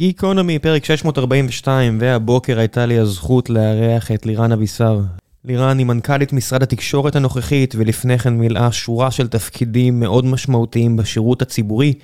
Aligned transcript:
גיקונומי, 0.00 0.58
פרק 0.58 0.84
642, 0.84 1.98
והבוקר 2.00 2.58
הייתה 2.58 2.86
לי 2.86 2.98
הזכות 2.98 3.50
לארח 3.50 4.10
את 4.10 4.26
לירן 4.26 4.52
אבישר. 4.52 5.00
לירן 5.44 5.78
היא 5.78 5.86
מנכ"לית 5.86 6.32
משרד 6.32 6.62
התקשורת 6.62 7.16
הנוכחית, 7.16 7.74
ולפני 7.78 8.18
כן 8.18 8.34
מילאה 8.34 8.72
שורה 8.72 9.10
של 9.10 9.28
תפקידים 9.28 10.00
מאוד 10.00 10.24
משמעותיים 10.24 10.96
בשירות 10.96 11.42
הציבורי. 11.42 11.94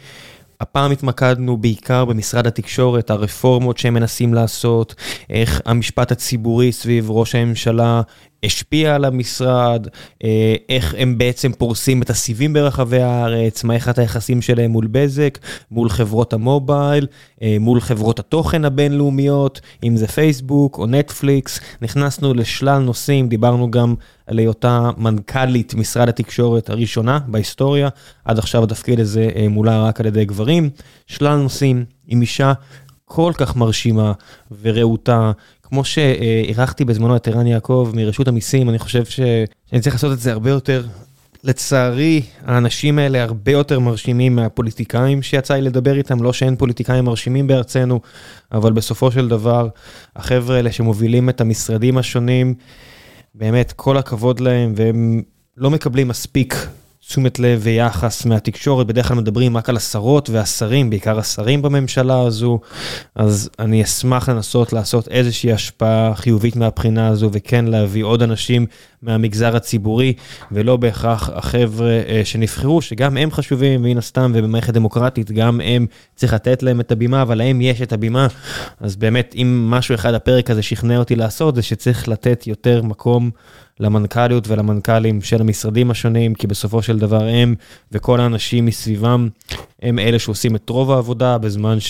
הפעם 0.61 0.91
התמקדנו 0.91 1.57
בעיקר 1.57 2.05
במשרד 2.05 2.47
התקשורת, 2.47 3.11
הרפורמות 3.11 3.79
שהם 3.79 3.95
מנסים 3.95 4.35
לעשות, 4.35 4.95
איך 5.31 5.61
המשפט 5.65 6.13
הציבורי 6.13 6.73
סביב 6.73 7.11
ראש 7.11 7.35
הממשלה 7.35 8.03
השפיע 8.45 8.95
על 8.95 9.05
המשרד, 9.05 9.89
אה, 10.25 10.55
איך 10.69 10.95
הם 10.99 11.19
בעצם 11.19 11.53
פורסים 11.53 12.03
את 12.03 12.11
הסיבים 12.11 12.53
ברחבי 12.53 13.01
הארץ, 13.03 13.65
מערכת 13.65 13.99
היחסים 13.99 14.43
שלהם 14.43 14.71
מול 14.71 14.87
בזק, 14.87 15.39
מול 15.71 15.89
חברות 15.89 16.33
המובייל, 16.33 17.07
אה, 17.43 17.57
מול 17.61 17.81
חברות 17.81 18.19
התוכן 18.19 18.65
הבינלאומיות, 18.65 19.61
אם 19.85 19.97
זה 19.97 20.07
פייסבוק 20.07 20.79
או 20.79 20.87
נטפליקס, 20.87 21.61
נכנסנו 21.83 22.35
לשלל 22.35 22.79
נושאים, 22.79 23.29
דיברנו 23.29 23.71
גם 23.71 23.95
על 24.27 24.39
היותה 24.39 24.91
מנכ"לית 24.97 25.75
משרד 25.75 26.09
התקשורת 26.09 26.71
הראשונה 26.71 27.19
בהיסטוריה, 27.27 27.89
עד 28.25 28.39
עכשיו 28.39 28.65
התפקיד 28.65 29.01
הזה 29.01 29.29
אה, 29.37 29.49
מולה 29.49 29.83
רק 29.83 30.01
על 30.01 30.07
ידי 30.07 30.25
גברים, 30.25 30.71
שלל 31.07 31.37
נושאים 31.37 31.85
עם 32.07 32.21
אישה 32.21 32.53
כל 33.05 33.33
כך 33.37 33.57
מרשימה 33.57 34.13
ורהוטה, 34.63 35.33
כמו 35.63 35.85
שאירחתי 35.85 36.85
בזמנו 36.85 37.17
את 37.17 37.29
ערן 37.29 37.47
יעקב 37.47 37.93
מרשות 37.95 38.29
המיסים, 38.29 38.69
אני 38.69 38.79
חושב 38.79 39.05
שאני 39.05 39.81
צריך 39.81 39.95
לעשות 39.95 40.13
את 40.13 40.19
זה 40.19 40.33
הרבה 40.33 40.51
יותר. 40.51 40.85
לצערי, 41.45 42.23
האנשים 42.45 42.99
האלה 42.99 43.23
הרבה 43.23 43.53
יותר 43.53 43.81
מרשימים 43.81 44.37
מהפוליטיקאים 44.37 45.23
שיצא 45.23 45.55
לי 45.55 45.63
לדבר 45.63 45.97
איתם, 45.97 46.23
לא 46.23 46.33
שאין 46.33 46.57
פוליטיקאים 46.57 47.05
מרשימים 47.05 47.47
בארצנו, 47.47 48.01
אבל 48.53 48.73
בסופו 48.73 49.13
של 49.13 49.29
דבר, 49.29 49.69
החבר'ה 50.17 50.57
האלה 50.57 50.73
שמובילים 50.73 51.29
את 51.29 51.41
המשרדים 51.41 51.99
השונים, 51.99 52.55
באמת, 53.39 53.73
כל 53.73 53.97
הכבוד 53.97 54.41
להם, 54.41 54.73
והם 54.77 55.23
לא 55.57 55.71
מקבלים 55.71 56.09
מספיק 56.09 56.55
תשומת 57.01 57.39
לב 57.39 57.61
ויחס 57.63 58.27
מהתקשורת, 58.27 58.87
בדרך 58.87 59.09
כלל 59.09 59.17
מדברים 59.17 59.57
רק 59.57 59.69
על 59.69 59.77
השרות 59.77 60.31
והשרים, 60.31 60.91
בעיקר 60.91 61.19
השרים 61.19 61.63
בממשלה 61.63 62.21
הזו, 62.21 62.61
אז 63.15 63.51
אני 63.59 63.83
אשמח 63.83 64.29
לנסות 64.29 64.73
לעשות 64.73 65.09
איזושהי 65.09 65.53
השפעה 65.53 66.15
חיובית 66.15 66.57
מהבחינה 66.57 67.09
הזו, 67.09 67.31
וכן 67.33 67.65
להביא 67.65 68.05
עוד 68.05 68.23
אנשים 68.23 68.67
מהמגזר 69.03 69.57
הציבורי, 69.57 70.13
ולא 70.53 70.77
בהכרח 70.77 71.31
החבר'ה 71.35 72.01
אה, 72.09 72.21
שנבחרו, 72.25 72.83
שגם 72.83 73.17
הם 73.17 73.31
חשובים, 73.31 73.83
מן 73.83 73.99
הסתם, 73.99 74.33
ובמערכת 74.35 74.75
דמוקרטית, 74.75 75.31
גם 75.31 75.61
הם 75.61 75.87
צריך 76.15 76.35
לתת 76.35 76.63
להם 76.63 76.81
את 76.81 76.93
הבימה, 76.93 77.23
אבל 77.23 77.39
להם 77.39 77.61
יש 77.61 77.83
את 77.83 77.93
הבימה, 77.93 78.27
אז 78.81 78.97
באמת, 78.97 79.35
אם 79.37 79.71
משהו 79.71 79.95
אחד 79.95 80.15
הפרק 80.15 80.51
הזה 80.51 80.63
שכנע 80.63 80.99
אותי 80.99 81.17
לעשות, 81.17 81.55
זה 81.55 81.63
שצריך 81.63 82.09
לתת 82.09 82.47
יותר 82.47 82.83
מקום. 82.83 83.31
למנכ"ליות 83.81 84.49
ולמנכ"לים 84.49 85.23
של 85.23 85.41
המשרדים 85.41 85.91
השונים, 85.91 86.35
כי 86.35 86.47
בסופו 86.47 86.83
של 86.83 86.99
דבר 86.99 87.25
הם 87.25 87.55
וכל 87.93 88.21
האנשים 88.21 88.67
מסביבם 88.67 89.29
הם 89.83 89.99
אלה 89.99 90.19
שעושים 90.19 90.57
את 90.57 90.71
רוב 90.71 90.91
העבודה 90.91 91.39
בזמן 91.39 91.81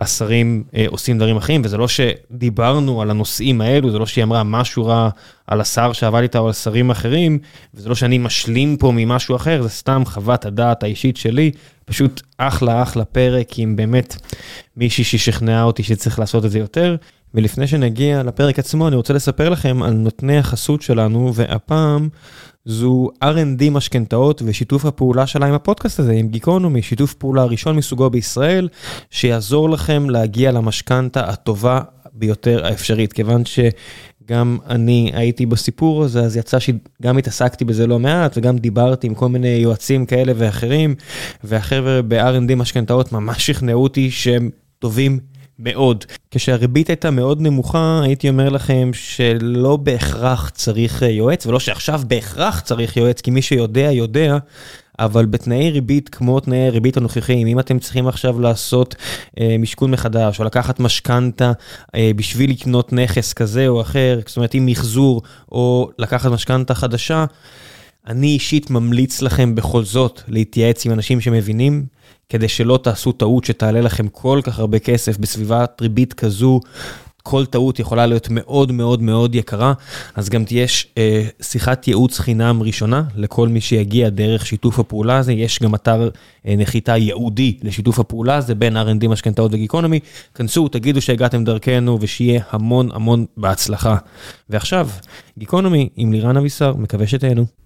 שהשרים 0.00 0.64
אה, 0.76 0.84
עושים 0.88 1.18
דברים 1.18 1.36
אחרים, 1.36 1.62
וזה 1.64 1.76
לא 1.76 1.88
שדיברנו 1.88 3.02
על 3.02 3.10
הנושאים 3.10 3.60
האלו, 3.60 3.90
זה 3.90 3.98
לא 3.98 4.06
שהיא 4.06 4.24
אמרה 4.24 4.42
משהו 4.42 4.86
רע 4.86 5.08
על 5.46 5.60
השר 5.60 5.92
שעבד 5.92 6.22
איתה 6.22 6.38
או 6.38 6.46
על 6.46 6.52
שרים 6.52 6.90
אחרים, 6.90 7.38
וזה 7.74 7.88
לא 7.88 7.94
שאני 7.94 8.18
משלים 8.18 8.76
פה 8.76 8.92
ממשהו 8.96 9.36
אחר, 9.36 9.62
זה 9.62 9.68
סתם 9.68 10.02
חוות 10.06 10.44
הדעת 10.44 10.82
האישית 10.82 11.16
שלי, 11.16 11.50
פשוט 11.84 12.22
אחלה 12.38 12.82
אחלה 12.82 13.04
פרק 13.04 13.58
עם 13.58 13.76
באמת 13.76 14.16
מישהי 14.76 15.04
ששכנעה 15.04 15.62
אותי 15.62 15.82
שצריך 15.82 16.18
לעשות 16.18 16.44
את 16.44 16.50
זה 16.50 16.58
יותר. 16.58 16.96
ולפני 17.36 17.66
שנגיע 17.66 18.22
לפרק 18.22 18.58
עצמו, 18.58 18.88
אני 18.88 18.96
רוצה 18.96 19.14
לספר 19.14 19.48
לכם 19.48 19.82
על 19.82 19.92
נותני 19.92 20.38
החסות 20.38 20.82
שלנו, 20.82 21.34
והפעם 21.34 22.08
זו 22.64 23.08
R&D 23.24 23.70
משכנתאות 23.70 24.42
ושיתוף 24.44 24.84
הפעולה 24.84 25.26
שלה 25.26 25.46
עם 25.46 25.54
הפודקאסט 25.54 26.00
הזה, 26.00 26.12
עם 26.12 26.28
גיקונומי, 26.28 26.82
שיתוף 26.82 27.14
פעולה 27.14 27.44
ראשון 27.44 27.76
מסוגו 27.76 28.10
בישראל, 28.10 28.68
שיעזור 29.10 29.70
לכם 29.70 30.10
להגיע 30.10 30.52
למשכנתה 30.52 31.20
הטובה 31.20 31.80
ביותר 32.12 32.66
האפשרית, 32.66 33.12
כיוון 33.12 33.42
שגם 33.44 34.58
אני 34.68 35.10
הייתי 35.14 35.46
בסיפור 35.46 36.04
הזה, 36.04 36.20
אז 36.20 36.36
יצא 36.36 36.58
שגם 36.58 37.18
התעסקתי 37.18 37.64
בזה 37.64 37.86
לא 37.86 37.98
מעט, 37.98 38.38
וגם 38.38 38.58
דיברתי 38.58 39.06
עם 39.06 39.14
כל 39.14 39.28
מיני 39.28 39.48
יועצים 39.48 40.06
כאלה 40.06 40.32
ואחרים, 40.36 40.94
והחבר'ה 41.44 42.02
ב-R&D 42.02 42.54
משכנתאות 42.54 43.12
ממש 43.12 43.46
שכנעו 43.46 43.82
אותי 43.82 44.10
שהם 44.10 44.50
טובים 44.78 45.18
מאוד. 45.58 46.04
כשהריבית 46.30 46.88
הייתה 46.88 47.10
מאוד 47.10 47.40
נמוכה, 47.40 48.00
הייתי 48.04 48.28
אומר 48.28 48.48
לכם 48.48 48.90
שלא 48.92 49.76
בהכרח 49.76 50.50
צריך 50.50 51.02
אה, 51.02 51.08
יועץ, 51.08 51.46
ולא 51.46 51.60
שעכשיו 51.60 52.00
בהכרח 52.06 52.60
צריך 52.60 52.96
יועץ, 52.96 53.20
כי 53.20 53.30
מי 53.30 53.42
שיודע, 53.42 53.92
יודע. 53.92 54.38
אבל 54.98 55.26
בתנאי 55.26 55.70
ריבית 55.70 56.08
כמו 56.08 56.40
תנאי 56.40 56.70
ריבית 56.70 56.96
הנוכחיים, 56.96 57.46
אם 57.46 57.58
אתם 57.58 57.78
צריכים 57.78 58.08
עכשיו 58.08 58.40
לעשות 58.40 58.94
אה, 59.40 59.56
משכון 59.58 59.90
מחדש, 59.90 60.40
או 60.40 60.44
לקחת 60.44 60.80
משכנתה 60.80 61.52
אה, 61.94 62.10
בשביל 62.16 62.50
לקנות 62.50 62.92
נכס 62.92 63.32
כזה 63.32 63.68
או 63.68 63.80
אחר, 63.80 64.20
זאת 64.26 64.36
אומרת 64.36 64.54
עם 64.54 64.66
מחזור, 64.66 65.22
או 65.52 65.90
לקחת 65.98 66.30
משכנתה 66.30 66.74
חדשה, 66.74 67.24
אני 68.06 68.26
אישית 68.26 68.70
ממליץ 68.70 69.22
לכם 69.22 69.54
בכל 69.54 69.84
זאת 69.84 70.20
להתייעץ 70.28 70.86
עם 70.86 70.92
אנשים 70.92 71.20
שמבינים, 71.20 71.86
כדי 72.28 72.48
שלא 72.48 72.78
תעשו 72.82 73.12
טעות 73.12 73.44
שתעלה 73.44 73.80
לכם 73.80 74.08
כל 74.08 74.40
כך 74.44 74.58
הרבה 74.58 74.78
כסף 74.78 75.18
בסביבת 75.18 75.78
ריבית 75.82 76.12
כזו. 76.12 76.60
כל 77.22 77.46
טעות 77.46 77.78
יכולה 77.78 78.06
להיות 78.06 78.28
מאוד 78.30 78.72
מאוד 78.72 79.02
מאוד 79.02 79.34
יקרה, 79.34 79.72
אז 80.14 80.28
גם 80.28 80.44
יש 80.50 80.86
אה, 80.98 81.26
שיחת 81.42 81.88
ייעוץ 81.88 82.18
חינם 82.18 82.62
ראשונה 82.62 83.02
לכל 83.16 83.48
מי 83.48 83.60
שיגיע 83.60 84.08
דרך 84.08 84.46
שיתוף 84.46 84.78
הפעולה 84.78 85.18
הזה, 85.18 85.32
יש 85.32 85.62
גם 85.62 85.74
אתר 85.74 86.10
אה, 86.46 86.54
נחיתה 86.58 86.96
ייעודי 86.96 87.56
לשיתוף 87.62 87.98
הפעולה 87.98 88.36
הזה 88.36 88.54
בין 88.54 88.76
R&D 88.76 89.08
משכנתאות 89.08 89.54
וגיקונומי, 89.54 90.00
כנסו, 90.34 90.68
תגידו 90.68 91.00
שהגעתם 91.02 91.44
דרכנו 91.44 91.98
ושיהיה 92.00 92.42
המון 92.50 92.88
המון 92.92 93.26
בהצלחה. 93.36 93.96
ועכשיו, 94.50 94.88
גיקונומי 95.38 95.88
עם 95.96 96.12
לירן 96.12 96.36
אבישר, 96.36 96.74
מקווה 96.76 97.06
שתהנו. 97.06 97.65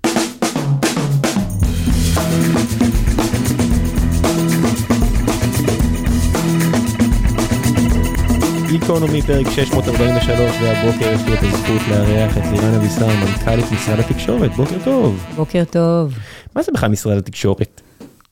גיקונומי 8.68 9.22
פרק 9.22 9.46
643 9.50 10.30
והבוקר 10.62 11.12
יש 11.12 11.22
לי 11.26 11.34
את 11.34 11.42
הזכות 11.42 11.80
לארח 11.90 12.38
את 12.38 12.52
לירן 12.52 12.74
אבישר, 12.74 13.06
מנכ"לית 13.06 13.72
משרד 13.72 13.98
התקשורת, 13.98 14.50
בוקר 14.56 14.76
טוב. 14.84 15.26
בוקר 15.36 15.62
טוב. 15.70 16.14
מה 16.56 16.62
זה 16.62 16.72
בכלל 16.72 16.88
משרד 16.90 17.16
התקשורת? 17.18 17.80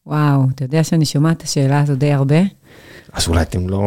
וואו, 0.07 0.43
אתה 0.55 0.65
יודע 0.65 0.85
שאני 0.85 1.05
שומעת 1.05 1.37
את 1.37 1.43
השאלה 1.43 1.81
הזו 1.81 1.95
די 1.95 2.13
הרבה? 2.13 2.37
אז 3.13 3.29
אולי 3.29 3.43
אתם 3.43 3.69
לא, 3.69 3.79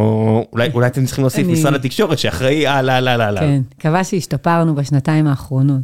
אולי, 0.53 0.69
אולי 0.73 0.87
אתם 0.87 1.05
צריכים 1.05 1.23
להוסיף 1.23 1.45
אני- 1.45 1.53
משרד 1.53 1.73
התקשורת 1.73 2.19
שאחראי 2.19 2.67
על 2.67 2.89
על 2.89 3.07
על 3.07 3.21
על. 3.21 3.39
כן, 3.39 3.61
מקווה 3.79 4.03
שהשתפרנו 4.03 4.75
בשנתיים 4.75 5.27
האחרונות. 5.27 5.81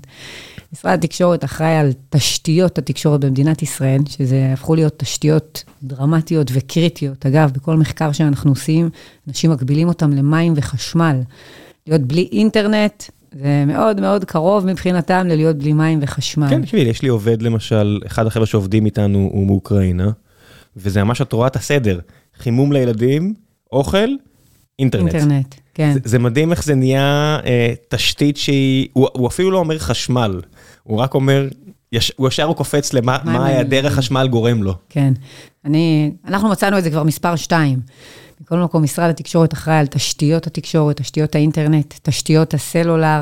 משרד 0.78 0.94
התקשורת 0.94 1.44
אחראי 1.44 1.76
על 1.76 1.92
תשתיות 2.10 2.78
התקשורת 2.78 3.20
במדינת 3.20 3.62
ישראל, 3.62 4.02
שזה 4.10 4.50
הפכו 4.54 4.76
להיות 4.76 4.94
תשתיות 5.00 5.64
דרמטיות 5.84 6.52
וקריטיות. 6.54 7.26
אגב, 7.26 7.52
בכל 7.52 7.78
מחקר 7.78 8.12
שאנחנו 8.12 8.52
עושים, 8.52 8.90
אנשים 9.28 9.52
מגבילים 9.52 9.88
אותם 9.88 10.12
למים 10.12 10.54
וחשמל. 10.56 11.22
להיות 11.88 12.02
בלי 12.02 12.30
אינטרנט, 12.32 13.04
זה 13.32 13.64
מאוד 13.68 14.02
מאוד 14.02 14.26
קרוב 14.26 14.66
מבחינתם 14.66 15.28
ללהיות 15.28 15.56
בלי 15.56 15.74
מים 15.74 16.00
וחשמל. 16.02 16.50
כן, 16.50 16.62
תשמעי, 16.62 16.82
יש 16.82 17.02
לי 17.02 17.10
עובד 17.10 17.42
למשל, 17.42 18.00
אחד 18.06 18.26
החבר'ה 18.26 18.46
שעובדים 18.46 18.86
איתנו 18.86 19.30
הוא 19.34 19.48
מאוקראינה, 19.48 20.12
וזה 20.78 21.04
ממש 21.04 21.22
את 21.22 21.34
רואה 21.34 21.48
את 21.48 21.56
הסדר, 21.56 22.00
חימום 22.38 22.72
לילדים, 22.72 23.34
אוכל, 23.72 24.10
אינטרנט. 24.80 25.16
אינטרנט, 25.16 25.56
כן. 25.74 25.94
זה, 25.94 26.00
זה 26.04 26.20
מדהים 26.20 26.52
איך 26.52 26.64
זה 26.64 26.76
נהיה 26.76 27.40
אה, 27.46 27.74
תשתית 27.90 28.38
שהיא, 28.38 28.88
הוא, 28.94 29.08
הוא 29.14 29.28
אפילו 29.28 29.52
לא 29.52 29.58
אומר 29.58 29.80
חשמל, 29.80 30.42
הוא 30.88 30.98
רק 31.00 31.14
אומר, 31.14 31.48
יש, 31.92 32.12
הוא 32.16 32.28
ישר 32.28 32.44
הוא 32.44 32.56
קופץ 32.56 32.94
למה 32.94 33.18
מה 33.24 33.46
היעדר 33.46 33.82
מים. 33.82 33.92
החשמל 33.92 34.28
גורם 34.28 34.64
לו. 34.64 34.74
כן. 34.90 35.14
אני, 35.66 36.12
אנחנו 36.28 36.50
מצאנו 36.50 36.78
את 36.78 36.84
זה 36.84 36.90
כבר 36.90 37.04
מספר 37.04 37.36
שתיים. 37.36 37.80
מכל 38.42 38.58
מקום, 38.58 38.84
משרד 38.84 39.10
התקשורת 39.10 39.54
אחראי 39.54 39.76
על 39.78 39.88
תשתיות 39.88 40.48
התקשורת, 40.48 40.98
תשתיות 41.02 41.36
האינטרנט, 41.36 41.94
תשתיות 42.04 42.54
הסלולר, 42.54 43.22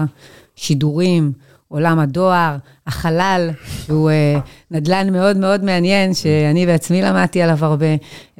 שידורים, 0.55 1.31
עולם 1.67 1.99
הדואר, 1.99 2.55
החלל, 2.87 3.49
שהוא 3.85 4.09
אה, 4.09 4.39
נדל"ן 4.71 5.13
מאוד 5.13 5.37
מאוד 5.37 5.63
מעניין, 5.63 6.13
שאני 6.13 6.65
בעצמי 6.65 7.01
למדתי 7.01 7.41
עליו 7.41 7.65
הרבה. 7.65 7.85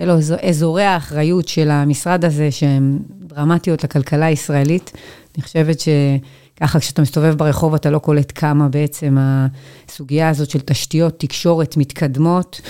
אלו 0.01 0.18
אזור- 0.18 0.38
אזורי 0.50 0.83
האחריות 0.83 1.48
של 1.48 1.71
המשרד 1.71 2.25
הזה, 2.25 2.51
שהם 2.51 3.00
דרמטיות 3.28 3.83
לכלכלה 3.83 4.25
הישראלית. 4.25 4.92
אני 5.36 5.44
חושבת 5.44 5.80
שככה, 6.57 6.80
כשאתה 6.80 7.02
מסתובב 7.02 7.36
ברחוב, 7.38 7.74
אתה 7.74 7.90
לא 7.90 8.00
קולט 8.00 8.31
כמה 8.36 8.69
בעצם 8.69 9.18
הסוגיה 9.19 10.30
הזאת 10.30 10.50
של 10.50 10.60
תשתיות 10.60 11.19
תקשורת 11.19 11.78
מתקדמות, 11.78 12.62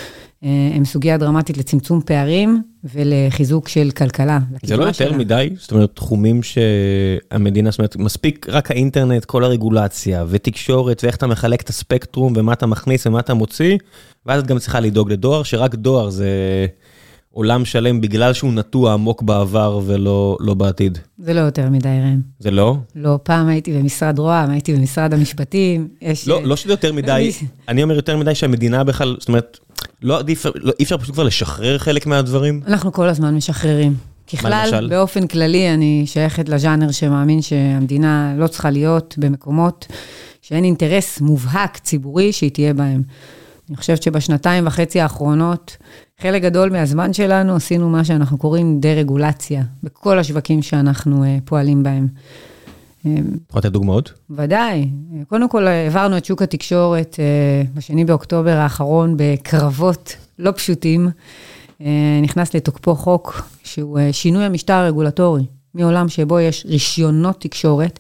אה, 0.44 0.50
הם 0.76 0.86
סוגיה 0.86 1.18
דרמטית 1.18 1.58
לצמצום 1.58 2.02
פערים 2.02 2.62
ולחיזוק 2.94 3.68
של 3.68 3.92
כלכלה. 3.92 4.40
זה 4.64 4.78
לא 4.78 4.84
יותר 4.84 5.10
שלה. 5.10 5.18
מדי? 5.18 5.50
זאת 5.58 5.72
אומרת, 5.72 5.96
תחומים 5.96 6.42
שהמדינה, 6.44 7.72
זאת 7.72 7.80
אומרת, 7.80 7.96
מספיק 7.96 8.48
רק 8.50 8.72
האינטרנט, 8.72 9.26
כל 9.26 9.44
הרגולציה, 9.44 10.26
ותקשורת, 10.28 11.04
ואיך 11.04 11.16
אתה 11.16 11.28
מחלק 11.28 11.62
את 11.62 11.70
הספקטרום, 11.70 12.34
ומה 12.36 12.54
אתה 12.54 12.66
מכניס 12.66 13.08
ומה 13.08 13.20
אתה 13.20 13.34
מוציא, 13.34 13.78
ואז 14.26 14.42
את 14.42 14.48
גם 14.48 14.60
צריכה 14.60 14.80
לדאוג 14.80 15.12
לדואר, 15.12 15.44
שרק 15.44 15.76
דואר 15.76 16.10
זה 16.10 16.28
עולם 17.36 17.66
שלם 17.66 18.02
בגלל 18.02 18.34
שהוא 18.34 18.54
נטוע 18.54 18.94
עמוק 18.94 19.22
בעבר 19.22 19.80
ולא 19.86 20.38
לא 20.40 20.54
בעתיד. 20.54 20.98
זה 21.18 21.34
לא 21.34 21.40
יותר 21.40 21.70
מדי, 21.70 21.88
ראם. 21.88 22.22
זה 22.40 22.52
לא? 22.52 22.78
לא, 22.96 23.20
פעם 23.24 23.48
הייתי 23.48 23.74
במשרד 23.74 24.20
רוה"מ, 24.20 24.50
הייתי 24.50 24.74
במשרד 24.74 25.14
המשפטים. 25.14 25.88
יש... 26.02 26.28
לא, 26.28 26.44
לא 26.44 26.56
שזה 26.56 26.74
יותר 26.74 26.94
מדי, 26.94 27.32
אני 27.68 27.84
אומר 27.84 27.96
יותר 27.96 28.18
מדי 28.18 28.36
שהמדינה 28.36 28.84
בכלל, 28.84 29.16
זאת 29.20 29.28
אומרת, 29.28 29.60
לא 30.02 30.20
עדיף, 30.20 30.46
לא, 30.56 30.74
אי 30.80 30.84
אפשר 30.84 30.98
פשוט 30.98 31.14
כבר 31.14 31.24
לשחרר 31.24 31.78
חלק 31.78 32.06
מהדברים? 32.06 32.62
אנחנו 32.68 32.92
כל 32.92 33.08
הזמן 33.10 33.36
משחררים. 33.36 33.94
ככלל, 34.34 34.88
באופן 34.90 35.28
כללי, 35.28 35.74
אני 35.74 36.04
שייכת 36.06 36.50
לז'אנר 36.50 36.92
שמאמין 36.92 37.42
שהמדינה 37.42 38.34
לא 38.38 38.48
צריכה 38.48 38.70
להיות 38.70 39.16
במקומות 39.18 39.88
שאין 40.42 40.64
אינטרס 40.64 41.22
מובהק 41.22 41.78
ציבורי 41.78 42.32
שהיא 42.32 42.52
תהיה 42.52 42.74
בהם. 42.74 43.02
אני 43.70 43.78
חושבת 43.78 44.04
שבשנתיים 44.04 44.68
וחצי 44.68 45.02
האחרונות, 45.02 45.78
חלק 46.22 46.42
גדול 46.42 46.70
מהזמן 46.70 47.14
שלנו 47.14 47.56
עשינו 47.56 47.90
מה 47.90 48.06
שאנחנו 48.06 48.38
קוראים 48.38 48.80
דה-רגולציה, 48.80 49.64
בכל 49.84 50.20
השווקים 50.20 50.62
שאנחנו 50.62 51.24
uh, 51.24 51.28
פועלים 51.46 51.84
בהם. 51.84 52.08
יכול 53.06 53.60
לתת 53.60 53.72
דוגמאות? 53.72 54.14
ודאי. 54.30 54.90
קודם 55.28 55.50
כל, 55.50 55.68
העברנו 55.68 56.18
את 56.18 56.26
שוק 56.26 56.42
התקשורת 56.42 57.16
uh, 57.16 57.78
בשני 57.78 58.06
באוקטובר 58.06 58.58
האחרון 58.58 59.14
בקרבות 59.18 60.16
לא 60.40 60.52
פשוטים. 60.52 61.10
נכנס 62.24 62.54
לתוקפו 62.54 62.96
חוק 62.96 63.50
שהוא 63.64 64.00
שינוי 64.12 64.44
המשטר 64.44 64.74
הרגולטורי, 64.74 65.44
מעולם 65.74 66.10
שבו 66.10 66.40
יש 66.40 66.66
רישיונות 66.70 67.42
תקשורת 67.42 68.00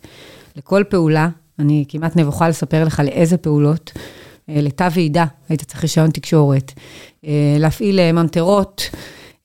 לכל 0.56 0.84
פעולה, 0.90 1.30
אני 1.60 1.86
כמעט 1.88 2.16
נבוכה 2.16 2.50
לספר 2.50 2.84
לך 2.84 3.02
לאיזה 3.06 3.38
פעולות. 3.38 3.92
לתא 4.48 4.90
ועידה, 4.94 5.26
היית 5.50 5.64
צריך 5.64 5.82
רישיון 5.82 6.10
תקשורת. 6.12 6.72
להפעיל 7.60 8.12
ממטרות. 8.12 8.90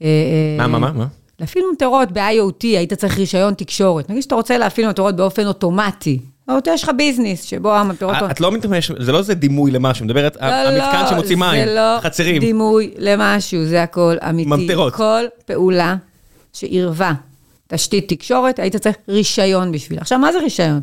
מה, 0.00 0.66
מה, 0.66 0.78
מה? 0.78 1.06
להפעיל 1.40 1.64
ממטרות 1.70 2.12
ב-IoT, 2.12 2.62
היית 2.62 2.92
צריך 2.92 3.18
רישיון 3.18 3.54
תקשורת. 3.54 4.10
נגיד 4.10 4.22
שאתה 4.22 4.34
רוצה 4.34 4.58
להפעיל 4.58 4.86
ממטרות 4.86 5.16
באופן 5.16 5.46
אוטומטי. 5.46 6.18
זאת 6.50 6.66
יש 6.66 6.84
לך 6.84 6.90
ביזנס 6.96 7.42
שבו 7.42 7.74
המטרות... 7.74 8.16
את 8.30 8.40
לא 8.40 8.52
מתמשת, 8.52 8.94
זה 8.98 9.12
לא 9.12 9.18
איזה 9.18 9.34
דימוי 9.34 9.70
למשהו, 9.70 10.04
מדברת 10.04 10.36
על 10.40 10.66
המתקן 10.66 11.06
שמוציא 11.10 11.36
מים, 11.36 11.68
חצרים. 12.00 12.34
זה 12.34 12.40
לא 12.40 12.46
דימוי 12.46 12.90
למשהו, 12.98 13.64
זה 13.64 13.82
הכל 13.82 14.16
אמיתי. 14.28 14.50
ממטרות. 14.50 14.94
כל 14.94 15.24
פעולה 15.44 15.96
שעירבה 16.52 17.12
תשתית 17.68 18.08
תקשורת, 18.08 18.58
היית 18.58 18.76
צריך 18.76 18.96
רישיון 19.08 19.72
בשבילה. 19.72 20.00
עכשיו, 20.00 20.18
מה 20.18 20.32
זה 20.32 20.38
רישיון? 20.38 20.80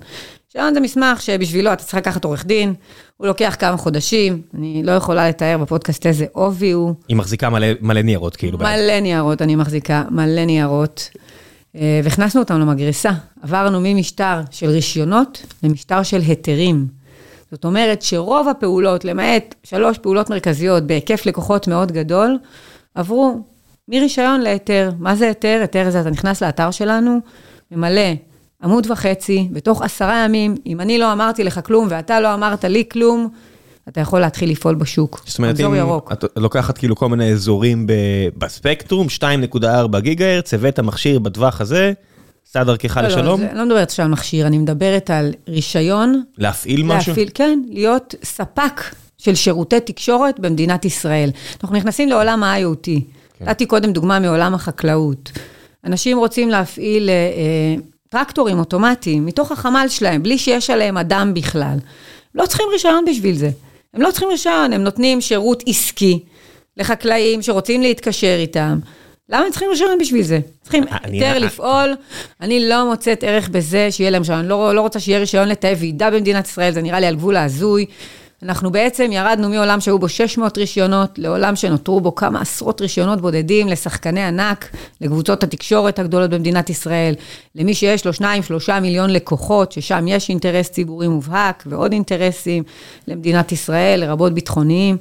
רישיון 0.58 0.74
זה 0.74 0.80
מסמך 0.80 1.22
שבשבילו 1.22 1.74
אתה 1.74 1.84
צריך 1.84 1.96
לקחת 1.96 2.24
עורך 2.24 2.46
דין, 2.46 2.74
הוא 3.18 3.28
לוקח 3.28 3.56
כמה 3.60 3.78
חודשים, 3.78 4.42
אני 4.54 4.82
לא 4.84 4.92
יכולה 4.92 5.30
לתאר 5.30 5.58
בפודקאסט 5.58 6.06
איזה 6.06 6.26
עובי 6.32 6.72
הוא. 6.72 6.94
היא 7.08 7.18
מחזיקה 7.18 7.50
מלא, 7.50 7.68
מלא 7.82 8.02
ניירות, 8.02 8.36
כאילו. 8.36 8.58
מלא 8.58 8.66
בעד. 8.68 9.02
ניירות, 9.02 9.42
אני 9.42 9.56
מחזיקה 9.56 10.04
מלא 10.10 10.46
ניירות. 10.46 11.10
והכנסנו 11.76 12.42
אותם 12.42 12.60
למגרסה. 12.60 13.12
עברנו 13.42 13.80
ממשטר 13.84 14.42
של 14.52 14.70
רישיונות 14.70 15.46
למשטר 15.64 16.04
של 16.04 16.22
היתרים. 16.22 16.88
זאת 17.52 17.66
אומרת 17.66 18.02
שרוב 18.02 18.48
הפעולות, 18.48 19.06
למעט 19.06 19.56
שלוש 19.64 19.98
פעולות 19.98 20.30
מרכזיות 20.30 20.84
בהיקף 20.84 21.26
לקוחות 21.26 21.68
מאוד 21.68 21.92
גדול, 21.92 22.38
עברו 22.96 23.42
מרישיון 23.88 24.42
להיתר. 24.42 24.92
מה 25.00 25.16
זה 25.16 25.28
היתר? 25.28 25.58
היתר 25.62 25.90
זה 25.90 26.02
אתה 26.02 26.10
נכנס 26.10 26.44
לאתר 26.44 26.72
שלנו, 26.72 27.20
ממלא 27.72 28.12
עמוד 28.64 28.92
וחצי, 28.92 29.48
בתוך 29.52 29.82
עשרה 29.82 30.24
ימים, 30.26 30.56
אם 30.66 30.82
אני 30.82 30.98
לא 30.98 31.14
אמרתי 31.14 31.44
לך 31.44 31.60
כלום 31.64 31.88
ואתה 31.90 32.20
לא 32.20 32.34
אמרת 32.34 32.64
לי 32.64 32.84
כלום, 32.92 33.30
אתה 33.88 34.02
יכול 34.02 34.20
להתחיל 34.20 34.52
לפעול 34.52 34.76
בשוק. 34.76 35.24
זאת 35.26 35.38
אומרת, 35.38 35.60
אם 35.60 35.76
ירוק. 35.76 36.12
את 36.12 36.26
לוקחת 36.36 36.78
כאילו 36.78 36.96
כל 36.96 37.10
מיני 37.10 37.32
אזורים 37.32 37.88
בספקטרום, 38.38 39.08
2.4 39.54 40.00
גיגה 40.00 40.34
הרץ, 40.34 40.54
הבאת 40.54 40.80
מכשיר 40.80 41.20
בטווח 41.20 41.62
הזה, 41.62 41.94
סע 42.46 42.64
דרכך 42.64 42.98
לא, 42.98 43.04
לשלום? 43.04 43.42
לא, 43.42 43.48
אני 43.48 43.58
לא 43.58 43.66
מדברת 43.66 43.88
עכשיו 43.88 44.06
על 44.06 44.12
מכשיר, 44.12 44.48
אני 44.48 44.58
מדברת 44.58 45.10
על 45.10 45.34
רישיון. 45.48 46.24
להפעיל 46.38 46.84
משהו? 46.84 47.12
להפעיל, 47.12 47.30
כן, 47.34 47.60
להיות 47.70 48.16
ספק 48.24 48.82
של 49.18 49.36
שירותי 49.36 49.80
תקשורת 49.80 50.40
במדינת 50.40 50.86
ישראל. 50.86 51.30
אנחנו 51.64 51.78
נכנסים 51.78 52.10
לעולם 52.10 52.44
ה-IoT. 52.44 52.86
כן. 53.40 53.46
נתתי 53.46 53.66
כן. 53.66 53.70
קודם 53.70 53.94
דוגמה 53.94 54.20
מעולם 54.20 54.54
החקלאות. 54.54 55.32
אנשים 55.86 56.18
רוצים 56.18 56.50
להפעיל... 56.50 57.10
אה, 57.10 57.76
טרקטורים 58.10 58.60
אוטומטיים, 58.60 59.26
מתוך 59.26 59.52
החמ"ל 59.52 59.86
שלהם, 59.90 60.24
בלי 60.24 60.38
שיש 60.38 60.70
עליהם 60.70 60.98
אדם 60.98 61.34
בכלל. 61.34 61.78
לא 62.36 62.46
צריכים 62.46 62.66
רישיון 62.72 63.06
בשביל 63.06 63.36
זה. 63.36 63.50
הם 63.94 64.02
לא 64.02 64.12
צריכים 64.12 64.30
רישיון, 64.30 64.74
הם 64.74 64.84
נותנים 64.84 65.22
שירות 65.22 65.64
עסקי 65.68 66.20
לחקלאים 66.78 67.42
שרוצים 67.42 67.82
להתקשר 67.82 68.36
איתם. 68.40 68.80
למה 69.30 69.46
הם 69.46 69.52
צריכים 69.52 69.70
רישיון 69.70 69.98
בשביל 70.00 70.22
זה? 70.22 70.40
צריכים 70.62 70.84
היתר 71.04 71.40
לפעול. 71.40 71.96
אני 72.42 72.70
לא 72.70 72.90
מוצאת 72.90 73.24
ערך 73.24 73.50
בזה 73.50 73.92
שיהיה 73.92 74.10
להם 74.10 74.22
רישיון. 74.22 74.46
לא, 74.46 74.76
לא 74.76 74.82
רוצה 74.82 75.00
שיהיה 75.00 75.20
רישיון 75.20 75.48
לתאי 75.48 75.74
ועידה 75.78 76.12
במדינת 76.12 76.46
ישראל, 76.48 76.74
זה 76.74 76.82
נראה 76.82 77.00
לי 77.00 77.08
על 77.08 77.16
גבול 77.16 77.36
ההזוי. 77.36 77.86
אנחנו 78.44 78.72
בעצם 78.72 79.12
ירדנו 79.12 79.50
מעולם 79.50 79.80
שהיו 79.80 80.00
בו 80.00 80.10
600 80.10 80.58
רישיונות, 80.58 81.20
לעולם 81.20 81.56
שנותרו 81.56 82.02
בו 82.02 82.16
כמה 82.16 82.42
עשרות 82.42 82.82
רישיונות 82.82 83.22
בודדים 83.22 83.68
לשחקני 83.68 84.24
ענק, 84.24 84.76
לקבוצות 85.02 85.44
התקשורת 85.44 86.00
הגדולות 86.00 86.30
במדינת 86.30 86.70
ישראל, 86.70 87.16
למי 87.56 87.74
שיש 87.74 88.06
לו 88.06 88.12
2-3 88.12 88.22
מיליון 88.82 89.10
לקוחות, 89.10 89.72
ששם 89.72 90.08
יש 90.08 90.30
אינטרס 90.30 90.70
ציבורי 90.70 91.08
מובהק 91.08 91.64
ועוד 91.66 91.92
אינטרסים 91.92 92.64
למדינת 93.08 93.52
ישראל, 93.52 94.00
לרבות 94.00 94.34
ביטחוניים. 94.34 94.98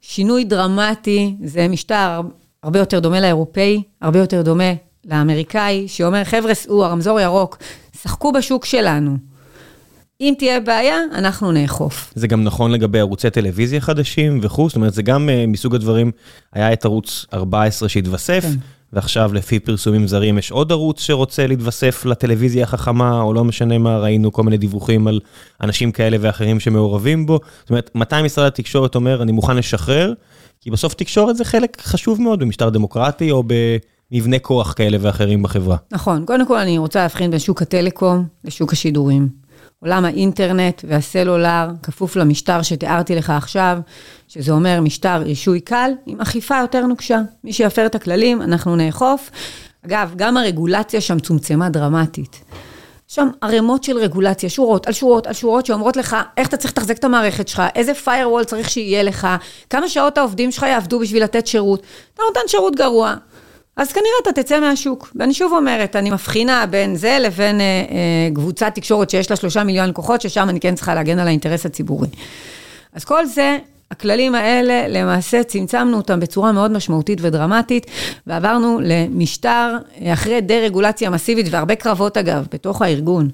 שינוי 0.00 0.44
דרמטי, 0.44 1.34
זה 1.44 1.68
משטר 1.68 2.20
הרבה 2.62 2.78
יותר 2.78 3.00
דומה 3.00 3.20
לאירופאי, 3.20 3.82
הרבה 4.00 4.18
יותר 4.18 4.42
דומה 4.42 4.72
לאמריקאי, 5.04 5.88
שאומר, 5.88 6.24
חבר'ה, 6.24 6.54
סעו, 6.54 6.84
הרמזור 6.84 7.20
ירוק, 7.20 7.58
שחקו 8.02 8.32
בשוק 8.32 8.64
שלנו. 8.64 9.31
אם 10.22 10.34
תהיה 10.38 10.60
בעיה, 10.60 10.96
אנחנו 11.14 11.52
נאכוף. 11.52 12.12
זה 12.14 12.26
גם 12.26 12.44
נכון 12.44 12.70
לגבי 12.70 13.00
ערוצי 13.00 13.30
טלוויזיה 13.30 13.80
חדשים 13.80 14.38
וכו', 14.42 14.68
זאת 14.68 14.76
אומרת, 14.76 14.94
זה 14.94 15.02
גם 15.02 15.28
uh, 15.28 15.46
מסוג 15.50 15.74
הדברים, 15.74 16.10
היה 16.52 16.72
את 16.72 16.84
ערוץ 16.84 17.26
14 17.34 17.88
שהתווסף, 17.88 18.42
כן. 18.42 18.58
ועכשיו 18.92 19.32
לפי 19.34 19.58
פרסומים 19.58 20.06
זרים 20.06 20.38
יש 20.38 20.50
עוד 20.50 20.72
ערוץ 20.72 21.00
שרוצה 21.00 21.46
להתווסף 21.46 22.04
לטלוויזיה 22.04 22.64
החכמה, 22.64 23.22
או 23.22 23.34
לא 23.34 23.44
משנה 23.44 23.78
מה, 23.78 23.98
ראינו 23.98 24.32
כל 24.32 24.42
מיני 24.42 24.56
דיווחים 24.56 25.06
על 25.06 25.20
אנשים 25.60 25.92
כאלה 25.92 26.16
ואחרים 26.20 26.60
שמעורבים 26.60 27.26
בו. 27.26 27.40
זאת 27.60 27.70
אומרת, 27.70 27.90
מתי 27.94 28.22
משרד 28.24 28.46
התקשורת 28.46 28.94
אומר, 28.94 29.22
אני 29.22 29.32
מוכן 29.32 29.56
לשחרר? 29.56 30.12
כי 30.60 30.70
בסוף 30.70 30.94
תקשורת 30.94 31.36
זה 31.36 31.44
חלק 31.44 31.80
חשוב 31.80 32.20
מאוד 32.20 32.40
במשטר 32.40 32.68
דמוקרטי, 32.68 33.30
או 33.30 33.42
במבנה 33.46 34.38
כוח 34.38 34.72
כאלה 34.72 34.98
ואחרים 35.00 35.42
בחברה. 35.42 35.76
נכון, 35.92 36.24
קודם 36.26 36.46
כל 36.46 36.58
אני 36.58 36.78
רוצה 36.78 37.00
להבחין 37.00 37.30
בין 37.30 37.40
שוק 37.40 37.62
הטלקום 37.62 38.26
לשוק 38.44 38.72
השידורים. 38.72 39.41
עולם 39.82 40.04
האינטרנט 40.04 40.84
והסלולר 40.88 41.68
כפוף 41.82 42.16
למשטר 42.16 42.62
שתיארתי 42.62 43.14
לך 43.14 43.30
עכשיו, 43.30 43.78
שזה 44.28 44.52
אומר 44.52 44.80
משטר 44.80 45.16
רישוי 45.16 45.60
קל 45.60 45.90
עם 46.06 46.20
אכיפה 46.20 46.56
יותר 46.60 46.86
נוקשה. 46.86 47.20
מי 47.44 47.52
שיפר 47.52 47.86
את 47.86 47.94
הכללים, 47.94 48.42
אנחנו 48.42 48.76
נאכוף. 48.76 49.30
אגב, 49.86 50.12
גם 50.16 50.36
הרגולציה 50.36 51.00
שם 51.00 51.18
צומצמה 51.18 51.68
דרמטית. 51.68 52.44
שם 53.08 53.28
ערימות 53.40 53.84
של 53.84 53.98
רגולציה, 53.98 54.48
שורות 54.48 54.86
על 54.86 54.92
שורות 54.92 55.26
על 55.26 55.32
שורות 55.32 55.66
שאומרות 55.66 55.96
לך 55.96 56.16
איך 56.36 56.48
אתה 56.48 56.56
צריך 56.56 56.72
לתחזק 56.72 56.98
את 56.98 57.04
המערכת 57.04 57.48
שלך, 57.48 57.62
איזה 57.74 57.92
firewall 58.06 58.44
צריך 58.46 58.70
שיהיה 58.70 59.02
לך, 59.02 59.28
כמה 59.70 59.88
שעות 59.88 60.18
העובדים 60.18 60.50
שלך 60.50 60.62
יעבדו 60.62 60.98
בשביל 60.98 61.22
לתת 61.22 61.46
שירות. 61.46 61.82
אתה 62.14 62.22
נותן 62.28 62.40
שירות 62.46 62.76
גרוע, 62.76 63.14
אז 63.76 63.92
כנראה 63.92 64.10
אתה 64.22 64.42
תצא 64.42 64.60
מהשוק. 64.60 65.12
ואני 65.14 65.34
שוב 65.34 65.52
אומרת, 65.52 65.96
אני 65.96 66.10
מבחינה 66.10 66.66
בין 66.66 66.96
זה 66.96 67.18
לבין 67.20 67.60
אה, 67.60 67.64
אה, 67.66 68.34
קבוצת 68.34 68.72
תקשורת 68.74 69.10
שיש 69.10 69.30
לה 69.30 69.36
שלושה 69.36 69.64
מיליון 69.64 69.88
לקוחות, 69.88 70.20
ששם 70.20 70.48
אני 70.48 70.60
כן 70.60 70.74
צריכה 70.74 70.94
להגן 70.94 71.18
על 71.18 71.26
האינטרס 71.26 71.66
הציבורי. 71.66 72.08
אז 72.92 73.04
כל 73.04 73.26
זה, 73.26 73.58
הכללים 73.90 74.34
האלה, 74.34 74.88
למעשה 74.88 75.42
צמצמנו 75.42 75.96
אותם 75.96 76.20
בצורה 76.20 76.52
מאוד 76.52 76.70
משמעותית 76.72 77.18
ודרמטית, 77.22 77.86
ועברנו 78.26 78.80
למשטר, 78.82 79.76
אחרי 80.12 80.40
דה-רגולציה 80.40 81.10
מסיבית, 81.10 81.46
והרבה 81.50 81.74
קרבות 81.74 82.16
אגב, 82.16 82.46
בתוך 82.52 82.82
הארגון. 82.82 83.28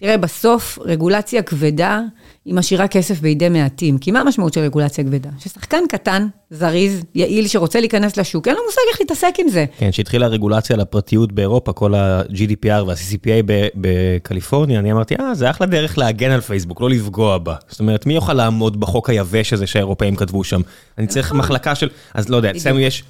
תראה, 0.00 0.16
בסוף 0.16 0.78
רגולציה 0.84 1.42
כבדה 1.42 2.00
היא 2.44 2.54
משאירה 2.54 2.88
כסף 2.88 3.20
בידי 3.20 3.48
מעטים. 3.48 3.98
כי 3.98 4.10
מה 4.10 4.20
המשמעות 4.20 4.52
של 4.52 4.60
רגולציה 4.60 5.04
כבדה? 5.04 5.30
ששחקן 5.38 5.84
קטן, 5.88 6.26
זריז, 6.50 7.02
יעיל, 7.14 7.48
שרוצה 7.48 7.80
להיכנס 7.80 8.16
לשוק, 8.16 8.48
אין 8.48 8.56
לו 8.56 8.62
מושג 8.66 8.80
איך 8.90 9.00
להתעסק 9.00 9.34
עם 9.38 9.48
זה. 9.48 9.64
כן, 9.78 9.92
שהתחילה 9.92 10.26
הרגולציה 10.26 10.76
לפרטיות 10.76 11.32
באירופה, 11.32 11.72
כל 11.72 11.94
ה-GDPR 11.94 12.84
וה-CCPA 12.86 13.50
בקליפורניה, 13.74 14.78
אני 14.78 14.92
אמרתי, 14.92 15.14
אה, 15.20 15.34
זה 15.34 15.50
אחלה 15.50 15.66
דרך 15.66 15.98
להגן 15.98 16.30
על 16.30 16.40
פייסבוק, 16.40 16.80
לא 16.80 16.90
לפגוע 16.90 17.38
בה. 17.38 17.54
זאת 17.68 17.80
אומרת, 17.80 18.06
מי 18.06 18.14
יוכל 18.14 18.34
לעמוד 18.34 18.80
בחוק 18.80 19.10
היבש 19.10 19.52
הזה 19.52 19.66
שהאירופאים 19.66 20.16
כתבו 20.16 20.44
שם? 20.44 20.60
אני 20.98 21.06
צריך 21.06 21.26
נכון. 21.26 21.38
מחלקה 21.38 21.74
של, 21.74 21.88
אז 22.14 22.28
לא 22.28 22.36
יודע, 22.36 22.50
אצלנו 22.50 22.78
יש... 22.78 23.04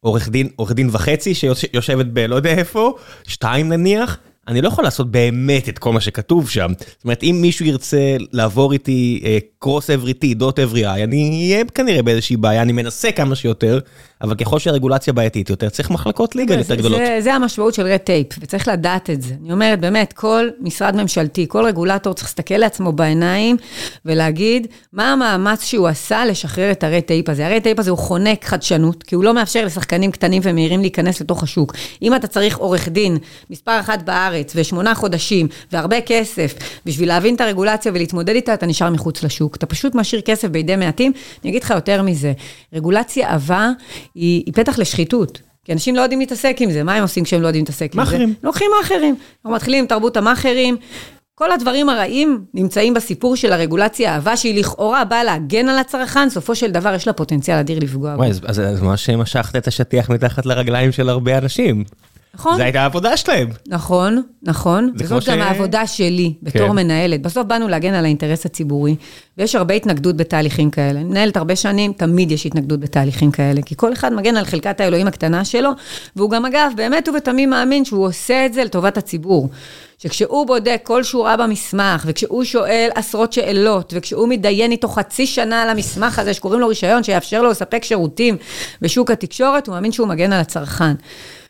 עורך 0.00 0.28
דין, 0.28 0.48
עורך 0.56 0.72
דין 0.72 0.88
וחצי 0.92 1.34
שיושבת 1.34 2.06
בלא 2.06 2.36
יודע 2.36 2.50
איפה, 2.50 2.94
שתיים 3.24 3.68
נניח, 3.68 4.18
אני 4.48 4.62
לא 4.62 4.68
יכול 4.68 4.84
לעשות 4.84 5.10
באמת 5.10 5.68
את 5.68 5.78
כל 5.78 5.92
מה 5.92 6.00
שכתוב 6.00 6.50
שם. 6.50 6.72
זאת 6.78 7.04
אומרת, 7.04 7.22
אם 7.22 7.38
מישהו 7.40 7.66
ירצה 7.66 8.16
לעבור 8.32 8.72
איתי 8.72 9.22
cross 9.58 9.90
every 9.90 10.14
T, 10.14 10.34
dot 10.34 10.58
every 10.58 10.86
I, 10.86 11.04
אני 11.04 11.50
אהיה 11.52 11.64
כנראה 11.64 12.02
באיזושהי 12.02 12.36
בעיה, 12.36 12.62
אני 12.62 12.72
מנסה 12.72 13.12
כמה 13.12 13.34
שיותר, 13.34 13.78
אבל 14.22 14.34
ככל 14.34 14.58
שהרגולציה 14.58 15.12
בעייתית 15.12 15.50
יותר, 15.50 15.68
צריך 15.68 15.90
מחלקות 15.90 16.36
legal 16.36 16.54
יותר 16.54 16.74
גדולות. 16.74 17.00
זה, 17.06 17.18
זה 17.20 17.34
המשמעות 17.34 17.74
של 17.74 17.82
red 17.82 17.96
tape, 17.96 18.26
וצריך 18.40 18.68
לדעת 18.68 19.10
את 19.10 19.22
זה. 19.22 19.34
אני 19.44 19.52
אומרת, 19.52 19.80
באמת, 19.80 20.12
כל 20.12 20.48
משרד 20.60 20.96
ממשלתי, 20.96 21.46
כל 21.48 21.64
רגולטור 21.64 22.14
צריך 22.14 22.26
להסתכל 22.28 22.54
לעצמו 22.54 22.92
בעיניים 22.92 23.56
ולהגיד 24.04 24.66
מה 24.92 25.12
המאמץ 25.12 25.64
שהוא 25.64 25.88
עשה 25.88 26.24
לשחרר 26.24 26.70
את 26.70 26.84
ה 26.84 26.88
red 26.88 27.00
tape 27.00 27.28
הזה. 27.28 27.46
ה 27.46 27.50
red 27.50 27.62
tape 27.62 27.78
הזה 27.78 27.90
הוא 27.90 27.98
חונק 27.98 28.44
חדשנות, 28.44 29.02
כי 29.02 29.14
הוא 29.14 29.24
לא 29.24 29.34
מאפשר 29.34 29.64
לשחקנים 29.64 30.10
קטנים 30.10 30.42
ומהירים 30.44 30.80
להיכנס 30.80 31.20
לתוך 31.20 31.42
השוק. 31.42 31.74
אם 32.02 32.14
אתה 32.14 32.26
צריך 32.26 32.56
עורך 32.56 32.88
דין, 32.88 33.18
מספר 33.50 33.80
אחת 33.80 34.02
בארץ, 34.02 34.33
ושמונה 34.54 34.94
חודשים, 34.94 35.48
והרבה 35.72 36.00
כסף, 36.00 36.54
בשביל 36.86 37.08
להבין 37.08 37.34
את 37.34 37.40
הרגולציה 37.40 37.92
ולהתמודד 37.94 38.34
איתה, 38.34 38.54
אתה 38.54 38.66
נשאר 38.66 38.90
מחוץ 38.90 39.22
לשוק. 39.22 39.56
אתה 39.56 39.66
פשוט 39.66 39.94
משאיר 39.94 40.20
כסף 40.20 40.48
בידי 40.48 40.76
מעטים. 40.76 41.12
אני 41.42 41.50
אגיד 41.50 41.62
לך 41.64 41.70
יותר 41.70 42.02
מזה, 42.02 42.32
רגולציה 42.72 43.32
עבה 43.34 43.70
היא, 44.14 44.42
היא 44.46 44.54
פתח 44.54 44.78
לשחיתות. 44.78 45.40
כי 45.64 45.72
אנשים 45.72 45.96
לא 45.96 46.00
יודעים 46.00 46.20
להתעסק 46.20 46.56
עם 46.60 46.70
זה, 46.70 46.82
מה 46.82 46.94
הם 46.94 47.02
עושים 47.02 47.24
כשהם 47.24 47.42
לא 47.42 47.46
יודעים 47.46 47.64
להתעסק 47.64 47.82
עם 47.82 47.90
זה? 47.90 47.96
מאכערים. 47.96 48.34
לוקחים 48.42 48.70
מאכערים. 48.80 49.16
אנחנו 49.38 49.56
מתחילים 49.56 49.80
עם 49.80 49.86
תרבות 49.86 50.16
המאכערים. 50.16 50.76
כל 51.34 51.52
הדברים 51.52 51.88
הרעים 51.88 52.44
נמצאים 52.54 52.94
בסיפור 52.94 53.36
של 53.36 53.52
הרגולציה 53.52 54.12
העבה, 54.12 54.36
שהיא 54.36 54.60
לכאורה 54.60 55.04
באה 55.04 55.24
להגן 55.24 55.68
על 55.68 55.78
הצרכן, 55.78 56.30
סופו 56.30 56.54
של 56.54 56.70
דבר 56.70 56.94
יש 56.94 57.06
לה 57.06 57.12
פוטנציאל 57.12 57.56
אדיר 57.56 57.78
לפגוע 57.78 58.12
בו. 58.16 58.18
וואי, 58.18 58.30
אז, 58.30 58.60
אז 58.60 58.82
ממש 58.82 59.10
משכת 59.10 59.56
את 59.56 59.66
השטיח 59.66 60.10
מתחת 60.10 60.46
לרגליים 60.46 60.92
של 60.92 61.08
הרבה 61.08 61.38
אנשים. 61.38 61.84
נכון. 62.34 62.56
זו 62.56 62.62
הייתה 62.62 62.82
העבודה 62.82 63.16
שלהם. 63.16 63.48
נכון, 63.68 64.22
נכון. 64.42 64.92
וזאת 64.98 65.22
ש... 65.22 65.28
גם 65.28 65.40
העבודה 65.40 65.86
שלי, 65.86 66.32
בתור 66.42 66.68
כן. 66.68 66.74
מנהלת. 66.74 67.22
בסוף 67.22 67.46
באנו 67.46 67.68
להגן 67.68 67.94
על 67.94 68.04
האינטרס 68.04 68.46
הציבורי, 68.46 68.96
ויש 69.38 69.54
הרבה 69.54 69.74
התנגדות 69.74 70.16
בתהליכים 70.16 70.70
כאלה. 70.70 71.00
אני 71.00 71.04
מנהלת 71.04 71.36
הרבה 71.36 71.56
שנים, 71.56 71.92
תמיד 71.92 72.30
יש 72.30 72.46
התנגדות 72.46 72.80
בתהליכים 72.80 73.30
כאלה, 73.30 73.62
כי 73.62 73.74
כל 73.76 73.92
אחד 73.92 74.12
מגן 74.12 74.36
על 74.36 74.44
חלקת 74.44 74.80
האלוהים 74.80 75.06
הקטנה 75.06 75.44
שלו, 75.44 75.70
והוא 76.16 76.30
גם, 76.30 76.44
אגב, 76.44 76.72
באמת 76.76 77.08
ובתמים 77.08 77.50
מאמין 77.50 77.84
שהוא 77.84 78.06
עושה 78.06 78.46
את 78.46 78.54
זה 78.54 78.64
לטובת 78.64 78.98
הציבור. 78.98 79.48
שכשהוא 79.98 80.46
בודק 80.46 80.80
כל 80.82 81.02
שורה 81.02 81.36
במסמך, 81.36 82.04
וכשהוא 82.06 82.44
שואל 82.44 82.88
עשרות 82.94 83.32
שאלות, 83.32 83.92
וכשהוא 83.96 84.28
מתדיין 84.28 84.72
איתו 84.72 84.88
חצי 84.88 85.26
שנה 85.26 85.62
על 85.62 85.68
המסמך 85.68 86.18
הזה, 86.18 86.34
שקוראים 86.34 86.60
לו 86.60 86.68
רישיון, 86.68 87.02
שיאפשר 87.02 87.42
לו 87.42 87.50
לספק 87.50 87.84
שירותים 87.84 88.36
בשוק 88.80 89.10
התקשורת, 89.10 89.66
הוא 89.66 89.74
מאמין 89.74 89.92
שהוא 89.92 90.08
מגן 90.08 90.32
על 90.32 90.40
הצרכן. 90.40 90.94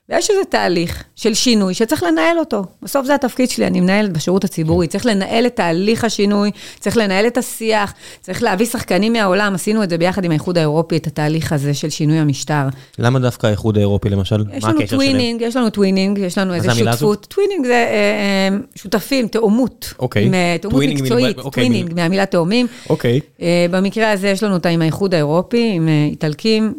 ויש 0.09 0.31
איזה 0.31 0.45
תהליך 0.49 1.05
של 1.17 1.35
שינוי 1.35 1.75
שצריך 1.75 2.03
לנהל 2.03 2.39
אותו. 2.39 2.65
בסוף 2.83 3.07
זה 3.07 3.15
התפקיד 3.15 3.51
שלי, 3.51 3.67
אני 3.67 3.81
מנהלת 3.81 4.13
בשירות 4.13 4.45
הציבורי. 4.45 4.87
צריך 4.87 5.07
לנהל 5.07 5.47
את 5.47 5.57
תהליך 5.57 6.05
השינוי, 6.05 6.51
צריך 6.81 6.97
לנהל 6.97 7.27
את 7.27 7.39
השיח, 7.39 7.95
צריך 8.21 8.43
להביא 8.43 8.67
שחקנים 8.67 9.13
מהעולם. 9.13 9.55
עשינו 9.55 9.83
את 9.83 9.91
זה 9.91 9.99
ביחד 9.99 10.25
עם 10.25 10.31
האיחוד 10.31 10.59
האירופי, 10.59 10.97
את 10.97 11.07
התהליך 11.07 11.53
הזה 11.53 11.75
של 11.75 11.91
שינוי 11.91 12.19
המשטר. 12.19 12.63
למה 12.99 13.19
דווקא 13.19 13.47
האיחוד 13.47 13.77
האירופי 13.77 14.11
למשל? 14.11 14.45
יש 14.53 14.65
לנו 14.65 14.81
twinning, 14.89 15.41
יש 15.41 15.57
לנו 15.57 15.71
twinning, 15.71 16.19
יש 16.19 16.39
לנו 16.39 16.55
איזה 16.55 16.75
שותפות. 16.75 17.27
twinning 17.31 17.67
זה 17.67 17.73
אה, 17.73 18.49
אה, 18.53 18.57
שותפים, 18.75 19.29
תאומות. 19.29 19.95
אוקיי. 19.99 20.31
תאומות 20.61 20.83
מקצועית, 20.85 21.39
אוקיי, 21.39 21.65
twinning, 21.65 21.95
מהמילה 21.95 22.27
תאומים. 22.27 22.67
אוקיי. 22.91 23.21
אה, 23.43 23.67
במקרה 23.71 24.11
הזה 24.11 24.29
יש 24.29 24.43
לנו 24.43 24.55
אותה 24.55 24.69
עם 24.69 24.83
האיחוד 24.83 25.15
האירופי, 25.15 25.73
עם 25.75 25.89
איטלקים 26.11 26.75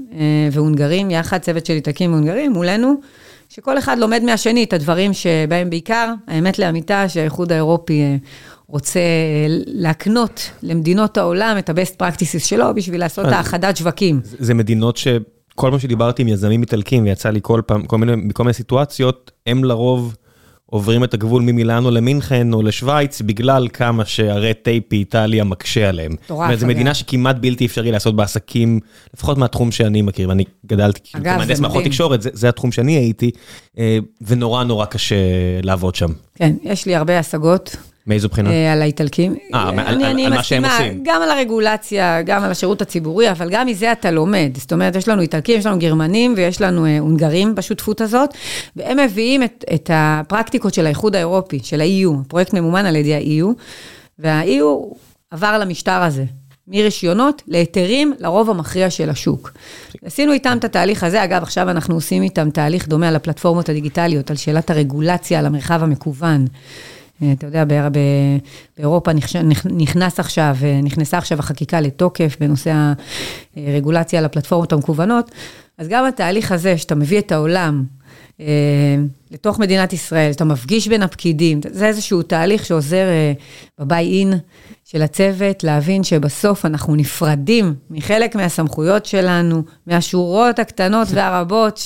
והונגרים, 0.51 1.11
יחד, 1.11 1.37
צוות 1.37 1.65
של 1.65 1.73
איטלקים 1.73 2.11
והונגרים, 2.11 2.51
מולנו. 2.51 2.95
שכל 3.55 3.77
אחד 3.77 3.97
לומד 3.99 4.23
מהשני 4.23 4.63
את 4.63 4.73
הדברים 4.73 5.13
שבהם 5.13 5.69
בעיקר, 5.69 6.13
האמת 6.27 6.59
לאמיתה, 6.59 7.09
שהאיחוד 7.09 7.51
האירופי 7.51 8.01
אה, 8.01 8.15
רוצה 8.67 8.99
אה, 8.99 9.45
להקנות 9.65 10.51
למדינות 10.63 11.17
העולם 11.17 11.55
את 11.59 11.69
ה-best 11.69 12.01
practices 12.01 12.39
שלו 12.39 12.75
בשביל 12.75 12.99
לעשות 12.99 13.25
האחדת 13.25 13.77
שווקים. 13.77 14.19
זה 14.23 14.53
מדינות 14.53 14.97
שכל 14.97 15.71
מה 15.71 15.79
שדיברתי 15.79 16.21
עם 16.21 16.27
יזמים 16.27 16.61
איטלקים, 16.61 17.03
ויצא 17.03 17.29
לי 17.29 17.39
כל 17.43 17.61
פעם, 17.65 17.85
כל 17.85 17.97
מיני, 17.97 18.15
מכל 18.15 18.43
מיני 18.43 18.53
סיטואציות, 18.53 19.31
הם 19.47 19.63
לרוב... 19.63 20.15
עוברים 20.69 21.03
את 21.03 21.13
הגבול 21.13 21.41
ממילאנו 21.41 21.91
למינכן 21.91 22.53
או 22.53 22.61
לשוויץ, 22.61 23.21
בגלל 23.21 23.67
כמה 23.73 24.05
שהרי 24.05 24.53
טייפ 24.53 24.83
באיטליה 24.89 25.43
מקשה 25.43 25.89
עליהם. 25.89 26.11
מטורף. 26.11 26.55
זו 26.55 26.67
מדינה 26.67 26.93
שכמעט 26.93 27.35
בלתי 27.35 27.65
אפשרי 27.65 27.91
לעשות 27.91 28.15
בעסקים, 28.15 28.79
לפחות 29.13 29.37
מהתחום 29.37 29.71
שאני 29.71 30.01
מכיר, 30.01 30.29
ואני 30.29 30.43
גדלתי 30.65 30.99
כמהנדס 31.11 31.59
מערכות 31.59 31.83
תקשורת, 31.83 32.21
זה, 32.21 32.29
זה 32.33 32.49
התחום 32.49 32.71
שאני 32.71 32.91
הייתי, 32.91 33.31
אה, 33.77 33.97
ונורא 34.21 34.63
נורא 34.63 34.85
קשה 34.85 35.15
לעבוד 35.63 35.95
שם. 35.95 36.09
כן, 36.35 36.53
יש 36.63 36.85
לי 36.85 36.95
הרבה 36.95 37.19
השגות. 37.19 37.75
מאיזו 38.07 38.29
בחינה? 38.29 38.49
אה, 38.49 38.73
על 38.73 38.81
האיטלקים. 38.81 39.35
אה, 39.53 39.69
על 39.69 40.29
מה 40.29 40.43
שהם 40.43 40.65
עושים. 40.65 41.03
גם 41.03 41.21
על 41.21 41.31
הרגולציה, 41.31 42.21
גם 42.21 42.43
על 42.43 42.51
השירות 42.51 42.81
הציבורי, 42.81 43.31
אבל 43.31 43.49
גם 43.49 43.67
מזה 43.67 43.91
אתה 43.91 44.11
לומד. 44.11 44.51
זאת 44.57 44.73
אומרת, 44.73 44.95
יש 44.95 45.07
לנו 45.07 45.21
איטלקים, 45.21 45.59
יש 45.59 45.65
לנו 45.65 45.79
גרמנים 45.79 46.33
ויש 46.37 46.61
לנו 46.61 46.85
אה, 46.85 46.99
הונגרים 46.99 47.55
בשותפות 47.55 48.01
הזאת, 48.01 48.29
והם 48.75 48.97
מביאים 48.99 49.43
את 49.43 49.89
הפרקטיקות 49.93 50.73
של 50.73 50.85
האיחוד 50.85 51.15
האירופי, 51.15 51.59
של 51.63 51.81
ה-EU, 51.81 52.21
הפרויקט 52.25 52.53
ממומן 52.53 52.85
על 52.85 52.95
ידי 52.95 53.15
ה-EU, 53.15 53.47
וה-EU 54.19 54.95
עבר 55.31 55.57
למשטר 55.57 56.01
הזה. 56.03 56.23
מרישיונות 56.67 57.41
להיתרים 57.47 58.13
לרוב 58.19 58.49
המכריע 58.49 58.89
של 58.89 59.09
השוק. 59.09 59.51
עשינו 60.05 60.33
איתם 60.33 60.57
את 60.59 60.63
התהליך 60.63 61.03
הזה, 61.03 61.23
אגב, 61.23 61.43
עכשיו 61.43 61.69
אנחנו 61.69 61.95
עושים 61.95 62.23
איתם 62.23 62.49
תהליך 62.49 62.87
דומה 62.87 63.07
על 63.07 63.15
הפלטפורמות 63.15 63.69
הדיגיטליות, 63.69 64.29
על 64.29 64.35
שאלת 64.35 64.69
הרגולציה, 64.69 65.39
על 65.39 65.45
המרחב 65.45 65.83
המקוון. 65.83 66.45
אה, 67.23 67.31
אתה 67.31 67.47
יודע, 67.47 67.63
באירופה 68.77 69.11
נכנס 69.65 70.19
עכשיו, 70.19 70.55
אה, 70.63 70.79
נכנסה 70.83 71.17
עכשיו 71.17 71.39
החקיקה 71.39 71.81
לתוקף 71.81 72.37
בנושא 72.39 72.93
הרגולציה 73.57 74.19
על 74.19 74.25
הפלטפורמות 74.25 74.73
המקוונות, 74.73 75.31
אז 75.77 75.87
גם 75.87 76.05
התהליך 76.05 76.51
הזה, 76.51 76.77
שאתה 76.77 76.95
מביא 76.95 77.19
את 77.19 77.31
העולם 77.31 77.83
אה, 78.39 78.45
לתוך 79.31 79.59
מדינת 79.59 79.93
ישראל, 79.93 80.31
שאתה 80.31 80.45
מפגיש 80.45 80.87
בין 80.87 81.03
הפקידים, 81.03 81.59
זה 81.69 81.87
איזשהו 81.87 82.21
תהליך 82.21 82.65
שעוזר 82.65 83.05
בביי 83.79 84.19
אין 84.19 84.33
של 84.85 85.01
הצוות, 85.01 85.63
להבין 85.63 86.03
שבסוף 86.03 86.65
אנחנו 86.65 86.95
נפרדים 86.95 87.73
מחלק 87.89 88.35
מהסמכויות 88.35 89.05
שלנו, 89.05 89.63
מהשורות 89.87 90.59
הקטנות 90.59 91.07
והרבות 91.13 91.79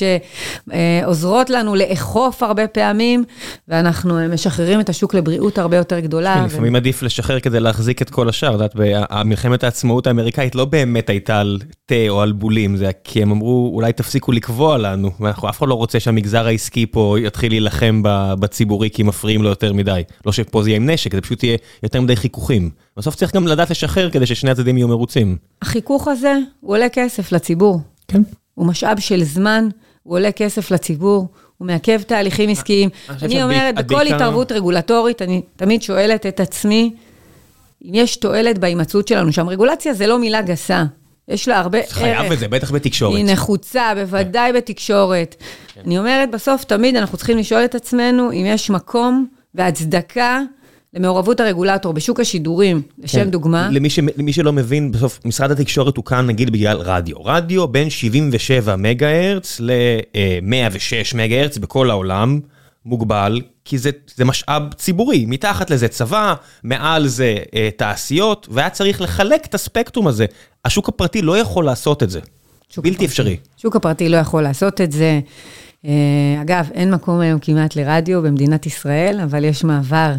שעוזרות 0.68 1.50
לנו 1.50 1.76
לאכוף 1.76 2.44
הרבה 2.44 2.68
פעמים, 2.68 3.24
ואנחנו 3.68 4.20
משחררים 4.30 4.80
את 4.80 4.90
השוק 4.90 5.14
לבריאות 5.14 5.58
הרבה 5.58 5.78
יותר 5.78 6.00
גדולה. 6.00 6.36
כן, 6.36 6.46
לפעמים 6.46 6.76
עדיף 6.76 7.04
לשחרר 7.04 7.40
כדי 7.40 7.60
להחזיק 7.60 8.02
את 8.02 8.10
כל 8.10 8.30
השאר. 8.30 8.50
את 8.50 8.54
יודעת, 8.54 8.76
המלחמת 9.10 9.64
העצמאות 9.64 10.08
האמריקאית 10.08 10.56
לא 10.56 10.66
באמת 10.66 11.10
הייתה 11.10 11.40
על 11.40 11.60
תה 11.86 11.96
או 12.10 12.22
על 12.22 12.32
בולים, 12.32 12.78
זה 12.78 12.92
כי 13.04 13.22
הם 13.22 13.32
אמרו, 13.32 13.72
אולי 13.74 13.94
תפסיקו 13.94 14.32
לקבוע 14.32 14.78
לנו, 14.78 15.12
ואנחנו 15.20 15.50
אף 15.50 15.60
אחד 15.60 15.68
לא 15.68 15.74
רוצה 15.74 16.00
שהמגזר 16.00 16.46
העסקי 16.48 16.86
פה 16.86 17.16
יתחיל 17.30 17.52
להילחם 17.52 18.02
בציבורי 18.40 18.90
כי 18.90 19.04
מפריעים 19.04 19.44
לו 19.44 19.50
יותר 19.50 19.74
מדי. 19.74 20.04
לא 20.26 20.32
שפה 20.32 20.64
זה 20.64 20.70
יהיה 20.70 20.78
עם 20.78 20.90
נשק, 20.90 21.16
זה 21.16 21.22
פשוט 21.22 21.44
יהיה 21.44 21.58
יותר 21.84 22.02
מדי 22.02 22.16
חיכוכים. 22.16 22.70
בסוף 22.98 23.16
צריך 23.16 23.36
גם 23.36 23.48
לדעת 23.48 23.70
לשחרר 23.70 24.10
כדי 24.10 24.26
ששני 24.26 24.52
הצדדים 24.52 24.78
יהיו 24.78 24.88
מרוצים. 24.88 25.38
החיכוך 25.62 26.08
הזה, 26.08 26.34
הוא 26.60 26.76
עולה 26.76 26.90
כסף 26.90 27.32
לציבור. 27.32 27.82
כן. 28.08 28.22
הוא 28.56 28.68
משאב 28.68 29.00
של 29.00 29.24
זמן, 29.24 29.70
הוא 30.04 30.16
עולה 30.16 30.32
כסף 30.32 30.72
לציבור, 30.72 31.28
הוא 31.58 31.68
מעכב 31.68 32.02
תהליכים 32.02 32.50
עסקיים. 32.50 32.90
אני 33.22 33.44
אומרת, 33.44 33.76
בכל 33.76 34.08
התערבות 34.08 34.52
רגולטורית, 34.52 35.22
אני 35.22 35.42
תמיד 35.56 35.82
שואלת 35.82 36.26
את 36.26 36.40
עצמי, 36.40 36.94
אם 37.86 37.92
יש 37.94 38.16
תועלת 38.16 38.58
בהימצאות 38.58 39.08
שלנו 39.08 39.34
שם. 39.34 39.50
רגולציה 39.50 39.94
זה 39.94 40.08
לא 40.08 40.20
מילה 40.20 40.42
גסה. 40.42 40.84
יש 41.30 41.48
לה 41.48 41.60
הרבה 41.60 41.78
ערך. 41.78 41.92
חייב 41.92 42.32
את 42.32 42.40
זה, 42.40 42.48
בטח 42.48 42.72
בתקשורת. 42.72 43.18
היא 43.18 43.26
נחוצה, 43.26 43.92
בוודאי 43.96 44.54
בתקשורת. 44.54 45.36
כן. 45.74 45.82
אני 45.86 46.00
אומרת, 46.00 46.32
בסוף 46.32 46.64
תמיד 46.64 46.96
אנחנו 46.96 47.18
צריכים 47.18 47.38
לשאול 47.38 47.66
את 47.66 47.76
עצמנו 47.76 48.32
אם 48.32 48.46
יש 48.46 48.70
מקום 48.70 49.28
והצדקה 49.56 50.42
למעורבות 50.94 51.40
הרגולטור 51.40 51.94
בשוק 51.94 52.20
השידורים, 52.20 52.82
לשם 53.00 53.24
כן. 53.24 53.30
דוגמה. 53.30 53.70
למי, 53.72 53.90
ש, 53.90 54.00
למי 54.18 54.34
שלא 54.34 54.54
מבין, 54.54 54.92
בסוף 54.92 55.20
משרד 55.26 55.52
התקשורת 55.52 55.98
הוא 55.98 56.06
כאן 56.06 56.28
נגיד 56.28 56.50
בגלל 56.50 56.78
רדיו. 56.78 57.18
רדיו 57.26 57.68
בין 57.68 57.90
77 57.90 58.76
מגה 58.76 59.10
הרץ 59.10 59.58
ל-106 59.60 61.18
מגה 61.18 61.42
הרץ 61.42 61.58
בכל 61.58 61.90
העולם, 61.90 62.40
מוגבל, 62.90 63.42
כי 63.66 63.78
זה, 63.78 63.90
זה 64.16 64.26
משאב 64.26 64.74
ציבורי. 64.74 65.26
מתחת 65.28 65.70
לזה 65.70 65.88
צבא, 65.88 66.34
מעל 66.64 67.08
זה 67.08 67.36
אה, 67.56 67.70
תעשיות, 67.78 68.48
והיה 68.52 68.70
צריך 68.70 69.02
לחלק 69.02 69.46
את 69.46 69.56
הספקטרום 69.56 70.08
הזה. 70.08 70.26
השוק 70.66 70.90
הפרטי 70.90 71.22
לא 71.22 71.38
יכול 71.38 71.66
לעשות 71.66 72.04
את 72.04 72.10
זה. 72.10 72.20
בלתי 72.78 72.90
הפרטי. 72.90 73.06
אפשרי. 73.06 73.38
שוק 73.58 73.76
הפרטי 73.76 74.10
לא 74.10 74.18
יכול 74.18 74.44
לעשות 74.44 74.82
את 74.82 74.92
זה. 74.92 75.20
אה, 75.86 76.42
אגב, 76.42 76.70
אין 76.74 76.94
מקום 76.94 77.20
היום 77.20 77.40
כמעט 77.40 77.76
לרדיו 77.76 78.22
במדינת 78.22 78.66
ישראל, 78.66 79.20
אבל 79.24 79.44
יש 79.44 79.64
מעבר 79.64 80.14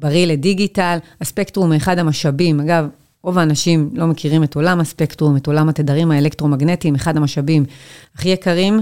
בריא 0.00 0.26
לדיגיטל. 0.26 0.98
הספקטרום 1.20 1.72
הוא 1.72 1.76
אחד 1.76 1.98
המשאבים. 1.98 2.60
אגב, 2.60 2.86
רוב 3.22 3.38
האנשים 3.38 3.90
לא 3.94 4.06
מכירים 4.06 4.44
את 4.44 4.54
עולם 4.54 4.80
הספקטרום, 4.80 5.36
את 5.36 5.46
עולם 5.46 5.68
התדרים 5.68 6.10
האלקטרומגנטיים, 6.10 6.94
אחד 6.94 7.16
המשאבים 7.16 7.64
הכי 8.14 8.28
יקרים 8.28 8.80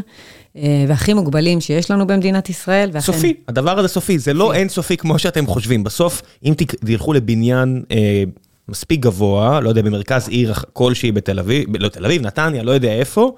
והכי 0.89 1.15
מוגבלים 1.15 1.61
שיש 1.61 1.91
לנו 1.91 2.07
במדינת 2.07 2.51
ישראל. 2.51 2.91
ואכן... 2.93 3.13
סופי, 3.13 3.35
הדבר 3.49 3.79
הזה 3.79 3.89
סופי, 3.89 4.19
זה 4.19 4.35
לא 4.35 4.53
אינסופי 4.55 4.97
כמו 4.97 5.19
שאתם 5.19 5.47
חושבים. 5.47 5.85
בסוף, 5.85 6.23
אם 6.45 6.55
תלכו 6.57 7.13
לבניין... 7.13 7.83
אה, 7.91 8.25
מספיק 8.71 9.01
גבוה, 9.01 9.61
לא 9.61 9.69
יודע, 9.69 9.83
במרכז 9.83 10.29
עיר 10.29 10.55
כלשהי 10.73 11.13
בתל 11.13 11.39
אביב, 11.39 11.77
לא 11.79 11.89
תל 11.89 12.05
אביב, 12.05 12.23
נתניה, 12.23 12.63
לא 12.63 12.71
יודע 12.71 12.93
איפה, 12.93 13.33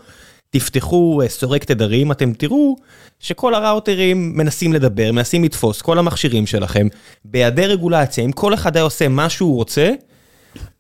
תפתחו 0.51 1.21
אה, 1.23 1.29
סורק 1.29 1.65
תדרים, 1.65 2.13
אתם 2.13 2.33
תראו 2.33 2.77
שכל 3.21 3.55
הראוטרים 3.55 4.37
מנסים 4.37 4.73
לדבר, 4.73 5.13
מנסים 5.13 5.45
לתפוס, 5.45 5.83
כל 5.83 5.99
המכשירים 5.99 6.47
שלכם, 6.47 6.87
בהיעדר 7.25 7.71
רגולציה, 7.71 8.25
אם 8.25 8.33
כל 8.33 8.55
אחד 8.55 8.77
היה 8.77 8.83
עושה 8.83 9.09
מה 9.09 9.29
שהוא 9.29 9.57
רוצה, 9.57 9.91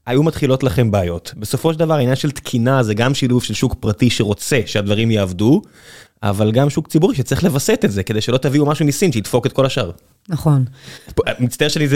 היו 0.07 0.23
מתחילות 0.23 0.63
לכם 0.63 0.91
בעיות. 0.91 1.35
בסופו 1.37 1.73
של 1.73 1.79
דבר 1.79 1.95
העניין 1.95 2.17
של 2.17 2.31
תקינה 2.31 2.83
זה 2.83 2.95
גם 2.95 3.15
שילוב 3.15 3.43
של 3.43 3.55
שוק 3.55 3.75
פרטי 3.81 4.11
שרוצה 4.11 4.61
שהדברים 4.67 5.11
יעבדו, 5.11 5.63
אבל 6.23 6.53
גם 6.53 6.71
שוק 6.71 6.89
ציבורי 6.89 7.15
שצריך 7.15 7.45
לווסת 7.45 7.81
את 7.85 7.93
זה, 7.93 8.03
כדי 8.03 8.21
שלא 8.21 8.39
תביאו 8.39 8.67
משהו 8.67 8.87
מסין 8.87 9.13
שידפוק 9.13 9.47
את 9.47 9.53
כל 9.53 9.67
השאר. 9.67 9.91
נכון. 10.29 10.65
מצטער 11.39 11.69
שאני 11.69 11.87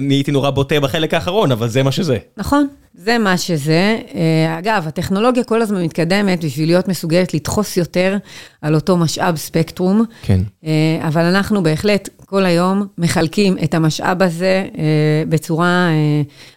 נהייתי 0.00 0.30
נורא 0.30 0.50
בוטה 0.50 0.80
בחלק 0.80 1.14
האחרון, 1.14 1.52
אבל 1.52 1.68
זה 1.68 1.82
מה 1.82 1.92
שזה. 1.92 2.18
נכון, 2.36 2.66
זה 2.94 3.18
מה 3.18 3.38
שזה. 3.38 3.98
אה, 4.14 4.58
אגב, 4.58 4.84
הטכנולוגיה 4.88 5.44
כל 5.44 5.62
הזמן 5.62 5.84
מתקדמת 5.84 6.44
בשביל 6.44 6.68
להיות 6.68 6.88
מסוגלת 6.88 7.34
לדחוס 7.34 7.76
יותר 7.76 8.16
על 8.62 8.74
אותו 8.74 8.96
משאב 8.96 9.36
ספקטרום. 9.36 10.04
כן. 10.22 10.40
אה, 10.64 10.70
אבל 11.08 11.22
אנחנו 11.22 11.62
בהחלט 11.62 12.08
כל 12.32 12.44
היום 12.44 12.86
מחלקים 12.98 13.56
את 13.64 13.74
המשאב 13.74 14.22
הזה 14.22 14.66
אה, 14.78 14.82
בצורה 15.28 15.88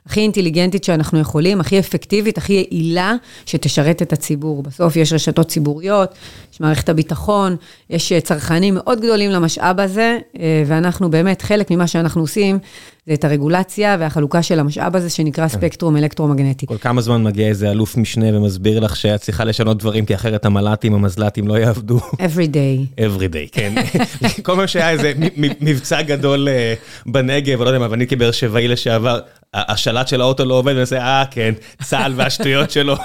הכי 0.06 0.20
אינטליגנטית 0.20 0.84
שאנחנו 0.84 1.20
יכולים, 1.20 1.60
הכי 1.60 1.80
אפקטיבית, 1.80 2.38
הכי 2.38 2.54
יעילה, 2.54 3.16
שתשרת 3.46 4.02
את 4.02 4.14
הציבור. 4.14 4.64
בסוף 4.64 4.96
יש 4.96 5.14
רשתות 5.14 5.48
ציבוריות, 5.48 6.16
יש 6.54 6.62
מערכת 6.62 6.90
הביטחון, 6.90 7.56
יש 7.90 8.14
צרכנים 8.14 8.76
מאוד 8.76 9.02
גדולים 9.02 9.32
למשאב 9.32 9.80
הזה, 9.80 10.18
ואנחנו 10.66 11.10
באמת, 11.10 11.42
חלק 11.42 11.72
ממה 11.72 11.88
שאנחנו 11.88 12.22
עושים, 12.22 12.60
זה 13.08 13.14
את 13.14 13.24
הרגולציה 13.24 13.98
והחלוקה 14.00 14.44
של 14.44 14.60
המשאב 14.60 14.96
הזה 14.96 15.10
שנקרא 15.10 15.48
כן. 15.48 15.58
ספקטרום 15.58 15.98
אלקטרומגנטי. 15.98 16.66
כל 16.66 16.78
כמה 16.78 17.02
זמן 17.02 17.24
מגיע 17.24 17.48
איזה 17.48 17.72
אלוף 17.72 17.98
משנה 17.98 18.38
ומסביר 18.38 18.80
לך 18.80 18.96
שאת 18.96 19.22
צריכה 19.22 19.44
לשנות 19.44 19.78
דברים, 19.78 20.06
כי 20.06 20.16
אחרת 20.16 20.46
המל"טים, 20.46 20.94
המזל"טים 20.94 21.48
לא 21.48 21.54
יעבדו. 21.54 21.98
Every 21.98 22.48
day. 22.48 23.00
Every 23.00 23.34
day, 23.34 23.50
כן. 23.52 23.74
כל 24.46 24.56
פעם 24.56 24.68
שהיה 24.68 24.90
איזה 24.90 25.14
מבצע 25.62 26.02
גדול 26.02 26.50
אה, 26.50 26.74
בנגב, 27.06 27.62
לא 27.62 27.70
יודע 27.70 27.80
מה, 27.80 27.88
ואני 27.92 28.08
כבאר 28.08 28.32
שבעי 28.32 28.68
לשעבר, 28.68 29.20
השלט 29.54 30.08
של 30.08 30.22
האוטו 30.22 30.46
לא 30.46 30.54
עובד, 30.54 30.72
ואני 30.72 30.82
עושה, 30.82 30.98
אה, 30.98 31.24
כן, 31.32 31.54
צה"ל 31.84 32.14
והשטויות 32.16 32.72
שלו. 32.72 32.96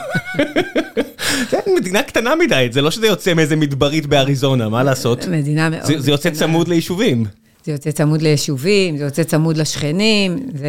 זה 1.50 1.58
מדינה 1.80 2.02
קטנה 2.02 2.34
מדי, 2.36 2.68
זה 2.70 2.82
לא 2.82 2.90
שזה 2.90 3.06
יוצא 3.06 3.34
מאיזה 3.34 3.56
מדברית 3.56 4.06
באריזונה, 4.06 4.68
מה 4.68 4.82
לעשות? 4.82 5.26
מדינה 5.26 5.70
מאוד 5.70 5.82
קטנה. 5.82 5.98
זה 6.00 6.10
יוצא 6.10 6.30
צמוד 6.30 6.68
ליישובים. 6.68 7.24
זה 7.64 7.72
יוצא 7.72 7.90
צמוד 7.90 8.22
ליישובים, 8.22 8.96
זה 8.96 9.04
יוצא 9.04 9.22
צמוד 9.22 9.56
לשכנים, 9.56 10.38
זה 10.54 10.68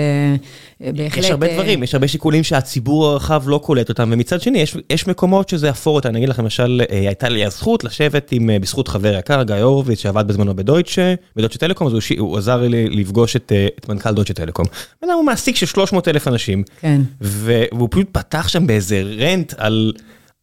אה, 0.83 0.91
בהחלט... 0.91 1.23
יש 1.23 1.31
הרבה 1.31 1.47
אה, 1.47 1.53
דברים, 1.53 1.83
יש 1.83 1.93
הרבה 1.93 2.07
שיקולים 2.07 2.43
שהציבור 2.43 3.07
הרחב 3.07 3.43
לא 3.45 3.57
קולט 3.63 3.89
אותם, 3.89 4.09
ומצד 4.13 4.41
שני, 4.41 4.59
יש, 4.59 4.77
יש 4.89 5.07
מקומות 5.07 5.49
שזה 5.49 5.69
אפור 5.69 5.95
אותם. 5.95 6.09
אני 6.09 6.17
אגיד 6.17 6.29
לכם, 6.29 6.43
למשל, 6.43 6.81
אה, 6.91 6.99
הייתה 6.99 7.29
לי 7.29 7.45
הזכות 7.45 7.83
לשבת 7.83 8.31
עם, 8.31 8.49
בזכות 8.61 8.87
חבר 8.87 9.13
יקר, 9.19 9.43
גיא 9.43 9.55
הורוביץ, 9.55 9.99
שעבד 9.99 10.27
בזמנו 10.27 10.55
בדויטשה, 10.55 11.13
בדויטשה 11.35 11.59
טלקום, 11.59 11.87
אז 11.87 11.93
הוא, 11.93 12.01
הוא 12.19 12.37
עזר 12.37 12.67
לי 12.67 12.89
לפגוש 12.89 13.35
את, 13.35 13.51
את 13.79 13.89
מנכ"ל 13.89 14.11
דויטשה 14.11 14.33
טלקום. 14.33 14.65
הוא 14.99 15.25
מעסיק 15.25 15.55
של 15.55 15.65
300 15.65 16.07
אלף 16.07 16.27
אנשים, 16.27 16.63
כן. 16.81 17.01
והוא 17.21 17.87
פשוט 17.91 18.07
פתח 18.11 18.47
שם 18.47 18.67
באיזה 18.67 19.01
רנט 19.17 19.53
על... 19.57 19.93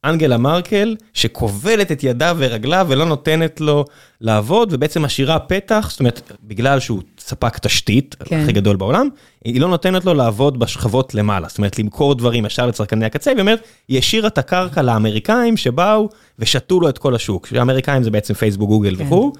אנגלה 0.09 0.37
מרקל 0.37 0.97
שכובלת 1.15 1.93
את 1.93 2.05
ידיו 2.05 2.37
ורגליו 2.39 2.87
ולא 2.89 3.05
נותנת 3.05 3.61
לו 3.61 3.85
לעבוד 4.21 4.73
ובעצם 4.73 5.03
משאירה 5.03 5.39
פתח, 5.39 5.87
זאת 5.91 6.01
אומרת, 6.01 6.33
בגלל 6.45 6.81
שהוא 6.81 7.03
ספק 7.19 7.59
תשתית 7.59 8.17
כן. 8.25 8.41
הכי 8.41 8.53
גדול 8.53 8.77
בעולם, 8.77 9.09
היא 9.45 9.61
לא 9.61 9.69
נותנת 9.69 10.05
לו 10.05 10.15
לעבוד 10.15 10.59
בשכבות 10.59 11.15
למעלה, 11.15 11.49
זאת 11.49 11.59
אומרת 11.59 11.79
למכור 11.79 12.15
דברים 12.15 12.47
ישר 12.47 12.67
לצרכני 12.67 13.07
הקצה, 13.07 13.31
והיא 13.31 13.41
אומרת, 13.41 13.61
היא 13.89 13.99
השאירה 13.99 14.29
את 14.29 14.39
הקרקע 14.39 14.83
לאמריקאים 14.83 15.57
שבאו 15.57 16.09
ושתו 16.39 16.81
לו 16.81 16.89
את 16.89 16.99
כל 16.99 17.15
השוק, 17.15 17.47
שהאמריקאים 17.47 18.03
זה 18.03 18.11
בעצם 18.11 18.35
פייסבוק, 18.35 18.69
גוגל 18.69 18.97
כן. 18.97 19.07
וכו', 19.07 19.33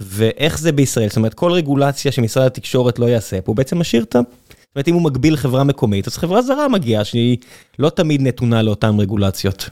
ואיך 0.00 0.58
זה 0.58 0.72
בישראל, 0.72 1.08
זאת 1.08 1.16
אומרת 1.16 1.34
כל 1.34 1.52
רגולציה 1.52 2.12
שמשרד 2.12 2.46
התקשורת 2.46 2.98
לא 2.98 3.06
יעשה 3.06 3.40
פה, 3.40 3.50
הוא 3.50 3.56
בעצם 3.56 3.78
משאיר 3.78 4.02
את 4.02 4.16
ה... 4.16 4.20
זאת 4.76 4.78
אומרת, 4.78 4.88
אם 4.88 4.94
הוא 4.94 5.02
מגביל 5.02 5.36
חברה 5.36 5.64
מקומית, 5.64 6.06
אז 6.06 6.16
חברה 6.16 6.42
זרה 6.42 6.68
מגיעה 6.68 7.04
שהיא 7.04 7.36
לא 7.78 7.90
תמיד 7.90 8.22
נתונה 8.22 8.62
לאותן 8.62 8.98
רגולציות. 8.98 9.68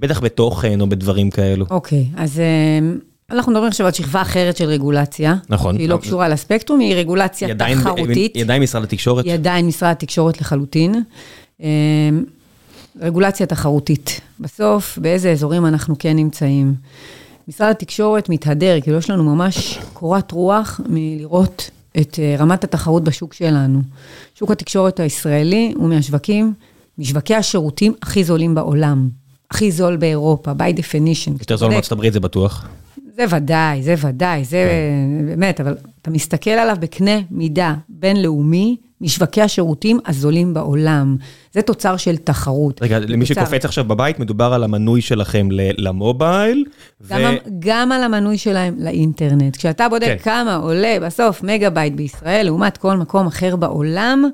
בטח 0.00 0.20
בתוכן 0.20 0.80
או 0.80 0.88
בדברים 0.88 1.30
כאלו. 1.30 1.66
אוקיי, 1.70 2.06
okay, 2.14 2.20
אז 2.20 2.36
uh, 2.36 3.34
אנחנו 3.34 3.52
מדברים 3.52 3.68
עכשיו 3.68 3.86
על 3.86 3.92
שכבה 3.92 4.22
אחרת 4.22 4.56
של 4.56 4.64
רגולציה. 4.64 5.34
נכון. 5.48 5.76
היא 5.76 5.88
לא 5.88 5.96
קשורה 5.96 6.28
לספקטרום, 6.28 6.80
היא 6.80 6.94
רגולציה 6.94 7.48
ידיים, 7.48 7.78
תחרותית. 7.80 8.36
ידיים 8.36 8.62
משרד 8.62 8.82
התקשורת. 8.82 9.24
ידיים 9.26 9.68
משרד 9.68 9.90
התקשורת 9.90 10.40
לחלוטין. 10.40 10.94
Uh, 11.60 11.64
רגולציה 13.00 13.46
תחרותית. 13.46 14.20
בסוף, 14.40 14.98
באיזה 14.98 15.30
אזורים 15.32 15.66
אנחנו 15.66 15.94
כן 15.98 16.16
נמצאים. 16.16 16.74
משרד 17.48 17.70
התקשורת 17.70 18.28
מתהדר, 18.28 18.80
כאילו 18.80 18.98
יש 18.98 19.10
לנו 19.10 19.24
ממש 19.24 19.78
קורת 19.92 20.32
רוח 20.32 20.80
מלראות 20.88 21.70
את 22.00 22.14
uh, 22.14 22.40
רמת 22.40 22.64
התחרות 22.64 23.04
בשוק 23.04 23.34
שלנו. 23.34 23.80
שוק 24.34 24.50
התקשורת 24.50 25.00
הישראלי 25.00 25.72
הוא 25.76 25.88
מהשווקים, 25.88 26.52
משווקי 26.98 27.34
השירותים 27.34 27.94
הכי 28.02 28.24
זולים 28.24 28.54
בעולם. 28.54 29.19
הכי 29.50 29.70
זול 29.70 29.96
באירופה, 29.96 30.52
by 30.52 30.78
definition. 30.78 31.30
יותר 31.40 31.56
זול 31.56 31.72
מארצות 31.72 31.92
הברית 31.92 32.12
זה 32.12 32.20
בטוח. 32.20 32.68
זה 33.16 33.24
ודאי, 33.36 33.82
זה 33.82 33.94
ודאי, 34.00 34.44
זה 34.44 34.68
כן. 34.70 35.26
באמת, 35.26 35.60
אבל 35.60 35.76
אתה 36.02 36.10
מסתכל 36.10 36.50
עליו 36.50 36.76
בקנה 36.80 37.20
מידה 37.30 37.74
בינלאומי, 37.88 38.76
משווקי 39.00 39.42
השירותים 39.42 39.98
הזולים 40.06 40.54
בעולם. 40.54 41.16
זה 41.52 41.62
תוצר 41.62 41.96
של 41.96 42.16
תחרות. 42.16 42.82
רגע, 42.82 42.98
למי 42.98 43.26
תוצר... 43.26 43.40
שקופץ 43.40 43.64
עכשיו 43.64 43.84
בבית, 43.84 44.18
מדובר 44.18 44.52
על 44.54 44.64
המנוי 44.64 45.00
שלכם 45.00 45.48
למובייל. 45.78 46.64
גם, 47.08 47.20
ו... 47.20 47.50
גם 47.58 47.92
על 47.92 48.02
המנוי 48.02 48.38
שלהם 48.38 48.74
לאינטרנט. 48.78 49.56
כשאתה 49.56 49.88
בודק 49.88 50.06
כן. 50.06 50.16
כמה 50.18 50.56
עולה 50.56 50.96
בסוף 51.02 51.42
מגה 51.42 51.70
בייט 51.70 51.94
בישראל, 51.94 52.46
לעומת 52.46 52.76
כל 52.76 52.96
מקום 52.96 53.26
אחר 53.26 53.56
בעולם, 53.56 54.24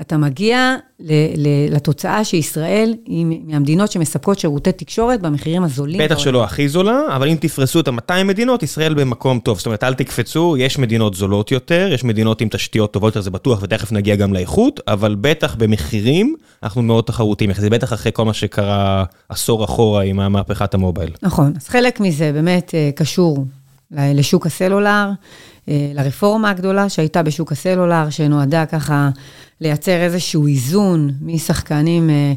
אתה 0.00 0.16
מגיע 0.16 0.76
ל, 1.00 1.12
ל, 1.36 1.74
לתוצאה 1.74 2.24
שישראל 2.24 2.94
היא 3.06 3.26
מהמדינות 3.46 3.92
שמספקות 3.92 4.38
שירותי 4.38 4.72
תקשורת 4.72 5.20
במחירים 5.20 5.64
הזולים. 5.64 6.00
בטח 6.00 6.18
שלא 6.18 6.44
הכי 6.44 6.68
זולה, 6.68 7.00
אבל 7.16 7.28
אם 7.28 7.36
תפרסו 7.40 7.80
את 7.80 7.88
ה-200 7.88 8.24
מדינות, 8.24 8.62
ישראל 8.62 8.94
במקום 8.94 9.38
טוב. 9.38 9.58
זאת 9.58 9.66
אומרת, 9.66 9.84
אל 9.84 9.94
תקפצו, 9.94 10.56
יש 10.58 10.78
מדינות 10.78 11.14
זולות 11.14 11.52
יותר, 11.52 11.88
יש 11.92 12.04
מדינות 12.04 12.40
עם 12.40 12.48
תשתיות 12.48 12.92
טובות 12.92 13.08
יותר, 13.08 13.20
זה 13.20 13.30
בטוח, 13.30 13.62
ותכף 13.62 13.92
נגיע 13.98 14.16
גם 14.16 14.32
לאיכות, 14.32 14.80
אבל 14.88 15.16
בטח 15.20 15.54
במחירים. 15.54 16.34
אנחנו 16.62 16.82
מאוד 16.82 17.04
תחרותיים, 17.04 17.52
זה 17.54 17.70
בטח 17.70 17.92
אחרי 17.92 18.12
כל 18.14 18.24
מה 18.24 18.34
שקרה 18.34 19.04
עשור 19.28 19.64
אחורה 19.64 20.02
עם 20.02 20.32
מהפכת 20.32 20.74
המובייל. 20.74 21.10
נכון, 21.22 21.52
אז 21.56 21.68
חלק 21.68 22.00
מזה 22.00 22.32
באמת 22.32 22.74
אה, 22.74 22.90
קשור 22.94 23.44
לשוק 23.90 24.46
הסלולר, 24.46 25.10
אה, 25.68 25.90
לרפורמה 25.94 26.50
הגדולה 26.50 26.88
שהייתה 26.88 27.22
בשוק 27.22 27.52
הסלולר, 27.52 28.10
שנועדה 28.10 28.66
ככה 28.66 29.10
לייצר 29.60 29.96
איזשהו 29.96 30.46
איזון 30.46 31.10
משחקנים 31.20 32.10
אה, 32.10 32.32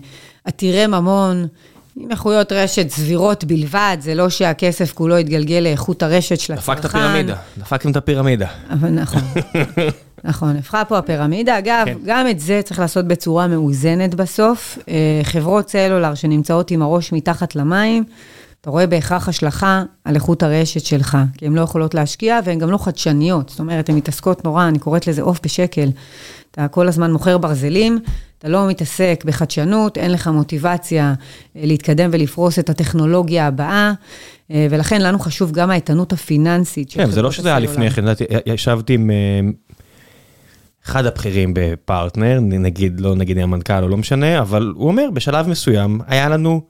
עתירי 0.46 0.88
ממון. 0.88 1.48
עם 1.96 2.12
איכויות 2.12 2.52
רשת 2.52 2.90
סבירות 2.90 3.44
בלבד, 3.44 3.98
זה 4.00 4.16
לא 4.16 4.30
שהכסף 4.30 4.94
כולו 4.94 5.18
יתגלגל 5.18 5.60
לאיכות 5.60 6.04
הרשת 6.04 6.40
של 6.40 6.54
הצרכן. 6.54 6.82
דפקת 6.82 6.92
פירמידה, 6.92 7.36
דפקתם 7.58 7.92
את 7.92 7.96
הפירמידה. 7.96 8.48
אבל 8.70 8.90
נכון, 8.90 9.22
נכון, 10.24 10.56
הפכה 10.56 10.86
פה 10.86 10.98
הפירמידה. 10.98 11.58
אגב, 11.58 11.86
כן. 11.86 11.98
גם 12.06 12.28
את 12.28 12.40
זה 12.40 12.62
צריך 12.64 12.80
לעשות 12.80 13.08
בצורה 13.08 13.48
מאוזנת 13.48 14.16
בסוף. 14.16 14.78
אה, 14.90 15.22
חברות 15.24 15.70
סלולר 15.70 16.16
שנמצאות 16.16 16.72
עם 16.72 16.82
הראש 16.82 17.14
מתחת 17.14 17.56
למים, 17.56 18.04
אתה 18.62 18.70
רואה 18.70 18.88
בהכרח 18.88 19.30
השלכה 19.30 19.84
על 20.06 20.16
איכות 20.16 20.44
הרשת 20.44 20.86
שלך, 20.86 21.18
כי 21.38 21.46
הן 21.46 21.54
לא 21.54 21.62
יכולות 21.62 21.94
להשקיע 21.94 22.40
והן 22.46 22.60
גם 22.60 22.72
לא 22.72 22.78
חדשניות. 22.78 23.50
זאת 23.50 23.60
אומרת, 23.60 23.90
הן 23.90 23.96
מתעסקות 23.96 24.46
נורא, 24.46 24.68
אני 24.68 24.80
קוראת 24.80 25.08
לזה 25.08 25.22
עוף 25.22 25.40
בשקל. 25.44 25.90
אתה 26.52 26.68
כל 26.68 26.88
הזמן 26.88 27.12
מוכר 27.12 27.38
ברזלים, 27.38 28.00
אתה 28.38 28.50
לא 28.50 28.68
מתעסק 28.68 29.24
בחדשנות, 29.26 29.98
אין 29.98 30.12
לך 30.12 30.28
מוטיבציה 30.28 31.14
אה, 31.56 31.62
להתקדם 31.66 32.10
ולפרוס 32.14 32.60
את 32.60 32.70
הטכנולוגיה 32.70 33.48
הבאה, 33.48 33.94
אה, 34.52 34.68
ולכן 34.70 35.02
לנו 35.02 35.20
חשוב 35.20 35.52
גם 35.52 35.72
האיתנות 35.72 36.14
הפיננסית 36.14 36.92
של 36.92 37.00
כן, 37.00 37.12
זה 37.12 37.22
לא 37.22 37.32
שזה 37.32 37.50
היה 37.50 37.60
לפני 37.60 37.90
כן, 37.90 38.06
ישבתי 38.46 38.94
עם 38.94 39.12
אחד 40.86 41.06
הבכירים 41.06 41.54
בפרטנר, 41.56 42.40
נגיד, 42.42 43.02
לא 43.02 43.16
נגיד 43.16 43.38
המנכ"ל 43.38 43.84
או 43.84 43.88
לא 43.88 43.98
משנה, 43.98 44.40
אבל 44.40 44.74
הוא 44.76 44.88
אומר, 44.88 45.10
בשלב 45.14 45.48
מסוים 45.50 46.00
היה 46.08 46.30
לנו 46.30 46.62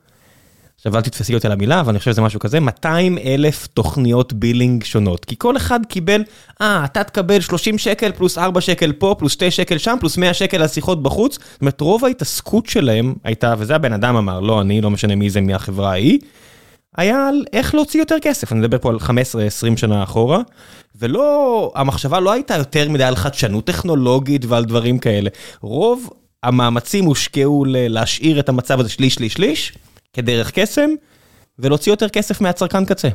עכשיו 0.81 0.95
אל 0.95 1.01
תתפסי 1.01 1.35
אותי 1.35 1.47
על 1.47 1.53
המילה, 1.53 1.79
אבל 1.79 1.89
אני 1.89 1.99
חושב 1.99 2.11
שזה 2.11 2.21
משהו 2.21 2.39
כזה, 2.39 2.59
200 2.59 3.17
אלף 3.17 3.67
תוכניות 3.67 4.33
billing 4.33 4.83
שונות. 4.83 5.25
כי 5.25 5.35
כל 5.37 5.57
אחד 5.57 5.79
קיבל, 5.85 6.23
אה, 6.61 6.85
אתה 6.85 7.03
תקבל 7.03 7.41
30 7.41 7.77
שקל 7.77 8.11
פלוס 8.11 8.37
4 8.37 8.61
שקל 8.61 8.91
פה, 8.91 9.15
פלוס 9.19 9.33
2 9.33 9.51
שקל 9.51 9.77
שם, 9.77 9.97
פלוס 9.99 10.17
100 10.17 10.33
שקל 10.33 10.61
על 10.61 10.67
בחוץ. 11.01 11.33
זאת 11.33 11.61
אומרת, 11.61 11.81
רוב 11.81 12.05
ההתעסקות 12.05 12.65
שלהם 12.65 13.15
הייתה, 13.23 13.53
וזה 13.57 13.75
הבן 13.75 13.93
אדם 13.93 14.15
אמר, 14.15 14.39
לא 14.39 14.61
אני, 14.61 14.81
לא 14.81 14.91
משנה 14.91 15.15
מי 15.15 15.29
זה 15.29 15.41
מהחברה 15.41 15.91
ההיא, 15.91 16.19
היה 16.97 17.27
על 17.27 17.45
איך 17.53 17.75
להוציא 17.75 17.99
יותר 17.99 18.15
כסף, 18.21 18.51
אני 18.51 18.59
מדבר 18.59 18.77
פה 18.77 18.89
על 18.89 18.95
15-20 18.95 19.77
שנה 19.77 20.03
אחורה, 20.03 20.41
ולא, 20.95 21.71
המחשבה 21.75 22.19
לא 22.19 22.31
הייתה 22.31 22.55
יותר 22.55 22.89
מדי 22.89 23.03
על 23.03 23.15
חדשנות 23.15 23.65
טכנולוגית 23.65 24.45
ועל 24.45 24.65
דברים 24.65 24.99
כאלה. 24.99 25.29
רוב 25.61 26.09
המאמצים 26.43 27.05
הושקעו 27.05 27.65
להשאיר 27.67 28.39
את 28.39 28.49
המצב 28.49 28.79
הזה 28.79 28.89
שליש, 28.89 29.13
שליש, 29.13 29.33
שליש, 29.33 29.73
כדרך 30.13 30.51
קסם, 30.51 30.89
ולהוציא 31.59 31.91
יותר 31.91 32.09
כסף 32.09 32.41
מהצרכן 32.41 32.85
קצה. 32.85 33.09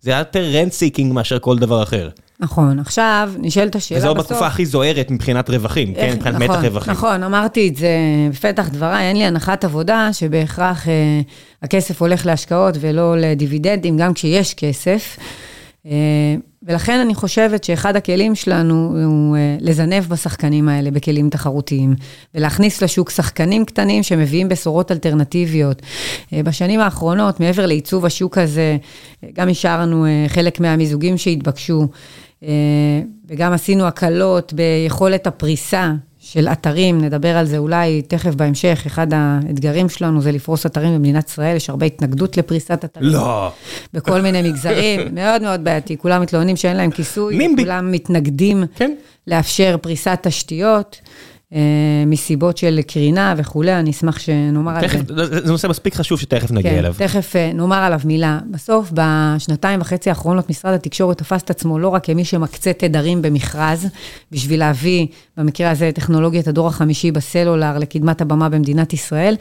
זה 0.00 0.10
היה 0.10 0.18
יותר 0.18 0.44
rent 0.52 0.72
seeking 0.72 1.12
מאשר 1.12 1.38
כל 1.38 1.58
דבר 1.58 1.82
אחר. 1.82 2.08
נכון, 2.40 2.78
עכשיו 2.78 3.30
נשאלת 3.38 3.76
השאלה 3.76 4.00
בסוף. 4.00 4.10
וזו 4.10 4.22
בתקופה 4.22 4.46
הכי 4.46 4.66
זוהרת 4.66 5.10
מבחינת 5.10 5.50
רווחים, 5.50 5.94
כן? 5.94 6.12
מבחינת 6.14 6.34
נכון, 6.34 6.56
מתח 6.56 6.64
רווחים. 6.64 6.92
נכון, 6.92 7.22
אמרתי 7.22 7.68
את 7.68 7.76
זה 7.76 7.90
בפתח 8.30 8.68
דבריי, 8.68 9.08
אין 9.08 9.16
לי 9.16 9.24
הנחת 9.24 9.64
עבודה 9.64 10.08
שבהכרח 10.12 10.88
אה, 10.88 11.20
הכסף 11.62 12.02
הולך 12.02 12.26
להשקעות 12.26 12.74
ולא 12.80 13.16
לדיבידנדים, 13.18 13.96
גם 13.96 14.14
כשיש 14.14 14.54
כסף. 14.54 15.16
אה, 15.86 16.36
ולכן 16.62 17.00
אני 17.00 17.14
חושבת 17.14 17.64
שאחד 17.64 17.96
הכלים 17.96 18.34
שלנו 18.34 18.74
הוא 19.04 19.36
אה, 19.36 19.56
לזנב 19.60 20.04
בשחקנים 20.08 20.68
האלה 20.68 20.90
בכלים 20.90 21.30
תחרותיים, 21.30 21.94
ולהכניס 22.34 22.82
לשוק 22.82 23.10
שחקנים 23.10 23.64
קטנים 23.64 24.02
שמביאים 24.02 24.48
בשורות 24.48 24.92
אלטרנטיביות. 24.92 25.82
אה, 26.32 26.42
בשנים 26.42 26.80
האחרונות, 26.80 27.40
מעבר 27.40 27.66
לעיצוב 27.66 28.04
השוק 28.04 28.38
הזה, 28.38 28.76
אה, 29.24 29.28
גם 29.32 29.48
השארנו 29.48 30.06
אה, 30.06 30.24
חלק 30.28 30.60
מהמיזוגים 30.60 31.18
שהתבקשו, 31.18 31.88
וגם 33.28 33.52
עשינו 33.52 33.84
הקלות 33.84 34.52
ביכולת 34.52 35.26
הפריסה 35.26 35.92
של 36.30 36.48
אתרים, 36.48 37.00
נדבר 37.00 37.36
על 37.36 37.46
זה 37.46 37.58
אולי 37.58 38.02
תכף 38.02 38.34
בהמשך, 38.34 38.82
אחד 38.86 39.06
האתגרים 39.12 39.88
שלנו 39.88 40.20
זה 40.20 40.32
לפרוס 40.32 40.66
אתרים 40.66 40.94
במדינת 40.94 41.28
ישראל, 41.28 41.56
יש 41.56 41.70
הרבה 41.70 41.86
התנגדות 41.86 42.36
לפריסת 42.36 42.84
אתרים. 42.84 43.10
לא. 43.12 43.52
בכל 43.94 44.20
מיני 44.20 44.42
מגזרים, 44.42 45.00
מאוד 45.14 45.42
מאוד 45.42 45.64
בעייתי, 45.64 45.96
כולם 45.96 46.22
מתלוננים 46.22 46.56
שאין 46.56 46.76
להם 46.76 46.90
כיסוי, 46.90 47.36
נימבי. 47.36 47.62
כולם 47.62 47.92
מתנגדים 47.92 48.64
כן. 48.74 48.94
לאפשר 49.26 49.76
פריסת 49.82 50.18
תשתיות, 50.22 51.00
אה, 51.00 51.10
מסיבות 52.06 52.56
של 52.56 52.80
קרינה 52.86 53.34
וכולי, 53.36 53.74
אני 53.74 53.90
אשמח 53.90 54.18
שנאמר 54.18 54.76
על 54.76 54.80
זה. 54.80 54.88
תכף, 54.88 55.00
זה 55.44 55.50
נושא 55.50 55.66
מספיק 55.66 55.94
חשוב 55.94 56.20
שתכף 56.20 56.50
נגיע 56.50 56.70
כן, 56.70 56.78
אליו. 56.78 56.94
תכף 56.98 57.36
אה, 57.36 57.52
נאמר 57.52 57.76
עליו 57.76 58.00
מילה. 58.04 58.38
בסוף, 58.50 58.92
בשנתיים 58.94 59.80
וחצי 59.80 60.10
האחרונות, 60.10 60.50
משרד 60.50 60.74
התקשורת 60.74 61.18
תפס 61.18 61.42
את 61.42 61.50
עצמו 61.50 61.78
לא 61.78 61.88
רק 61.88 62.04
כמי 62.04 62.24
שמקצה 62.24 62.72
תדרים 62.72 63.22
במכרז, 63.22 63.88
בשביל 64.32 64.60
להביא, 64.60 65.06
במקרה 65.36 65.70
הזה, 65.70 65.90
טכנולוגיית 65.94 66.48
הדור 66.48 66.68
החמישי 66.68 67.10
בסלולר 67.10 67.78
לקדמת 67.78 68.20
הבמה 68.20 68.48
במדינת 68.48 68.92
ישראל, 68.92 69.36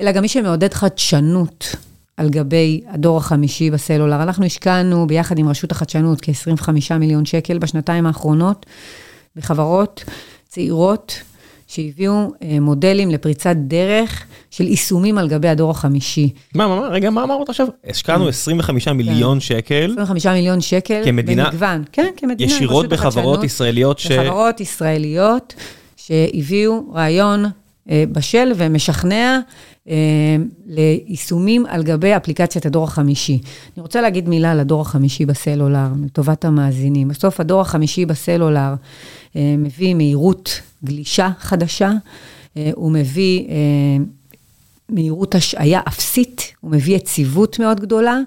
אלא 0.00 0.12
גם 0.12 0.22
מי 0.22 0.28
שמעודד 0.28 0.74
חדשנות. 0.74 1.76
על 2.16 2.30
גבי 2.30 2.80
הדור 2.88 3.16
החמישי 3.16 3.70
בסלולר. 3.70 4.22
אנחנו 4.22 4.44
השקענו 4.44 5.06
ביחד 5.06 5.38
עם 5.38 5.48
רשות 5.48 5.72
החדשנות 5.72 6.18
כ-25 6.22 6.98
מיליון 6.98 7.24
שקל 7.24 7.58
בשנתיים 7.58 8.06
האחרונות 8.06 8.66
בחברות 9.36 10.04
צעירות 10.48 11.14
שהביאו 11.72 12.12
אה, 12.42 12.60
מודלים 12.60 13.10
לפריצת 13.10 13.56
דרך 13.56 14.24
של 14.50 14.64
יישומים 14.68 15.18
על 15.18 15.28
גבי 15.28 15.48
הדור 15.48 15.70
החמישי. 15.70 16.30
מה, 16.54 16.68
מה, 16.68 16.80
מה, 16.80 16.88
רגע, 16.88 17.10
מה 17.10 17.24
אמרת 17.24 17.48
עכשיו? 17.48 17.66
השקענו 17.86 18.28
25 18.28 18.88
מיליון 18.88 19.40
שקל 19.40 19.90
25 19.92 20.26
מיליון 20.26 20.60
שקל 20.60 21.02
כמדינה- 21.04 21.44
במגוון. 21.44 21.84
כן, 21.92 22.10
כמדינה. 22.16 22.50
עם 22.52 22.56
ישירות 22.56 22.88
בחברות 22.88 23.44
ישראליות 23.44 23.98
ש... 23.98 24.06
בחברות 24.12 24.60
ישראליות 24.60 25.54
שהביאו 25.96 26.92
רעיון 26.94 27.44
אה, 27.90 28.04
בשל 28.12 28.52
ומשכנע 28.56 29.38
אה, 29.88 29.94
ליישומים 30.66 31.66
על 31.66 31.82
גבי 31.82 32.16
אפליקציית 32.16 32.66
הדור 32.66 32.84
החמישי. 32.84 33.38
אני 33.76 33.82
רוצה 33.82 34.00
להגיד 34.00 34.28
מילה 34.28 34.52
על 34.52 34.60
הדור 34.60 34.80
החמישי 34.80 35.26
בסלולר, 35.26 35.88
לטובת 36.04 36.44
המאזינים. 36.44 37.08
בסוף 37.08 37.40
הדור 37.40 37.60
החמישי 37.60 38.06
בסלולר 38.06 38.74
מביא 39.36 39.94
מהירות 39.94 40.60
גלישה 40.84 41.30
חדשה, 41.40 41.90
אה, 42.56 42.70
הוא 42.74 42.92
מביא 42.92 43.40
אה, 43.48 43.54
מהירות 44.88 45.34
השעיה 45.34 45.80
אפסית, 45.88 46.52
הוא 46.60 46.70
מביא 46.70 46.96
יציבות 46.96 47.58
מאוד 47.58 47.80
גדולה, 47.80 48.18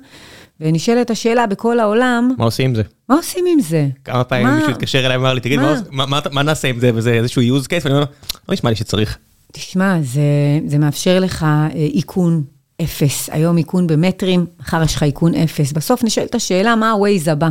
ונשאלת 0.60 1.10
השאלה 1.10 1.48
בכל 1.48 1.80
העולם, 1.80 2.32
מה 2.38 2.46
עושים 2.46 2.66
עם 2.70 2.76
זה? 2.76 2.82
מה 3.10 3.16
עושים 3.16 3.46
עם 3.48 3.60
זה? 3.62 3.88
כמה 4.06 4.24
פעמים? 4.24 4.48
מישהו 4.48 4.70
התקשר 4.72 5.06
אליי 5.06 5.18
ואמר 5.18 5.34
לי, 5.34 5.42
תגיד, 5.42 5.60
מה? 5.60 5.74
מה- 5.92 6.06
מה- 6.06 6.20
מה- 6.26 6.32
מה 6.32 6.44
נעשה 6.44 6.68
עם 6.68 6.80
זה? 6.80 6.92
וזה 6.96 7.14
איזשהו 7.14 7.42
use 7.42 7.64
case, 7.66 7.82
ואני 7.84 7.96
אומר 7.96 8.06
לא 8.50 8.54
נשמע 8.54 8.70
לי 8.70 8.76
שצריך. 8.76 9.18
תשמע, 9.52 9.98
זה, 10.02 10.22
זה 10.68 10.78
מאפשר 10.78 11.20
לך 11.20 11.44
אה, 11.44 11.68
איכון 11.96 12.44
אפס. 12.82 13.30
היום 13.32 13.58
איכון 13.58 13.88
במטרים, 13.88 14.46
מחר 14.60 14.84
יש 14.84 14.96
לך 14.96 15.04
איכון 15.04 15.36
אפס. 15.36 15.72
בסוף 15.72 16.04
נשאלת 16.04 16.36
השאלה, 16.36 16.76
מה 16.76 16.92
ה-Waze 16.92 17.32
הבא? 17.32 17.50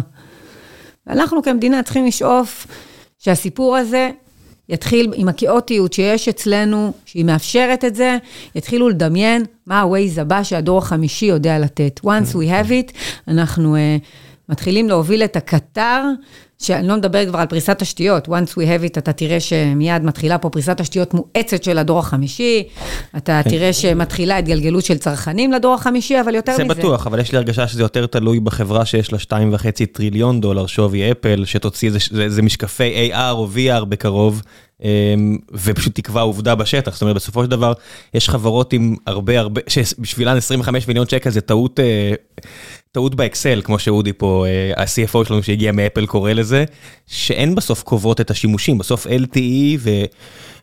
ואנחנו 1.07 1.43
כמדינה 1.43 1.83
צריכים 1.83 2.07
לשאוף 2.07 2.67
שהסיפור 3.25 3.77
הזה 3.77 4.11
יתחיל 4.69 5.13
עם 5.17 5.29
הכאוטיות 5.29 5.93
שיש 5.93 6.29
אצלנו, 6.29 6.93
שהיא 7.05 7.25
מאפשרת 7.25 7.85
את 7.85 7.95
זה, 7.95 8.19
יתחילו 8.55 8.89
לדמיין 8.89 9.45
מה 9.67 9.81
ה-Waze 9.81 10.21
הבא 10.21 10.43
שהדור 10.43 10.79
החמישי 10.79 11.27
יודע 11.27 11.59
לתת. 11.59 12.01
once 12.05 12.35
we 12.35 12.49
have 12.49 12.69
it, 12.69 12.93
אנחנו 13.29 13.77
uh, 13.77 13.79
מתחילים 14.49 14.89
להוביל 14.89 15.25
את 15.25 15.37
הקטר, 15.37 16.03
שאני 16.59 16.89
לא 16.89 16.97
מדברת 16.97 17.29
כבר 17.29 17.39
על 17.39 17.47
פריסת 17.47 17.79
תשתיות, 17.79 18.29
once 18.29 18.51
we 18.51 18.63
have 18.63 18.95
it, 18.95 18.99
אתה 18.99 19.13
תראה 19.13 19.41
שמיד 19.41 20.03
מתחילה 20.05 20.39
פה 20.39 20.51
פריסת 20.51 20.81
תשתיות 20.81 21.15
מואצת 21.15 21.65
של 21.65 21.79
הדור 21.79 21.99
החמישי, 21.99 22.63
אתה 23.17 23.41
תראה 23.49 23.73
שמתחילה 23.73 24.39
התגלגלות 24.39 24.85
של 24.85 24.99
צרכנים 24.99 25.53
לדור 25.53 25.75
החמישי, 25.75 26.21
אבל 26.21 26.35
יותר 26.35 26.53
זה 26.57 26.65
מזה. 26.65 26.75
בטוח, 26.75 27.07
אבל 27.07 27.21
יש 27.21 27.33
לי 27.33 27.39
הרגשה 27.39 27.69
שזה 27.69 27.83
יותר 27.83 28.07
תלוי 28.07 28.41
בחברה 28.41 28.85
שיש 28.85 29.13
לה 29.13 29.19
2.5 29.19 29.27
טריליון 29.93 30.41
דולר 30.41 30.67
שווי 30.67 31.13
אפל, 31.13 31.45
שתוציא 31.45 31.91
איזה- 32.21 32.43
משקפי 32.43 33.11
AR 33.13 33.31
או 33.31 33.49
VR 33.55 33.85
בקרוב, 33.85 34.43
ופשוט 35.53 35.95
תקבע 35.95 36.21
עובדה 36.21 36.55
בשטח. 36.55 36.93
זאת 36.93 37.03
אומרת, 37.03 37.17
בסופו 37.17 37.45
של 37.45 37.51
דבר, 37.51 37.73
יש 38.15 38.29
חברות 38.29 38.73
עם 38.73 38.97
הרבה 39.07 39.41
הרבה, 39.41 39.61
שבשבילן 39.69 40.37
25 40.37 40.89
מיליון 40.89 41.09
שקל 41.09 41.31
זה 41.31 41.41
טעות, 41.41 41.81
אה, 41.81 42.13
טעות 42.93 43.15
באקסל, 43.15 43.61
כמו 43.65 43.79
שאודי 43.79 44.13
פה, 44.13 44.45
אה, 44.47 44.83
ה-CFO 44.83 45.25
שלנו 45.25 45.43
שהגיע 45.43 45.73
מאפל 45.73 46.07
קורא 46.07 46.33
לזה, 46.33 46.65
שאין 47.07 47.55
בסוף 47.55 47.83
קובעות 47.83 48.21
את 48.21 48.31
השימושים. 48.31 48.79
בסוף 48.79 49.07
LTE 49.07 49.79
ו... 49.79 49.91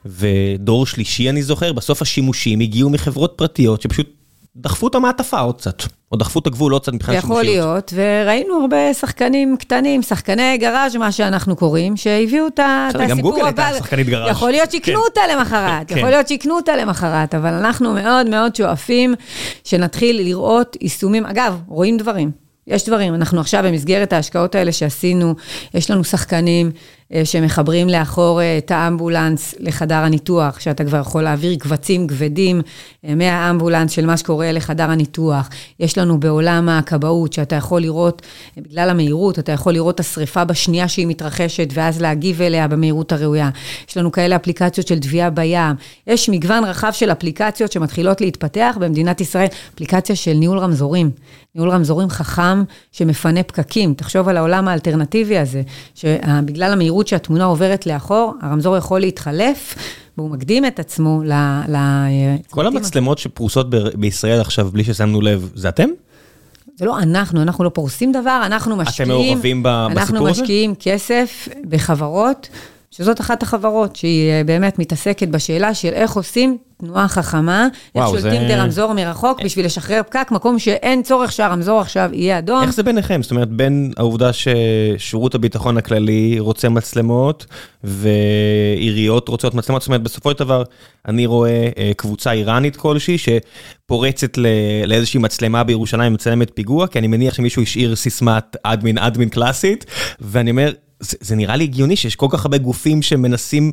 ודור 0.05 0.85
שלישי, 0.85 1.29
אני 1.29 1.43
זוכר, 1.43 1.73
בסוף 1.73 2.01
השימושים 2.01 2.59
הגיעו 2.59 2.89
מחברות 2.89 3.33
פרטיות 3.35 3.81
שפשוט 3.81 4.09
דחפו 4.55 4.87
את 4.87 4.95
המעטפה 4.95 5.39
עוד 5.39 5.57
קצת, 5.57 5.83
או 6.11 6.17
דחפו 6.17 6.39
את 6.39 6.47
הגבול 6.47 6.73
עוד 6.73 6.81
קצת 6.81 6.93
מבחינת 6.93 7.17
יכול 7.17 7.43
שימושיות. 7.43 7.91
להיות, 7.93 7.93
וראינו 8.25 8.61
הרבה 8.61 8.93
שחקנים 8.93 9.57
קטנים, 9.59 10.01
שחקני 10.01 10.57
גראז', 10.57 10.95
מה 10.95 11.11
שאנחנו 11.11 11.55
קוראים, 11.55 11.97
שהביאו 11.97 12.47
את 12.47 12.59
ה- 12.59 12.87
את 12.89 12.95
בסדר, 12.95 13.05
גם 13.05 13.11
הסיפור 13.11 13.31
גוגל 13.31 13.45
הייתה 13.45 13.67
הבא. 13.67 13.77
שחקנית 13.77 14.07
גראז'. 14.07 14.31
יכול 14.31 14.51
להיות 14.51 14.71
שיקנו 14.71 14.93
כן. 14.95 14.99
אותה 15.09 15.21
למחרת, 15.35 15.87
כן. 15.87 15.97
יכול 15.97 16.09
להיות 16.09 16.27
שיקנו 16.27 16.55
אותה 16.55 16.75
למחרת, 16.75 17.35
אבל 17.35 17.53
אנחנו 17.53 17.93
מאוד 17.93 18.29
מאוד 18.29 18.55
שואפים 18.55 19.13
שנתחיל 19.63 20.17
לראות 20.21 20.77
יישומים. 20.81 21.25
אגב, 21.25 21.59
רואים 21.67 21.97
דברים. 21.97 22.31
יש 22.67 22.85
דברים, 22.85 23.13
אנחנו 23.15 23.39
עכשיו 23.39 23.63
במסגרת 23.63 24.13
ההשקעות 24.13 24.55
האלה 24.55 24.71
שעשינו, 24.71 25.35
יש 25.73 25.91
לנו 25.91 26.03
שחקנים 26.03 26.71
שמחברים 27.23 27.89
לאחור 27.89 28.41
אה, 28.41 28.57
את 28.57 28.71
האמבולנס 28.71 29.55
לחדר 29.59 29.95
הניתוח, 29.95 30.59
שאתה 30.59 30.83
כבר 30.83 30.97
יכול 30.97 31.23
להעביר 31.23 31.55
קבצים 31.59 32.07
כבדים 32.07 32.61
אה, 33.05 33.15
מהאמבולנס 33.15 33.91
של 33.91 34.05
מה 34.05 34.17
שקורה 34.17 34.51
לחדר 34.51 34.91
הניתוח. 34.91 35.49
יש 35.79 35.97
לנו 35.97 36.19
בעולם 36.19 36.69
הכבאות, 36.69 37.33
שאתה 37.33 37.55
יכול 37.55 37.81
לראות, 37.81 38.21
אה, 38.57 38.63
בגלל 38.63 38.89
המהירות, 38.89 39.39
אתה 39.39 39.51
יכול 39.51 39.73
לראות 39.73 39.95
את 39.95 39.99
השריפה 39.99 40.45
בשנייה 40.45 40.87
שהיא 40.87 41.07
מתרחשת, 41.07 41.67
ואז 41.73 42.01
להגיב 42.01 42.41
אליה 42.41 42.67
במהירות 42.67 43.11
הראויה. 43.11 43.49
יש 43.89 43.97
לנו 43.97 44.11
כאלה 44.11 44.35
אפליקציות 44.35 44.87
של 44.87 44.99
תביעה 44.99 45.29
בים. 45.29 45.75
יש 46.07 46.29
מגוון 46.29 46.63
רחב 46.63 46.91
של 46.91 47.11
אפליקציות 47.11 47.71
שמתחילות 47.71 48.21
להתפתח 48.21 48.77
במדינת 48.79 49.21
ישראל, 49.21 49.47
אפליקציה 49.75 50.15
של 50.15 50.33
ניהול 50.33 50.59
רמזורים. 50.59 51.11
ניהול 51.55 51.69
רמזורים 51.69 52.09
חכם 52.09 52.63
שמפנה 52.91 53.43
פקקים. 53.43 53.93
תחשוב 53.93 54.29
על 54.29 54.37
העולם 54.37 54.67
האלטרנטיבי 54.67 55.37
הזה, 55.37 55.61
שבגלל 55.95 56.73
המהירות 56.73 57.00
שהתמונה 57.07 57.45
עוברת 57.45 57.85
לאחור, 57.85 58.33
הרמזור 58.41 58.77
יכול 58.77 58.99
להתחלף, 58.99 59.75
והוא 60.17 60.29
מקדים 60.29 60.65
את 60.65 60.79
עצמו 60.79 61.21
ל... 61.23 61.31
ל 61.67 61.75
כל 62.49 62.67
המצלמות 62.67 63.17
שפרוסות 63.17 63.69
בישראל 63.95 64.41
עכשיו, 64.41 64.69
בלי 64.71 64.83
ששמנו 64.83 65.21
לב, 65.21 65.51
זה 65.55 65.69
אתם? 65.69 65.89
זה 66.75 66.85
לא 66.85 66.99
אנחנו, 66.99 67.41
אנחנו 67.41 67.63
לא 67.63 67.69
פורסים 67.69 68.11
דבר, 68.11 68.41
אנחנו 68.45 68.75
משקיעים... 68.75 69.09
מעורבים 69.11 69.63
ב- 69.63 69.67
אנחנו 69.67 70.01
בסיפור 70.01 70.27
הזה? 70.29 70.41
משקיעים 70.41 70.73
כסף 70.79 71.47
בחברות, 71.69 72.49
שזאת 72.91 73.21
אחת 73.21 73.43
החברות 73.43 73.95
שהיא 73.95 74.29
אה, 74.31 74.41
באמת 74.45 74.79
מתעסקת 74.79 75.27
בשאלה 75.27 75.73
של 75.73 75.87
איך 75.93 76.11
עושים 76.13 76.57
תנועה 76.79 77.07
חכמה, 77.07 77.67
איך 77.95 78.07
שולטים 78.07 78.21
זה- 78.41 78.55
ברמזור 78.55 78.93
מרחוק 78.93 79.41
בשביל 79.43 79.65
לשחרר 79.65 80.01
פקק, 80.09 80.27
מקום 80.31 80.59
שאין 80.59 81.03
צורך 81.03 81.31
שהרמזור 81.31 81.79
עכשיו 81.81 82.09
יהיה 82.13 82.37
אדום. 82.39 82.61
איך 82.61 82.73
זה 82.73 82.83
ביניכם? 82.83 83.21
זאת 83.23 83.31
אומרת, 83.31 83.49
בין 83.49 83.91
העובדה 83.97 84.29
ששירות 84.33 85.35
הביטחון 85.35 85.77
הכללי 85.77 86.35
רוצה 86.39 86.69
מצלמות, 86.69 87.45
ועיריות 87.83 89.27
רוצות 89.27 89.53
מצלמות, 89.53 89.81
זאת 89.81 89.87
אומרת, 89.87 90.03
בסופו 90.03 90.31
של 90.31 90.39
דבר, 90.39 90.63
אני 91.07 91.25
רואה 91.25 91.69
אה, 91.77 91.91
קבוצה 91.97 92.31
איראנית 92.31 92.75
כלשהי, 92.75 93.17
שפורצת 93.17 94.37
ל- 94.37 94.45
לאיזושהי 94.85 95.19
מצלמה 95.19 95.63
בירושלים, 95.63 96.13
מצלמת 96.13 96.51
פיגוע, 96.53 96.87
כי 96.87 96.99
אני 96.99 97.07
מניח 97.07 97.33
שמישהו 97.33 97.61
השאיר 97.61 97.95
סיסמת 97.95 98.55
אדמין 98.63 98.97
אדמין 98.97 99.29
קלאסית, 99.29 99.85
ואני 100.21 100.51
אומר, 100.51 100.71
זה, 101.01 101.17
זה 101.21 101.35
נראה 101.35 101.55
לי 101.55 101.63
הגיוני 101.63 101.95
שיש 101.95 102.15
כל 102.15 102.27
כך 102.29 102.45
הרבה 102.45 102.57
גופים 102.57 103.01
שמנסים 103.01 103.71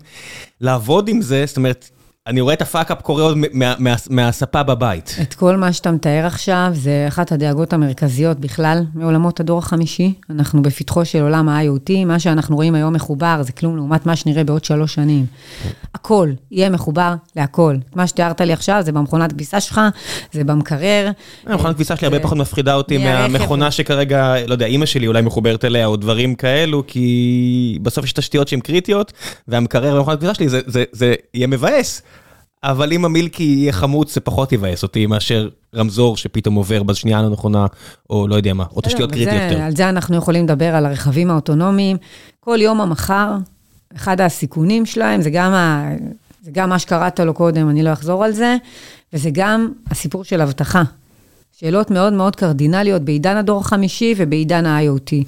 לעבוד 0.60 1.08
עם 1.08 1.22
זה, 1.22 1.44
זאת 1.46 1.56
אומרת, 1.56 1.90
אני 2.28 2.40
רואה 2.40 2.54
את 2.54 2.62
ה 2.62 2.67
fuck-up 2.67 3.02
קורה 3.02 3.22
עוד 3.22 3.36
מה, 3.52 3.74
מה, 3.78 3.94
מהספה 4.10 4.62
בבית. 4.62 5.16
את 5.22 5.34
כל 5.34 5.56
מה 5.56 5.72
שאתה 5.72 5.90
מתאר 5.90 6.26
עכשיו, 6.26 6.70
זה 6.72 7.04
אחת 7.08 7.32
הדאגות 7.32 7.72
המרכזיות 7.72 8.40
בכלל 8.40 8.84
מעולמות 8.94 9.40
הדור 9.40 9.58
החמישי. 9.58 10.14
אנחנו 10.30 10.62
בפתחו 10.62 11.04
של 11.04 11.22
עולם 11.22 11.48
ה-IoT, 11.48 11.90
מה 12.06 12.18
שאנחנו 12.18 12.56
רואים 12.56 12.74
היום 12.74 12.94
מחובר, 12.94 13.42
זה 13.42 13.52
כלום 13.52 13.76
לעומת 13.76 14.06
מה 14.06 14.16
שנראה 14.16 14.44
בעוד 14.44 14.64
שלוש 14.64 14.94
שנים. 14.94 15.26
הכל 15.94 16.30
יהיה 16.50 16.70
מחובר 16.70 17.14
להכל. 17.36 17.76
מה 17.94 18.06
שתיארת 18.06 18.40
לי 18.40 18.52
עכשיו, 18.52 18.82
זה 18.84 18.92
במכונת 18.92 19.32
כביסה 19.32 19.60
שלך, 19.60 19.80
זה 20.32 20.44
במקרר. 20.44 21.10
המכונת 21.46 21.74
כביסה 21.74 21.96
שלי 21.96 22.06
הרבה 22.06 22.20
פחות 22.20 22.38
מפחידה 22.38 22.74
אותי. 22.74 22.98
מהמכונה 22.98 23.70
שכרגע, 23.70 24.34
לא 24.46 24.52
יודע, 24.52 24.66
אימא 24.66 24.86
שלי 24.86 25.06
אולי 25.06 25.22
מחוברת 25.22 25.64
אליה 25.64 25.86
או 25.86 25.96
דברים 25.96 26.34
כאלו, 26.34 26.84
כי 26.86 27.78
בסוף 27.82 28.04
יש 28.04 28.12
תשתיות 28.12 28.48
שהן 28.48 28.60
קריטיות, 28.60 29.12
והמקרר 29.48 29.96
במכונת 29.96 30.18
כביסה 30.18 30.34
שלי 30.34 30.48
זה 30.92 31.14
יהיה 31.34 31.46
מבאס. 31.46 32.02
אבל 32.64 32.92
אם 32.92 33.04
המילקי 33.04 33.42
יהיה 33.42 33.72
חמוץ, 33.72 34.14
זה 34.14 34.20
פחות 34.20 34.52
יבאס 34.52 34.82
אותי 34.82 35.06
מאשר 35.06 35.48
רמזור 35.74 36.16
שפתאום 36.16 36.54
עובר 36.54 36.82
בשנייה 36.82 37.18
הנכונה, 37.18 37.66
או 38.10 38.28
לא 38.28 38.34
יודע 38.34 38.54
מה, 38.54 38.64
או 38.76 38.80
תשתיות 38.80 39.10
קריטיות 39.12 39.34
וזה- 39.36 39.44
יותר. 39.44 39.62
על 39.62 39.76
זה 39.76 39.88
אנחנו 39.88 40.16
יכולים 40.16 40.44
לדבר, 40.44 40.74
על 40.74 40.86
הרכבים 40.86 41.30
האוטונומיים. 41.30 41.96
כל 42.40 42.58
יום 42.60 42.80
המחר, 42.80 43.30
אחד 43.96 44.20
הסיכונים 44.20 44.86
שלהם, 44.86 45.22
זה 45.22 45.30
גם, 45.30 45.52
ה, 45.52 45.90
זה 46.42 46.50
גם 46.54 46.68
מה 46.68 46.78
שקראת 46.78 47.20
לו 47.20 47.34
קודם, 47.34 47.68
אני 47.70 47.82
לא 47.82 47.92
אחזור 47.92 48.24
על 48.24 48.32
זה, 48.32 48.56
וזה 49.12 49.30
גם 49.32 49.72
הסיפור 49.90 50.24
של 50.24 50.40
אבטחה. 50.40 50.82
שאלות 51.60 51.90
מאוד 51.90 52.12
מאוד 52.12 52.36
קרדינליות 52.36 53.02
בעידן 53.02 53.36
הדור 53.36 53.60
החמישי 53.60 54.14
ובעידן 54.16 54.66
ה-IoT. 54.66 55.24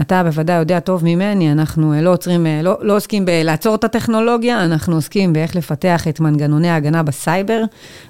אתה 0.00 0.22
בוודאי 0.22 0.58
יודע 0.58 0.80
טוב 0.80 1.04
ממני, 1.04 1.52
אנחנו 1.52 1.94
לא 2.02 2.12
עוצרים, 2.12 2.46
לא, 2.62 2.78
לא 2.80 2.96
עוסקים 2.96 3.24
בלעצור 3.24 3.74
את 3.74 3.84
הטכנולוגיה, 3.84 4.64
אנחנו 4.64 4.94
עוסקים 4.94 5.32
באיך 5.32 5.56
לפתח 5.56 6.08
את 6.08 6.20
מנגנוני 6.20 6.68
ההגנה 6.68 7.02
בסייבר, 7.02 7.62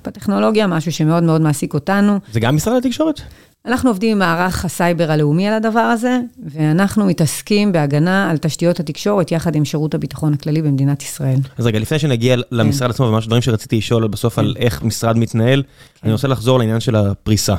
בטכנולוגיה, 0.04 0.66
משהו 0.66 0.92
שמאוד 0.92 1.22
מאוד 1.22 1.40
מעסיק 1.40 1.74
אותנו. 1.74 2.18
זה 2.32 2.40
גם 2.40 2.56
משרד 2.56 2.76
התקשורת? 2.76 3.20
אנחנו 3.66 3.90
עובדים 3.90 4.12
עם 4.12 4.18
מערך 4.18 4.64
הסייבר 4.64 5.10
הלאומי 5.10 5.48
על 5.48 5.54
הדבר 5.54 5.80
הזה, 5.80 6.18
ואנחנו 6.44 7.06
מתעסקים 7.06 7.72
בהגנה 7.72 8.30
על 8.30 8.38
תשתיות 8.38 8.80
התקשורת 8.80 9.32
יחד 9.32 9.56
עם 9.56 9.64
שירות 9.64 9.94
הביטחון 9.94 10.34
הכללי 10.34 10.62
במדינת 10.62 11.02
ישראל. 11.02 11.38
אז 11.58 11.66
רגע, 11.66 11.78
לפני 11.78 11.98
שנגיע 11.98 12.36
למשרד 12.50 12.90
עצמו, 12.90 13.06
וממש 13.06 13.26
דברים 13.26 13.42
שרציתי 13.42 13.76
לשאול 13.76 14.08
בסוף 14.08 14.38
על 14.38 14.54
איך 14.58 14.82
משרד 14.82 15.18
מתנהל, 15.18 15.62
אני 16.04 16.12
רוצה 16.12 16.28
לחזור 16.28 16.58
לעניין 16.58 16.80
של 16.80 16.96
הפריסה. 16.96 17.54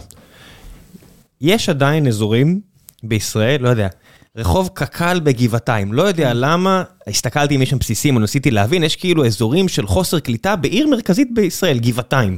יש 1.41 1.69
עדיין 1.69 2.07
אזורים 2.07 2.59
בישראל, 3.03 3.61
לא 3.61 3.69
יודע, 3.69 3.87
רחוב 4.35 4.69
קק"ל 4.73 5.19
בגבעתיים, 5.23 5.93
לא 5.93 6.03
יודע 6.03 6.33
למה, 6.33 6.83
הסתכלתי 7.07 7.55
אם 7.55 7.61
יש 7.61 7.69
שם 7.69 7.79
בסיסים 7.79 8.15
או 8.15 8.21
ניסיתי 8.21 8.51
להבין, 8.51 8.83
יש 8.83 8.95
כאילו 8.95 9.25
אזורים 9.25 9.67
של 9.67 9.87
חוסר 9.87 10.19
קליטה 10.19 10.55
בעיר 10.55 10.87
מרכזית 10.87 11.27
בישראל, 11.33 11.79
גבעתיים. 11.79 12.37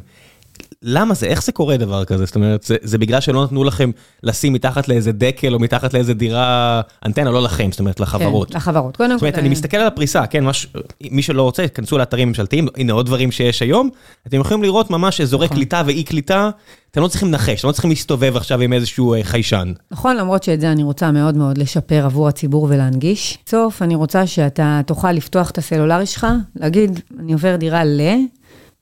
למה 0.84 1.14
זה? 1.14 1.26
איך 1.26 1.44
זה 1.44 1.52
קורה 1.52 1.78
דבר 1.78 2.06
כזה? 2.06 2.26
זאת 2.26 2.36
אומרת, 2.36 2.64
זה, 2.64 2.76
זה 2.82 2.98
בגלל 2.98 3.20
שלא 3.20 3.44
נתנו 3.44 3.64
לכם 3.64 3.92
לשים 4.24 4.54
מתחת 4.54 4.88
לאיזה 4.88 5.12
דקל 5.12 5.54
או 5.54 5.60
מתחת 5.60 5.94
לאיזה 5.94 6.14
דירה, 6.14 6.82
אנטנה, 7.06 7.32
לא 7.32 7.44
לכם, 7.44 7.72
זאת 7.72 7.80
אומרת, 7.80 8.00
לחברות. 8.00 8.50
כן, 8.50 8.58
לחברות. 8.58 8.98
קודם 8.98 9.12
זאת 9.12 9.22
אומרת, 9.22 9.38
אני 9.38 9.50
מסתכל 9.50 9.78
על 9.78 9.88
הפריסה, 9.88 10.26
כן, 10.26 10.44
מש... 10.44 10.68
מי 11.12 11.22
שלא 11.22 11.42
רוצה, 11.42 11.68
כנסו 11.68 11.98
לאתרים 11.98 12.28
ממשלתיים, 12.28 12.68
הנה 12.78 12.94
עוד 12.94 13.06
דברים 13.06 13.32
שיש 13.32 13.62
היום, 13.62 13.90
אתם 14.28 14.40
יכולים 14.40 14.64
לראות 14.64 14.90
ממש 14.90 15.22
אזורי 15.22 15.46
נכון. 15.46 15.58
קליטה 15.58 15.82
ואי 15.86 16.04
קליטה, 16.04 16.50
אתם 16.92 17.02
לא 17.02 17.08
צריכים 17.08 17.28
לנחש, 17.28 17.60
אתם 17.60 17.68
לא 17.68 17.72
צריכים 17.72 17.90
להסתובב 17.90 18.36
עכשיו 18.36 18.62
עם 18.62 18.74
איזשהו 18.74 19.14
אה, 19.14 19.24
חיישן. 19.24 19.74
נכון, 19.92 20.18
למרות 20.18 20.44
שאת 20.44 20.62
זה 20.62 20.72
אני 20.72 20.84
רוצה 20.84 21.12
מאוד 21.12 21.38
מאוד 21.38 21.58
לשפר 21.58 22.06
עבור 22.06 22.28
הציבור 22.28 22.68
ולהנגיש. 22.70 23.38
בסוף, 23.46 23.82
אני 23.82 23.96
רוצה 23.96 24.28
שאתה 24.28 24.82
תוכל 24.86 25.12
לפתוח 25.12 25.50
את 25.50 25.58
הסלולרי 25.58 26.06
שלך, 26.06 26.28
להגיד, 26.56 27.00
אני 27.20 27.34
עובר 27.34 27.56
דירה 27.56 27.86
ל... 27.86 28.02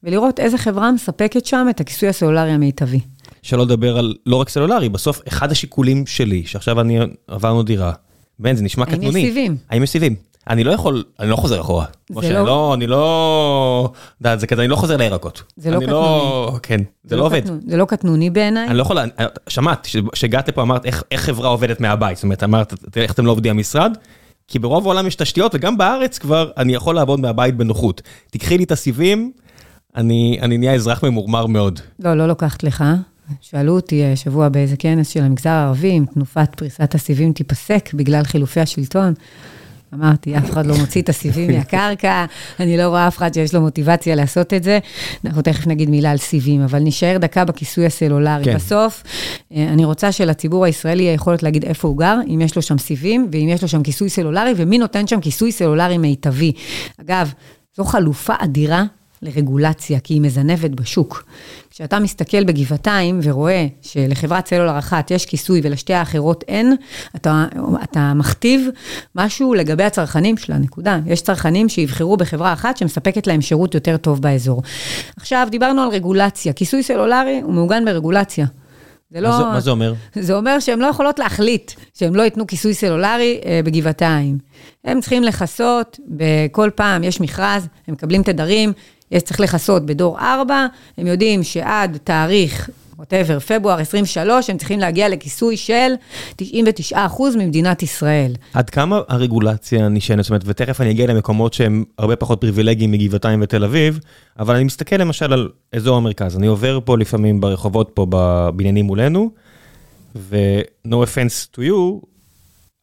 ולראות 0.03 0.39
איזה 0.39 0.57
חברה 0.57 0.91
מספקת 0.91 1.45
שם 1.45 1.67
את 1.69 1.79
הכיסוי 1.79 2.09
הסלולרי 2.09 2.51
המיטבי. 2.51 2.99
שלא 3.41 3.63
לדבר 3.63 3.97
על 3.97 4.15
לא 4.25 4.35
רק 4.35 4.49
סלולרי, 4.49 4.89
בסוף 4.89 5.21
אחד 5.27 5.51
השיקולים 5.51 6.05
שלי, 6.05 6.43
שעכשיו 6.45 6.81
אני 6.81 6.99
עברנו 7.27 7.63
דירה, 7.63 7.91
בן, 8.39 8.55
זה 8.55 8.63
נשמע 8.63 8.83
האם 8.85 8.93
יש 8.93 8.97
קטנוני. 8.99 9.21
סיבים? 9.25 9.57
האם 9.69 9.83
יש 9.83 9.89
סיבים? 9.89 10.15
אני 10.49 10.63
לא 10.63 10.71
יכול, 10.71 11.03
אני 11.19 11.29
לא 11.29 11.35
חוזר 11.35 11.61
אחורה. 11.61 11.85
זה 12.21 12.33
לא- 12.33 12.37
אני 12.39 12.45
לא, 12.47 12.73
אני 12.73 12.87
לא, 12.87 13.91
יודעת, 14.21 14.39
זה 14.39 14.47
כזה, 14.47 14.61
אני 14.61 14.67
לא 14.69 14.75
חוזר 14.75 14.97
לירקות. 14.97 15.43
זה 15.57 15.71
לא 15.71 15.79
לא, 15.87 16.57
כן, 16.63 16.81
זה 17.03 17.15
לא 17.15 17.25
עובד. 17.25 17.41
קטנוני- 17.43 17.61
זה 17.67 17.77
לא 17.77 17.85
קטנוני 17.85 18.29
בעיניי. 18.29 18.67
אני 18.67 18.77
לא 18.77 18.81
יכול, 18.81 18.97
אני- 18.99 19.11
שמעת, 19.47 19.87
שהגעת 20.13 20.49
לפה 20.49 20.61
אמרת 20.61 20.85
איך, 20.85 21.03
איך 21.11 21.21
חברה 21.21 21.49
עובדת 21.49 21.79
מהבית, 21.81 22.17
זאת 22.17 22.23
אומרת, 22.23 22.43
אמרת, 22.43 22.73
"תראה, 22.91 23.03
איך 23.03 23.13
אתם 23.13 23.25
לא 23.25 23.31
עובדים 23.31 23.55
במשרד? 23.55 23.97
כי 24.47 24.59
ברוב 24.59 24.85
העולם 24.85 25.07
יש 25.07 25.15
תשתיות, 25.15 25.55
וגם 25.55 25.77
בארץ 25.77 26.17
כבר 26.17 26.51
אני 26.57 26.73
יכול 26.73 26.95
לעבוד 26.95 27.19
מהבית 27.19 27.55
בנוחות. 27.57 28.01
תיקחי 28.31 28.57
לי 28.57 28.63
את 28.63 28.71
הסיבים, 28.71 29.31
אני, 29.97 30.37
אני 30.41 30.57
נהיה 30.57 30.73
אזרח 30.73 31.03
ממורמר 31.03 31.45
מאוד. 31.45 31.79
לא, 31.99 32.13
לא 32.13 32.27
לוקחת 32.27 32.63
לך. 32.63 32.83
שאלו 33.41 33.75
אותי 33.75 34.03
אה, 34.03 34.15
שבוע 34.15 34.49
באיזה 34.49 34.77
כנס 34.77 35.09
של 35.09 35.23
המגזר 35.23 35.49
הערבי, 35.49 35.91
אם 35.91 36.05
תנופת 36.13 36.55
פריסת 36.55 36.95
הסיבים 36.95 37.33
תיפסק 37.33 37.89
בגלל 37.93 38.23
חילופי 38.23 38.59
השלטון. 38.59 39.13
אמרתי, 39.93 40.37
אף 40.37 40.51
אחד 40.51 40.65
לא 40.65 40.77
מוציא 40.77 41.01
את 41.01 41.09
הסיבים 41.09 41.51
מהקרקע, 41.51 42.25
אני 42.59 42.77
לא 42.77 42.83
רואה 42.83 43.07
אף 43.07 43.17
אחד 43.17 43.33
שיש 43.33 43.55
לו 43.55 43.61
מוטיבציה 43.61 44.15
לעשות 44.15 44.53
את 44.53 44.63
זה. 44.63 44.79
אנחנו 45.25 45.41
תכף 45.41 45.67
נגיד 45.67 45.89
מילה 45.89 46.11
על 46.11 46.17
סיבים, 46.17 46.61
אבל 46.61 46.79
נישאר 46.79 47.17
דקה 47.17 47.45
בכיסוי 47.45 47.85
הסלולרי. 47.85 48.43
כן. 48.43 48.55
בסוף, 48.55 49.03
אה, 49.55 49.63
אני 49.63 49.85
רוצה 49.85 50.11
שלציבור 50.11 50.65
הישראלי 50.65 51.03
יהיה 51.03 51.13
יכולת 51.13 51.43
להגיד 51.43 51.65
איפה 51.65 51.87
הוא 51.87 51.97
גר, 51.97 52.17
אם 52.27 52.41
יש 52.41 52.55
לו 52.55 52.61
שם 52.61 52.77
סיבים, 52.77 53.27
ואם 53.31 53.49
יש 53.49 53.61
לו 53.61 53.67
שם 53.67 53.83
כיסוי 53.83 54.09
סלולרי, 54.09 54.53
ומי 54.55 54.77
נותן 54.77 55.07
שם 55.07 55.21
כיסוי 55.21 55.51
סלולרי 55.51 55.97
מיטבי. 55.97 56.51
אגב, 57.01 57.33
זו 57.77 57.83
חלופה 57.83 58.33
אדירה 58.39 58.83
לרגולציה, 59.21 59.99
כי 59.99 60.13
היא 60.13 60.21
מזנבת 60.21 60.71
בשוק. 60.71 61.23
כשאתה 61.69 61.99
מסתכל 61.99 62.43
בגבעתיים 62.43 63.19
ורואה 63.23 63.67
שלחברת 63.81 64.47
סלולר 64.47 64.79
אחת 64.79 65.11
יש 65.11 65.25
כיסוי 65.25 65.61
ולשתי 65.63 65.93
האחרות 65.93 66.43
אין, 66.47 66.75
אתה, 67.15 67.45
אתה 67.83 68.13
מכתיב 68.13 68.67
משהו 69.15 69.53
לגבי 69.53 69.83
הצרכנים 69.83 70.37
שלה, 70.37 70.57
נקודה. 70.57 70.99
יש 71.05 71.21
צרכנים 71.21 71.69
שיבחרו 71.69 72.17
בחברה 72.17 72.53
אחת 72.53 72.77
שמספקת 72.77 73.27
להם 73.27 73.41
שירות 73.41 73.73
יותר 73.73 73.97
טוב 73.97 74.21
באזור. 74.21 74.61
עכשיו, 75.17 75.47
דיברנו 75.51 75.81
על 75.81 75.89
רגולציה. 75.89 76.53
כיסוי 76.53 76.83
סלולרי 76.83 77.39
הוא 77.43 77.53
מעוגן 77.53 77.85
ברגולציה. 77.85 78.45
זה 79.11 79.21
לא... 79.21 79.29
מה, 79.29 79.37
זה, 79.37 79.43
מה 79.43 79.59
זה 79.59 79.71
אומר? 79.71 79.93
זה 80.15 80.35
אומר 80.35 80.59
שהן 80.59 80.79
לא 80.79 80.87
יכולות 80.87 81.19
להחליט 81.19 81.71
שהם 81.93 82.15
לא 82.15 82.21
ייתנו 82.21 82.47
כיסוי 82.47 82.73
סלולרי 82.73 83.41
אה, 83.45 83.59
בגבעתיים. 83.63 84.37
הם 84.83 85.01
צריכים 85.01 85.23
לכסות, 85.23 85.99
בכל 86.07 86.69
פעם 86.75 87.03
יש 87.03 87.21
מכרז, 87.21 87.67
הם 87.87 87.93
מקבלים 87.93 88.23
תדרים, 88.23 88.73
צריך 89.23 89.39
לכסות 89.39 89.85
בדור 89.85 90.19
4, 90.19 90.67
הם 90.97 91.07
יודעים 91.07 91.43
שעד 91.43 91.97
תאריך, 92.03 92.69
ווטאבר, 92.97 93.39
פברואר 93.39 93.79
23, 93.79 94.49
הם 94.49 94.57
צריכים 94.57 94.79
להגיע 94.79 95.09
לכיסוי 95.09 95.57
של 95.57 95.93
99% 96.41 96.45
ממדינת 97.37 97.83
ישראל. 97.83 98.35
עד 98.53 98.69
כמה 98.69 99.01
הרגולציה 99.07 99.89
נשענת, 99.89 100.23
זאת 100.23 100.29
אומרת, 100.29 100.43
ותכף 100.45 100.81
אני 100.81 100.91
אגיע 100.91 101.07
למקומות 101.07 101.53
שהם 101.53 101.83
הרבה 101.97 102.15
פחות 102.15 102.41
פריבילגיים 102.41 102.91
מגבעתיים 102.91 103.39
ותל 103.43 103.63
אביב, 103.63 103.99
אבל 104.39 104.55
אני 104.55 104.63
מסתכל 104.63 104.95
למשל 104.95 105.33
על 105.33 105.49
אזור 105.73 105.97
המרכז, 105.97 106.37
אני 106.37 106.47
עובר 106.47 106.79
פה 106.85 106.97
לפעמים 106.97 107.41
ברחובות 107.41 107.91
פה 107.93 108.05
בבניינים 108.09 108.85
מולנו, 108.85 109.31
ו-no 110.15 110.95
offense 110.95 111.55
to 111.55 111.59
you, 111.59 112.05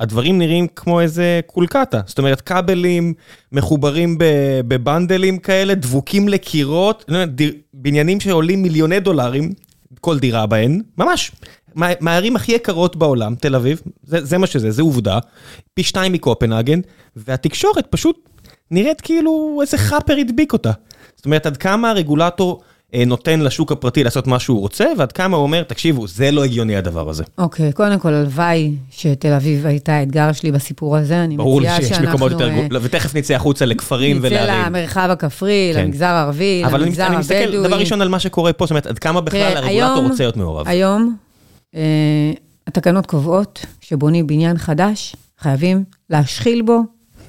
הדברים 0.00 0.38
נראים 0.38 0.66
כמו 0.76 1.00
איזה 1.00 1.40
קולקטה, 1.46 2.00
זאת 2.06 2.18
אומרת 2.18 2.40
כבלים 2.40 3.14
מחוברים 3.52 4.16
בבנדלים 4.68 5.38
כאלה, 5.38 5.74
דבוקים 5.74 6.28
לקירות, 6.28 7.10
בניינים 7.74 8.20
שעולים 8.20 8.62
מיליוני 8.62 9.00
דולרים, 9.00 9.52
כל 10.00 10.18
דירה 10.18 10.46
בהן, 10.46 10.80
ממש. 10.98 11.32
מה- 11.74 11.88
מהערים 12.00 12.36
הכי 12.36 12.52
יקרות 12.52 12.96
בעולם, 12.96 13.34
תל 13.34 13.54
אביב, 13.54 13.80
זה, 14.02 14.24
זה 14.24 14.38
מה 14.38 14.46
שזה, 14.46 14.70
זה 14.70 14.82
עובדה, 14.82 15.18
פי 15.74 15.82
שתיים 15.82 16.12
מקופנהגן, 16.12 16.80
והתקשורת 17.16 17.86
פשוט 17.90 18.28
נראית 18.70 19.00
כאילו 19.00 19.58
איזה 19.62 19.78
חאפר 19.78 20.16
הדביק 20.16 20.52
אותה. 20.52 20.72
זאת 21.16 21.24
אומרת, 21.26 21.46
עד 21.46 21.56
כמה 21.56 21.90
הרגולטור 21.90 22.62
נותן 23.06 23.40
לשוק 23.40 23.72
הפרטי 23.72 24.04
לעשות 24.04 24.26
מה 24.26 24.38
שהוא 24.38 24.60
רוצה, 24.60 24.84
ועד 24.98 25.12
כמה 25.12 25.36
הוא 25.36 25.42
אומר, 25.42 25.62
תקשיבו, 25.62 26.06
זה 26.06 26.30
לא 26.30 26.44
הגיוני 26.44 26.76
הדבר 26.76 27.10
הזה. 27.10 27.24
אוקיי, 27.38 27.72
קודם 27.72 27.98
כל, 27.98 28.14
הלוואי 28.14 28.72
שתל 28.90 29.32
אביב 29.32 29.66
הייתה 29.66 29.92
האתגר 29.92 30.32
שלי 30.32 30.52
בסיפור 30.52 30.96
הזה, 30.96 31.24
אני 31.24 31.36
ברור 31.36 31.60
לי 31.60 31.66
מציעה 31.66 31.80
שיש 31.80 31.88
שאנחנו... 31.88 32.08
מקומות 32.08 32.32
יותר 32.32 32.44
אה, 32.44 32.50
גרועים, 32.50 32.70
ותכף 32.82 33.14
נצא 33.14 33.34
החוצה 33.34 33.64
לכפרים 33.64 34.18
נצא 34.18 34.26
ולערים. 34.26 34.64
למרחב 34.66 35.08
הכפרי, 35.12 35.70
כן. 35.74 35.80
למגזר 35.84 36.06
הערבי, 36.06 36.62
אבל 36.64 36.74
אני, 36.74 36.84
למגזר 36.84 37.06
אני 37.06 37.16
מסתכל, 37.16 37.34
הבדואי. 37.34 37.68
דבר 37.68 37.78
ראשון, 37.78 38.02
על 38.02 38.08
מה 38.08 38.18
שקורה 38.20 38.52
פה, 38.52 38.64
זאת 38.64 38.70
אומרת, 38.70 38.86
עד 38.86 38.98
כמה 38.98 39.20
בכלל 39.20 39.40
תראה, 39.40 39.58
הרגולטור 39.58 39.92
היום- 39.94 40.10
רוצה 40.10 40.22
להיות 40.22 40.36
מעורב. 40.36 40.68
היום 40.68 41.16
אה, 41.74 41.80
התקנות 42.66 43.06
קובעות 43.06 43.66
שבונים 43.80 44.26
בניין 44.26 44.58
חדש, 44.58 45.16
חייבים 45.40 45.84
להשחיל 46.10 46.62
בו 46.62 46.80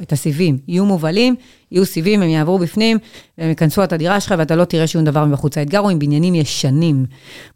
את 0.02 0.12
הסיבים. 0.12 0.58
יהיו 0.68 0.86
מובלים, 0.86 1.36
יהיו 1.72 1.86
סיבים, 1.86 2.22
הם 2.22 2.30
יעברו 2.30 2.60
בפנים, 2.60 2.98
והם 3.38 3.50
ייכנסו 3.50 3.84
את 3.84 3.94
הדירה 3.94 4.20
שלך 4.20 4.36
ואתה 4.38 4.56
לא 4.56 4.66
תראה 4.66 4.88
שום 4.88 5.04
דבר 5.04 5.26
מבחוץ. 5.26 5.58
האתגר 5.58 5.80
הוא 5.80 5.90
עם 5.90 6.00
בניינים 6.00 6.36
ישנים. 6.36 7.06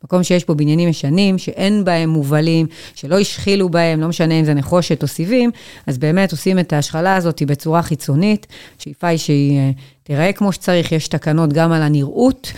מקום 0.04 0.24
שיש 0.24 0.44
פה 0.44 0.54
בניינים 0.54 0.90
ישנים, 0.90 1.38
שאין 1.38 1.84
בהם 1.84 2.10
מובלים, 2.10 2.68
שלא 2.96 3.20
השחילו 3.20 3.70
בהם, 3.70 4.02
לא 4.02 4.08
משנה 4.08 4.40
אם 4.40 4.46
זה 4.46 4.54
נחושת 4.54 5.04
או 5.04 5.08
סיבים, 5.08 5.52
אז 5.88 5.98
באמת 5.98 6.32
עושים 6.32 6.60
את 6.60 6.74
ההשחלה 6.74 7.16
הזאת 7.16 7.44
בצורה 7.44 7.82
חיצונית. 7.82 8.48
השאיפה 8.80 9.08
היא 9.08 9.18
שהיא 9.18 9.58
אה, 9.58 9.72
תיראה 10.10 10.34
כמו 10.34 10.52
שצריך, 10.52 10.92
יש 10.92 11.08
תקנות 11.08 11.54
גם 11.54 11.72
על 11.72 11.82
הנראות. 11.82 12.52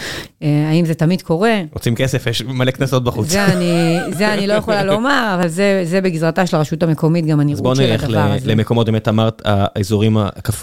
אה, 0.44 0.70
האם 0.70 0.86
זה 0.86 0.94
תמיד 0.94 1.22
קורה? 1.22 1.62
רוצים 1.74 1.96
כסף, 1.96 2.28
יש 2.28 2.42
מלא 2.42 2.72
קנסות 2.72 3.04
בחוץ. 3.04 3.30
זה 3.30 3.46
אני, 3.46 3.98
זה 4.14 4.34
אני 4.34 4.48
לא 4.48 4.54
יכולה 4.54 4.84
לומר, 4.84 5.38
אבל 5.40 5.48
זה, 5.48 5.82
זה 5.86 6.02
בגזרתה 6.02 6.46
של 6.46 6.58
הרשות 6.58 6.84
המקומית, 6.84 7.26
גם 7.26 7.40
אז 7.40 7.44
הנראות 7.46 7.64
בואו 7.64 7.76
של 7.76 7.82
נלך 7.82 8.04
הדבר 8.04 8.32
הזה. 8.32 8.48
למקומות, 8.48 8.86
באמת 8.86 9.08
אמרת, 9.08 9.42
האזורים, 9.46 10.18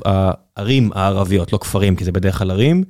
הערים 0.05 0.91
הערביות, 0.95 1.53
לא 1.53 1.59
כפרים, 1.59 1.97
כי 1.97 2.05
זה 2.05 2.13
בדרך 2.13 2.39
כלל 2.39 2.51
ערים, 2.51 2.85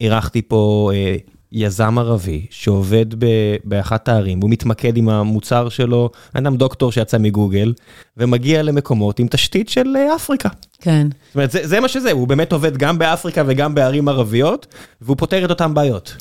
ואירחתי 0.00 0.42
פה 0.42 0.90
אה, 0.94 1.16
יזם 1.52 1.98
ערבי 1.98 2.46
שעובד 2.50 3.06
ב- 3.18 3.56
באחת 3.64 4.08
הערים, 4.08 4.40
הוא 4.40 4.50
מתמקד 4.50 4.96
עם 4.96 5.08
המוצר 5.08 5.68
שלו, 5.68 6.10
אדם 6.32 6.56
דוקטור 6.56 6.92
שיצא 6.92 7.18
מגוגל, 7.18 7.72
ומגיע 8.16 8.62
למקומות 8.62 9.18
עם 9.18 9.26
תשתית 9.30 9.68
של 9.68 9.96
אה, 9.96 10.16
אפריקה. 10.16 10.48
כן. 10.80 11.06
זאת 11.26 11.34
אומרת, 11.34 11.50
זה, 11.50 11.66
זה 11.66 11.80
מה 11.80 11.88
שזה, 11.88 12.12
הוא 12.12 12.28
באמת 12.28 12.52
עובד 12.52 12.76
גם 12.76 12.98
באפריקה 12.98 13.42
וגם 13.46 13.74
בערים 13.74 14.08
ערביות, 14.08 14.66
והוא 15.00 15.16
פותר 15.16 15.44
את 15.44 15.50
אותן 15.50 15.74
בעיות. 15.74 16.16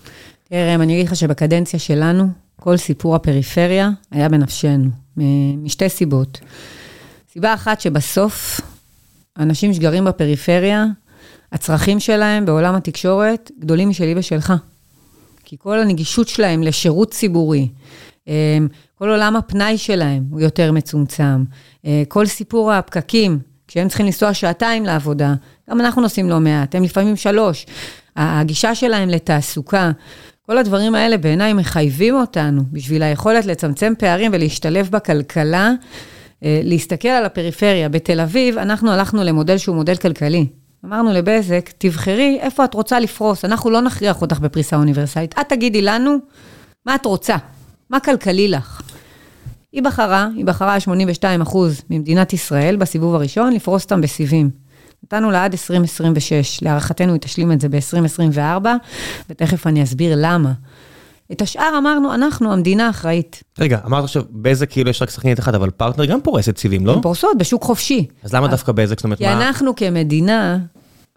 תראה, 0.50 0.72
ראם, 0.72 0.82
אני 0.82 0.94
אגיד 0.94 1.08
לך 1.08 1.16
שבקדנציה 1.16 1.80
שלנו, 1.80 2.28
כל 2.60 2.78
סיפור 2.78 3.16
הפריפריה 3.16 3.90
היה 4.12 4.30
בנפשנו, 4.30 4.90
משתי 5.58 5.90
סיבות. 5.90 6.40
סיבה 7.34 7.54
אחת 7.54 7.82
שבסוף, 7.82 8.62
אנשים 9.40 9.74
שגרים 9.74 10.06
בפריפריה, 10.06 10.86
הצרכים 11.52 12.00
שלהם 12.00 12.46
בעולם 12.46 12.76
התקשורת 12.76 13.52
גדולים 13.60 13.90
משלי 13.90 14.14
ושלך. 14.18 14.54
כי 15.46 15.56
כל 15.60 15.80
הנגישות 15.80 16.28
שלהם 16.28 16.64
לשירות 16.64 17.12
ציבורי, 17.12 17.68
אמ, 18.28 18.68
כל 18.96 19.10
עולם 19.10 19.36
הפנאי 19.36 19.78
שלהם 19.78 20.24
הוא 20.30 20.42
יותר 20.42 20.72
מצומצם. 20.72 21.44
אה, 21.86 22.04
כל 22.08 22.26
סיפור 22.26 22.72
הפקקים, 22.72 23.40
כשהם 23.68 23.88
צריכים 23.88 24.06
לנסוע 24.06 24.34
שעתיים 24.34 24.86
לעבודה, 24.86 25.34
גם 25.70 25.82
אנחנו 25.82 26.02
נוסעים 26.02 26.30
לא 26.30 26.40
מעט, 26.40 26.76
הם 26.76 26.84
לפעמים 26.84 27.16
שלוש. 27.16 27.66
הגישה 28.16 28.76
שלהם 28.76 29.10
לתעסוקה, 29.10 29.92
כל 30.46 30.58
הדברים 30.58 30.96
האלה 30.96 31.18
בעיניי 31.18 31.54
מחייבים 31.54 32.16
אותנו 32.16 32.64
בשביל 32.72 33.04
היכולת 33.04 33.46
לצמצם 33.46 33.94
פערים 34.00 34.32
ולהשתלב 34.34 34.90
בכלכלה, 34.92 35.72
אה, 36.44 36.62
להסתכל 36.64 37.08
על 37.08 37.26
הפריפריה. 37.26 37.90
בתל 37.90 38.20
אביב, 38.20 38.58
אנחנו 38.58 38.92
הלכנו 38.92 39.24
למודל 39.24 39.58
שהוא 39.58 39.76
מודל 39.76 39.96
כלכלי. 39.96 40.48
אמרנו 40.86 41.14
לבזק, 41.14 41.70
תבחרי 41.78 42.38
איפה 42.42 42.66
את 42.66 42.74
רוצה 42.74 43.00
לפרוס, 43.00 43.46
אנחנו 43.46 43.70
לא 43.70 43.82
נכריח 43.82 44.22
אותך 44.22 44.40
בפריסה 44.40 44.76
אוניברסלית. 44.76 45.40
את 45.40 45.50
תגידי 45.50 45.82
לנו 45.82 46.18
מה 46.86 46.96
את 46.96 47.06
רוצה, 47.06 47.36
מה 47.90 48.00
כלכלי 48.00 48.48
לך. 48.48 48.82
היא 49.72 49.84
בחרה, 49.84 50.28
היא 50.36 50.46
בחרה 50.46 50.80
82 50.80 51.42
אחוז 51.42 51.82
ממדינת 51.90 52.34
ישראל 52.34 52.76
בסיבוב 52.76 53.16
הראשון, 53.16 53.54
לפרוס 53.54 53.84
אותם 53.84 54.02
בסיבים. 54.02 54.50
נתנו 55.04 55.32
לה 55.32 55.46
עד 55.46 55.52
2026, 55.52 56.62
להערכתנו 56.62 57.14
היא 57.14 57.22
תשלים 57.22 57.52
את 57.52 57.62
זה 57.62 57.70
ב-2024, 57.70 58.68
ותכף 59.30 59.68
אני 59.68 59.84
אסביר 59.84 60.14
למה. 60.18 60.54
את 61.32 61.42
השאר 61.42 61.76
אמרנו, 61.78 62.14
אנחנו, 62.14 62.54
המדינה 62.54 62.90
אחראית. 62.90 63.44
רגע, 63.60 63.80
אמרת 63.86 64.04
עכשיו, 64.04 64.24
בזק 64.32 64.72
כאילו 64.72 64.90
יש 64.90 65.02
רק 65.02 65.10
שחקנית 65.10 65.40
אחת, 65.40 65.54
אבל 65.54 65.70
פרטנר 65.70 66.06
גם 66.06 66.22
פורסת 66.22 66.58
סיבים, 66.58 66.86
לא? 66.86 66.94
הן 66.94 67.02
פורסות 67.02 67.38
בשוק 67.38 67.64
חופשי. 67.64 68.06
אז 68.24 68.34
למה 68.34 68.48
דווקא 68.48 68.72
בזק? 68.72 68.98
זאת 68.98 69.04
אומרת, 69.04 69.18
כי 69.18 69.26
מה... 69.26 69.34
אנחנו 69.34 69.76
כמדינה 69.76 70.58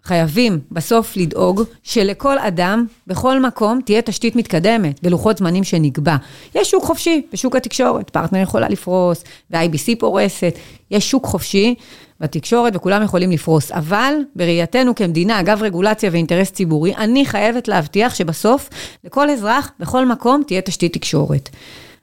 חייבים 0.09 0.59
בסוף 0.71 1.17
לדאוג 1.17 1.63
שלכל 1.83 2.39
אדם, 2.39 2.85
בכל 3.07 3.39
מקום, 3.39 3.79
תהיה 3.85 4.01
תשתית 4.01 4.35
מתקדמת, 4.35 5.03
בלוחות 5.03 5.37
זמנים 5.37 5.63
שנקבע. 5.63 6.15
יש 6.55 6.71
שוק 6.71 6.83
חופשי 6.83 7.21
בשוק 7.33 7.55
התקשורת, 7.55 8.09
פרטנר 8.09 8.39
יכולה 8.41 8.69
לפרוס, 8.69 9.23
ו-IBC 9.51 9.99
פורסת, 9.99 10.53
יש 10.91 11.11
שוק 11.11 11.25
חופשי 11.25 11.75
בתקשורת 12.19 12.75
וכולם 12.75 13.03
יכולים 13.03 13.31
לפרוס. 13.31 13.71
אבל 13.71 14.13
בראייתנו 14.35 14.95
כמדינה, 14.95 15.39
אגב 15.39 15.63
רגולציה 15.63 16.09
ואינטרס 16.13 16.51
ציבורי, 16.51 16.95
אני 16.95 17.25
חייבת 17.25 17.67
להבטיח 17.67 18.15
שבסוף 18.15 18.69
לכל 19.03 19.29
אזרח, 19.29 19.71
בכל 19.79 20.05
מקום, 20.05 20.43
תהיה 20.47 20.61
תשתית 20.61 20.93
תקשורת. 20.93 21.49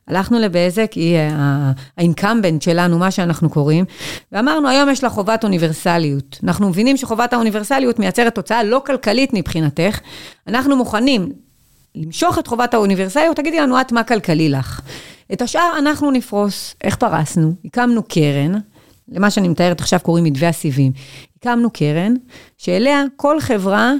הלכנו 0.09 0.38
לבזק, 0.38 0.92
היא 0.92 1.16
האינקמבנט 1.97 2.62
שלנו, 2.62 2.99
מה 2.99 3.11
שאנחנו 3.11 3.51
קוראים, 3.51 3.85
ואמרנו, 4.33 4.69
היום 4.69 4.90
יש 4.90 5.05
לה 5.05 5.11
חובת 5.11 5.45
אוניברסליות. 5.45 6.38
אנחנו 6.45 6.69
מבינים 6.69 6.97
שחובת 6.97 7.33
האוניברסליות 7.33 7.99
מייצרת 7.99 8.35
תוצאה 8.35 8.64
לא 8.64 8.83
כלכלית 8.87 9.31
מבחינתך. 9.35 10.01
אנחנו 10.47 10.77
מוכנים 10.77 11.33
למשוך 11.95 12.38
את 12.38 12.47
חובת 12.47 12.75
האוניברסליות, 12.75 13.37
תגידי 13.37 13.61
לנו 13.61 13.81
את 13.81 13.92
מה 13.92 14.05
כלכלי 14.05 14.49
לך. 14.49 14.81
את 15.33 15.42
השאר 15.42 15.73
אנחנו 15.79 16.11
נפרוס. 16.11 16.75
איך 16.85 16.97
פרסנו? 16.97 17.53
הקמנו 17.64 18.03
קרן, 18.03 18.53
למה 19.09 19.31
שאני 19.31 19.49
מתארת 19.49 19.81
עכשיו 19.81 20.01
קוראים 20.03 20.25
מתווה 20.25 20.49
הסיבים. 20.49 20.92
הקמנו 21.38 21.71
קרן, 21.71 22.14
שאליה 22.59 23.03
כל 23.16 23.40
חברה 23.40 23.92
אה, 23.92 23.95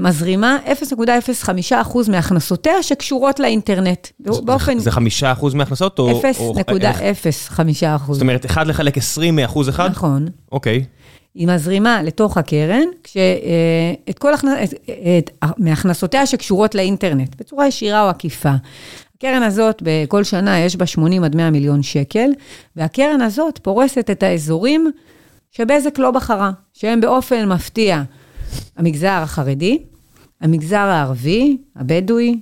מזרימה 0.00 0.58
0.05% 0.66 2.10
מהכנסותיה 2.10 2.82
שקשורות 2.82 3.40
לאינטרנט. 3.40 4.08
באופן... 4.18 4.78
זה 4.78 4.90
חמישה 4.90 5.32
אחוז 5.32 5.54
מהכנסות 5.54 5.98
או... 5.98 6.10
או- 6.10 6.22
איך? 6.84 7.20
0.05%. 7.58 8.12
זאת 8.12 8.22
אומרת, 8.22 8.46
אחד 8.46 8.66
לחלק 8.66 8.98
20 8.98 9.36
מאחוז 9.36 9.68
אחד? 9.68 9.90
נכון. 9.90 10.28
אוקיי. 10.52 10.84
היא 11.34 11.48
מזרימה 11.48 12.02
לתוך 12.02 12.36
הקרן, 12.36 12.84
כשאת 13.04 14.18
כל 14.18 14.34
הכנ... 14.34 14.48
את, 14.64 14.74
את, 15.18 15.30
מהכנסותיה 15.58 16.26
שקשורות 16.26 16.74
לאינטרנט, 16.74 17.34
בצורה 17.38 17.66
ישירה 17.66 18.02
או 18.02 18.08
עקיפה. 18.08 18.52
הקרן 19.16 19.42
הזאת, 19.42 19.82
בכל 19.82 20.24
שנה 20.24 20.60
יש 20.60 20.76
בה 20.76 20.86
80 20.86 21.24
עד 21.24 21.36
100 21.36 21.50
מיליון 21.50 21.82
שקל, 21.82 22.30
והקרן 22.76 23.20
הזאת 23.20 23.58
פורסת 23.62 24.10
את 24.10 24.22
האזורים 24.22 24.90
שבזק 25.50 25.98
לא 25.98 26.10
בחרה, 26.10 26.50
שהם 26.72 27.00
באופן 27.00 27.48
מפתיע 27.48 28.02
המגזר 28.76 29.20
החרדי, 29.22 29.78
המגזר 30.40 30.76
הערבי, 30.76 31.56
הבדואי 31.76 32.40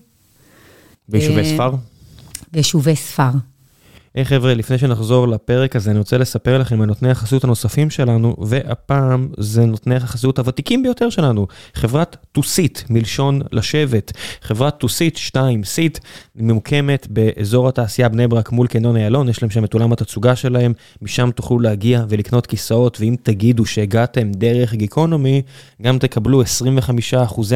ביישובי 1.09 1.39
אה, 1.39 1.55
ספר? 1.55 1.71
ויישובי 2.53 2.97
ספר. 2.97 3.31
היי 4.15 4.25
חבר'ה, 4.25 4.55
לפני 4.55 4.79
שנחזור 4.79 5.29
לפרק 5.29 5.77
הזה, 5.77 5.91
אני 5.91 5.99
רוצה 5.99 6.19
לספר 6.19 6.59
לכם 6.59 6.81
על 6.81 6.87
נותני 6.87 7.11
החסות 7.11 7.45
הנוספים 7.45 7.91
שלנו, 7.91 8.37
והפעם 8.39 9.29
זה 9.39 9.65
נותני 9.65 9.97
החסות 9.97 10.39
הוותיקים 10.39 10.83
ביותר 10.83 11.11
שלנו, 11.11 11.47
חברת 11.75 12.17
טוסיט, 12.33 12.81
מלשון 12.91 13.41
לשבת. 13.53 14.13
חברת 14.43 14.79
טוסיט 14.79 15.17
2 15.17 15.65
סיט, 15.65 15.99
ממוקמת 16.37 17.07
באזור 17.11 17.69
התעשייה 17.69 18.09
בני 18.09 18.29
ברק 18.29 18.53
מול 18.53 18.67
קניון 18.67 18.97
איילון, 18.97 19.29
יש 19.29 19.43
להם 19.43 19.51
שם 19.51 19.65
את 19.65 19.75
עולם 19.75 19.93
התצוגה 19.93 20.37
שלהם, 20.37 20.73
משם 21.03 21.31
תוכלו 21.35 21.59
להגיע 21.59 22.05
ולקנות 22.09 22.47
כיסאות, 22.47 23.01
ואם 23.01 23.17
תגידו 23.23 23.67
שהגעתם 23.67 24.33
דרך 24.33 24.75
גיקונומי, 24.75 25.43
גם 25.83 25.99
תקבלו 25.99 26.43
25% 26.43 26.45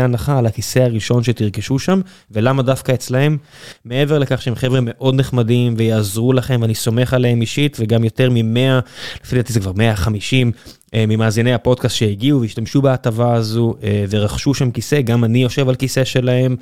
הנחה 0.01 0.39
על 0.39 0.47
הכיסא 0.47 0.79
הראשון 0.79 1.23
שתרכשו 1.23 1.79
שם, 1.79 2.01
ולמה 2.31 2.63
דווקא 2.63 2.93
אצלהם? 2.93 3.37
מעבר 3.85 4.19
לכך 4.19 4.43
שהם 4.43 4.55
חבר'ה 4.55 4.81
מאוד 4.83 5.15
נחמדים 5.15 5.75
ויעזרו 5.77 6.33
ואני 6.51 6.75
סומך 6.75 7.15
עליהם 7.15 7.41
אישית, 7.41 7.77
וגם 7.81 8.05
יותר 8.05 8.31
מ-100, 8.31 8.81
לפי 9.25 9.37
דעתי 9.37 9.53
זה 9.53 9.61
כבר 9.61 9.73
150, 9.73 10.53
אה, 10.95 11.05
ממאזיני 11.09 11.55
הפודקאסט 11.55 11.97
שהגיעו 11.97 12.41
והשתמשו 12.41 12.83
בהטבה 12.83 13.35
הזו 13.35 13.75
אה, 13.83 14.05
ורכשו 14.11 14.55
שם 14.55 14.71
כיסא, 14.71 15.01
גם 15.01 15.25
אני 15.25 15.43
יושב 15.43 15.69
על 15.69 15.75
כיסא 15.75 16.05
שלהם. 16.05 16.57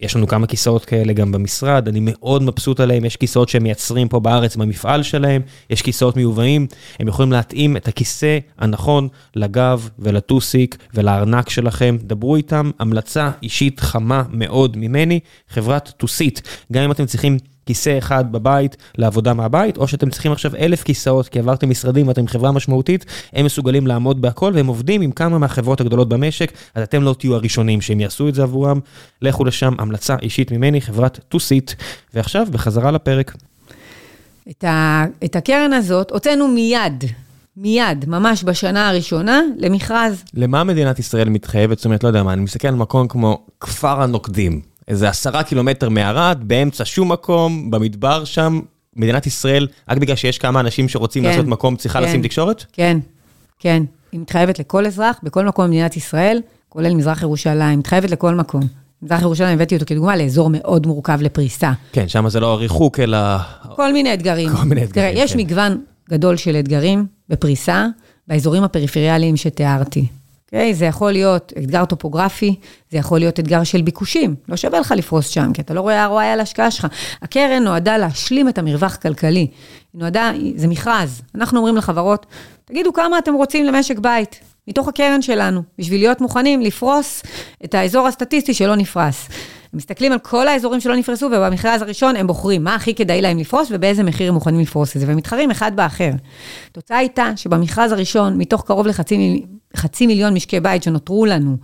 יש 0.00 0.16
לנו 0.16 0.26
כמה 0.26 0.46
כיסאות 0.46 0.84
כאלה 0.84 1.12
גם 1.12 1.32
במשרד, 1.32 1.88
אני 1.88 1.98
מאוד 2.02 2.42
מבסוט 2.42 2.80
עליהם, 2.80 3.04
יש 3.04 3.16
כיסאות 3.16 3.48
שהם 3.48 3.62
מייצרים 3.62 4.08
פה 4.08 4.20
בארץ 4.20 4.56
במפעל 4.56 5.02
שלהם, 5.02 5.42
יש 5.70 5.82
כיסאות 5.82 6.16
מיובאים, 6.16 6.66
הם 7.00 7.08
יכולים 7.08 7.32
להתאים 7.32 7.76
את 7.76 7.88
הכיסא 7.88 8.38
הנכון 8.58 9.08
לגב 9.36 9.88
ולטוסיק 9.98 10.76
ולארנק 10.94 11.50
שלכם, 11.50 11.96
דברו 12.02 12.36
איתם, 12.36 12.70
המלצה 12.78 13.30
אישית 13.42 13.80
חמה 13.80 14.22
מאוד 14.30 14.76
ממני, 14.76 15.20
חברת 15.48 15.92
טוסית, 15.96 16.42
גם 16.72 16.82
אם 16.84 16.92
אתם 16.92 17.06
צריכים 17.06 17.38
כיסא 17.68 17.98
אחד 17.98 18.32
בבית 18.32 18.76
לעבודה 18.98 19.34
מהבית, 19.34 19.76
או 19.76 19.88
שאתם 19.88 20.10
צריכים 20.10 20.32
עכשיו 20.32 20.56
אלף 20.56 20.82
כיסאות, 20.82 21.28
כי 21.28 21.38
עברתם 21.38 21.70
משרדים 21.70 22.08
ואתם 22.08 22.26
חברה 22.26 22.52
משמעותית, 22.52 23.04
הם 23.32 23.44
מסוגלים 23.44 23.86
לעמוד 23.86 24.22
בהכל, 24.22 24.52
והם 24.54 24.66
עובדים 24.66 25.00
עם 25.00 25.10
כמה 25.10 25.38
מהחברות 25.38 25.80
הגדולות 25.80 26.08
במשק, 26.08 26.52
אז 26.74 26.82
אתם 26.82 27.02
לא 27.02 27.14
תהיו 27.18 27.34
הראשונים 27.34 27.80
שהם 27.80 28.00
יעשו 28.00 28.28
את 28.28 28.34
זה 28.34 28.42
עבורם. 28.42 28.80
לכו 29.22 29.44
לשם, 29.44 29.74
המלצה 29.78 30.16
אישית 30.22 30.52
ממני, 30.52 30.80
חברת 30.80 31.34
2-Seat, 31.34 31.74
ועכשיו 32.14 32.46
בחזרה 32.50 32.90
לפרק. 32.90 33.36
את, 34.50 34.64
ה, 34.64 35.04
את 35.24 35.36
הקרן 35.36 35.72
הזאת 35.72 36.10
הוצאנו 36.10 36.48
מיד, 36.48 37.04
מיד, 37.56 38.04
ממש 38.08 38.44
בשנה 38.44 38.88
הראשונה, 38.88 39.40
למכרז. 39.58 40.24
למה 40.34 40.64
מדינת 40.64 40.98
ישראל 40.98 41.28
מתחייבת? 41.28 41.78
זאת 41.78 41.84
אומרת, 41.84 42.04
לא 42.04 42.08
יודע 42.08 42.22
מה, 42.22 42.32
אני 42.32 42.42
מסתכל 42.42 42.68
על 42.68 42.74
מקום 42.74 43.08
כמו 43.08 43.46
כפר 43.60 44.02
הנוקדים, 44.02 44.60
איזה 44.88 45.08
עשרה 45.08 45.42
קילומטר 45.42 45.88
מערד, 45.88 46.38
באמצע 46.42 46.84
שום 46.84 47.12
מקום, 47.12 47.70
במדבר 47.70 48.24
שם, 48.24 48.60
מדינת 48.96 49.26
ישראל, 49.26 49.66
רק 49.88 49.98
בגלל 49.98 50.16
שיש 50.16 50.38
כמה 50.38 50.60
אנשים 50.60 50.88
שרוצים 50.88 51.22
כן, 51.22 51.28
לעשות 51.30 51.46
מקום, 51.46 51.76
צריכה 51.76 52.00
כן. 52.00 52.04
לשים 52.04 52.22
תקשורת? 52.22 52.64
כן, 52.72 52.98
כן. 53.58 53.82
היא 54.12 54.20
מתחייבת 54.20 54.58
לכל 54.58 54.86
אזרח, 54.86 55.20
בכל 55.22 55.44
מקום 55.44 55.64
במדינת 55.64 55.96
ישראל, 55.96 56.40
כולל 56.68 56.94
מזרח 56.94 57.22
ירושלים, 57.22 57.78
מתחייבת 57.78 58.10
לכל 58.10 58.34
מקום. 58.34 58.62
מזרח 59.02 59.22
ירושלים, 59.22 59.54
הבאתי 59.54 59.74
אותו 59.74 59.86
כדוגמה 59.86 60.16
לאזור 60.16 60.50
מאוד 60.52 60.86
מורכב 60.86 61.18
לפריסה. 61.22 61.72
כן, 61.92 62.08
שם 62.08 62.28
זה 62.28 62.40
לא 62.40 62.52
הריחוק, 62.52 63.00
אלא... 63.00 63.18
כל 63.76 63.92
מיני 63.92 64.14
אתגרים. 64.14 64.48
כל 64.56 64.64
מיני 64.64 64.84
אתגרים, 64.84 65.12
תראה, 65.12 65.24
יש 65.24 65.32
כן. 65.32 65.38
מגוון 65.38 65.80
גדול 66.10 66.36
של 66.36 66.56
אתגרים 66.56 67.06
בפריסה, 67.28 67.86
באזורים 68.28 68.62
הפריפריאליים 68.62 69.36
שתיארתי. 69.36 70.06
אוקיי? 70.48 70.74
זה 70.74 70.84
יכול 70.84 71.12
להיות 71.12 71.52
אתגר 71.58 71.84
טופוגרפי, 71.84 72.54
זה 72.90 72.98
יכול 72.98 73.18
להיות 73.18 73.40
אתגר 73.40 73.64
של 73.64 73.82
ביקושים. 73.82 74.34
לא 74.48 74.56
שווה 74.56 74.80
לך 74.80 74.94
לפרוס 74.96 75.28
שם, 75.28 75.52
כי 75.52 75.62
אתה 75.62 75.74
לא 75.74 75.80
רואה 75.80 76.06
ROI 76.06 76.24
על 76.24 76.40
ההשקעה 76.40 76.70
שלך. 76.70 76.86
הקרן 77.22 77.62
נועדה 77.62 77.98
להשלים 77.98 78.48
את 78.48 78.58
המרווח 78.58 78.94
הכלכלי. 78.94 79.38
היא 79.40 79.48
נועדה, 79.94 80.32
זה 80.56 80.66
מכרז. 80.68 81.22
אנחנו 81.34 81.58
אומרים 81.58 81.76
לחברות, 81.76 82.26
תגידו 82.64 82.92
כמה 82.92 83.18
אתם 83.18 83.34
רוצים 83.34 83.64
למשק 83.64 83.98
בית, 83.98 84.40
מתוך 84.68 84.88
הקרן 84.88 85.22
שלנו, 85.22 85.62
בשביל 85.78 86.00
להיות 86.00 86.20
מוכנים 86.20 86.60
לפרוס 86.60 87.22
את 87.64 87.74
האזור 87.74 88.06
הסטטיסטי 88.06 88.54
שלא 88.54 88.76
נפרס. 88.76 89.28
הם 89.72 89.76
מסתכלים 89.76 90.12
על 90.12 90.18
כל 90.18 90.48
האזורים 90.48 90.80
שלא 90.80 90.96
נפרסו, 90.96 91.26
ובמכרז 91.26 91.82
הראשון 91.82 92.16
הם 92.16 92.26
בוחרים 92.26 92.64
מה 92.64 92.74
הכי 92.74 92.94
כדאי 92.94 93.22
להם 93.22 93.38
לפרוס 93.38 93.68
ובאיזה 93.70 94.02
מחיר 94.02 94.28
הם 94.28 94.34
מוכנים 94.34 94.60
לפרוס 94.60 94.96
את 94.96 95.00
זה, 95.00 95.06
והם 95.06 95.16
מתחרים 95.16 95.50
אחד 95.50 95.76
באחר. 95.76 96.10
התוצאה 96.70 96.98
הייתה 96.98 97.30
שבמכרז 97.36 97.92
הראשון, 97.92 98.38
מתוך 98.38 98.64
קרוב 98.66 98.86
לחצי 98.86 99.42
חצי 99.76 100.06
מיליון 100.06 100.34
משקי 100.34 100.60
בית 100.60 100.82
שנותרו 100.82 101.26
לנו, 101.26 101.56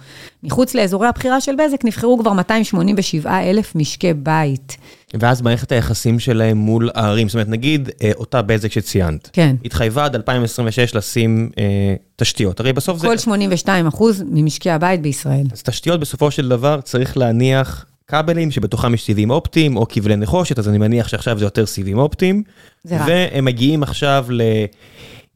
מחוץ 0.42 0.74
לאזורי 0.74 1.08
הבחירה 1.08 1.40
של 1.40 1.52
בזק, 1.58 1.84
נבחרו 1.84 2.18
כבר 2.18 2.32
287 2.32 3.42
אלף 3.42 3.74
משקי 3.74 4.14
בית. 4.14 4.76
ואז 5.20 5.42
מערכת 5.42 5.72
היחסים 5.72 6.18
שלהם 6.18 6.56
מול 6.56 6.90
הערים, 6.94 7.28
זאת 7.28 7.34
אומרת, 7.34 7.48
נגיד 7.48 7.90
אה, 8.02 8.10
אותה 8.16 8.42
בזק 8.42 8.72
שציינת, 8.72 9.30
כן. 9.32 9.56
התחייבה 9.64 10.04
עד 10.04 10.14
2026 10.14 10.94
לשים 10.94 11.50
אה, 11.58 11.94
תשתיות, 12.16 12.60
הרי 12.60 12.72
בסוף 12.72 12.98
זה... 12.98 13.06
כל 13.06 13.18
82 13.18 13.86
אחוז 13.86 14.22
ממשקי 14.26 14.70
הבית 14.70 15.02
בישראל. 15.02 15.46
אז 15.52 15.62
תשתיות 15.62 16.00
בסופו 16.00 16.30
של 16.30 16.48
דבר 16.48 16.80
צריך 16.80 17.16
להניח 17.16 17.86
כבלים 18.06 18.50
שבתוכם 18.50 18.94
יש 18.94 19.04
סיבים 19.04 19.30
אופטיים 19.30 19.76
או 19.76 19.86
כבלי 19.88 20.16
נחושת, 20.16 20.58
אז 20.58 20.68
אני 20.68 20.78
מניח 20.78 21.08
שעכשיו 21.08 21.38
זה 21.38 21.44
יותר 21.44 21.66
סיבים 21.66 21.98
אופטיים. 21.98 22.42
זה 22.84 22.96
רע. 22.96 23.06
והם 23.08 23.44
מגיעים 23.44 23.82
עכשיו 23.82 24.26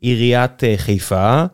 לעיריית 0.02 0.64
אה, 0.64 0.74
חיפה, 0.76 1.44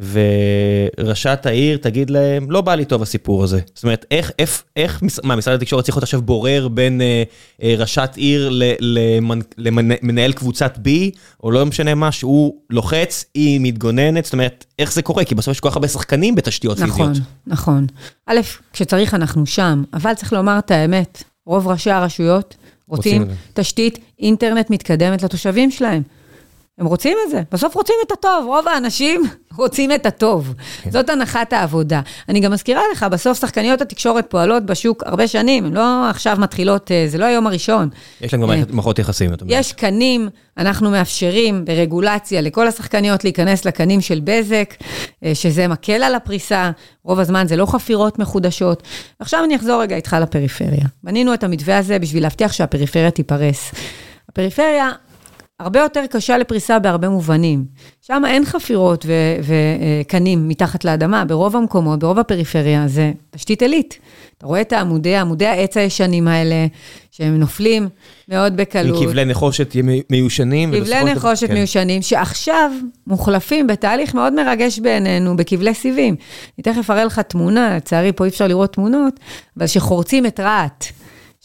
וראשת 0.00 1.46
העיר 1.46 1.76
תגיד 1.76 2.10
להם, 2.10 2.50
לא 2.50 2.60
בא 2.60 2.74
לי 2.74 2.84
טוב 2.84 3.02
הסיפור 3.02 3.44
הזה. 3.44 3.60
זאת 3.74 3.84
אומרת, 3.84 4.06
איך, 4.10 4.32
איך, 4.38 4.62
איך 4.76 5.02
מה, 5.22 5.36
משרד 5.36 5.54
התקשורת 5.54 5.84
צריך 5.84 5.96
להיות 5.96 6.02
עכשיו 6.02 6.22
בורר 6.22 6.68
בין 6.68 7.00
אה, 7.00 7.22
אה, 7.62 7.74
ראשת 7.78 8.10
עיר 8.16 8.60
למנהל 9.58 10.32
קבוצת 10.32 10.78
B, 10.84 10.88
או 11.42 11.50
לא 11.50 11.66
משנה 11.66 11.94
מה, 11.94 12.12
שהוא 12.12 12.54
לוחץ, 12.70 13.24
היא 13.34 13.60
מתגוננת, 13.62 14.24
זאת 14.24 14.32
אומרת, 14.32 14.64
איך 14.78 14.92
זה 14.92 15.02
קורה? 15.02 15.24
כי 15.24 15.34
בסוף 15.34 15.52
יש 15.52 15.60
כל 15.60 15.70
כך 15.70 15.76
הרבה 15.76 15.88
שחקנים 15.88 16.34
בתשתיות 16.34 16.78
נכון, 16.78 17.08
פיזיות. 17.08 17.28
נכון. 17.46 17.86
א', 18.26 18.40
כשצריך 18.72 19.14
אנחנו 19.14 19.46
שם, 19.46 19.84
אבל 19.92 20.14
צריך 20.14 20.32
לומר 20.32 20.58
את 20.58 20.70
האמת, 20.70 21.22
רוב 21.46 21.68
ראשי 21.68 21.90
הרשויות 21.90 22.56
רוצים 22.88 23.22
רוצים 23.22 23.36
תשתית 23.54 23.98
אינטרנט 24.18 24.70
מתקדמת 24.70 25.22
לתושבים 25.22 25.70
שלהם. 25.70 26.02
הם 26.78 26.86
רוצים 26.86 27.18
את 27.26 27.30
זה, 27.30 27.42
בסוף 27.52 27.74
רוצים 27.74 27.94
את 28.06 28.12
הטוב, 28.12 28.44
רוב 28.46 28.68
האנשים 28.68 29.22
רוצים 29.58 29.92
את 29.92 30.06
הטוב. 30.06 30.54
כן. 30.82 30.90
זאת 30.90 31.10
הנחת 31.10 31.52
העבודה. 31.52 32.00
אני 32.28 32.40
גם 32.40 32.52
מזכירה 32.52 32.82
לך, 32.92 33.02
בסוף 33.02 33.40
שחקניות 33.40 33.80
התקשורת 33.80 34.26
פועלות 34.30 34.66
בשוק 34.66 35.02
הרבה 35.06 35.28
שנים, 35.28 35.64
הן 35.64 35.72
לא 35.72 36.10
עכשיו 36.10 36.36
מתחילות, 36.40 36.90
אה, 36.92 37.04
זה 37.08 37.18
לא 37.18 37.24
היום 37.24 37.46
הראשון. 37.46 37.88
יש 38.20 38.32
להם 38.32 38.42
גם 38.42 38.50
אה, 38.50 38.62
מערכות 38.70 38.98
יחסים, 38.98 39.34
אתה 39.34 39.44
אומר. 39.44 39.54
יש 39.54 39.72
קנים, 39.72 40.28
אנחנו 40.58 40.90
מאפשרים 40.90 41.64
ברגולציה 41.64 42.40
לכל 42.40 42.68
השחקניות 42.68 43.24
להיכנס 43.24 43.64
לקנים 43.64 44.00
של 44.00 44.20
בזק, 44.24 44.74
אה, 45.24 45.34
שזה 45.34 45.68
מקל 45.68 46.02
על 46.02 46.14
הפריסה, 46.14 46.70
רוב 47.04 47.20
הזמן 47.20 47.46
זה 47.48 47.56
לא 47.56 47.66
חפירות 47.66 48.18
מחודשות. 48.18 48.82
עכשיו 49.18 49.44
אני 49.44 49.56
אחזור 49.56 49.82
רגע 49.82 49.96
איתך 49.96 50.16
לפריפריה. 50.22 50.86
בנינו 51.04 51.34
את 51.34 51.44
המתווה 51.44 51.78
הזה 51.78 51.98
בשביל 51.98 52.22
להבטיח 52.22 52.52
שהפריפריה 52.52 53.10
תיפרס. 53.10 53.72
הפריפריה 54.28 54.90
הרבה 55.60 55.80
יותר 55.80 56.04
קשה 56.10 56.38
לפריסה 56.38 56.78
בהרבה 56.78 57.08
מובנים. 57.08 57.64
שם 58.00 58.22
אין 58.26 58.44
חפירות 58.44 59.06
וקנים 59.42 60.48
מתחת 60.48 60.84
לאדמה, 60.84 61.24
ברוב 61.24 61.56
המקומות, 61.56 61.98
ברוב 61.98 62.18
הפריפריה, 62.18 62.88
זה 62.88 63.12
תשתית 63.30 63.62
עילית. 63.62 63.98
אתה 64.38 64.46
רואה 64.46 64.60
את 64.60 64.72
העמודי, 64.72 65.16
עמודי 65.16 65.46
העץ 65.46 65.76
הישנים 65.76 66.28
האלה, 66.28 66.66
שהם 67.10 67.36
נופלים 67.40 67.88
מאוד 68.28 68.56
בקלות. 68.56 69.02
מכבלי 69.02 69.24
נחושת 69.24 69.76
מי- 69.84 70.02
מיושנים. 70.10 70.72
כבלי 70.74 71.04
נחושת 71.04 71.46
כן. 71.46 71.54
מיושנים, 71.54 72.02
שעכשיו 72.02 72.70
מוחלפים 73.06 73.66
בתהליך 73.66 74.14
מאוד 74.14 74.32
מרגש 74.34 74.78
בעינינו, 74.78 75.36
בכבלי 75.36 75.74
סיבים. 75.74 76.16
אני 76.58 76.74
תכף 76.74 76.90
אראה 76.90 77.04
לך 77.04 77.18
תמונה, 77.18 77.76
לצערי 77.76 78.12
פה 78.12 78.24
אי 78.24 78.30
אפשר 78.30 78.46
לראות 78.46 78.72
תמונות, 78.72 79.20
אבל 79.56 79.66
שחורצים 79.66 80.26
את 80.26 80.40
רהט. 80.40 80.84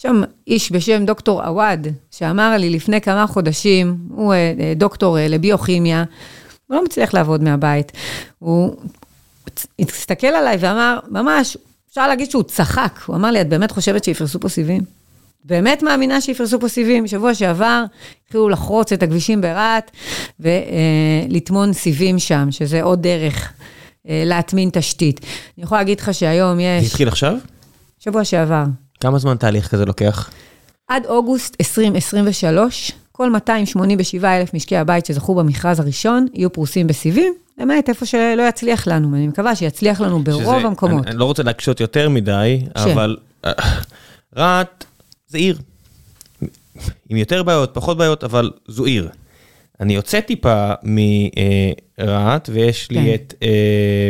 שם 0.01 0.21
איש 0.47 0.71
בשם 0.71 1.05
דוקטור 1.05 1.41
עווד, 1.43 1.87
שאמר 2.11 2.57
לי 2.57 2.69
לפני 2.69 3.01
כמה 3.01 3.27
חודשים, 3.27 3.97
הוא 4.09 4.33
אה, 4.33 4.53
אה, 4.59 4.73
דוקטור 4.75 5.19
אה, 5.19 5.27
לביוכימיה, 5.27 6.03
הוא 6.67 6.75
לא 6.75 6.83
מצליח 6.85 7.13
לעבוד 7.13 7.43
מהבית. 7.43 7.91
הוא 8.39 8.75
הסתכל 9.79 10.27
עליי 10.27 10.57
ואמר, 10.59 10.99
ממש, 11.07 11.57
אפשר 11.89 12.07
להגיד 12.07 12.31
שהוא 12.31 12.43
צחק. 12.43 12.99
הוא 13.05 13.15
אמר 13.15 13.31
לי, 13.31 13.41
את 13.41 13.49
באמת 13.49 13.71
חושבת 13.71 14.03
שיפרסו 14.03 14.39
פה 14.39 14.49
סיבים? 14.49 14.81
באמת 15.43 15.83
מאמינה 15.83 16.21
שיפרסו 16.21 16.59
פה 16.59 16.67
סיבים. 16.67 17.03
בשבוע 17.03 17.33
שעבר 17.33 17.83
התחילו 18.25 18.49
לחרוץ 18.49 18.91
את 18.91 19.03
הכבישים 19.03 19.41
ברהט 19.41 19.91
ולטמון 20.39 21.73
סיבים 21.73 22.19
שם, 22.19 22.47
שזה 22.51 22.83
עוד 22.83 23.01
דרך 23.01 23.53
להטמין 24.05 24.69
תשתית. 24.73 25.19
אני 25.57 25.63
יכולה 25.63 25.81
להגיד 25.81 25.99
לך 25.99 26.13
שהיום 26.13 26.55
זה 26.55 26.61
יש... 26.61 26.85
התחיל 26.85 27.07
עכשיו? 27.07 27.33
שבוע 27.99 28.23
שעבר. 28.23 28.63
כמה 28.99 29.19
זמן 29.19 29.37
תהליך 29.37 29.67
כזה 29.67 29.85
לוקח? 29.85 30.29
עד 30.87 31.05
אוגוסט 31.05 31.55
2023, 31.59 32.91
כל 33.11 33.29
287 33.31 34.37
אלף 34.37 34.53
משקי 34.53 34.77
הבית 34.77 35.05
שזכו 35.05 35.35
במכרז 35.35 35.79
הראשון 35.79 36.27
יהיו 36.33 36.53
פרוסים 36.53 36.87
בסיבים, 36.87 37.33
למעט 37.57 37.89
איפה 37.89 38.05
שלא 38.05 38.43
יצליח 38.49 38.87
לנו, 38.87 39.11
ואני 39.11 39.27
מקווה 39.27 39.55
שיצליח 39.55 40.01
לנו 40.01 40.23
ברוב 40.23 40.41
שזה- 40.41 40.67
המקומות. 40.67 41.03
אני, 41.03 41.11
אני 41.11 41.19
לא 41.19 41.25
רוצה 41.25 41.43
להקשות 41.43 41.79
יותר 41.79 42.09
מדי, 42.09 42.61
ש- 42.77 42.81
אבל 42.81 43.17
אה, 43.45 43.51
רהט 44.37 44.85
זה 45.27 45.37
עיר. 45.37 45.57
עם 47.09 47.17
יותר 47.17 47.43
בעיות, 47.43 47.69
פחות 47.73 47.97
בעיות, 47.97 48.23
אבל 48.23 48.51
זו 48.67 48.85
עיר. 48.85 49.09
אני 49.79 49.95
יוצא 49.95 50.19
טיפה 50.21 50.71
מרהט, 50.83 52.49
ויש 52.53 52.91
לי 52.91 52.99
כן. 53.03 53.13
את... 53.13 53.33
אה, 53.43 54.09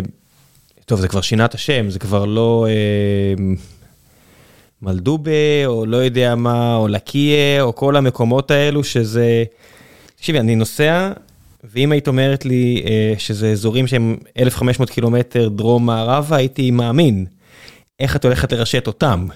טוב, 0.85 0.99
זה 0.99 1.07
כבר 1.07 1.21
שינה 1.21 1.45
את 1.45 1.53
השם, 1.53 1.89
זה 1.89 1.99
כבר 1.99 2.25
לא 2.25 2.65
אה, 2.69 3.43
מלדובה, 4.81 5.31
או 5.65 5.85
לא 5.85 5.97
יודע 5.97 6.35
מה, 6.35 6.75
או 6.75 6.87
לקיה, 6.87 7.61
או 7.61 7.75
כל 7.75 7.95
המקומות 7.95 8.51
האלו, 8.51 8.83
שזה... 8.83 9.43
תקשיבי, 10.15 10.39
אני 10.39 10.55
נוסע, 10.55 11.11
ואם 11.73 11.91
היית 11.91 12.07
אומרת 12.07 12.45
לי 12.45 12.83
אה, 12.87 13.13
שזה 13.17 13.51
אזורים 13.51 13.87
שהם 13.87 14.17
1,500 14.39 14.89
קילומטר 14.89 15.49
דרום-מערבה, 15.49 16.35
הייתי 16.35 16.71
מאמין. 16.71 17.25
איך 17.99 18.15
את 18.15 18.25
הולכת 18.25 18.51
לרשת 18.53 18.87
אותם? 18.87 19.27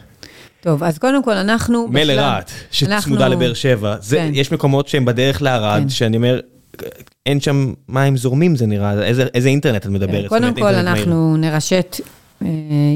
טוב, 0.61 0.83
אז 0.83 0.97
קודם 0.97 1.23
כל 1.23 1.31
אנחנו... 1.33 1.87
מילא 1.87 2.13
רהט, 2.13 2.51
שצמודה 2.71 2.95
אנחנו- 2.95 3.15
לבאר 3.29 3.53
שבע. 3.53 3.95
זה, 4.01 4.17
כן. 4.17 4.31
יש 4.33 4.51
מקומות 4.51 4.87
שהם 4.87 5.05
בדרך 5.05 5.41
לערד, 5.41 5.81
כן. 5.81 5.89
שאני 5.89 6.17
אומר, 6.17 6.39
אין 7.25 7.39
שם 7.39 7.73
מים 7.89 8.17
זורמים 8.17 8.55
זה 8.55 8.65
נראה, 8.65 9.03
איזה, 9.03 9.25
איזה 9.33 9.49
אינטרנט 9.49 9.81
את 9.81 9.91
מדברת? 9.91 10.21
כן, 10.21 10.27
קודם 10.27 10.41
כל, 10.41 10.67
אינטרנט 10.67 10.87
מהיר. 10.87 10.97
אנחנו 11.03 11.37
נרשת 11.37 11.95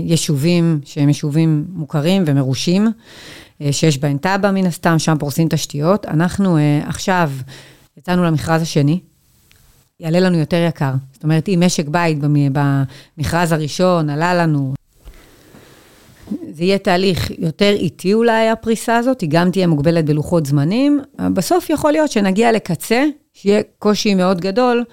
יישובים 0.03 0.79
שהם 0.85 1.07
יישובים 1.07 1.65
מוכרים 1.73 2.23
ומרושים, 2.27 2.87
אה, 3.61 3.73
שיש 3.73 3.97
בהם 3.97 4.17
תב"ע 4.17 4.51
מן 4.51 4.65
הסתם, 4.65 4.99
שם 4.99 5.15
פורסים 5.19 5.47
תשתיות. 5.49 6.05
אנחנו 6.05 6.57
אה, 6.57 6.81
עכשיו 6.87 7.31
יצאנו 7.97 8.23
למכרז 8.23 8.61
השני, 8.61 8.99
יעלה 9.99 10.19
לנו 10.19 10.37
יותר 10.37 10.65
יקר. 10.69 10.93
זאת 11.13 11.23
אומרת, 11.23 11.49
אם 11.49 11.63
משק 11.65 11.87
בית 11.87 12.19
במ- 12.19 12.53
במכרז 13.17 13.51
הראשון 13.51 14.09
עלה 14.09 14.33
לנו, 14.33 14.73
זה 16.51 16.63
יהיה 16.63 16.77
תהליך 16.77 17.31
יותר 17.39 17.73
איטי 17.73 18.13
אולי, 18.13 18.49
הפריסה 18.49 18.97
הזאת, 18.97 19.21
היא 19.21 19.29
גם 19.31 19.51
תהיה 19.51 19.67
מוגבלת 19.67 20.05
בלוחות 20.05 20.45
זמנים. 20.45 20.99
בסוף 21.33 21.69
יכול 21.69 21.91
להיות 21.91 22.11
שנגיע 22.11 22.51
לקצה, 22.51 23.05
שיהיה 23.33 23.61
קושי 23.79 24.15
מאוד 24.15 24.41
גדול 24.41 24.83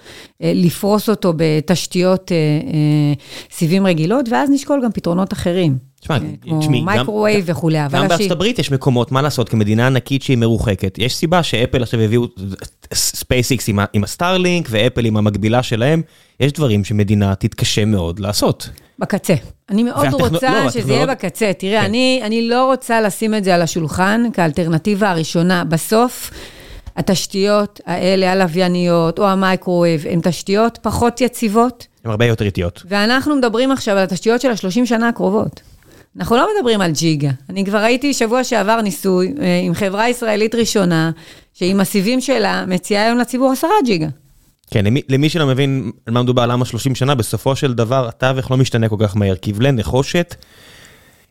אה, 0.42 0.52
לפרוס 0.54 1.08
אותו 1.08 1.32
בתשתיות 1.36 2.32
אה, 2.32 2.36
אה, 2.36 3.12
סיבים 3.50 3.86
רגילות, 3.86 4.28
ואז 4.30 4.50
נשקול 4.50 4.80
גם 4.84 4.92
פתרונות 4.92 5.32
אחרים. 5.32 5.78
תשמע, 6.00 6.18
תשמעי, 6.60 6.80
גם- 6.80 6.84
microwave 6.86 7.44
וכולי, 7.48 7.86
אבל 7.86 7.98
גם 7.98 8.08
בארצות 8.08 8.30
הברית 8.30 8.58
יש 8.58 8.70
מקומות, 8.70 9.12
מה 9.12 9.22
לעשות, 9.22 9.48
כמדינה 9.48 9.86
ענקית 9.86 10.22
שהיא 10.22 10.38
מרוחקת. 10.38 10.98
יש 10.98 11.14
סיבה 11.16 11.42
שאפל 11.42 11.82
עכשיו 11.82 12.00
הביאו 12.00 12.26
SpaceX 12.94 13.68
עם 13.92 14.04
ה 14.04 14.12
Starlink 14.12 14.68
ואפל 14.70 15.04
עם 15.04 15.16
המקבילה 15.16 15.62
שלהם, 15.62 16.02
יש 16.40 16.52
דברים 16.52 16.84
שמדינה 16.84 17.34
תתקשה 17.34 17.84
מאוד 17.84 18.18
לעשות. 18.18 18.68
בקצה. 18.98 19.34
אני 19.70 19.82
מאוד 19.82 19.96
והטכנו- 19.98 20.18
רוצה 20.18 20.64
לא, 20.64 20.70
שזה 20.70 20.92
יהיה 20.92 21.06
בקצה. 21.06 21.52
תראה, 21.58 21.80
כן. 21.80 21.84
אני, 21.84 22.20
אני 22.22 22.48
לא 22.48 22.64
רוצה 22.66 23.00
לשים 23.00 23.34
את 23.34 23.44
זה 23.44 23.54
על 23.54 23.62
השולחן 23.62 24.24
כאלטרנטיבה 24.32 25.10
הראשונה. 25.10 25.64
בסוף, 25.64 26.30
התשתיות 26.96 27.80
האלה, 27.86 28.32
הלווייניות 28.32 29.18
או 29.18 29.26
ה 29.28 29.35
microwave, 29.35 30.04
הן 30.10 30.20
תשתיות 30.22 30.78
פחות 30.82 31.20
יציבות, 31.20 31.86
הן 32.04 32.10
הרבה 32.10 32.24
יותר 32.26 32.44
איטיות. 32.44 32.82
ואנחנו 32.88 33.36
מדברים 33.36 33.70
עכשיו 33.72 33.96
על 33.96 34.02
התשתיות 34.04 34.40
של 34.40 34.50
ה-30 34.50 34.86
שנה 34.86 35.08
הקרובות. 35.08 35.60
אנחנו 36.18 36.36
לא 36.36 36.48
מדברים 36.58 36.80
על 36.80 36.90
ג'יגה. 36.92 37.30
אני 37.50 37.64
כבר 37.64 37.78
ראיתי 37.78 38.14
שבוע 38.14 38.44
שעבר 38.44 38.80
ניסוי 38.80 39.34
אה, 39.40 39.60
עם 39.64 39.74
חברה 39.74 40.08
ישראלית 40.08 40.54
ראשונה, 40.54 41.10
שעם 41.54 41.80
הסיבים 41.80 42.20
שלה 42.20 42.64
מציעה 42.66 43.04
היום 43.04 43.18
לציבור 43.18 43.52
10 43.52 43.66
ג'יגה. 43.84 44.06
כן, 44.70 44.84
למי, 44.84 45.02
למי 45.08 45.28
שלא 45.28 45.46
מבין 45.46 45.92
על 46.06 46.14
מה 46.14 46.22
מדובר, 46.22 46.46
למה 46.46 46.64
30 46.64 46.94
שנה, 46.94 47.14
בסופו 47.14 47.56
של 47.56 47.74
דבר 47.74 48.08
התווך 48.08 48.50
לא 48.50 48.56
משתנה 48.56 48.88
כל 48.88 48.96
כך 48.98 49.16
מהר. 49.16 49.34
כבלי 49.42 49.72
נחושת 49.72 50.34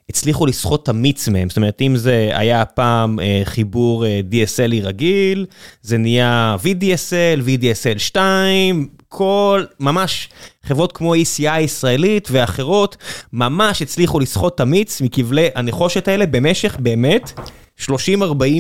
הצליחו 0.10 0.46
לסחוט 0.46 0.84
את 0.84 0.90
המיץ 0.90 1.28
מהם. 1.28 1.50
זאת 1.50 1.58
אומרת, 1.58 1.82
אם 1.82 1.96
זה 1.96 2.30
היה 2.34 2.66
פעם 2.66 3.20
אה, 3.20 3.42
חיבור 3.44 4.06
אה, 4.06 4.22
DSL 4.32 4.86
רגיל, 4.86 5.46
זה 5.82 5.98
נהיה 5.98 6.56
VDSL, 6.64 7.42
VDSL 7.48 8.00
2, 8.00 8.88
כל, 9.10 9.64
ממש, 9.80 10.30
חברות 10.64 10.92
כמו 10.92 11.16
ECI 11.16 11.50
הישראלית 11.50 12.28
ואחרות, 12.32 12.98
ממש 13.34 13.82
הצליחו 13.82 14.20
לסחוט 14.20 14.56
את 14.56 14.60
המיץ 14.60 15.02
מכבלי 15.02 15.48
הנחושת 15.56 16.08
האלה 16.08 16.26
במשך 16.26 16.78
באמת 16.80 17.40
30-40 17.80 17.86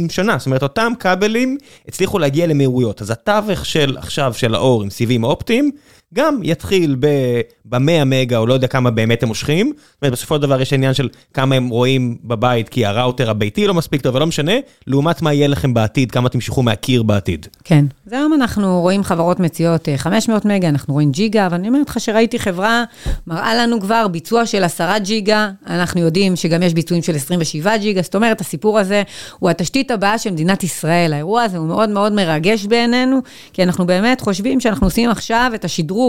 שנה. 0.09 0.37
זאת 0.37 0.45
אומרת, 0.45 0.63
אותם 0.63 0.93
כבלים 0.99 1.57
הצליחו 1.87 2.19
להגיע 2.19 2.47
למהירויות. 2.47 3.01
אז 3.01 3.09
התווך 3.09 3.65
של 3.65 3.97
עכשיו, 3.97 4.33
של 4.33 4.55
האור 4.55 4.83
עם 4.83 4.89
סיבים 4.89 5.23
אופטיים, 5.23 5.71
גם 6.13 6.39
יתחיל 6.43 6.95
ב-100 6.99 8.05
מגה, 8.05 8.37
או 8.37 8.45
לא 8.45 8.53
יודע 8.53 8.67
כמה 8.67 8.91
באמת 8.91 9.23
הם 9.23 9.29
מושכים. 9.29 9.67
זאת 9.67 10.01
אומרת, 10.01 10.13
בסופו 10.13 10.35
של 10.35 10.41
דבר 10.41 10.61
יש 10.61 10.73
עניין 10.73 10.93
של 10.93 11.09
כמה 11.33 11.55
הם 11.55 11.69
רואים 11.69 12.17
בבית, 12.23 12.69
כי 12.69 12.85
הראוטר 12.85 13.29
הביתי 13.29 13.67
לא 13.67 13.73
מספיק 13.73 14.01
טוב, 14.01 14.15
ולא 14.15 14.25
משנה, 14.27 14.53
לעומת 14.87 15.21
מה 15.21 15.33
יהיה 15.33 15.47
לכם 15.47 15.73
בעתיד, 15.73 16.11
כמה 16.11 16.29
תמשכו 16.29 16.63
מהקיר 16.63 17.03
בעתיד. 17.03 17.47
כן. 17.63 17.85
אז 18.07 18.13
היום 18.13 18.33
אנחנו 18.33 18.81
רואים 18.81 19.03
חברות 19.03 19.39
מציעות 19.39 19.89
אה, 19.89 19.97
500 19.97 20.45
מגה, 20.45 20.69
אנחנו 20.69 20.93
רואים 20.93 21.11
ג'יגה, 21.11 21.45
אבל 21.45 21.55
אני 21.55 21.67
אומרת 21.67 21.89
לך 21.89 21.99
שראיתי 21.99 22.39
חברה, 22.39 22.83
מראה 23.27 23.55
לנו 23.55 23.81
כבר 23.81 24.07
ביצוע 24.07 24.45
של 24.45 24.63
10 24.63 24.97
ג'יגה, 24.97 25.49
אנחנו 25.67 26.01
יודעים 26.01 26.35
שגם 26.35 26.63
יש 26.63 26.73
ביצועים 26.73 27.03
של 27.03 27.15
27 27.15 27.77
ג'יגה, 27.77 28.01
זאת 28.01 28.15
אומרת, 28.15 28.41
הסיפור 28.41 28.79
הזה 28.79 29.03
הוא 29.39 29.49
התשתית 29.49 29.91
הבאה 29.91 30.17
של 30.17 30.31
מדינת 30.31 30.63
ישראל. 30.63 31.13
האירוע 31.13 31.41
הזה 31.43 31.57
הוא 31.57 31.67
מאוד 31.67 31.89
מאוד 31.89 32.13
מרגש 32.13 32.65
בעינינו, 32.65 33.19
כי 33.53 33.63
אנחנו 33.63 33.85
באמת 33.85 34.21
חושבים 34.21 34.59
שאנחנו 34.59 34.87
עושים 34.87 35.09
עכשיו 35.09 35.51
את 35.55 35.65
השדרוג, 35.65 36.02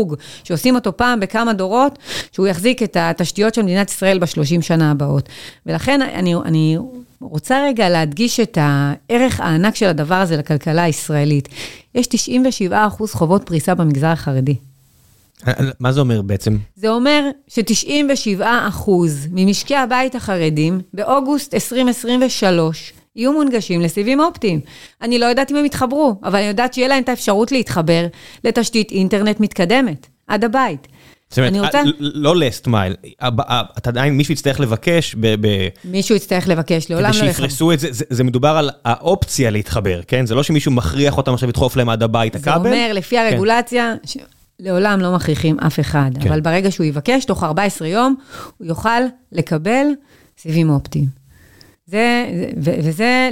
שעושים 0.44 0.74
אותו 0.74 0.96
פעם 0.96 1.20
בכמה 1.20 1.52
דורות, 1.52 1.98
שהוא 2.32 2.46
יחזיק 2.46 2.82
את 2.82 2.96
התשתיות 3.00 3.54
של 3.54 3.62
מדינת 3.62 3.90
ישראל 3.90 4.18
בשלושים 4.18 4.62
שנה 4.62 4.90
הבאות. 4.90 5.28
ולכן 5.66 6.02
אני, 6.02 6.34
אני 6.34 6.76
רוצה 7.20 7.62
רגע 7.64 7.88
להדגיש 7.88 8.40
את 8.40 8.58
הערך 8.60 9.40
הענק 9.40 9.76
של 9.76 9.86
הדבר 9.86 10.14
הזה 10.14 10.36
לכלכלה 10.36 10.82
הישראלית. 10.82 11.48
יש 11.94 12.06
97 12.06 12.86
אחוז 12.86 13.12
חובות 13.12 13.46
פריסה 13.46 13.74
במגזר 13.74 14.06
החרדי. 14.06 14.54
מה 15.80 15.92
זה 15.92 16.00
אומר 16.00 16.22
בעצם? 16.22 16.56
זה 16.76 16.88
אומר 16.88 17.30
ש-97 17.48 18.42
אחוז 18.42 19.26
ממשקי 19.30 19.76
הבית 19.76 20.14
החרדים 20.14 20.80
באוגוסט 20.94 21.54
2023 21.54 22.92
יהיו 23.16 23.32
מונגשים 23.32 23.80
לסיבים 23.80 24.20
אופטיים. 24.20 24.60
אני 25.02 25.18
לא 25.18 25.26
יודעת 25.26 25.50
אם 25.50 25.56
הם 25.56 25.64
יתחברו, 25.64 26.14
אבל 26.22 26.38
אני 26.38 26.46
יודעת 26.48 26.74
שיהיה 26.74 26.88
להם 26.88 27.02
את 27.02 27.08
האפשרות 27.08 27.52
להתחבר 27.52 28.06
לתשתית 28.44 28.90
אינטרנט 28.92 29.40
מתקדמת, 29.40 30.06
עד 30.26 30.44
הבית. 30.44 30.88
זאת 31.30 31.38
אומרת, 31.38 31.64
רוצה- 31.66 31.82
ל- 31.82 31.92
לא 31.98 32.34
last 32.34 32.66
mile, 32.68 33.24
אתה 33.78 33.90
עדיין, 33.90 34.16
מישהו 34.16 34.32
יצטרך 34.34 34.60
לבקש, 34.60 35.14
ב- 35.20 35.46
ב- 35.46 35.68
מישהו 35.84 36.16
יצטרך 36.16 36.48
לבקש, 36.48 36.90
לעולם 36.90 37.12
כדי 37.12 37.20
לא 37.20 37.26
יחבר. 37.26 37.44
שיפרסו 37.46 37.72
את 37.72 37.80
זה, 37.80 37.88
זה, 37.90 38.04
זה 38.10 38.24
מדובר 38.24 38.48
על 38.48 38.70
האופציה 38.84 39.50
להתחבר, 39.50 40.00
כן? 40.06 40.26
זה 40.26 40.34
לא 40.34 40.42
שמישהו 40.42 40.72
מכריח 40.72 41.16
אותם 41.16 41.34
עכשיו 41.34 41.48
לדחוף 41.48 41.76
להם 41.76 41.88
עד 41.88 42.02
הבית 42.02 42.32
זה 42.32 42.38
הכבל. 42.38 42.66
אומר, 42.70 42.90
לפי 42.94 43.18
הרגולציה, 43.18 43.94
ש... 44.04 44.16
לעולם 44.60 45.00
לא 45.00 45.14
מכריחים 45.14 45.60
אף 45.60 45.80
אחד, 45.80 46.10
כן. 46.20 46.28
אבל 46.28 46.40
ברגע 46.40 46.70
שהוא 46.70 46.84
יבקש, 46.86 47.24
תוך 47.24 47.44
14 47.44 47.88
יום, 47.88 48.14
הוא 48.58 48.66
יוכל 48.66 49.00
לקבל 49.32 49.86
סיבים 50.38 50.70
אופטיים. 50.70 51.23
זה, 51.86 52.26
וזה, 52.56 53.30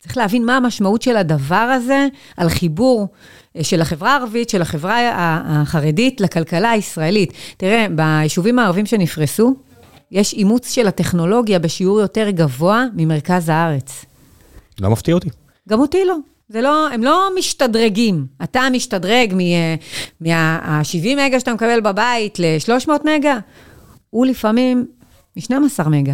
צריך 0.00 0.16
להבין 0.16 0.44
מה 0.44 0.56
המשמעות 0.56 1.02
של 1.02 1.16
הדבר 1.16 1.56
הזה 1.56 2.06
על 2.36 2.48
חיבור 2.48 3.08
אה, 3.56 3.64
של 3.64 3.80
החברה 3.80 4.12
הערבית, 4.12 4.50
של 4.50 4.62
החברה 4.62 5.10
החרדית 5.44 6.20
לכלכלה 6.20 6.70
הישראלית. 6.70 7.32
תראה, 7.56 7.86
ביישובים 7.94 8.58
הערבים 8.58 8.86
שנפרסו, 8.86 9.54
יש 10.10 10.32
אימוץ 10.32 10.70
של 10.70 10.88
הטכנולוגיה 10.88 11.58
בשיעור 11.58 12.00
יותר 12.00 12.30
גבוה 12.30 12.84
ממרכז 12.94 13.48
הארץ. 13.48 14.04
לא 14.80 14.90
מפתיע 14.90 15.14
אותי. 15.14 15.28
גם 15.68 15.80
אותי 15.80 16.04
לא. 16.04 16.16
זה 16.48 16.60
לא, 16.60 16.88
הם 16.88 17.04
לא 17.04 17.28
משתדרגים. 17.38 18.26
אתה 18.42 18.62
משתדרג 18.72 19.34
מה-70 20.20 21.16
מגה 21.16 21.40
שאתה 21.40 21.54
מקבל 21.54 21.80
בבית 21.80 22.38
ל-300 22.38 22.90
מגה, 23.04 23.38
הוא 24.10 24.26
לפעמים 24.26 24.86
מ-12 25.36 25.88
מגה. 25.88 26.12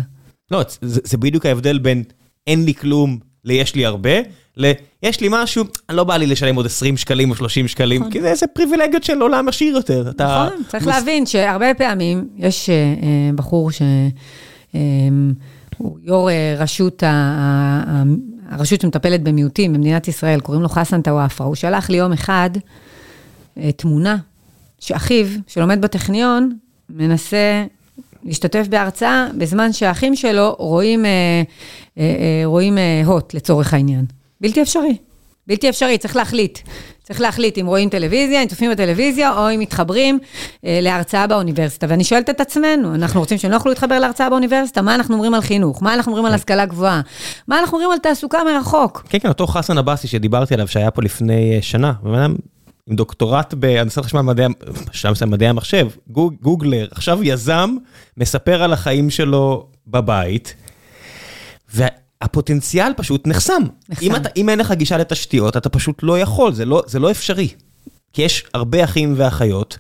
לא, 0.51 0.63
זה, 0.83 1.01
זה 1.05 1.17
בדיוק 1.17 1.47
ההבדל 1.47 1.79
בין 1.79 2.03
אין 2.47 2.65
לי 2.65 2.75
כלום 2.75 3.19
ליש 3.45 3.75
לי 3.75 3.87
הרבה, 3.87 4.11
ל... 4.57 4.73
יש 5.03 5.21
לי 5.21 5.29
משהו, 5.31 5.65
לא 5.91 6.05
בא 6.05 6.17
לי 6.17 6.27
לשלם 6.27 6.57
עוד 6.57 6.67
20 6.67 6.97
שקלים 6.97 7.31
או 7.31 7.35
30 7.35 7.69
שקלים, 7.69 8.01
נכון. 8.01 8.13
כי 8.13 8.21
זה 8.21 8.29
איזה 8.31 8.47
פריבילגיות 8.47 9.05
של 9.05 9.21
עולם 9.21 9.49
עשיר 9.49 9.77
יותר. 9.77 10.11
אתה... 10.11 10.49
נכון, 10.49 10.63
צריך 10.69 10.83
מס- 10.83 10.95
להבין 10.95 11.27
שהרבה 11.27 11.75
פעמים 11.75 12.29
יש 12.37 12.71
אה, 12.71 12.75
אה, 12.75 13.31
בחור 13.35 13.71
ש... 13.71 13.83
אה, 14.75 14.81
יו"ר 16.03 16.31
אה, 16.31 16.55
רשות, 16.59 17.03
ה- 17.03 17.07
ה- 17.09 17.85
ה- 17.89 18.03
הרשות 18.55 18.81
שמטפלת 18.81 19.23
במיעוטים 19.23 19.73
במדינת 19.73 20.09
ישראל, 20.09 20.41
קוראים 20.41 20.63
לו 20.63 20.69
חסן 20.69 21.03
טוואפרה. 21.03 21.47
הוא 21.47 21.55
שלח 21.55 21.91
לי 21.91 21.97
יום 21.97 22.13
אחד 22.13 22.51
אה, 23.59 23.73
תמונה 23.73 24.17
שאחיו, 24.81 25.27
שלומד 25.47 25.81
בטכניון, 25.81 26.57
מנסה 26.91 27.65
להשתתף 28.27 28.67
בהרצאה 28.69 29.27
בזמן 29.39 29.73
שהאחים 29.73 30.17
שלו 30.17 30.57
רואים, 30.59 31.05
אה, 31.05 31.11
אה, 31.99 32.03
אה, 32.03 32.43
רואים 32.45 32.79
אה, 32.79 33.03
הוט, 33.05 33.35
לצורך 33.35 33.75
העניין. 33.75 34.05
בלתי 34.41 34.63
אפשרי. 34.63 34.97
בלתי 35.47 35.69
אפשרי, 35.69 35.99
צריך 35.99 36.17
להחליט. 36.17 36.59
צריך 37.03 37.21
להחליט 37.21 37.59
אם 37.59 37.67
רואים 37.67 37.89
טלוויזיה, 37.89 38.43
אם 38.43 38.49
צופים 38.49 38.71
בטלוויזיה, 38.71 39.33
או 39.39 39.51
אם 39.51 39.61
מתחברים 39.61 40.19
אה, 40.65 40.79
להרצאה 40.83 41.27
באוניברסיטה. 41.27 41.87
ואני 41.89 42.05
שואלת 42.05 42.31
את 42.31 42.41
עצמנו, 42.41 42.95
אנחנו 42.95 43.21
רוצים 43.21 43.39
שהם 43.39 43.51
לא 43.51 43.57
יוכלו 43.57 43.71
להתחבר 43.71 43.99
להרצאה 43.99 44.31
באוניברסיטה? 44.31 44.83
מה 44.83 44.95
אנחנו 44.95 45.15
אומרים 45.15 45.35
על 45.35 45.41
חינוך? 45.41 45.83
מה 45.83 45.95
אנחנו 45.95 46.13
אומרים 46.13 46.27
על 46.27 46.35
השכלה 46.35 46.67
גבוהה? 46.67 47.01
מה 47.49 47.59
אנחנו 47.59 47.77
אומרים 47.79 47.93
על 47.93 47.99
תעסוקה 47.99 48.39
מרחוק? 48.45 49.07
כן, 49.09 49.19
כן, 49.19 49.29
אותו 49.29 49.47
חסן 49.47 49.79
עבאסי 49.79 50.09
שדיברתי 50.09 50.55
עליו, 50.55 50.69
שהיה 50.69 50.91
פה 50.91 51.03
לפני 51.03 51.55
אה, 51.57 51.63
שנה, 51.63 51.93
עם 52.87 52.97
דוקטורט 52.97 53.55
בהנדסת 53.55 54.05
חשמל 54.05 54.21
מדעי, 54.21 54.47
שם 54.93 55.15
זה 55.15 55.27
מדעי 55.27 55.49
המחשב, 55.49 55.89
גוג, 56.09 56.35
גוגלר, 56.43 56.89
עכשיו 56.91 57.19
יזם, 57.23 57.77
מספר 58.17 58.63
על 58.63 58.73
החיים 58.73 59.11
שלו 59.11 59.69
בבית, 59.87 60.55
והפוטנציאל 61.75 62.93
פשוט 62.97 63.27
נחסם. 63.27 63.63
נחסם. 63.89 64.07
אם, 64.07 64.17
אתה, 64.17 64.29
אם 64.37 64.49
אין 64.49 64.59
לך 64.59 64.73
גישה 64.73 64.97
לתשתיות, 64.97 65.57
אתה 65.57 65.69
פשוט 65.69 66.03
לא 66.03 66.19
יכול, 66.19 66.53
זה 66.53 66.65
לא, 66.65 66.83
זה 66.87 66.99
לא 66.99 67.11
אפשרי. 67.11 67.49
כי 68.13 68.23
יש 68.23 68.45
הרבה 68.55 68.85
אחים 68.85 69.15
ואחיות, 69.17 69.79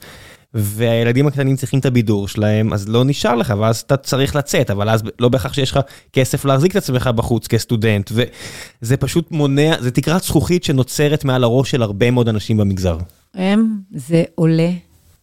והילדים 0.54 1.26
הקטנים 1.26 1.56
צריכים 1.56 1.80
את 1.80 1.86
הבידור 1.86 2.28
שלהם, 2.28 2.72
אז 2.72 2.88
לא 2.88 3.04
נשאר 3.04 3.34
לך, 3.34 3.54
ואז 3.58 3.80
אתה 3.80 3.96
צריך 3.96 4.36
לצאת, 4.36 4.70
אבל 4.70 4.90
אז 4.90 5.02
לא 5.18 5.28
בהכרח 5.28 5.52
שיש 5.52 5.70
לך 5.70 5.80
כסף 6.12 6.44
להחזיק 6.44 6.72
את 6.72 6.76
עצמך 6.76 7.06
בחוץ 7.06 7.46
כסטודנט, 7.46 8.10
וזה 8.12 8.96
פשוט 8.96 9.30
מונע, 9.30 9.74
זה 9.80 9.90
תקרת 9.90 10.22
זכוכית 10.22 10.64
שנוצרת 10.64 11.24
מעל 11.24 11.44
הראש 11.44 11.70
של 11.70 11.82
הרבה 11.82 12.10
מאוד 12.10 12.28
אנשים 12.28 12.56
במגזר. 12.56 12.98
הם, 13.34 13.76
זה 13.94 14.24
עולה 14.34 14.70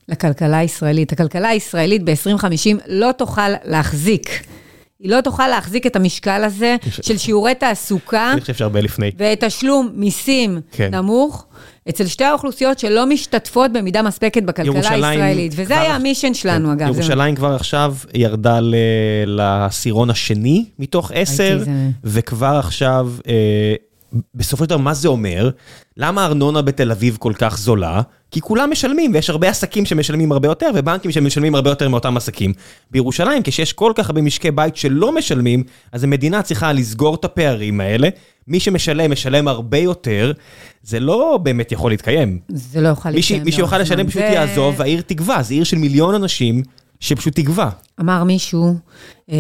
לכלכלה 0.10 0.58
הישראלית. 0.58 1.12
הכלכלה 1.12 1.50
הישראלית 1.50 2.04
ב-2050 2.04 2.78
לא 2.88 3.12
תוכל 3.18 3.50
להחזיק 3.66 4.30
היא 5.04 5.12
לא 5.12 5.22
תוכל 5.22 5.48
להחזיק 5.48 5.88
את 5.88 5.96
המשקל 5.96 6.44
הזה 6.44 6.76
של 7.02 7.18
שיעורי 7.18 7.56
תעסוקה. 7.56 8.32
אני 8.34 8.42
חושב 8.42 8.54
שהרבה 8.54 8.82
לפני. 8.82 9.12
ותשלום 9.18 9.92
מיסים 9.94 10.62
כן. 10.72 10.96
נמוך. 10.96 11.46
אצל 11.90 12.08
שתי 12.08 12.24
האוכלוסיות 12.24 12.80
שלא 12.80 13.06
משתתפות 13.06 13.72
במידה 13.74 14.02
מספקת 14.02 14.44
בכלכלה 14.44 14.90
הישראלית. 14.90 15.54
וזה 15.56 15.80
היה 15.80 15.96
המישן 15.96 16.34
שלנו, 16.34 16.66
כן. 16.68 16.72
אגב. 16.72 16.94
זה- 16.94 17.00
ירושלים 17.02 17.36
כבר 17.36 17.56
עכשיו 17.56 17.96
ירדה 18.14 18.60
ל- 18.60 18.76
לעשירון 19.26 20.10
השני 20.10 20.66
מתוך 20.80 21.12
עשר, 21.16 21.60
זה- 21.66 21.72
וכבר 22.04 22.56
עכשיו, 22.60 23.10
אה, 23.28 23.34
בסופו 24.36 24.64
של 24.64 24.70
דבר, 24.70 24.78
מה 24.78 24.93
זה 24.93 25.07
אומר? 25.07 25.49
למה 25.97 26.24
הארנונה 26.24 26.61
בתל 26.61 26.91
אביב 26.91 27.18
כל 27.20 27.34
כך 27.38 27.57
זולה? 27.57 28.01
כי 28.32 28.41
כולם 28.41 28.72
משלמים, 28.72 29.14
ויש 29.14 29.30
הרבה 29.30 29.49
עסקים 29.49 29.86
שמשלמים 29.86 30.32
הרבה 30.32 30.47
יותר, 30.47 30.70
ובנקים 30.76 31.11
שמשלמים 31.11 31.55
הרבה 31.55 31.70
יותר 31.70 31.89
מאותם 31.89 32.18
עסקים. 32.18 32.53
בירושלים, 32.91 33.43
כשיש 33.43 33.74
כל 33.74 33.91
כך 33.95 34.09
הרבה 34.09 34.22
משקי 34.22 34.51
בית 34.51 34.76
שלא 34.76 35.16
משלמים, 35.16 35.64
אז 35.91 36.03
המדינה 36.03 36.41
צריכה 36.41 36.74
לסגור 36.74 37.16
את 37.16 37.26
הפערים 37.26 37.82
האלה. 37.82 38.09
מי 38.47 38.59
שמשלם, 38.59 39.11
משלם 39.11 39.47
הרבה 39.47 39.78
יותר, 39.78 40.32
זה 40.84 40.99
לא 40.99 41.39
באמת 41.43 41.72
יכול 41.72 41.91
להתקיים. 41.91 42.39
זה 42.49 42.82
לא 42.82 42.88
יוכל 42.88 43.09
להתקיים 43.09 43.43
מי 43.43 43.51
שיוכל 43.51 43.76
לאורך 43.78 43.91
לשלם. 43.91 44.07
פשוט 44.07 44.22
יעזוב, 44.22 44.76
והעיר 44.78 45.01
תגווע, 45.01 45.43
זו 45.43 45.53
עיר 45.53 45.64
של 45.64 45.78
מיליון 45.78 46.16
אנשים 46.16 46.64
שפשוט 46.99 47.36
תגווע. 47.36 47.70
אמר 47.99 48.24
מישהו 48.24 48.76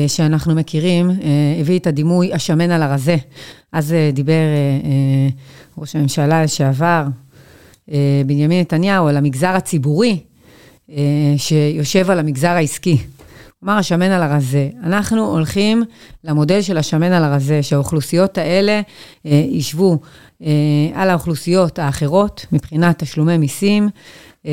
שאנחנו 0.07 0.55
מכירים, 0.55 1.09
אה, 1.09 1.15
הביא 1.59 1.79
את 1.79 1.87
הדימוי 1.87 2.33
השמן 2.33 2.71
על 2.71 2.83
הרזה. 2.83 3.17
אז 3.71 3.93
אה, 3.93 4.09
דיבר 4.13 4.31
אה, 4.31 4.37
אה, 4.89 5.29
ראש 5.77 5.95
הממשלה 5.95 6.43
לשעבר, 6.43 7.05
אה, 7.91 8.21
בנימין 8.25 8.61
נתניהו, 8.61 9.07
על 9.07 9.17
המגזר 9.17 9.49
הציבורי, 9.49 10.19
אה, 10.91 11.33
שיושב 11.37 12.11
על 12.11 12.19
המגזר 12.19 12.49
העסקי. 12.49 12.97
אמר 13.63 13.73
השמן 13.73 14.11
על 14.11 14.23
הרזה. 14.23 14.69
אנחנו 14.83 15.31
הולכים 15.31 15.83
למודל 16.23 16.61
של 16.61 16.77
השמן 16.77 17.11
על 17.11 17.23
הרזה, 17.23 17.63
שהאוכלוסיות 17.63 18.37
האלה 18.37 18.81
אה, 19.25 19.45
ישבו 19.49 19.91
אה, 19.91 19.97
על 20.93 21.09
האוכלוסיות 21.09 21.79
האחרות 21.79 22.45
מבחינת 22.51 23.03
תשלומי 23.03 23.37
מיסים, 23.37 23.89
אה, 24.45 24.51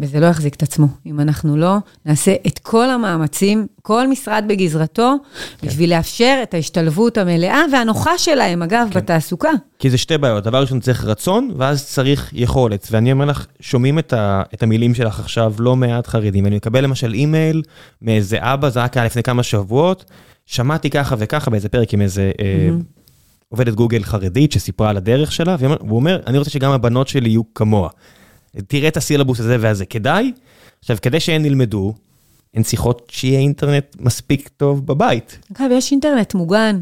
וזה 0.00 0.20
לא 0.20 0.26
יחזיק 0.26 0.54
את 0.54 0.62
עצמו. 0.62 0.86
אם 1.06 1.20
אנחנו 1.20 1.56
לא 1.56 1.76
נעשה 2.06 2.34
את 2.46 2.58
כל 2.58 2.90
המאמצים, 2.90 3.66
כל 3.82 4.08
משרד 4.08 4.44
בגזרתו, 4.48 5.14
בשביל 5.62 5.90
לאפשר 5.96 6.40
את 6.42 6.54
ההשתלבות 6.54 7.18
המלאה 7.18 7.60
והנוחה 7.72 8.18
שלהם, 8.18 8.62
אגב, 8.62 8.88
בתעסוקה. 8.94 9.50
כי 9.78 9.90
זה 9.90 9.98
שתי 9.98 10.18
בעיות, 10.18 10.44
דבר 10.44 10.60
ראשון 10.60 10.80
צריך 10.80 11.04
רצון, 11.04 11.50
ואז 11.56 11.86
צריך 11.86 12.30
יכולת. 12.32 12.88
ואני 12.90 13.12
אומר 13.12 13.24
לך, 13.24 13.46
שומעים 13.60 13.98
את, 13.98 14.12
ה, 14.12 14.42
את 14.54 14.62
המילים 14.62 14.94
שלך 14.94 15.20
עכשיו 15.20 15.54
לא 15.58 15.76
מעט 15.76 16.06
חרדים. 16.06 16.46
אני 16.46 16.56
מקבל 16.56 16.84
למשל 16.84 17.14
אימייל 17.14 17.62
מאיזה 18.02 18.38
אבא, 18.40 18.68
זה 18.68 18.82
רק 18.82 18.96
היה 18.96 19.06
לפני 19.06 19.22
כמה 19.22 19.42
שבועות, 19.42 20.04
שמעתי 20.46 20.90
ככה 20.90 21.16
וככה 21.18 21.50
באיזה 21.50 21.68
פרק 21.68 21.94
עם 21.94 22.00
איזה 22.00 22.30
אה, 22.40 22.68
עובדת 23.48 23.74
גוגל 23.74 24.02
חרדית 24.02 24.52
שסיפרה 24.52 24.90
על 24.90 24.96
הדרך 24.96 25.32
שלה, 25.32 25.56
והוא 25.60 25.96
אומר, 25.96 26.20
אני 26.26 26.38
רוצה 26.38 26.50
שגם 26.50 26.70
הבנות 26.70 27.08
שלי 27.08 27.28
יהיו 27.28 27.54
כמוה. 27.54 27.88
תראה 28.66 28.88
את 28.88 28.96
הסילבוס 28.96 29.40
הזה 29.40 29.56
והזה, 29.60 29.86
כדאי? 29.86 30.32
עכשיו, 30.80 30.96
כדי 31.02 31.20
שהן 31.20 31.44
ילמדו, 31.44 31.94
הן 32.54 32.62
צריכות 32.62 33.08
שיהיה 33.10 33.38
אינטרנט 33.38 33.96
מספיק 34.00 34.48
טוב 34.56 34.86
בבית. 34.86 35.38
אגב, 35.56 35.70
יש 35.72 35.92
אינטרנט 35.92 36.34
מוגן. 36.34 36.80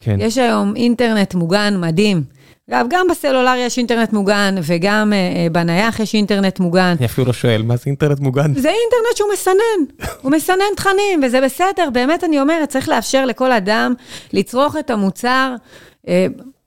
כן. 0.00 0.16
יש 0.20 0.38
היום 0.38 0.76
אינטרנט 0.76 1.34
מוגן 1.34 1.80
מדהים. 1.80 2.22
אגב, 2.70 2.86
גם 2.90 3.06
בסלולר 3.10 3.54
יש 3.58 3.78
אינטרנט 3.78 4.12
מוגן, 4.12 4.54
וגם 4.62 5.12
אה, 5.12 5.18
אה, 5.18 5.46
בנייח 5.52 6.00
יש 6.00 6.14
אינטרנט 6.14 6.60
מוגן. 6.60 6.94
אני 6.98 7.06
אפילו 7.06 7.26
לא 7.26 7.32
שואל, 7.32 7.62
מה 7.62 7.76
זה 7.76 7.82
אינטרנט 7.86 8.20
מוגן? 8.20 8.54
זה 8.54 8.68
אינטרנט 8.68 9.16
שהוא 9.16 9.28
מסנן, 9.32 10.06
הוא 10.22 10.32
מסנן 10.32 10.74
תכנים, 10.76 11.20
וזה 11.22 11.40
בסדר, 11.40 11.88
באמת 11.92 12.24
אני 12.24 12.40
אומרת, 12.40 12.68
צריך 12.68 12.88
לאפשר 12.88 13.26
לכל 13.26 13.52
אדם 13.52 13.94
לצרוך 14.32 14.76
את 14.76 14.90
המוצר 14.90 15.54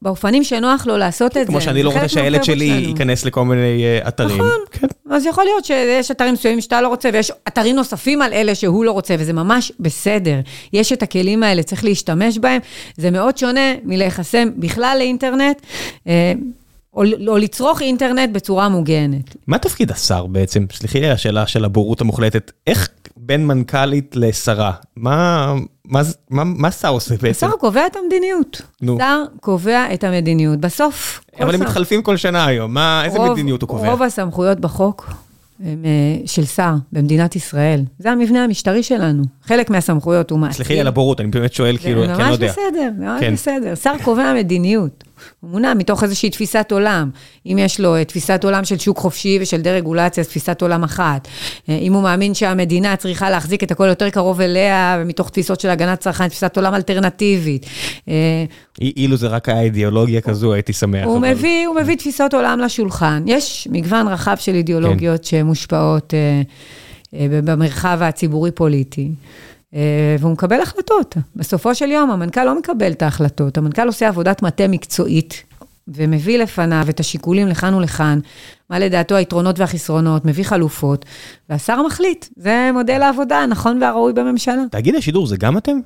באופנים 0.02 0.44
שנוח 0.44 0.88
לו 0.88 0.98
לעשות 0.98 1.38
את 1.38 1.46
זה. 1.46 1.52
כמו 1.52 1.62
שאני 1.62 1.84
לא 1.84 1.90
רוצה 1.90 2.08
שהילד 2.08 2.44
שלי. 2.44 2.66
ייכנס 2.66 3.26
לכל 3.26 3.46
מיני 3.46 3.84
אה, 3.84 4.08
אתרים. 4.08 4.38
נכון. 4.38 4.60
כן. 4.72 4.88
אז 5.10 5.26
יכול 5.26 5.44
להיות 5.44 5.66
שיש 5.66 6.12
אתרים 6.12 6.34
מסוימים 6.34 6.62
שאתה 6.62 6.82
לא 6.82 6.88
רוצה, 6.88 7.10
ויש 7.14 7.32
אתרים 7.48 7.76
נוספים 7.76 8.22
על 8.22 8.34
אלה 8.34 8.56
שהוא 8.56 8.86
לא 8.86 8.92
רוצה, 8.92 9.16
וזה 9.20 9.34
ממש 9.34 9.72
בסדר. 9.80 10.40
יש 10.74 10.94
את 10.94 11.04
הכלים 11.04 11.44
האלה, 11.44 11.64
צריך 11.64 11.84
להשתמש 11.84 12.38
בהם. 12.38 12.62
זה 12.98 13.12
מאוד 13.12 13.38
שונה 13.38 13.74
מלהיחסם 13.84 14.50
בכלל 14.58 14.96
לאינטרנט, 15.00 15.62
אה, 16.08 16.34
או, 16.94 17.04
או 17.28 17.38
לצרוך 17.38 17.82
אינטרנט 17.82 18.30
בצורה 18.30 18.70
מוגנת. 18.70 19.36
מה 19.48 19.58
תפקיד 19.58 19.92
השר 19.92 20.26
בעצם? 20.26 20.66
סליחי 20.74 21.00
לי 21.00 21.08
על 21.08 21.14
השאלה 21.14 21.48
של 21.48 21.66
הבורות 21.66 22.02
המוחלטת. 22.02 22.52
איך 22.68 22.90
בין 23.22 23.48
מנכ"לית 23.48 24.16
לשרה? 24.16 24.72
מה, 24.96 25.54
מה, 25.86 26.04
זה- 26.04 26.14
מה, 26.30 26.44
מה 26.44 26.72
שר 26.72 26.90
עושה 26.90 27.16
בעצם? 27.22 27.48
השר 27.48 27.56
קובע 27.58 27.86
את 27.88 27.96
המדיניות. 28.04 28.62
נו. 28.82 28.98
שר 29.00 29.24
קובע 29.40 29.86
את 29.94 30.04
המדיניות. 30.04 30.60
בסוף, 30.60 31.22
כל 31.38 31.44
אבל 31.44 31.56
הם 31.56 31.62
מתחלפים 31.62 32.02
כל 32.02 32.18
שנה 32.18 32.46
היום, 32.46 32.74
מה, 32.74 33.06
איזה 33.06 33.18
רוב- 33.18 33.32
מדיניות 33.32 33.62
הוא 33.62 33.68
קובע? 33.70 33.90
רוב 33.92 34.02
הסמכויות 34.04 34.60
בחוק 34.60 35.10
הם 35.66 35.86
אה, 35.86 35.90
של 36.28 36.46
שר 36.46 36.74
במדינת 36.94 37.36
ישראל. 37.36 37.82
זה 38.00 38.12
המבנה 38.12 38.44
המשטרי 38.44 38.84
שלנו. 38.84 39.24
חלק 39.44 39.70
מהסמכויות 39.70 40.32
הוא 40.32 40.40
מעשי. 40.40 40.54
סליחי 40.56 40.74
לי 40.74 40.80
על 40.80 40.88
הבורות, 40.88 41.22
אני 41.22 41.28
באמת 41.32 41.54
שואל 41.54 41.78
כאילו, 41.78 42.02
כי 42.02 42.08
אני 42.10 42.18
לא 42.18 42.24
ממש 42.24 42.34
יודע. 42.34 42.48
בסדר, 42.52 42.90
ממש 43.00 43.20
כן. 43.22 43.34
בסדר. 43.34 43.76
שר 43.76 43.94
קובע 44.04 44.34
מדיניות. 44.34 45.04
הוא 45.40 45.50
מונע 45.52 45.74
מתוך 45.74 46.04
איזושהי 46.04 46.30
תפיסת 46.30 46.72
עולם. 46.72 47.10
אם 47.46 47.58
יש 47.60 47.80
לו 47.80 47.96
אה, 47.96 48.04
תפיסת 48.06 48.42
עולם 48.44 48.66
של 48.66 48.78
שוק 48.80 48.98
חופשי 48.98 49.38
ושל 49.42 49.62
דה-רגולציה, 49.62 50.22
אז 50.22 50.28
תפיסת 50.28 50.62
עולם 50.62 50.84
אחת. 50.84 51.28
אה, 51.70 51.78
אם 51.78 51.94
הוא 51.94 52.04
מאמין 52.04 52.34
שהמדינה 52.34 52.96
צריכה 52.96 53.30
להחזיק 53.30 53.64
את 53.64 53.72
הכל 53.72 53.88
יותר 53.88 54.10
קרוב 54.10 54.42
אליה, 54.42 54.98
ומתוך 55.02 55.30
תפיסות 55.30 55.60
של 55.60 55.70
הגנת 55.70 56.00
צרכן, 56.00 56.28
תפיסת 56.28 56.58
עולם 56.58 56.74
אלטרנטיבית. 56.76 57.66
אה, 58.08 58.14
אי- 58.82 58.94
אילו 58.98 59.18
זה 59.18 59.28
רק 59.28 59.50
היה 59.50 59.62
אידיאולוגיה 59.62 60.22
כזו, 60.22 60.54
הייתי 60.54 60.74
שמח. 60.74 61.06
הוא 61.06 61.18
אבל- 61.18 61.32
מביא, 61.34 61.68
הוא 61.68 61.76
מביא 61.76 61.96
תפיסות 61.96 62.34
עולם 62.34 62.60
לשולחן. 62.60 63.24
יש 63.28 63.68
מגוון 63.72 64.08
רחב 64.08 64.36
של 64.40 64.56
אידיאולוגיות 64.56 65.24
שמושפעות 65.24 66.14
אה, 66.14 66.42
אה, 67.20 67.28
במרחב 67.44 68.00
הציבורי-פוליטי, 68.02 69.10
והוא 70.20 70.32
מקבל 70.32 70.62
החלטות. 70.62 71.18
בסופו 71.36 71.76
של 71.76 71.92
יום, 71.92 72.12
המנכ"ל 72.12 72.44
לא 72.44 72.60
מקבל 72.60 72.92
את 72.92 73.02
ההחלטות, 73.02 73.58
המנכ"ל 73.58 73.88
עושה 73.88 74.08
עבודת 74.08 74.42
מטה 74.42 74.68
מקצועית. 74.68 75.44
ומביא 75.94 76.40
לפניו 76.40 76.86
את 76.90 77.00
השיקולים 77.00 77.48
לכאן 77.48 77.74
ולכאן, 77.74 78.20
מה 78.70 78.80
לדעתו 78.80 79.16
היתרונות 79.16 79.60
והחסרונות, 79.60 80.26
מביא 80.26 80.44
חלופות, 80.44 81.06
והשר 81.50 81.82
מחליט. 81.82 82.26
זה 82.36 82.70
מודל 82.74 83.02
העבודה 83.02 83.38
הנכון 83.38 83.82
והראוי 83.82 84.14
בממשלה. 84.14 84.64
תאגיד 84.72 84.96
השידור 84.96 85.28
זה 85.28 85.38
גם 85.38 85.58
אתם? 85.58 85.78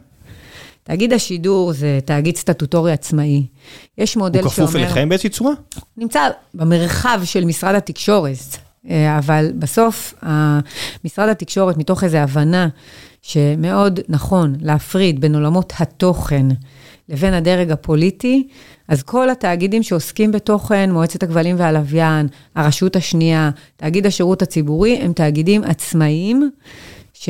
תאגיד 0.84 1.14
השידור 1.14 1.74
זה 1.74 2.00
תאגיד 2.06 2.36
סטטוטורי 2.36 2.92
עצמאי. 2.92 3.46
יש 3.98 4.18
מודל 4.18 4.42
הוא 4.42 4.50
שאומר... 4.50 4.70
כפוף 4.70 4.82
אליכם 4.82 5.10
באיזושהי 5.10 5.30
צורה? 5.30 5.54
נמצא 5.98 6.30
במרחב 6.54 7.22
של 7.24 7.46
משרד 7.46 7.76
התקשורת, 7.76 8.38
אה, 8.90 9.18
אבל 9.18 9.52
בסוף 9.56 10.14
משרד 11.06 11.30
התקשורת, 11.30 11.78
מתוך 11.78 12.04
איזו 12.04 12.18
הבנה 12.18 12.68
שמאוד 13.24 14.00
נכון 14.10 14.56
להפריד 14.62 15.22
בין 15.22 15.36
עולמות 15.36 15.74
התוכן 15.80 16.46
לבין 17.10 17.34
הדרג 17.34 17.72
הפוליטי, 17.72 18.48
אז 18.88 19.04
כל 19.04 19.30
התאגידים 19.30 19.84
שעוסקים 19.84 20.32
בתוכן, 20.32 20.92
מועצת 20.92 21.24
הכבלים 21.24 21.56
והלוויין, 21.60 22.28
הרשות 22.56 22.96
השנייה, 22.96 23.50
תאגיד 23.78 24.06
השירות 24.06 24.42
הציבורי, 24.42 24.98
הם 24.98 25.14
תאגידים 25.14 25.64
עצמאיים, 25.64 26.50
ש... 27.14 27.30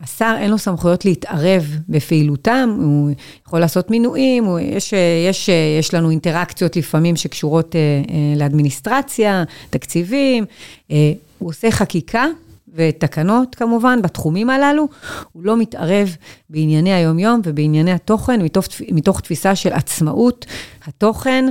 השר 0.00 0.36
אין 0.38 0.50
לו 0.50 0.58
סמכויות 0.58 1.04
להתערב 1.04 1.76
בפעילותם, 1.88 2.76
הוא 2.82 3.10
יכול 3.46 3.60
לעשות 3.60 3.90
מינויים, 3.90 4.44
הוא, 4.44 4.58
יש, 4.60 4.94
יש, 5.28 5.50
יש 5.80 5.94
לנו 5.94 6.10
אינטראקציות 6.10 6.76
לפעמים 6.76 7.16
שקשורות 7.16 7.76
אה, 7.76 7.80
אה, 7.80 8.38
לאדמיניסטרציה, 8.38 9.44
תקציבים, 9.70 10.44
אה, 10.90 11.12
הוא 11.38 11.48
עושה 11.48 11.70
חקיקה 11.70 12.26
ותקנות 12.74 13.54
כמובן 13.54 14.02
בתחומים 14.02 14.50
הללו, 14.50 14.88
הוא 15.32 15.44
לא 15.44 15.56
מתערב 15.56 16.16
בענייני 16.50 16.92
היומיום 16.92 17.40
ובענייני 17.44 17.92
התוכן 17.92 18.42
מתוך, 18.42 18.66
מתוך 18.92 19.20
תפיסה 19.20 19.54
של 19.54 19.72
עצמאות 19.72 20.46
התוכן. 20.86 21.44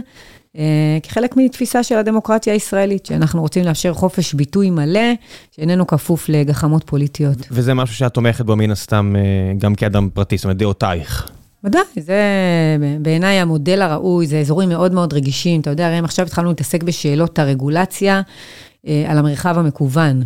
אה, 0.58 0.98
כחלק 1.04 1.38
מתפיסה 1.38 1.84
של 1.84 1.98
הדמוקרטיה 1.98 2.54
הישראלית, 2.54 3.06
שאנחנו 3.06 3.42
רוצים 3.42 3.64
לאפשר 3.66 3.94
חופש 3.94 4.34
ביטוי 4.34 4.70
מלא, 4.70 5.14
שאיננו 5.52 5.88
כפוף 5.88 6.30
לגחמות 6.30 6.84
פוליטיות. 6.84 7.38
וזה 7.52 7.74
משהו 7.74 7.96
שאת 7.96 8.14
תומכת 8.14 8.46
בו 8.46 8.56
מן 8.56 8.72
הסתם 8.72 9.16
אה, 9.16 9.54
גם 9.58 9.76
כאדם 9.76 10.10
פרטי, 10.14 10.38
זאת 10.38 10.44
אומרת 10.44 10.58
דעותייך. 10.58 11.30
ודאי, 11.64 11.82
זה 12.00 12.22
בעיניי 13.02 13.40
המודל 13.40 13.82
הראוי, 13.82 14.28
זה 14.28 14.40
אזורים 14.40 14.70
מאוד 14.70 14.94
מאוד 14.94 15.14
רגישים. 15.14 15.62
אתה 15.62 15.70
יודע, 15.70 15.88
הרי 15.88 16.00
אם 16.00 16.06
עכשיו 16.06 16.26
התחלנו 16.26 16.50
להתעסק 16.50 16.84
בשאלות 16.84 17.40
הרגולציה 17.40 18.22
אה, 18.88 19.06
על 19.08 19.18
המרחב 19.18 19.58
המקוון. 19.58 20.24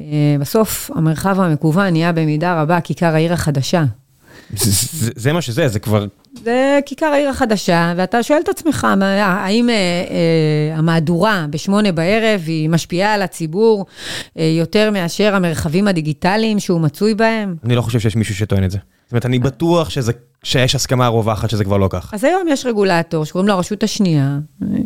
אה, 0.00 0.06
בסוף, 0.40 0.90
המרחב 0.94 1.40
המקוון 1.40 1.86
נהיה 1.92 2.12
במידה 2.12 2.62
רבה 2.62 2.80
כיכר 2.80 3.14
העיר 3.14 3.32
החדשה. 3.32 3.84
זה- 4.56 4.70
זה 5.04 5.10
זה 5.16 5.32
מה 5.32 5.40
שזה, 5.42 5.68
זה 5.68 5.78
כבר... 5.78 6.06
זה 6.44 6.80
כיכר 6.86 7.06
העיר 7.06 7.28
החדשה, 7.28 7.92
ואתה 7.96 8.22
שואל 8.22 8.40
את 8.44 8.48
עצמך, 8.48 8.86
מה- 8.96 9.06
האם 9.44 9.70
אה, 9.70 9.74
אה, 9.74 10.78
המהדורה 10.78 11.46
בשמונה 11.50 11.92
בערב 11.92 12.40
היא 12.46 12.68
משפיעה 12.70 13.14
על 13.14 13.22
הציבור 13.22 13.86
אה, 14.38 14.54
יותר 14.58 14.90
מאשר 14.90 15.34
המרחבים 15.34 15.88
הדיגיטליים 15.88 16.60
שהוא 16.60 16.80
מצוי 16.80 17.14
בהם? 17.14 17.56
אני 17.64 17.74
לא 17.74 17.82
חושב 17.82 17.98
שיש 18.00 18.16
מישהו 18.16 18.34
שטוען 18.34 18.64
את 18.64 18.70
זה. 18.70 18.78
זאת 19.04 19.12
אומרת, 19.12 19.26
אני 19.26 19.38
בטוח 19.38 19.90
שזה, 19.90 20.12
שיש 20.44 20.74
הסכמה 20.74 21.06
רווחת 21.06 21.50
שזה 21.50 21.64
כבר 21.64 21.76
לא 21.76 21.86
כך. 21.90 22.14
אז 22.14 22.24
היום 22.24 22.42
יש 22.48 22.66
רגולטור 22.66 23.24
שקוראים 23.24 23.48
לו 23.48 23.54
הרשות 23.54 23.82
השנייה, 23.82 24.38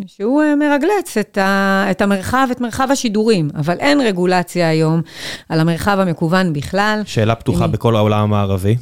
שהוא 0.06 0.42
אה, 0.42 0.56
מרגלץ 0.56 1.16
את, 1.20 1.38
ה, 1.38 1.84
את 1.90 2.02
המרחב, 2.02 2.48
את 2.50 2.60
מרחב 2.60 2.88
השידורים, 2.92 3.48
אבל 3.54 3.76
אין 3.78 4.00
רגולציה 4.00 4.68
היום 4.68 5.00
על 5.48 5.60
המרחב 5.60 5.98
המקוון 6.00 6.52
בכלל. 6.52 7.02
שאלה 7.06 7.34
פתוחה 7.34 7.64
אני- 7.64 7.72
בכל 7.72 7.96
העולם 7.96 8.20
המערבי. 8.22 8.76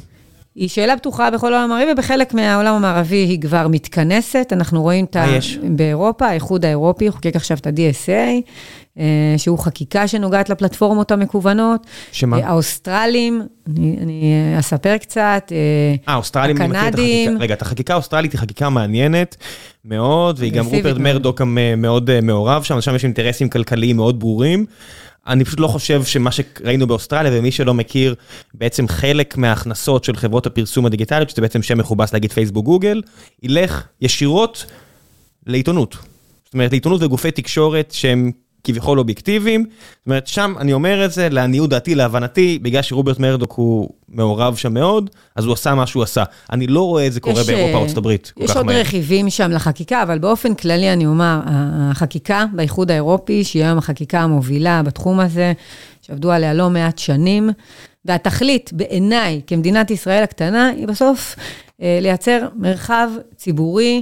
היא 0.55 0.69
שאלה 0.69 0.97
פתוחה 0.97 1.31
בכל 1.31 1.53
העולם 1.53 1.71
המערבי, 1.71 1.91
ובחלק 1.91 2.33
מהעולם 2.33 2.73
המערבי 2.75 3.15
היא 3.15 3.41
כבר 3.41 3.67
מתכנסת. 3.67 4.49
אנחנו 4.51 4.81
רואים 4.81 5.05
את 5.05 5.15
ה... 5.15 5.25
יש? 5.27 5.59
באירופה, 5.63 6.27
האיחוד 6.27 6.65
האירופי 6.65 7.11
חוקק 7.11 7.35
עכשיו 7.35 7.57
את 7.57 7.67
ה-DSA, 7.67 8.41
שהוא 9.37 9.59
חקיקה 9.59 10.07
שנוגעת 10.07 10.49
לפלטפורמות 10.49 11.11
המקוונות. 11.11 11.87
שמה? 12.11 12.39
אה, 12.39 12.47
האוסטרלים, 12.47 13.41
אני, 13.67 13.97
אני 14.01 14.33
אה, 14.53 14.59
אספר 14.59 14.97
קצת. 14.97 15.51
אה, 15.51 16.11
אה, 16.13 16.15
אוסטרלים, 16.15 16.57
אני 16.57 16.67
מכיר 16.67 16.81
את 16.81 16.85
הקנדים. 16.85 17.29
החקיקה. 17.29 17.43
רגע, 17.43 17.53
את 17.53 17.61
החקיקה 17.61 17.93
האוסטרלית 17.93 18.31
היא 18.31 18.39
חקיקה 18.39 18.69
מעניינת 18.69 19.37
מאוד, 19.85 20.39
והיא 20.39 20.51
גם 20.51 20.65
מאוד. 20.71 20.99
מרדוק 20.99 21.41
אה, 21.41 21.75
מאוד 21.77 22.09
אה, 22.09 22.21
מעורב 22.21 22.63
שם, 22.63 22.81
שם 22.81 22.95
יש 22.95 23.03
אינטרסים 23.03 23.49
כלכליים 23.49 23.95
מאוד 23.95 24.19
ברורים. 24.19 24.65
אני 25.27 25.45
פשוט 25.45 25.59
לא 25.59 25.67
חושב 25.67 26.03
שמה 26.03 26.29
שראינו 26.31 26.87
באוסטרליה, 26.87 27.31
ומי 27.35 27.51
שלא 27.51 27.73
מכיר, 27.73 28.15
בעצם 28.53 28.87
חלק 28.87 29.37
מההכנסות 29.37 30.03
של 30.03 30.15
חברות 30.15 30.45
הפרסום 30.45 30.85
הדיגיטליות, 30.85 31.29
שזה 31.29 31.41
בעצם 31.41 31.61
שם 31.61 31.77
מכובס 31.77 32.13
להגיד 32.13 32.33
פייסבוק 32.33 32.65
גוגל, 32.65 33.01
ילך 33.43 33.83
ישירות 34.01 34.65
לעיתונות. 35.47 35.97
זאת 36.45 36.53
אומרת, 36.53 36.71
לעיתונות 36.71 37.03
וגופי 37.03 37.31
תקשורת 37.31 37.91
שהם 37.91 38.31
כביכול 38.67 38.99
אובייקטיביים. 38.99 39.61
זאת 39.61 40.05
אומרת, 40.05 40.27
שם 40.27 40.53
אני 40.59 40.73
אומר 40.73 41.05
את 41.05 41.11
זה, 41.11 41.29
לעניות 41.29 41.69
דעתי, 41.69 41.95
להבנתי, 41.95 42.59
בגלל 42.61 42.81
שרוברט 42.81 43.19
מרדוק 43.19 43.51
הוא 43.51 43.89
מעורב 44.09 44.55
שם 44.55 44.73
מאוד, 44.73 45.09
אז 45.35 45.45
הוא 45.45 45.53
עשה 45.53 45.75
מה 45.75 45.87
שהוא 45.87 46.03
עשה. 46.03 46.23
אני 46.51 46.67
לא 46.67 46.81
רואה 46.81 47.07
את 47.07 47.13
זה 47.13 47.19
קורה 47.19 47.41
יש, 47.41 47.47
באירופה 47.47 47.77
אה, 47.77 47.81
ארצות 47.81 47.97
הברית 47.97 48.31
כל 48.35 48.43
יש 48.43 48.51
עוד 48.51 48.65
מהר. 48.65 48.79
רכיבים 48.79 49.29
שם 49.29 49.51
לחקיקה, 49.51 50.03
אבל 50.03 50.19
באופן 50.19 50.53
כללי 50.55 50.93
אני 50.93 51.05
אומר, 51.05 51.39
החקיקה 51.91 52.45
באיחוד 52.53 52.91
האירופי, 52.91 53.43
שהיא 53.43 53.63
היום 53.63 53.77
החקיקה 53.77 54.19
המובילה 54.19 54.83
בתחום 54.83 55.19
הזה, 55.19 55.53
שעבדו 56.01 56.31
עליה 56.31 56.53
לא 56.53 56.69
מעט 56.69 56.97
שנים, 56.97 57.49
והתכלית 58.05 58.73
בעיניי, 58.73 59.41
כמדינת 59.47 59.91
ישראל 59.91 60.23
הקטנה, 60.23 60.67
היא 60.67 60.87
בסוף 60.87 61.35
אה, 61.81 61.99
לייצר 62.01 62.47
מרחב 62.55 63.09
ציבורי 63.35 64.01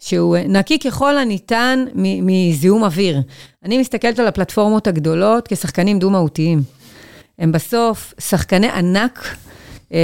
שהוא 0.00 0.36
אה, 0.36 0.44
נקי 0.48 0.78
ככל 0.78 1.18
הניתן 1.18 1.84
מזיהום 1.94 2.84
אוויר. 2.84 3.20
אני 3.64 3.78
מסתכלת 3.78 4.18
על 4.18 4.26
הפלטפורמות 4.26 4.86
הגדולות 4.86 5.48
כשחקנים 5.48 5.98
דו-מהותיים. 5.98 6.62
הם 7.38 7.52
בסוף 7.52 8.14
שחקני 8.18 8.68
ענק, 8.68 9.36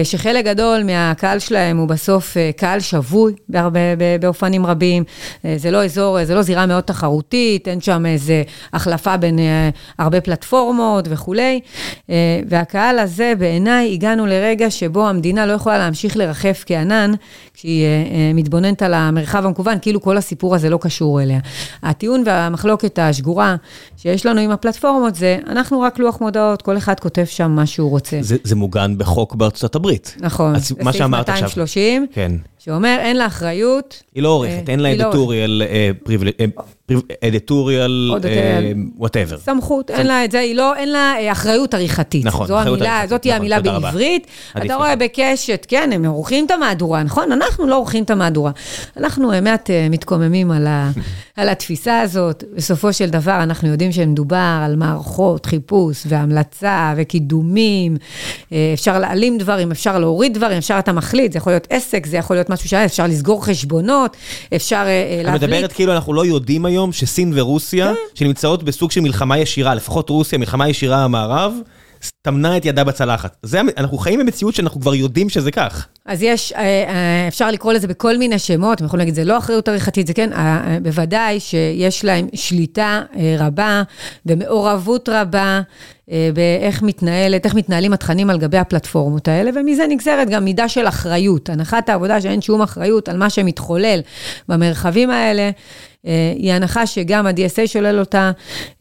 שחלק 0.04 0.44
גדול 0.44 0.82
מהקהל 0.82 1.38
שלהם 1.38 1.76
הוא 1.76 1.88
בסוף 1.88 2.36
אה, 2.36 2.50
קהל 2.56 2.80
שבוי 2.80 3.32
באופנים 4.20 4.66
רבים. 4.66 5.04
אה, 5.44 5.54
זה 5.58 5.70
לא 5.70 5.84
אזור, 5.84 6.18
אה, 6.18 6.24
זה 6.24 6.34
לא 6.34 6.42
זירה 6.42 6.66
מאוד 6.66 6.84
תחרותית, 6.84 7.68
אין 7.68 7.80
שם 7.80 8.06
איזה 8.06 8.42
החלפה 8.72 9.16
בין 9.16 9.38
אה, 9.38 9.70
הרבה 9.98 10.20
פלטפורמות 10.20 11.04
וכולי. 11.08 11.60
אה, 12.10 12.40
והקהל 12.48 12.98
הזה, 12.98 13.32
בעיניי, 13.38 13.92
הגענו 13.92 14.26
לרגע 14.26 14.70
שבו 14.70 15.08
המדינה 15.08 15.46
לא 15.46 15.52
יכולה 15.52 15.78
להמשיך 15.78 16.16
לרחף 16.16 16.64
כענן, 16.66 17.12
כשהיא 17.54 17.84
אה, 17.84 17.88
אה, 17.88 18.32
מתבוננת 18.34 18.82
על 18.82 18.94
המרחב 18.94 19.46
המקוון, 19.46 19.78
כאילו 19.82 20.00
כל 20.00 20.16
הסיפור 20.16 20.54
הזה 20.54 20.70
לא 20.70 20.78
קשור 20.80 21.22
אליה. 21.22 21.40
הטיעון 21.82 22.22
והמחלוקת 22.26 22.98
השגורה 22.98 23.56
שיש 23.96 24.26
לנו 24.26 24.40
עם 24.40 24.50
הפלטפורמות 24.50 25.14
זה, 25.14 25.38
אנחנו 25.46 25.80
רק 25.80 25.98
לוח 25.98 26.20
מודעות, 26.20 26.62
כל 26.62 26.76
אחד 26.76 27.00
כותב 27.00 27.24
שם 27.24 27.50
מה 27.50 27.66
שהוא 27.66 27.90
רוצה. 27.90 28.16
זה, 28.20 28.36
זה 28.44 28.56
מוגן 28.56 28.98
בחוק 28.98 29.34
בארצות 29.34 29.71
הברית. 29.74 30.16
נכון. 30.20 30.52
בסעיף 30.54 31.00
230, 31.00 32.06
כן. 32.12 32.32
שאומר, 32.64 32.96
אין 33.00 33.16
לה 33.16 33.26
אחריות. 33.26 34.02
היא 34.14 34.22
לא 34.22 34.28
עורכת, 34.28 34.68
אה, 34.68 34.72
אין 34.72 34.80
לה 34.80 34.92
אדיטוריאל, 34.92 35.62
אדיטוריאל. 37.24 38.14
וואטאבר. 38.96 39.38
סמכות, 39.38 39.90
אין 39.90 40.06
לה 40.06 40.24
את 40.24 40.30
זה, 40.30 40.38
היא 40.38 40.54
לא, 40.54 40.76
אין 40.76 40.92
לה 40.92 41.14
אה, 41.18 41.32
אחריות 41.32 41.74
עריכתית. 41.74 42.24
נכון, 42.24 42.44
אחריות 42.44 42.82
עריכתית, 42.82 43.08
זאת 43.08 43.24
היא 43.24 43.32
נכון, 43.32 43.40
המילה. 43.40 43.60
בעברית. 43.60 44.26
אתה 44.56 44.74
רואה. 44.74 44.96
בקשת, 44.96 45.66
כן, 45.68 45.90
הם 45.92 46.04
עורכים 46.04 46.46
את 46.46 46.50
המהדורה, 46.50 47.02
נכון? 47.02 47.32
אנחנו 47.32 47.66
לא 47.66 47.76
עורכים 47.76 48.04
את 48.04 48.10
המהדורה. 48.10 48.50
אנחנו 48.96 49.32
אה, 49.32 49.40
מעט 49.40 49.70
אה, 49.70 49.86
מתקוממים 49.90 50.50
על, 51.36 51.48
התפיסה 51.48 52.00
הזאת. 52.00 52.44
בסופו 52.56 52.92
של 52.92 53.10
דבר, 53.10 53.42
אנחנו 53.42 53.68
יודעים 53.68 53.92
שמדובר 53.92 54.62
על 54.64 54.76
מערכות 54.76 55.46
חיפוש 55.46 56.02
והמלצה 56.08 56.94
וקידומים. 56.96 57.96
אה, 58.52 58.70
אפשר 58.74 58.98
להעלים 58.98 59.38
דברים, 59.38 59.70
אפשר 59.70 59.98
להוריד 59.98 60.34
דברים, 60.34 60.58
אפשר, 60.58 60.78
אתה 60.78 60.92
מחליט, 60.92 61.32
זה 61.32 61.38
יכול 61.38 61.52
להיות 61.52 61.66
עסק, 61.70 62.06
זה 62.06 62.16
יכול 62.16 62.36
להיות 62.36 62.50
משהו 62.52 62.68
שהיה, 62.68 62.84
אפשר 62.84 63.06
לסגור 63.06 63.44
חשבונות, 63.44 64.16
אפשר 64.54 64.76
אה, 64.76 64.86
אה, 64.86 65.20
את 65.20 65.24
להבליט. 65.24 65.42
מדברת 65.42 65.72
כאילו 65.72 65.92
אנחנו 65.92 66.12
לא 66.12 66.26
יודעים 66.26 66.66
היום 66.66 66.92
שסין 66.92 67.32
ורוסיה, 67.34 67.86
כן. 67.86 67.94
שנמצאות 68.14 68.62
בסוג 68.62 68.90
של 68.90 69.00
מלחמה 69.00 69.38
ישירה, 69.38 69.74
לפחות 69.74 70.08
רוסיה, 70.10 70.38
מלחמה 70.38 70.68
ישירה 70.68 71.04
המערב, 71.04 71.52
טמנה 72.22 72.56
את 72.56 72.64
ידה 72.64 72.84
בצלחת. 72.84 73.36
זה, 73.42 73.60
אנחנו 73.76 73.98
חיים 73.98 74.20
במציאות 74.20 74.54
שאנחנו 74.54 74.80
כבר 74.80 74.94
יודעים 74.94 75.28
שזה 75.28 75.50
כך. 75.50 75.86
אז 76.06 76.22
יש, 76.22 76.52
אה, 76.52 76.60
אה, 76.62 77.28
אפשר 77.28 77.50
לקרוא 77.50 77.72
לזה 77.72 77.88
בכל 77.88 78.18
מיני 78.18 78.38
שמות, 78.38 78.80
הם 78.80 78.86
יכולים 78.86 78.98
להגיד, 78.98 79.14
זה 79.14 79.24
לא 79.24 79.38
אחריות 79.38 79.68
עריכתית, 79.68 80.06
זה 80.06 80.14
כן, 80.14 80.32
אה, 80.32 80.78
בוודאי 80.82 81.40
שיש 81.40 82.04
להם 82.04 82.28
שליטה 82.34 83.02
רבה 83.38 83.82
ומעורבות 84.26 85.08
רבה 85.08 85.60
באיך 86.34 86.82
מתנהלת, 86.82 87.44
איך 87.46 87.54
מתנהלים 87.54 87.92
התכנים 87.92 88.30
על 88.30 88.38
גבי 88.38 88.58
הפלטפורמות 88.58 89.28
האלה, 89.28 89.50
ומזה 89.54 89.86
נגזרת 89.88 90.28
גם 90.30 90.44
מידה 90.44 90.68
של 90.68 90.88
אחריות. 90.88 91.50
הנחת 91.50 91.88
העבודה 91.88 92.20
שאין 92.20 92.40
שום 92.40 92.62
אחריות 92.62 93.08
על 93.08 93.16
מה 93.16 93.30
שמתחולל 93.30 94.00
במרחבים 94.48 95.10
האלה, 95.10 95.50
היא 96.38 96.52
הנחה 96.52 96.86
שגם 96.86 97.26
ה-DSA 97.26 97.66
שולל 97.66 97.98
אותה, 97.98 98.30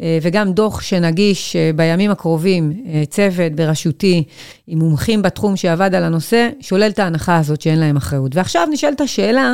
אה, 0.01 0.17
וגם 0.21 0.53
דוח 0.53 0.81
שנגיש 0.81 1.55
אה, 1.55 1.71
בימים 1.75 2.11
הקרובים, 2.11 2.83
אה, 2.93 3.03
צוות 3.09 3.51
בראשותי 3.51 4.23
עם 4.67 4.79
מומחים 4.79 5.21
בתחום 5.21 5.55
שעבד 5.55 5.95
על 5.95 6.03
הנושא, 6.03 6.49
שולל 6.59 6.89
את 6.89 6.99
ההנחה 6.99 7.37
הזאת 7.37 7.61
שאין 7.61 7.79
להם 7.79 7.97
אחריות. 7.97 8.35
ועכשיו 8.35 8.67
נשאלת 8.71 9.01
השאלה, 9.01 9.53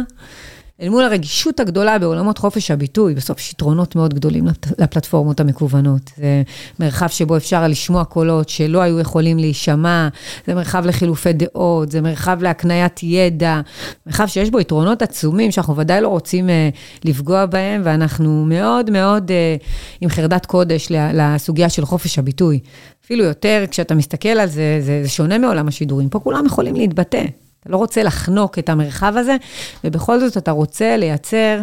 אל 0.82 0.89
מול 0.89 1.03
הרגישות 1.03 1.59
הגדולה 1.59 1.99
בעולמות 1.99 2.38
חופש 2.38 2.71
הביטוי, 2.71 3.15
בסוף 3.15 3.39
יש 3.39 3.51
יתרונות 3.51 3.95
מאוד 3.95 4.13
גדולים 4.13 4.47
לפ- 4.47 4.80
לפלטפורמות 4.80 5.39
המקוונות. 5.39 6.01
זה 6.17 6.43
מרחב 6.80 7.07
שבו 7.07 7.38
אפשר 7.38 7.67
לשמוע 7.67 8.03
קולות 8.03 8.49
שלא 8.49 8.82
היו 8.82 8.99
יכולים 8.99 9.38
להישמע, 9.38 10.07
זה 10.47 10.55
מרחב 10.55 10.86
לחילופי 10.86 11.34
דעות, 11.34 11.91
זה 11.91 12.01
מרחב 12.01 12.38
להקניית 12.41 12.99
ידע, 13.03 13.61
מרחב 14.07 14.28
שיש 14.28 14.49
בו 14.49 14.59
יתרונות 14.59 15.01
עצומים 15.01 15.51
שאנחנו 15.51 15.78
ודאי 15.78 16.01
לא 16.01 16.07
רוצים 16.07 16.49
אה, 16.49 16.69
לפגוע 17.05 17.45
בהם, 17.45 17.82
ואנחנו 17.86 18.45
מאוד 18.47 18.89
מאוד 18.91 19.32
אה, 19.32 19.55
עם 20.01 20.09
חרדת 20.09 20.45
קודש 20.45 20.88
לסוגיה 20.91 21.69
של 21.69 21.86
חופש 21.86 22.19
הביטוי. 22.19 22.59
אפילו 23.05 23.23
יותר, 23.23 23.63
כשאתה 23.71 23.95
מסתכל 23.95 24.30
על 24.30 24.47
זה, 24.47 24.80
זה, 24.82 24.99
זה 25.03 25.09
שונה 25.09 25.38
מעולם 25.38 25.67
השידורים. 25.67 26.09
פה 26.09 26.19
כולם 26.19 26.45
יכולים 26.45 26.75
להתבטא. 26.75 27.23
לא 27.70 27.78
רוצה 27.78 28.03
לחנוק 28.03 28.59
את 28.59 28.70
המרחב 28.70 29.13
הזה, 29.18 29.36
ובכל 29.84 30.20
זאת 30.20 30.38
אתה 30.38 30.51
רוצה 30.51 30.97
לייצר 30.97 31.61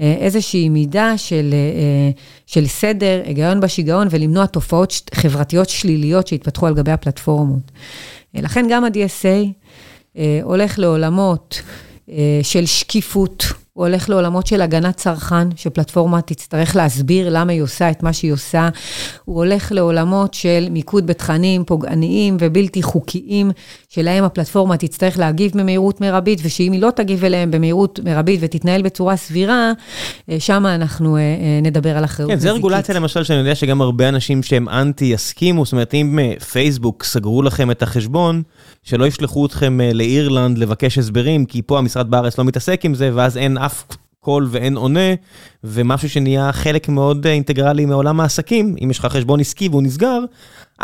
אה, 0.00 0.14
איזושהי 0.18 0.68
מידה 0.68 1.18
של, 1.18 1.50
אה, 1.52 1.58
אה, 1.58 2.10
של 2.46 2.66
סדר, 2.66 3.22
היגיון 3.24 3.60
בשיגעון, 3.60 4.08
ולמנוע 4.10 4.46
תופעות 4.46 5.10
חברתיות 5.14 5.68
שליליות 5.68 6.26
שהתפתחו 6.26 6.66
על 6.66 6.74
גבי 6.74 6.92
הפלטפורמות. 6.92 7.72
לכן 8.34 8.66
גם 8.70 8.84
ה-DSA 8.84 10.18
הולך 10.42 10.78
לעולמות 10.78 11.62
של 12.42 12.66
שקיפות, 12.66 13.44
הוא 13.72 13.86
הולך 13.86 14.08
לעולמות 14.08 14.46
של 14.46 14.62
הגנת 14.62 14.96
צרכן, 14.96 15.48
שפלטפורמה 15.56 16.20
תצטרך 16.20 16.76
להסביר 16.76 17.28
למה 17.30 17.52
היא 17.52 17.62
עושה 17.62 17.90
את 17.90 18.02
מה 18.02 18.12
שהיא 18.12 18.32
עושה. 18.32 18.68
הוא 19.24 19.36
הולך 19.36 19.72
לעולמות 19.72 20.34
של 20.34 20.68
מיקוד 20.70 21.06
בתכנים 21.06 21.64
פוגעניים 21.64 22.36
ובלתי 22.40 22.82
חוקיים, 22.82 23.50
שלהם 23.88 24.24
הפלטפורמה 24.24 24.76
תצטרך 24.76 25.18
להגיב 25.18 25.52
במהירות 25.54 26.00
מרבית, 26.00 26.40
ושאם 26.42 26.72
היא 26.72 26.80
לא 26.80 26.90
תגיב 26.90 27.24
אליהם 27.24 27.50
במהירות 27.50 28.00
מרבית 28.04 28.40
ותתנהל 28.42 28.82
בצורה 28.82 29.16
סבירה, 29.16 29.72
אה, 30.30 30.40
שם 30.40 30.66
אנחנו 30.66 31.16
אה, 31.16 31.20
אה, 31.20 31.60
נדבר 31.62 31.96
על 31.96 32.04
אחריות 32.04 32.30
כן, 32.30 32.36
נזיקית. 32.36 32.56
רגולציה 32.56 32.94
למשל 32.94 33.24
שאני 33.24 33.38
יודע 33.38 33.54
שגם 33.54 33.80
הרבה 33.80 34.08
אנשים 34.08 34.42
שהם 34.42 34.68
אנטי 34.68 35.04
יסכימו, 35.04 35.64
זאת 35.64 35.72
אומרת 35.72 35.94
אם 35.94 36.18
פייסבוק 36.52 37.04
סגרו 37.04 37.42
לכם 37.42 37.70
את 37.70 37.82
החשבון, 37.82 38.42
שלא 38.82 39.06
ישלחו 39.06 39.46
אתכם 39.46 39.78
לאירלנד 39.94 40.58
לבקש 40.58 40.98
הסברים, 40.98 41.44
כי 41.44 41.62
פה 41.62 41.78
המשרד 41.78 42.10
בארץ 42.10 42.38
לא 42.38 42.44
מתעסק 42.44 42.84
עם 42.84 42.94
זה, 42.94 43.10
ואז 43.14 43.36
אין 43.36 43.58
אף 43.66 43.84
קול 44.20 44.46
ואין 44.50 44.76
עונה, 44.76 45.14
ומשהו 45.64 46.10
שנהיה 46.10 46.52
חלק 46.52 46.88
מאוד 46.88 47.26
אה, 47.26 47.32
אינטגרלי 47.32 47.86
מעולם 47.86 48.20
העסקים, 48.20 48.76
אם 48.84 48.90
יש 48.90 48.98
לך 48.98 49.06
חשבון 49.06 49.40
עסקי 49.40 49.68
והוא 49.68 49.82
נסגר, 49.82 50.18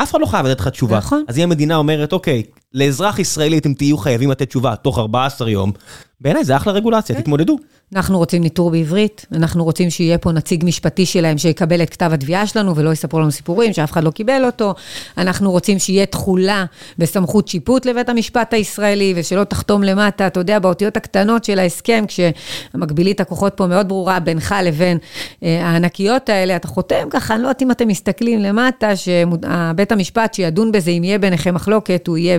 אף 0.03 0.11
אחד 0.11 0.21
לא 0.21 0.27
חייב 0.27 0.47
לתת 0.47 0.61
לך 0.61 0.69
תשובה. 0.69 0.99
נכון. 0.99 1.25
אז 1.29 1.39
אם 1.39 1.43
המדינה 1.43 1.77
אומרת, 1.77 2.13
אוקיי, 2.13 2.43
לאזרח 2.75 3.19
ישראלי 3.19 3.59
אתם 3.59 3.75
תהיו 3.75 3.99
חייבים 3.99 4.31
לתת 4.31 4.49
תשובה 4.49 4.77
תוך 4.77 4.99
14 4.99 5.51
יום, 5.51 5.73
בעיניי 6.21 6.45
זה 6.45 6.57
אחלה 6.57 6.73
רגולציה, 6.73 7.17
כן. 7.17 7.23
תתמודדו. 7.23 7.59
אנחנו 7.95 8.19
רוצים 8.19 8.43
ניטור 8.43 8.71
בעברית, 8.71 9.27
אנחנו 9.33 9.65
רוצים 9.65 9.91
שיהיה 9.91 10.19
פה 10.19 10.33
נציג 10.33 10.65
משפטי 10.65 11.07
שלהם 11.07 11.39
שיקבל 11.39 11.83
את 11.83 11.91
כתב 11.91 12.11
התביעה 12.13 12.47
שלנו 12.47 12.77
ולא 12.77 12.93
יספרו 12.93 13.21
לנו 13.21 13.31
סיפורים 13.31 13.73
שאף 13.73 13.93
אחד 13.93 14.05
לא 14.05 14.11
קיבל 14.11 14.43
אותו. 14.45 14.75
אנחנו 15.19 15.51
רוצים 15.51 15.79
שיהיה 15.79 16.07
תחולה 16.07 16.65
בסמכות 16.99 17.49
שיפוט 17.49 17.87
לבית 17.87 18.09
המשפט 18.09 18.55
הישראלי 18.55 19.15
ושלא 19.17 19.45
תחתום 19.45 19.83
למטה, 19.83 20.27
אתה 20.27 20.41
יודע, 20.41 20.59
באותיות 20.59 20.97
הקטנות 20.97 21.45
של 21.45 21.59
ההסכם, 21.59 22.05
כשמקבילית 22.09 23.21
הכוחות 23.21 23.53
פה 23.57 23.67
מאוד 23.67 23.89
ברורה 23.89 24.21
בינך 24.21 24.55
לבין 24.65 24.99
אה, 25.43 25.67
הענקיות 25.67 26.29
האלה, 26.29 26.57
אתה 26.57 26.69
חותם 26.69 27.07
ככה, 27.11 27.35
אני 27.35 27.43
לא 27.43 27.49
יודעת 27.49 27.63
אם 27.63 27.71
אתם 27.71 27.89
מסתכלים 27.89 28.41
למטה, 28.41 28.97
שבית 28.97 29.88
המשפט 29.93 30.35
שידון 30.35 30.73
בזה, 30.73 30.91
אם 30.91 31.05
יהיה 31.05 31.19
ביניכם 31.19 31.55
מחלוקת, 31.55 32.07
הוא 32.07 32.19
יהיה 32.19 32.39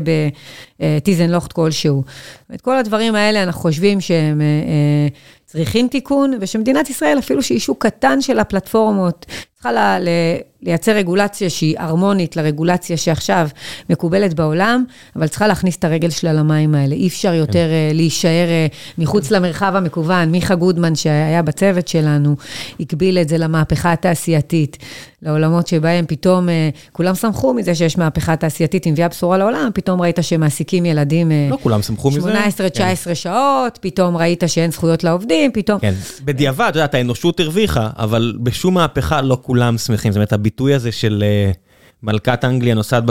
בטיזנלוכט 0.79 1.53
כלשהו. 1.53 2.03
את 2.53 2.61
כל 2.61 2.77
הדברים 2.77 3.15
האלה 3.15 3.43
אנחנו 3.43 3.61
חושבים 3.61 4.01
שהם... 4.01 4.41
אה, 4.41 4.45
אה, 4.45 5.07
צריכים 5.51 5.87
תיקון, 5.87 6.33
ושמדינת 6.41 6.89
ישראל, 6.89 7.19
אפילו 7.19 7.43
שהיא 7.43 7.59
שוק 7.59 7.85
קטן 7.85 8.21
של 8.21 8.39
הפלטפורמות, 8.39 9.25
צריכה 9.63 9.97
לייצר 10.61 10.91
רגולציה 10.91 11.49
שהיא 11.49 11.75
הרמונית 11.79 12.35
לרגולציה 12.35 12.97
שעכשיו 12.97 13.47
מקובלת 13.89 14.33
בעולם, 14.33 14.83
אבל 15.15 15.27
צריכה 15.27 15.47
להכניס 15.47 15.77
את 15.77 15.83
הרגל 15.83 16.09
שלה 16.09 16.33
למים 16.33 16.75
האלה. 16.75 16.95
אי 16.95 17.07
אפשר 17.07 17.33
יותר 17.33 17.67
uh, 17.69 17.95
להישאר 17.95 18.47
uh, 18.69 18.75
מחוץ 18.97 19.31
למרחב 19.31 19.75
המקוון. 19.75 20.29
מיכה 20.29 20.55
גודמן, 20.55 20.95
שהיה 20.95 21.41
בצוות 21.41 21.87
שלנו, 21.87 22.35
הקביל 22.79 23.17
את 23.17 23.29
זה 23.29 23.37
למהפכה 23.37 23.93
התעשייתית, 23.93 24.77
לעולמות 25.21 25.67
שבהם 25.67 26.05
פתאום 26.07 26.49
uh, 26.49 26.51
כולם 26.91 27.15
שמחו 27.15 27.53
מזה 27.53 27.75
שיש 27.75 27.97
מהפכה 27.97 28.35
תעשייתית, 28.35 28.83
היא 28.83 28.93
מביאה 28.93 29.07
בשורה 29.07 29.37
לעולם, 29.37 29.69
פתאום 29.73 30.01
ראית 30.01 30.19
שמעסיקים 30.21 30.85
ילדים... 30.85 31.31
לא 31.49 31.57
כולם 31.63 31.81
שמחו 31.81 32.11
מזה. 32.11 32.33
18-19 32.33 32.35
כן. 32.73 33.15
שעות, 33.15 33.79
פתאום 33.81 34.17
ראית 34.17 34.43
שאין 34.47 34.71
זכויות 34.71 35.03
לעובדים, 35.03 35.51
פתאום... 35.51 35.79
כן, 35.79 35.93
בדיעבד, 36.21 36.67
אתה 36.69 36.77
יודעת, 36.77 36.93
האנושות 36.95 37.39
הרוויחה, 37.39 37.89
אבל 37.97 38.33
בשום 38.43 38.73
מהפכה 38.73 39.21
לא 39.21 39.37
כולם 39.49 39.77
שמחים. 39.77 40.11
זאת 40.11 40.17
אומרת, 40.17 40.33
הביטוי 40.33 40.73
הזה 40.73 40.91
של 40.91 41.23
אה, 41.25 41.51
מלכת 42.03 42.45
אנגליה 42.45 42.75
נוסעת 42.75 43.03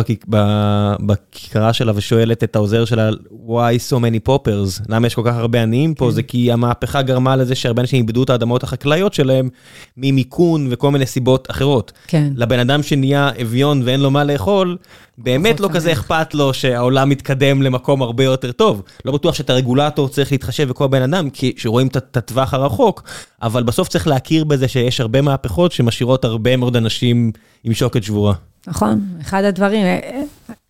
בכיכרה 1.00 1.72
שלה 1.72 1.92
ושואלת 1.94 2.44
את 2.44 2.56
העוזר 2.56 2.84
שלה, 2.84 3.10
why 3.46 3.90
so 3.90 3.96
many 3.96 4.28
poppers? 4.28 4.82
למה 4.88 5.06
יש 5.06 5.14
כל 5.14 5.22
כך 5.24 5.34
הרבה 5.34 5.62
עניים 5.62 5.94
פה? 5.94 6.10
זה 6.10 6.22
כי 6.22 6.52
המהפכה 6.52 7.02
גרמה 7.02 7.36
לזה 7.36 7.54
שהרבה 7.54 7.82
אנשים 7.82 8.02
איבדו 8.02 8.22
את 8.22 8.30
האדמות 8.30 8.62
החקלאיות 8.62 9.14
שלהם 9.14 9.48
ממיכון 9.96 10.66
וכל 10.70 10.90
מיני 10.90 11.06
סיבות 11.06 11.50
אחרות. 11.50 11.92
כן. 12.06 12.32
לבן 12.36 12.58
אדם 12.58 12.82
שנהיה 12.82 13.30
אביון 13.42 13.82
ואין 13.84 14.00
לו 14.00 14.10
מה 14.10 14.24
לאכול, 14.24 14.76
באמת 15.18 15.60
לא 15.60 15.68
כזה. 15.72 15.92
אכפת 15.92 16.34
לו 16.34 16.54
שהעולם 16.54 17.08
מתקדם 17.08 17.62
למקום 17.62 18.02
הרבה 18.02 18.24
יותר 18.24 18.52
טוב. 18.52 18.82
לא 19.04 19.12
בטוח 19.12 19.34
שאת 19.34 19.50
הרגולטור 19.50 20.08
צריך 20.08 20.32
להתחשב 20.32 20.68
בכל 20.68 20.86
בן 20.86 21.02
אדם, 21.02 21.30
כי 21.30 21.52
שרואים 21.56 21.86
את 21.86 22.16
הטווח 22.16 22.54
הרחוק, 22.54 23.02
אבל 23.42 23.62
בסוף 23.62 23.88
צריך 23.88 24.06
להכיר 24.06 24.44
בזה 24.44 24.68
שיש 24.68 25.00
הרבה 25.00 25.22
מהפכות 25.22 25.72
שמשאירות 25.72 26.24
הרבה 26.24 26.56
מאוד 26.56 26.76
אנשים 26.76 27.32
עם 27.64 27.74
שוקת 27.74 28.02
שבורה. 28.02 28.34
נכון, 28.68 29.00
אחד 29.20 29.44
הדברים, 29.44 29.86
אה, 29.86 30.00
אה, 30.02 30.22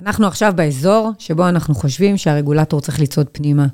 אנחנו 0.03 0.27
עכשיו 0.27 0.53
באזור 0.57 1.11
שבו 1.19 1.49
אנחנו 1.49 1.75
חושבים 1.75 2.17
שהרגולטור 2.17 2.81
צריך 2.81 3.01
לצעוד 3.01 3.27
פנימה. 3.33 3.67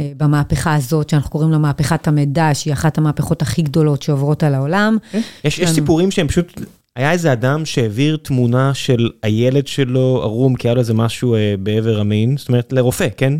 אה, 0.00 0.12
במהפכה 0.16 0.74
הזאת, 0.74 1.08
שאנחנו 1.08 1.30
קוראים 1.30 1.50
לה 1.50 1.58
מהפכת 1.58 2.08
המידע, 2.08 2.50
שהיא 2.54 2.72
אחת 2.72 2.98
המהפכות 2.98 3.42
הכי 3.42 3.62
גדולות 3.62 4.02
שעוברות 4.02 4.42
על 4.42 4.54
העולם. 4.54 4.96
יש, 5.14 5.22
יש 5.44 5.60
כן. 5.60 5.66
סיפורים 5.66 6.10
שהם 6.10 6.28
פשוט, 6.28 6.60
היה 6.96 7.12
איזה 7.12 7.32
אדם 7.32 7.64
שהעביר 7.64 8.16
תמונה 8.22 8.74
של 8.74 9.10
הילד 9.22 9.66
שלו 9.66 10.20
ערום, 10.22 10.54
כי 10.54 10.68
היה 10.68 10.74
לו 10.74 10.80
איזה 10.80 10.94
משהו 10.94 11.34
אה, 11.34 11.54
בעבר 11.58 12.00
המין, 12.00 12.36
זאת 12.36 12.48
אומרת 12.48 12.72
לרופא, 12.72 13.08
כן? 13.16 13.32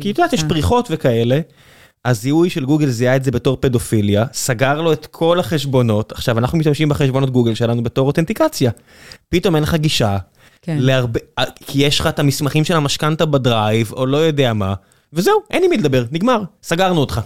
כי 0.00 0.10
את 0.10 0.18
יודעת, 0.18 0.32
יש 0.32 0.42
אה. 0.42 0.48
פריחות 0.48 0.88
וכאלה. 0.90 1.40
הזיהוי 2.04 2.50
של 2.50 2.64
גוגל 2.64 2.88
זיהה 2.88 3.16
את 3.16 3.24
זה 3.24 3.30
בתור 3.30 3.56
פדופיליה, 3.60 4.24
סגר 4.32 4.80
לו 4.80 4.92
את 4.92 5.06
כל 5.06 5.40
החשבונות, 5.40 6.12
עכשיו 6.12 6.38
אנחנו 6.38 6.58
משתמשים 6.58 6.88
בחשבונות 6.88 7.30
גוגל 7.30 7.54
שלנו 7.54 7.82
בתור 7.82 8.06
אותנטיקציה. 8.06 8.70
פתאום 9.28 9.54
אין 9.54 9.62
לך 9.62 9.74
גישה, 9.74 10.18
כן. 10.62 10.76
להרבה, 10.80 11.20
אה, 11.38 11.44
כי 11.66 11.82
יש 11.82 12.00
לך 12.00 12.06
את 12.06 12.18
המסמכים 12.18 12.64
של 12.64 12.76
המשכנתה 12.76 13.26
ב 13.26 13.35
Drive, 13.35 13.92
או 13.92 14.06
לא 14.06 14.16
יודע 14.16 14.52
מה, 14.52 14.74
וזהו, 15.12 15.34
אין 15.50 15.64
עם 15.64 15.70
מי 15.70 15.76
לדבר, 15.76 16.04
נגמר, 16.12 16.42
סגרנו 16.62 17.00
אותך. 17.00 17.20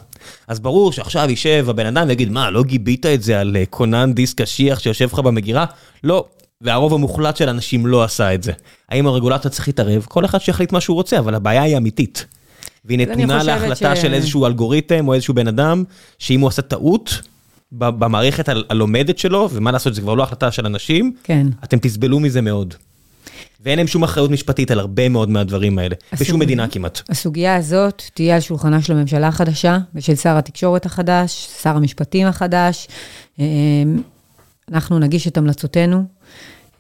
אז 0.49 0.61
ברור 0.61 0.93
שעכשיו 0.93 1.31
יישב 1.31 1.67
הבן 1.69 1.87
אדם 1.87 2.09
ויגיד, 2.09 2.31
מה, 2.31 2.51
לא 2.51 2.63
גיבית 2.63 3.07
את 3.07 3.23
זה 3.23 3.41
על 3.41 3.57
אה, 3.57 3.67
כונן 3.71 4.13
דיסק 4.13 4.41
קשיח 4.41 4.79
שיושב 4.79 5.09
לך 5.13 5.19
במגירה? 5.19 5.65
לא, 6.05 6.25
והרוב 6.61 6.95
המוחלט 6.95 7.37
של 7.37 7.49
האנשים 7.49 7.87
לא 7.87 8.05
עשה 8.05 8.35
את 8.35 8.43
זה. 8.43 8.53
האם 8.89 9.07
הרגולטור 9.07 9.51
צריך 9.51 9.69
להתערב? 9.69 10.07
כל 10.09 10.25
אחד 10.25 10.39
שיחליט 10.39 10.73
מה 10.73 10.81
שהוא 10.81 10.95
רוצה, 10.95 11.19
אבל 11.19 11.35
הבעיה 11.35 11.63
היא 11.63 11.77
אמיתית. 11.77 12.27
והיא 12.89 12.99
נתונה 12.99 13.43
להחלטה 13.43 13.97
ש- 13.97 14.03
של 14.03 14.15
איזשהו 14.15 14.47
אלגוריתם 14.47 15.09
או 15.09 15.15
איזשהו 15.15 15.35
בן 15.35 15.49
אדם, 15.49 15.85
שאם 16.19 16.41
הוא 16.41 16.49
עשה 16.49 16.63
טעות 16.63 17.21
במערכת 17.73 18.49
הלומדת 18.71 19.19
שלו, 19.19 19.49
ומה 19.53 19.73
לעשות, 19.73 19.95
זה 19.95 20.01
כבר 20.01 20.15
לא 20.15 20.23
החלטה 20.23 20.51
של 20.51 20.67
אנשים, 20.67 21.15
כן. 21.25 21.47
אתם 21.65 21.79
תסבלו 21.79 22.21
מזה 22.21 22.41
מאוד. 22.41 22.75
ואין 23.61 23.79
להם 23.79 23.87
שום 23.87 24.03
אחריות 24.03 24.31
משפטית 24.31 24.71
על 24.71 24.79
הרבה 24.79 25.09
מאוד 25.09 25.31
מהדברים 25.31 25.79
האלה, 25.79 25.95
אסור. 26.15 26.27
בשום 26.27 26.41
מדינה 26.41 26.69
כמעט. 26.69 27.01
הסוגיה 27.09 27.57
הזאת 27.57 28.03
תהיה 28.15 28.35
על 28.35 28.41
שולחנה 28.41 28.83
של 28.83 28.93
הממשלה 28.93 29.29
החדשה 29.29 29.79
ושל 29.95 30.15
שר 30.15 30.37
התקשורת 30.37 30.87
החדש, 30.87 31.49
שר 31.63 31.77
המשפטים 31.77 32.27
החדש. 32.27 32.89
אה, 33.41 33.45
אנחנו 34.73 34.99
נגיש 34.99 35.29
את 35.29 35.37
המלצותינו, 35.37 36.05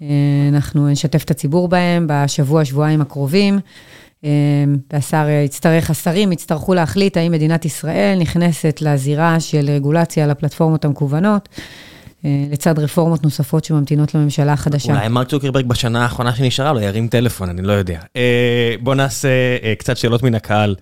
אה, 0.03 0.07
אנחנו 0.53 0.89
נשתף 0.89 1.25
את 1.25 1.31
הציבור 1.31 1.69
בהם 1.69 2.07
בשבוע, 2.09 2.65
שבועיים 2.65 3.01
הקרובים. 3.01 3.61
אה, 4.25 4.31
והשר 4.93 5.27
יצטרך, 5.45 5.91
השרים 5.91 6.33
יצטרכו 6.33 6.75
להחליט 6.75 7.16
האם 7.16 7.33
מדינת 7.33 7.64
ישראל 7.64 8.19
נכנסת 8.21 8.79
לזירה 8.83 9.41
של 9.41 9.71
רגולציה 9.71 10.25
על 10.25 10.31
הפלטפורמות 10.31 10.85
המקוונות, 10.85 11.49
אה, 12.25 12.45
לצד 12.51 12.79
רפורמות 12.79 13.23
נוספות 13.23 13.64
שממתינות 13.64 14.14
לממשלה 14.14 14.53
החדשה. 14.53 14.93
אולי 14.93 15.09
מרק 15.09 15.29
צוקרברג 15.29 15.66
בשנה 15.66 16.03
האחרונה 16.03 16.35
שנשארה 16.35 16.73
לו 16.73 16.81
ירים 16.81 17.09
טלפון, 17.09 17.49
אני 17.49 17.62
לא 17.62 17.73
יודע. 17.73 18.01
אה, 18.16 18.75
בוא 18.81 18.95
נעשה 18.95 19.29
אה, 19.62 19.75
קצת 19.79 19.97
שאלות 19.97 20.23
מן 20.23 20.35
הקהל. 20.35 20.75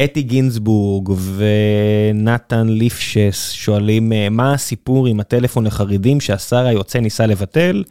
אתי 0.00 0.22
גינזבורג 0.22 1.12
ונתן 1.36 2.66
ליפשס 2.68 3.50
שואלים 3.50 4.12
אה, 4.12 4.28
מה 4.30 4.54
הסיפור 4.54 5.06
עם 5.06 5.20
הטלפון 5.20 5.64
לחרדים 5.64 6.20
שהשר 6.20 6.66
היוצא 6.66 6.98
ניסה 6.98 7.26
לבטל. 7.26 7.84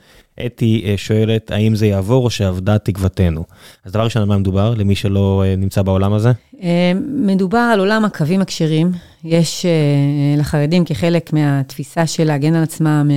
אתי 0.46 0.84
אה, 0.86 0.94
שואלת 0.98 1.52
האם 1.52 1.76
זה 1.76 1.88
יעבור 1.88 2.26
או 2.26 2.30
שאבדה 2.30 2.78
תקוותנו. 2.78 3.44
אז 3.86 3.92
דבר 3.92 4.04
ראשון 4.04 4.22
על 4.22 4.28
מה 4.28 4.38
מדובר 4.38 4.74
למי 4.78 4.96
שלא 4.96 5.44
אה, 5.46 5.56
נמצא 5.56 5.82
בעולם 5.82 6.14
הזה? 6.14 6.32
מדובר 7.06 7.70
על 7.74 7.80
עולם 7.80 8.06
הקווים 8.06 8.42
הכשרים. 8.42 8.92
יש 9.24 9.66
לחרדים 10.38 10.86
כחלק 10.86 11.34
מהתפיסה 11.34 12.08
של 12.08 12.24
להגן 12.24 12.56
על 12.56 12.64
עצמם, 12.64 13.10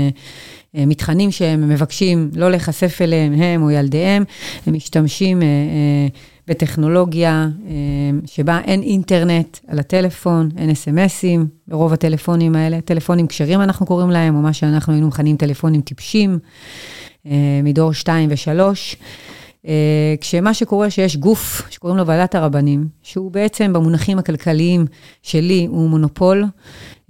מתכנים 0.75 1.31
שהם 1.31 1.69
מבקשים 1.69 2.31
לא 2.35 2.51
להיחשף 2.51 2.99
אליהם, 3.03 3.33
הם 3.33 3.63
או 3.63 3.71
ילדיהם, 3.71 4.25
הם 4.67 4.75
משתמשים 4.75 5.43
אה, 5.43 5.47
אה, 5.47 6.09
בטכנולוגיה 6.49 7.49
אה, 7.67 7.73
שבה 8.27 8.61
אין 8.65 8.83
אינטרנט 8.83 9.59
על 9.69 9.79
הטלפון, 9.79 10.49
אין 10.57 10.71
אס.אם.אסים 10.71 11.47
ברוב 11.69 11.93
הטלפונים 11.93 12.57
האלה, 12.57 12.81
טלפונים 12.81 13.27
כשרים 13.27 13.61
אנחנו 13.61 13.87
קוראים 13.87 14.11
להם, 14.11 14.37
או 14.37 14.41
מה 14.41 14.53
שאנחנו 14.53 14.93
היינו 14.93 15.09
מכנים 15.09 15.37
טלפונים 15.37 15.81
טיפשים, 15.81 16.39
אה, 17.27 17.61
מדור 17.65 17.93
2 17.93 18.31
ו-3. 18.31 18.61
אה, 19.67 20.15
כשמה 20.21 20.55
שקורה 20.55 20.91
שיש 20.91 21.17
גוף 21.17 21.63
שקוראים 21.71 21.99
לו 21.99 22.07
ועדת 22.07 22.35
הרבנים, 22.35 22.89
שהוא 23.03 23.31
בעצם 23.31 23.73
במונחים 23.73 24.19
הכלכליים 24.19 24.87
שלי 25.23 25.67
הוא 25.71 25.89
מונופול, 25.89 26.45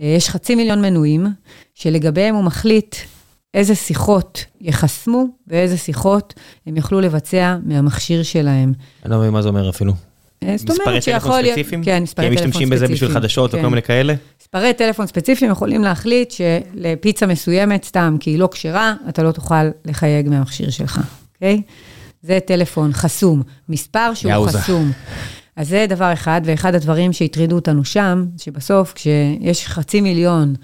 אה, 0.00 0.06
יש 0.06 0.28
חצי 0.28 0.54
מיליון 0.54 0.82
מנויים, 0.82 1.26
שלגביהם 1.74 2.34
הוא 2.34 2.44
מחליט 2.44 2.96
איזה 3.54 3.74
שיחות 3.74 4.44
ייחסמו 4.60 5.26
ואיזה 5.46 5.76
שיחות 5.76 6.34
הם 6.66 6.76
יוכלו 6.76 7.00
לבצע 7.00 7.56
מהמכשיר 7.64 8.22
שלהם. 8.22 8.72
אני 9.04 9.12
לא 9.12 9.18
מבין 9.18 9.30
מה 9.30 9.42
זה 9.42 9.48
אומר 9.48 9.70
אפילו. 9.70 9.92
אה, 10.42 10.56
זאת 10.56 10.70
מספרי 10.70 10.86
אומרת 10.86 11.04
טלפון 11.04 11.20
שיכול 11.20 11.40
להיות... 11.40 11.58
ספציפיים? 11.58 11.84
כן, 11.84 11.96
כי 11.98 12.02
מספרי 12.02 12.26
הם 12.26 12.34
טלפון 12.34 12.48
משתמשים 12.48 12.70
בזה 12.70 12.84
בשביל 12.84 12.96
ספציפיים, 12.96 13.22
חדשות 13.22 13.50
כן. 13.52 13.58
וכל 13.58 13.68
מיני 13.68 13.82
כאלה? 13.82 14.14
מספרי 14.40 14.74
טלפון 14.74 15.06
ספציפיים 15.06 15.50
יכולים 15.50 15.84
להחליט 15.84 16.30
שלפיצה 16.30 17.26
מסוימת, 17.26 17.84
סתם 17.84 18.16
כי 18.20 18.30
היא 18.30 18.38
לא 18.38 18.48
כשרה, 18.52 18.94
אתה 19.08 19.22
לא 19.22 19.32
תוכל 19.32 19.64
לחייג 19.84 20.28
מהמכשיר 20.28 20.70
שלך, 20.70 21.00
אוקיי? 21.34 21.62
זה 22.22 22.38
טלפון 22.46 22.92
חסום, 22.92 23.42
מספר 23.68 24.14
שהוא 24.14 24.32
יאוזה. 24.32 24.58
חסום. 24.58 24.92
אז 25.56 25.68
זה 25.68 25.86
דבר 25.88 26.12
אחד, 26.12 26.40
ואחד 26.44 26.74
הדברים 26.74 27.12
שהטרידו 27.12 27.54
אותנו 27.54 27.84
שם, 27.84 28.24
שבסוף 28.38 28.92
כשיש 28.92 29.66
חצי 29.66 30.00
מיליון 30.00 30.54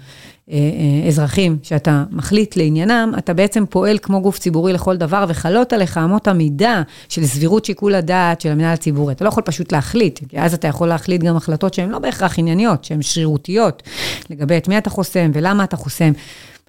אזרחים 1.07 1.57
שאתה 1.63 2.03
מחליט 2.11 2.55
לעניינם, 2.55 3.11
אתה 3.17 3.33
בעצם 3.33 3.63
פועל 3.69 3.97
כמו 4.01 4.21
גוף 4.21 4.39
ציבורי 4.39 4.73
לכל 4.73 4.97
דבר, 4.97 5.25
וחלות 5.27 5.73
עליך 5.73 5.97
אמות 5.97 6.27
המידה 6.27 6.81
של 7.09 7.25
סבירות 7.25 7.65
שיקול 7.65 7.95
הדעת 7.95 8.41
של 8.41 8.49
המנהל 8.49 8.73
הציבורי. 8.73 9.13
אתה 9.13 9.23
לא 9.23 9.29
יכול 9.29 9.43
פשוט 9.43 9.71
להחליט, 9.71 10.19
כי 10.29 10.39
אז 10.39 10.53
אתה 10.53 10.67
יכול 10.67 10.87
להחליט 10.87 11.21
גם 11.21 11.35
החלטות 11.37 11.73
שהן 11.73 11.89
לא 11.89 11.99
בהכרח 11.99 12.39
ענייניות, 12.39 12.83
שהן 12.83 13.01
שרירותיות, 13.01 13.83
לגבי 14.29 14.57
את 14.57 14.67
מי 14.67 14.77
אתה 14.77 14.89
חוסם 14.89 15.31
ולמה 15.33 15.63
אתה 15.63 15.77
חוסם. 15.77 16.11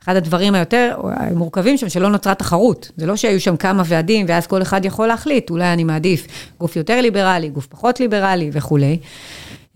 אחד 0.05 0.17
הדברים 0.17 0.55
היותר 0.55 0.97
מורכבים 1.35 1.77
שם, 1.77 1.89
שלא 1.89 2.11
נוצרה 2.11 2.35
תחרות. 2.35 2.91
זה 2.97 3.07
לא 3.07 3.17
שהיו 3.17 3.41
שם 3.41 3.57
כמה 3.57 3.83
ועדים, 3.87 4.27
ואז 4.29 4.47
כל 4.47 4.63
אחד 4.63 4.85
יכול 4.85 5.07
להחליט, 5.07 5.51
אולי 5.51 5.73
אני 5.73 5.85
מעדיף 5.85 6.27
גוף 6.61 6.77
יותר 6.77 7.01
ליברלי, 7.01 7.49
גוף 7.49 7.67
פחות 7.67 8.01
ליברלי 8.01 8.51
וכולי. 8.53 8.99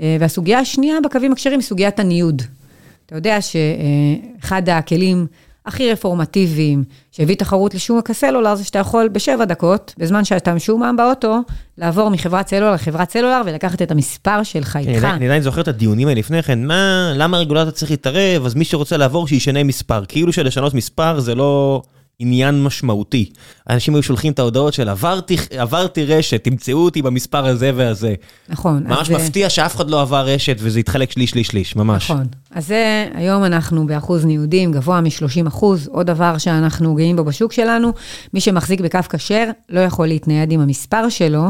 אה, 0.00 0.16
והסוגיה 0.20 0.58
השנייה 0.58 0.96
בקווים 1.04 1.32
הכשרים 1.32 1.58
היא 1.58 1.66
סוגיית 1.66 2.00
הניוד. 2.00 2.42
אתה 3.06 3.14
יודע 3.14 3.38
שאחד 3.40 4.68
הכלים 4.68 5.26
הכי 5.66 5.92
רפורמטיביים 5.92 6.84
שהביא 7.12 7.36
תחרות 7.36 7.74
לשוק 7.74 8.10
הסלולר, 8.10 8.54
זה 8.54 8.64
שאתה 8.64 8.78
יכול 8.78 9.08
בשבע 9.08 9.44
דקות, 9.44 9.94
בזמן 9.98 10.24
שאתה 10.24 10.54
משועמם 10.54 10.94
באוטו, 10.98 11.38
לעבור 11.78 12.08
מחברת 12.08 12.48
סלולר 12.48 12.72
לחברת 12.72 13.10
סלולר 13.10 13.42
ולקחת 13.46 13.82
את 13.82 13.90
המספר 13.90 14.42
שלך 14.42 14.76
איתך. 14.76 15.04
אני 15.04 15.24
עדיין 15.24 15.42
זוכר 15.42 15.60
את 15.60 15.68
הדיונים 15.68 16.08
האלה 16.08 16.20
לפני 16.20 16.42
כן, 16.42 16.66
מה, 16.66 17.12
למה 17.14 17.36
הרגולטור 17.36 17.70
צריך 17.70 17.90
להתערב, 17.90 18.46
אז 18.46 18.54
מי 18.54 18.64
שרוצה 18.64 18.96
לעבור 18.96 19.28
שישנה 19.28 19.64
מספר. 19.64 20.04
כאילו 20.08 20.32
שלשנות 20.32 20.74
מספר 20.74 21.20
זה 21.20 21.34
לא... 21.34 21.82
עניין 22.18 22.62
משמעותי. 22.62 23.30
אנשים 23.70 23.94
היו 23.94 24.02
שולחים 24.02 24.32
את 24.32 24.38
ההודעות 24.38 24.74
של 24.74 24.88
עברתי, 24.88 25.36
עברתי 25.58 26.04
רשת, 26.04 26.44
תמצאו 26.44 26.78
אותי 26.78 27.02
במספר 27.02 27.46
הזה 27.46 27.70
והזה. 27.74 28.14
נכון. 28.48 28.84
ממש 28.86 29.10
מפתיע 29.10 29.50
שאף 29.50 29.76
אחד 29.76 29.90
לא 29.90 30.02
עבר 30.02 30.26
רשת 30.26 30.56
וזה 30.58 30.78
התחלק 30.78 31.10
שליש, 31.10 31.30
שליש, 31.30 31.46
שליש, 31.46 31.76
ממש. 31.76 32.10
נכון. 32.10 32.26
אז 32.50 32.66
זה, 32.66 33.08
היום 33.14 33.44
אנחנו 33.44 33.86
באחוז 33.86 34.24
ניודים 34.24 34.72
גבוה 34.72 35.00
מ-30 35.00 35.48
אחוז. 35.48 35.88
עוד 35.88 36.06
דבר 36.06 36.38
שאנחנו 36.38 36.94
גאים 36.94 37.16
בו 37.16 37.24
בשוק 37.24 37.52
שלנו, 37.52 37.92
מי 38.34 38.40
שמחזיק 38.40 38.80
בקו 38.80 38.98
כשר 39.08 39.44
לא 39.70 39.80
יכול 39.80 40.06
להתנייד 40.06 40.52
עם 40.52 40.60
המספר 40.60 41.08
שלו. 41.08 41.44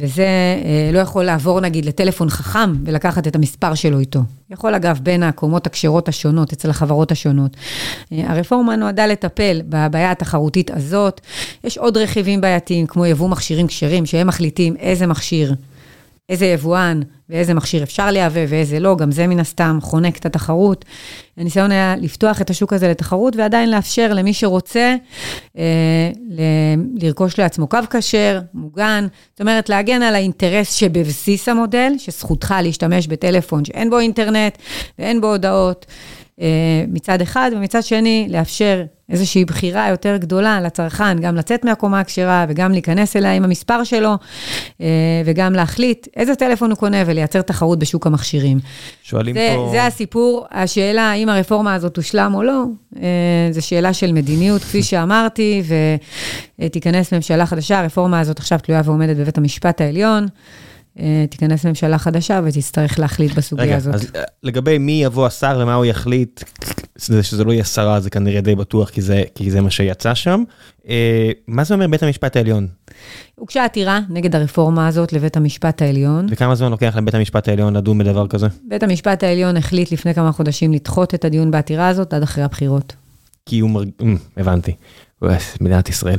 וזה 0.00 0.26
אה, 0.64 0.90
לא 0.92 0.98
יכול 0.98 1.24
לעבור 1.24 1.60
נגיד 1.60 1.84
לטלפון 1.84 2.30
חכם 2.30 2.72
ולקחת 2.84 3.26
את 3.26 3.36
המספר 3.36 3.74
שלו 3.74 3.98
איתו. 3.98 4.20
יכול 4.50 4.74
אגב 4.74 4.98
בין 5.02 5.22
הקומות 5.22 5.66
הכשרות 5.66 6.08
השונות, 6.08 6.52
אצל 6.52 6.70
החברות 6.70 7.12
השונות. 7.12 7.56
אה, 8.12 8.32
הרפורמה 8.32 8.76
נועדה 8.76 9.06
לטפל 9.06 9.60
בבעיה 9.68 10.10
התחרותית 10.10 10.70
הזאת. 10.70 11.20
יש 11.64 11.78
עוד 11.78 11.96
רכיבים 11.96 12.40
בעייתיים, 12.40 12.86
כמו 12.86 13.06
יבוא 13.06 13.28
מכשירים 13.28 13.66
כשרים, 13.66 14.06
שהם 14.06 14.26
מחליטים 14.26 14.76
איזה 14.76 15.06
מכשיר 15.06 15.54
איזה 16.30 16.46
יבואן 16.46 17.00
ואיזה 17.28 17.54
מכשיר 17.54 17.82
אפשר 17.82 18.10
לייבא 18.10 18.40
ואיזה 18.48 18.80
לא, 18.80 18.96
גם 18.96 19.12
זה 19.12 19.26
מן 19.26 19.40
הסתם 19.40 19.78
חונק 19.82 20.16
את 20.16 20.26
התחרות. 20.26 20.84
הניסיון 21.40 21.70
היה 21.70 21.94
לפתוח 21.96 22.40
את 22.40 22.50
השוק 22.50 22.72
הזה 22.72 22.88
לתחרות 22.88 23.36
ועדיין 23.36 23.70
לאפשר 23.70 24.12
למי 24.14 24.34
שרוצה 24.34 24.96
אה, 25.58 25.62
לרכוש 26.94 27.38
לעצמו 27.38 27.66
קו 27.66 27.78
כשר, 27.90 28.40
מוגן, 28.54 29.06
זאת 29.32 29.40
אומרת 29.40 29.68
להגן 29.68 30.02
על 30.02 30.14
האינטרס 30.14 30.74
שבבסיס 30.74 31.48
המודל, 31.48 31.92
שזכותך 31.98 32.54
להשתמש 32.62 33.06
בטלפון 33.06 33.64
שאין 33.64 33.90
בו 33.90 33.98
אינטרנט 33.98 34.58
ואין 34.98 35.20
בו 35.20 35.26
הודעות. 35.26 35.86
אה, 36.40 36.46
מצד 36.88 37.20
אחד, 37.20 37.50
ומצד 37.56 37.82
שני, 37.82 38.26
לאפשר 38.30 38.84
איזושהי 39.10 39.44
בחירה 39.44 39.88
יותר 39.88 40.16
גדולה 40.16 40.60
לצרכן, 40.60 41.18
גם 41.18 41.36
לצאת 41.36 41.64
מהקומה 41.64 42.00
הכשרה 42.00 42.46
וגם 42.48 42.72
להיכנס 42.72 43.16
אליה 43.16 43.32
עם 43.32 43.44
המספר 43.44 43.84
שלו, 43.84 44.14
אה, 44.80 44.86
וגם 45.24 45.52
להחליט 45.52 46.06
איזה 46.16 46.34
טלפון 46.34 46.70
הוא 46.70 46.78
קונה 46.78 47.02
ולייצר 47.06 47.42
תחרות 47.42 47.78
בשוק 47.78 48.06
המכשירים. 48.06 48.58
שואלים 49.02 49.34
זה, 49.34 49.52
פה... 49.56 49.68
זה 49.70 49.86
הסיפור, 49.86 50.46
השאלה 50.50 51.10
האם 51.10 51.28
הרפורמה 51.28 51.74
הזאת 51.74 51.94
תושלם 51.94 52.34
או 52.34 52.42
לא, 52.42 52.64
אה, 52.96 53.48
זו 53.50 53.66
שאלה 53.66 53.92
של 53.92 54.12
מדיניות, 54.12 54.62
כפי 54.62 54.82
שאמרתי, 54.82 55.62
ותיכנס 56.60 57.12
ממשלה 57.12 57.46
חדשה, 57.46 57.80
הרפורמה 57.80 58.20
הזאת 58.20 58.38
עכשיו 58.38 58.58
תלויה 58.58 58.82
ועומדת 58.84 59.16
בבית 59.16 59.38
המשפט 59.38 59.80
העליון. 59.80 60.26
אה, 60.98 61.24
תיכנס 61.30 61.66
ממשלה 61.66 61.98
חדשה 61.98 62.40
ותצטרך 62.44 62.98
להחליט 62.98 63.34
בסוגיה 63.34 63.64
רגע, 63.64 63.76
הזאת. 63.76 63.94
אז 63.94 64.06
אה, 64.16 64.22
לגבי 64.42 64.78
מי 64.78 65.04
יבוא 65.04 65.26
השר 65.26 65.58
ומה 65.62 65.74
הוא 65.74 65.84
יחליט, 65.84 66.44
זה 66.96 67.22
שזה 67.22 67.44
לא 67.44 67.52
יהיה 67.52 67.64
שרה 67.64 68.00
זה 68.00 68.10
כנראה 68.10 68.40
די 68.40 68.54
בטוח 68.54 68.90
כי 68.90 69.02
זה, 69.02 69.22
כי 69.34 69.50
זה 69.50 69.60
מה 69.60 69.70
שיצא 69.70 70.14
שם. 70.14 70.42
אה, 70.88 71.30
מה 71.46 71.64
זה 71.64 71.74
אומר 71.74 71.86
בית 71.86 72.02
המשפט 72.02 72.36
העליון? 72.36 72.66
הוגשה 73.34 73.64
עתירה 73.64 74.00
נגד 74.08 74.36
הרפורמה 74.36 74.88
הזאת 74.88 75.12
לבית 75.12 75.36
המשפט 75.36 75.82
העליון. 75.82 76.26
וכמה 76.30 76.54
זמן 76.54 76.70
לוקח 76.70 76.96
לבית 76.96 77.14
המשפט 77.14 77.48
העליון 77.48 77.76
לדון 77.76 77.98
בדבר 77.98 78.26
כזה? 78.26 78.46
בית 78.68 78.82
המשפט 78.82 79.22
העליון 79.22 79.56
החליט 79.56 79.92
לפני 79.92 80.14
כמה 80.14 80.32
חודשים 80.32 80.72
לדחות 80.72 81.14
את 81.14 81.24
הדיון 81.24 81.50
בעתירה 81.50 81.88
הזאת 81.88 82.14
עד 82.14 82.22
אחרי 82.22 82.44
הבחירות. 82.44 82.92
כי 83.46 83.58
הוא 83.58 83.70
מרג... 83.70 83.88
הבנתי. 84.36 84.74
מדינת 85.60 85.88
ישראל. 85.88 86.18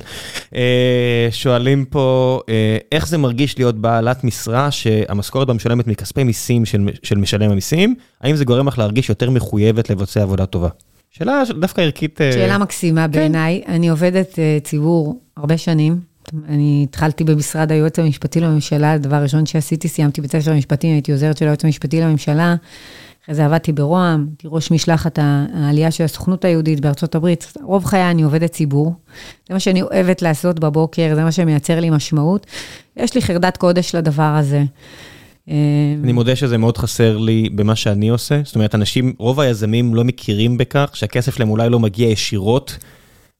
אה, 0.56 1.28
שואלים 1.32 1.86
פה, 1.86 2.40
אה, 2.50 2.78
איך 2.92 3.08
זה 3.08 3.18
מרגיש 3.18 3.58
להיות 3.58 3.76
בעלת 3.76 4.24
משרה 4.24 4.72
שהמשכורת 4.72 5.48
בה 5.48 5.54
משולמת 5.54 5.88
מכספי 5.88 6.24
מיסים 6.24 6.66
של, 6.66 6.90
של 7.04 7.18
משלם 7.18 7.52
המיסים? 7.52 7.96
האם 8.22 8.36
זה 8.36 8.46
גורם 8.46 8.68
לך 8.68 8.80
להרגיש 8.80 9.10
יותר 9.10 9.30
מחויבת 9.30 9.90
לבצע 9.90 10.22
עבודה 10.22 10.46
טובה? 10.46 10.70
שאלה 11.12 11.44
דווקא 11.60 11.82
ערכית... 11.82 12.22
אה, 12.22 12.32
שאלה 12.32 12.58
מקסימה 12.58 13.08
בעיניי. 13.08 13.62
אני 13.68 13.90
עובדת 13.90 14.40
ציבור 14.64 15.20
הרבה 15.38 15.58
שנים. 15.58 16.12
אני 16.48 16.86
התחלתי 16.90 17.24
במשרד 17.24 17.72
היועץ 17.72 18.00
המשפטי 18.00 18.40
לממשלה, 18.40 18.92
הדבר 18.92 19.16
הראשון 19.16 19.46
שעשיתי, 19.46 19.88
סיימתי 19.88 20.22
בית 20.22 20.32
ספר 20.32 20.54
משפטים, 20.54 20.94
הייתי 20.94 21.12
עוזרת 21.12 21.38
של 21.38 21.46
היועץ 21.46 21.66
המשפטי 21.66 22.02
לממשלה. 22.02 22.56
אחרי 23.24 23.36
זה 23.36 23.46
עבדתי 23.46 23.72
ברוה"מ, 23.72 24.26
הייתי 24.30 24.48
ראש 24.52 24.72
משלחת 24.72 25.20
העלייה 25.54 25.92
של 25.92 26.04
הסוכנות 26.04 26.46
היהודית 26.46 26.80
בארצות 26.80 27.16
הברית. 27.16 27.54
רוב 27.64 27.86
חיי 27.86 28.12
אני 28.12 28.22
עובדת 28.22 28.52
ציבור. 28.52 28.94
זה 29.48 29.54
מה 29.54 29.60
שאני 29.60 29.82
אוהבת 29.82 30.22
לעשות 30.22 30.60
בבוקר, 30.60 31.12
זה 31.16 31.24
מה 31.24 31.32
שמייצר 31.32 31.80
לי 31.80 31.90
משמעות. 31.90 32.48
יש 32.98 33.16
לי 33.16 33.22
חרדת 33.22 33.58
קודש 33.58 33.96
לדבר 33.96 34.24
הזה. 34.24 34.64
אה, 35.50 35.56
אני 36.04 36.12
מודה 36.12 36.36
שזה 36.36 36.58
מאוד 36.58 36.78
חסר 36.78 37.18
לי 37.18 37.50
במה 37.56 37.76
שאני 37.76 38.10
עושה. 38.10 38.42
זאת 38.46 38.56
אומרת, 38.56 38.76
אנשים, 38.76 39.14
רוב 39.20 39.40
היזמים 39.40 39.96
לא 39.96 40.04
מכירים 40.04 40.58
בכך 40.58 40.92
שהכסף 40.94 41.36
שלהם 41.36 41.50
אולי 41.50 41.70
לא 41.70 41.80
מגיע 41.80 42.10
ישירות 42.10 42.78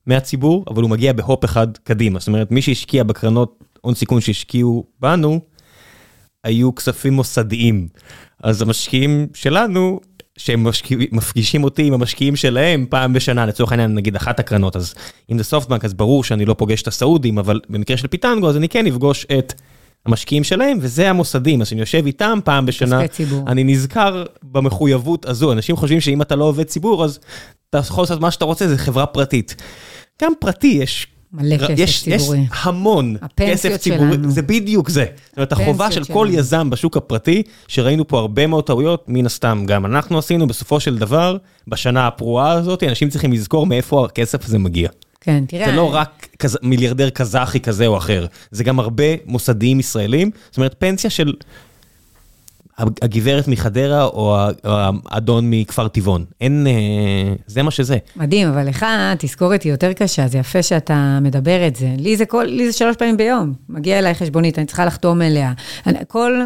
מהציבור, 0.06 0.64
אבל 0.70 0.82
הוא 0.82 0.90
מגיע 0.90 1.12
בהופ 1.12 1.44
אחד 1.44 1.66
קדימה. 1.84 2.18
זאת 2.18 2.28
אומרת, 2.28 2.50
מי 2.50 2.62
שהשקיע 2.62 3.02
בקרנות 3.04 3.64
הון 3.80 3.94
סיכון 3.94 4.20
שהשקיעו 4.20 4.84
בנו, 5.00 5.40
היו 6.44 6.74
כספים 6.74 7.12
מוסדיים. 7.12 7.88
אז 8.42 8.62
המשקיעים 8.62 9.26
שלנו, 9.34 10.00
שהם 10.36 10.64
משקיע, 10.64 10.98
מפגישים 11.12 11.64
אותי 11.64 11.82
עם 11.82 11.92
המשקיעים 11.92 12.36
שלהם 12.36 12.86
פעם 12.88 13.12
בשנה, 13.12 13.46
לצורך 13.46 13.72
העניין, 13.72 13.94
נגיד 13.94 14.16
אחת 14.16 14.40
הקרנות, 14.40 14.76
אז 14.76 14.94
אם 15.32 15.38
זה 15.38 15.44
סופטבנק, 15.44 15.84
אז 15.84 15.94
ברור 15.94 16.24
שאני 16.24 16.44
לא 16.44 16.54
פוגש 16.54 16.82
את 16.82 16.86
הסעודים, 16.86 17.38
אבל 17.38 17.60
במקרה 17.68 17.96
של 17.96 18.06
פיטנגו, 18.06 18.48
אז 18.48 18.56
אני 18.56 18.68
כן 18.68 18.86
אפגוש 18.86 19.26
את 19.38 19.52
המשקיעים 20.06 20.44
שלהם, 20.44 20.78
וזה 20.80 21.10
המוסדים, 21.10 21.60
אז 21.60 21.72
אני 21.72 21.80
יושב 21.80 22.06
איתם 22.06 22.38
פעם 22.44 22.66
בשנה. 22.66 23.00
אני 23.46 23.64
נזכר 23.64 24.24
במחויבות 24.42 25.26
הזו. 25.26 25.52
אנשים 25.52 25.76
חושבים 25.76 26.00
שאם 26.00 26.22
אתה 26.22 26.36
לא 26.36 26.44
עובד 26.44 26.64
ציבור, 26.64 27.04
אז 27.04 27.20
אתה 27.70 27.78
יכול 27.78 28.02
לעשות 28.02 28.20
מה 28.20 28.30
שאתה 28.30 28.44
רוצה, 28.44 28.68
זה 28.68 28.78
חברה 28.78 29.06
פרטית. 29.06 29.56
גם 30.22 30.32
פרטי 30.40 30.66
יש 30.66 31.06
מלא 31.32 31.56
כסף 31.56 31.74
יש, 31.76 32.02
ציבורי. 32.02 32.38
יש 32.38 32.48
המון 32.62 33.16
כסף 33.36 33.76
ציבורי, 33.76 34.12
שלנו. 34.12 34.30
זה 34.30 34.42
בדיוק 34.42 34.88
זה. 34.88 35.04
זאת 35.28 35.36
אומרת, 35.36 35.52
החובה 35.52 35.90
של 35.90 36.00
הפנסיות 36.00 36.18
כל 36.18 36.26
שלנו. 36.26 36.38
יזם 36.38 36.70
בשוק 36.70 36.96
הפרטי, 36.96 37.42
שראינו 37.68 38.08
פה 38.08 38.18
הרבה 38.18 38.46
מאוד 38.46 38.64
טעויות, 38.64 39.04
מן 39.08 39.26
הסתם 39.26 39.64
גם 39.66 39.86
אנחנו 39.86 40.18
עשינו, 40.18 40.46
בסופו 40.46 40.80
של 40.80 40.98
דבר, 40.98 41.36
בשנה 41.68 42.06
הפרועה 42.06 42.52
הזאת, 42.52 42.82
אנשים 42.82 43.08
צריכים 43.08 43.32
לזכור 43.32 43.66
מאיפה 43.66 44.04
הכסף 44.04 44.44
הזה 44.44 44.58
מגיע. 44.58 44.88
כן, 45.20 45.44
תראה. 45.48 45.66
זה 45.66 45.72
לא 45.72 45.94
רק 45.94 46.28
כזה, 46.38 46.58
מיליארדר 46.62 47.10
קזחי 47.10 47.60
כזה 47.60 47.86
או 47.86 47.96
אחר, 47.96 48.26
זה 48.50 48.64
גם 48.64 48.78
הרבה 48.78 49.04
מוסדיים 49.26 49.80
ישראלים, 49.80 50.30
זאת 50.50 50.56
אומרת 50.56 50.74
פנסיה 50.78 51.10
של 51.10 51.32
הגברת 53.02 53.48
מחדרה 53.48 54.04
או 54.04 54.36
האדון 54.64 55.50
מכפר 55.50 55.88
טבעון, 55.88 56.24
אין, 56.40 56.66
אה, 56.66 57.34
זה 57.46 57.62
מה 57.62 57.70
שזה. 57.70 57.96
מדהים, 58.16 58.48
אבל 58.48 58.68
לך 58.68 58.86
תזכורת 59.18 59.62
היא 59.62 59.72
יותר 59.72 59.92
קשה, 59.92 60.28
זה 60.28 60.38
יפה 60.38 60.62
שאתה 60.62 61.18
מדבר 61.22 61.66
את 61.66 61.76
זה. 61.76 61.88
לי 61.98 62.16
זה, 62.16 62.26
כל, 62.26 62.44
לי 62.44 62.66
זה 62.66 62.78
שלוש 62.78 62.96
פעמים 62.96 63.16
ביום. 63.16 63.52
מגיע 63.68 63.98
אליי 63.98 64.14
חשבונית, 64.14 64.58
אני 64.58 64.66
צריכה 64.66 64.84
לחתום 64.84 65.22
אליה. 65.22 65.52
אני, 65.86 65.98
כל, 66.08 66.40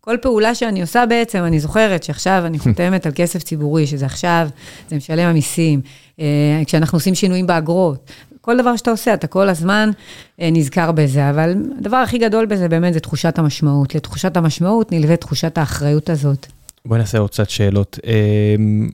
כל 0.00 0.16
פעולה 0.22 0.54
שאני 0.54 0.80
עושה 0.80 1.06
בעצם, 1.06 1.38
אני 1.38 1.60
זוכרת 1.60 2.02
שעכשיו 2.02 2.42
אני 2.46 2.58
חותמת 2.64 3.06
על 3.06 3.12
כסף 3.14 3.42
ציבורי, 3.42 3.86
שזה 3.86 4.06
עכשיו, 4.06 4.48
זה 4.88 4.96
משלם 4.96 5.28
המיסים. 5.28 5.80
אה, 6.20 6.26
כשאנחנו 6.66 6.96
עושים 6.96 7.14
שינויים 7.14 7.46
באגרות. 7.46 8.10
כל 8.40 8.58
דבר 8.58 8.76
שאתה 8.76 8.90
עושה, 8.90 9.14
אתה 9.14 9.26
כל 9.26 9.48
הזמן 9.48 9.90
אה, 10.40 10.48
נזכר 10.52 10.92
בזה, 10.92 11.30
אבל 11.30 11.54
הדבר 11.78 11.96
הכי 11.96 12.18
גדול 12.18 12.46
בזה 12.46 12.68
באמת 12.68 12.92
זה 12.94 13.00
תחושת 13.00 13.38
המשמעות. 13.38 13.94
לתחושת 13.94 14.36
המשמעות 14.36 14.92
נלווה 14.92 15.16
תחושת 15.16 15.58
האחריות 15.58 16.10
הזאת. 16.10 16.46
בואי 16.84 16.98
נעשה 17.00 17.18
עוד 17.18 17.30
קצת 17.30 17.50
שאלות. 17.50 17.98
אמ, 18.06 18.90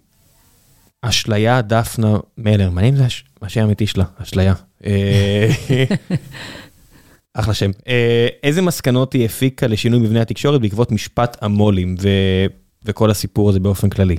אשליה 1.02 1.62
דפנה 1.62 2.16
מלר, 2.38 2.70
מעניין 2.70 2.94
אם 2.94 2.98
זה 2.98 3.04
הש- 3.06 3.24
השם 3.42 3.60
האמיתי 3.60 3.86
שלה, 3.86 4.04
אשליה. 4.22 4.54
אה, 4.86 5.48
אחלה 7.34 7.54
שם. 7.54 7.70
אה, 7.88 8.28
איזה 8.42 8.62
מסקנות 8.62 9.12
היא 9.12 9.24
הפיקה 9.24 9.66
לשינוי 9.66 10.00
מבנה 10.00 10.20
התקשורת 10.22 10.60
בעקבות 10.60 10.92
משפט 10.92 11.36
המו"לים 11.40 11.96
ו- 12.00 12.46
וכל 12.84 13.10
הסיפור 13.10 13.48
הזה 13.50 13.60
באופן 13.60 13.88
כללי? 13.88 14.16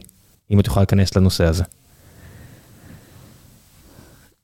אם 0.51 0.59
את 0.59 0.67
יכולה 0.67 0.81
להיכנס 0.81 1.15
לנושא 1.17 1.43
הזה. 1.45 1.63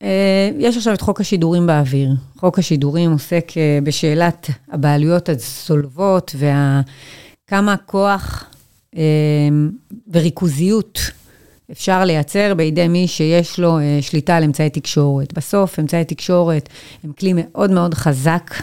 אה, 0.03 0.49
יש 0.59 0.77
עכשיו 0.77 0.93
את 0.93 1.01
חוק 1.01 1.21
השידורים 1.21 1.67
באוויר. 1.67 2.09
חוק 2.37 2.59
השידורים 2.59 3.11
עוסק 3.11 3.51
אה, 3.57 3.79
בשאלת 3.83 4.49
הבעלויות 4.71 5.29
הצולבות 5.29 6.35
וכמה 6.35 7.75
כוח 7.85 8.45
אה, 8.95 9.01
וריכוזיות 10.11 10.99
אפשר 11.71 12.05
לייצר 12.05 12.53
בידי 12.53 12.87
מי 12.87 13.07
שיש 13.07 13.59
לו 13.59 13.77
שליטה 14.01 14.37
על 14.37 14.43
אמצעי 14.43 14.69
תקשורת. 14.69 15.33
בסוף, 15.33 15.79
אמצעי 15.79 16.05
תקשורת 16.05 16.69
הם 17.03 17.11
כלי 17.11 17.33
מאוד 17.35 17.71
מאוד 17.71 17.93
חזק. 17.93 18.53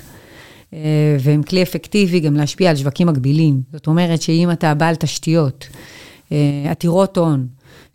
והם 1.20 1.42
כלי 1.42 1.62
אפקטיבי 1.62 2.20
גם 2.20 2.36
להשפיע 2.36 2.70
על 2.70 2.76
שווקים 2.76 3.06
מקבילים. 3.06 3.62
זאת 3.72 3.86
אומרת 3.86 4.22
שאם 4.22 4.50
אתה 4.52 4.74
בעל 4.74 4.94
תשתיות, 4.94 5.68
עתירות 6.70 7.18
הון, 7.18 7.46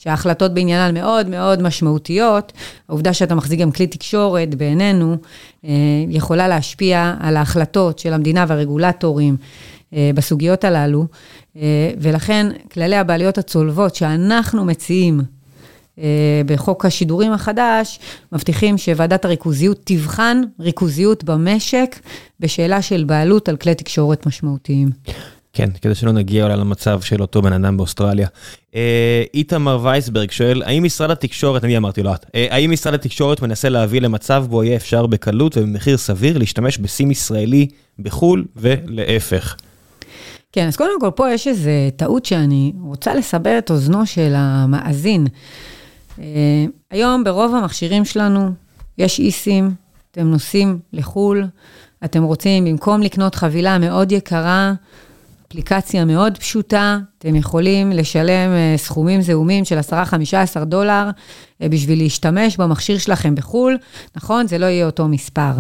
שההחלטות 0.06 0.54
בעניינן 0.54 0.94
מאוד 0.94 1.30
מאוד 1.30 1.62
משמעותיות, 1.62 2.54
העובדה 2.90 3.14
שאתה 3.14 3.36
מחזיק 3.36 3.60
גם 3.60 3.72
כלי 3.72 3.88
תקשורת, 3.88 4.56
בעינינו, 4.56 5.18
אה, 5.66 5.70
יכולה 6.10 6.48
להשפיע 6.48 7.14
על 7.20 7.38
ההחלטות 7.38 8.00
של 8.00 8.14
המדינה 8.14 8.46
והרגולטורים 8.48 9.38
בסוגיות 10.16 10.64
הללו, 10.64 11.06
ולכן 11.98 12.48
כללי 12.72 12.96
הבעלויות 12.96 13.38
הצולבות 13.38 13.96
שאנחנו 13.96 14.66
מציעים 14.66 15.22
אה, 16.00 16.42
בחוק 16.46 16.86
השידורים 16.86 17.32
החדש, 17.32 18.00
מבטיחים 18.32 18.78
שוועדת 18.78 19.26
הריכוזיות 19.26 19.82
תבחן 19.84 20.42
ריכוזיות 20.60 21.24
במשק 21.24 21.96
בשאלה 22.40 22.82
של 22.82 23.04
בעלות 23.04 23.50
על 23.50 23.58
כלי 23.58 23.76
תקשורת 23.76 24.26
משמעותיים. 24.26 24.90
כן, 25.56 25.70
כדי 25.82 25.96
שלא 25.96 26.12
נגיע 26.12 26.44
אולי 26.44 26.58
למצב 26.58 27.02
של 27.02 27.22
אותו 27.22 27.42
בן 27.42 27.54
אדם 27.54 27.78
באוסטרליה. 27.78 28.28
אה, 28.76 29.24
איתמר 29.34 29.80
וייסברג 29.84 30.32
שואל, 30.32 30.64
האם 30.66 30.84
משרד 30.84 31.12
התקשורת, 31.12 31.64
אני 31.64 31.78
אמרתי 31.78 32.04
לו, 32.04 32.12
אה, 32.36 32.48
האם 32.50 32.72
משרד 32.72 32.94
התקשורת 32.94 33.42
מנסה 33.42 33.70
להביא 33.70 34.02
למצב 34.02 34.46
בו 34.50 34.64
יהיה 34.64 34.76
אפשר 34.76 35.06
בקלות 35.06 35.58
ובמחיר 35.58 35.98
סביר 35.98 36.38
להשתמש 36.38 36.78
בסים 36.78 37.12
ישראלי 37.12 37.68
בחו"ל 38.00 38.46
ולהפך? 38.56 39.56
כן, 40.52 40.68
אז 40.68 40.76
קודם 40.76 41.02
כל 41.02 41.10
פה 41.16 41.32
יש 41.32 41.48
איזו 41.48 41.70
טעות 41.96 42.26
שאני 42.26 42.74
רוצה 42.82 43.16
לסבר 43.16 43.58
את 43.58 43.72
אוזנו 43.72 44.06
של 44.06 44.34
המאזין. 44.36 45.28
אה, 46.20 46.26
היום 46.92 47.24
ברוב 47.24 47.56
המכשירים 47.56 48.06
שלנו 48.06 48.50
יש 48.98 49.20
איסים, 49.20 49.72
אתם 50.12 50.28
נוסעים 50.28 50.80
לחו"ל, 50.94 51.48
אתם 52.06 52.24
רוצים, 52.24 52.66
במקום 52.66 53.02
לקנות 53.02 53.36
חבילה 53.36 53.78
מאוד 53.78 54.12
יקרה, 54.12 54.74
אפליקציה 55.48 56.06
מאוד 56.06 56.38
פשוטה, 56.38 56.98
אתם 57.18 57.36
יכולים 57.36 57.92
לשלם 57.92 58.52
אה, 58.52 58.74
סכומים 58.78 59.22
זעומים 59.22 59.66
של 59.66 59.80
10-15 60.60 60.64
דולר 60.64 61.10
אה, 61.62 61.70
בשביל 61.70 61.98
להשתמש 62.00 62.58
במכשיר 62.58 62.98
שלכם 62.98 63.36
בחו"ל, 63.36 63.78
נכון? 64.16 64.48
זה 64.48 64.58
לא 64.58 64.66
יהיה 64.66 64.86
אותו 64.86 65.08
מספר. 65.08 65.52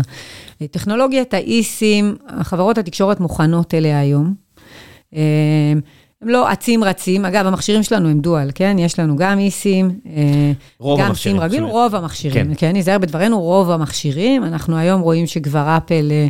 טכנולוגיית 0.71 1.33
האיסים, 1.33 2.15
חברות 2.41 2.77
התקשורת 2.77 3.19
מוכנות 3.19 3.73
אליה 3.73 3.99
היום. 3.99 4.33
הם 6.21 6.29
לא 6.29 6.53
אצים 6.53 6.83
רצים, 6.83 7.25
אגב, 7.25 7.45
המכשירים 7.45 7.83
שלנו 7.83 8.09
הם 8.09 8.19
דואל, 8.19 8.49
כן? 8.55 8.75
יש 8.79 8.99
לנו 8.99 9.15
גם 9.15 9.39
איסים, 9.39 9.99
גם. 10.99 11.13
סים 11.15 11.39
רגיל, 11.39 11.63
רוב 11.63 11.95
המכשירים, 11.95 12.45
כן, 12.45 12.53
כן, 12.57 12.71
ניזהר 12.71 12.97
בדברנו, 12.97 13.41
רוב 13.41 13.71
המכשירים. 13.71 14.43
אנחנו 14.43 14.77
היום 14.77 15.01
רואים 15.01 15.27
שכבר 15.27 15.77
אפל, 15.77 16.11
אה, 16.11 16.27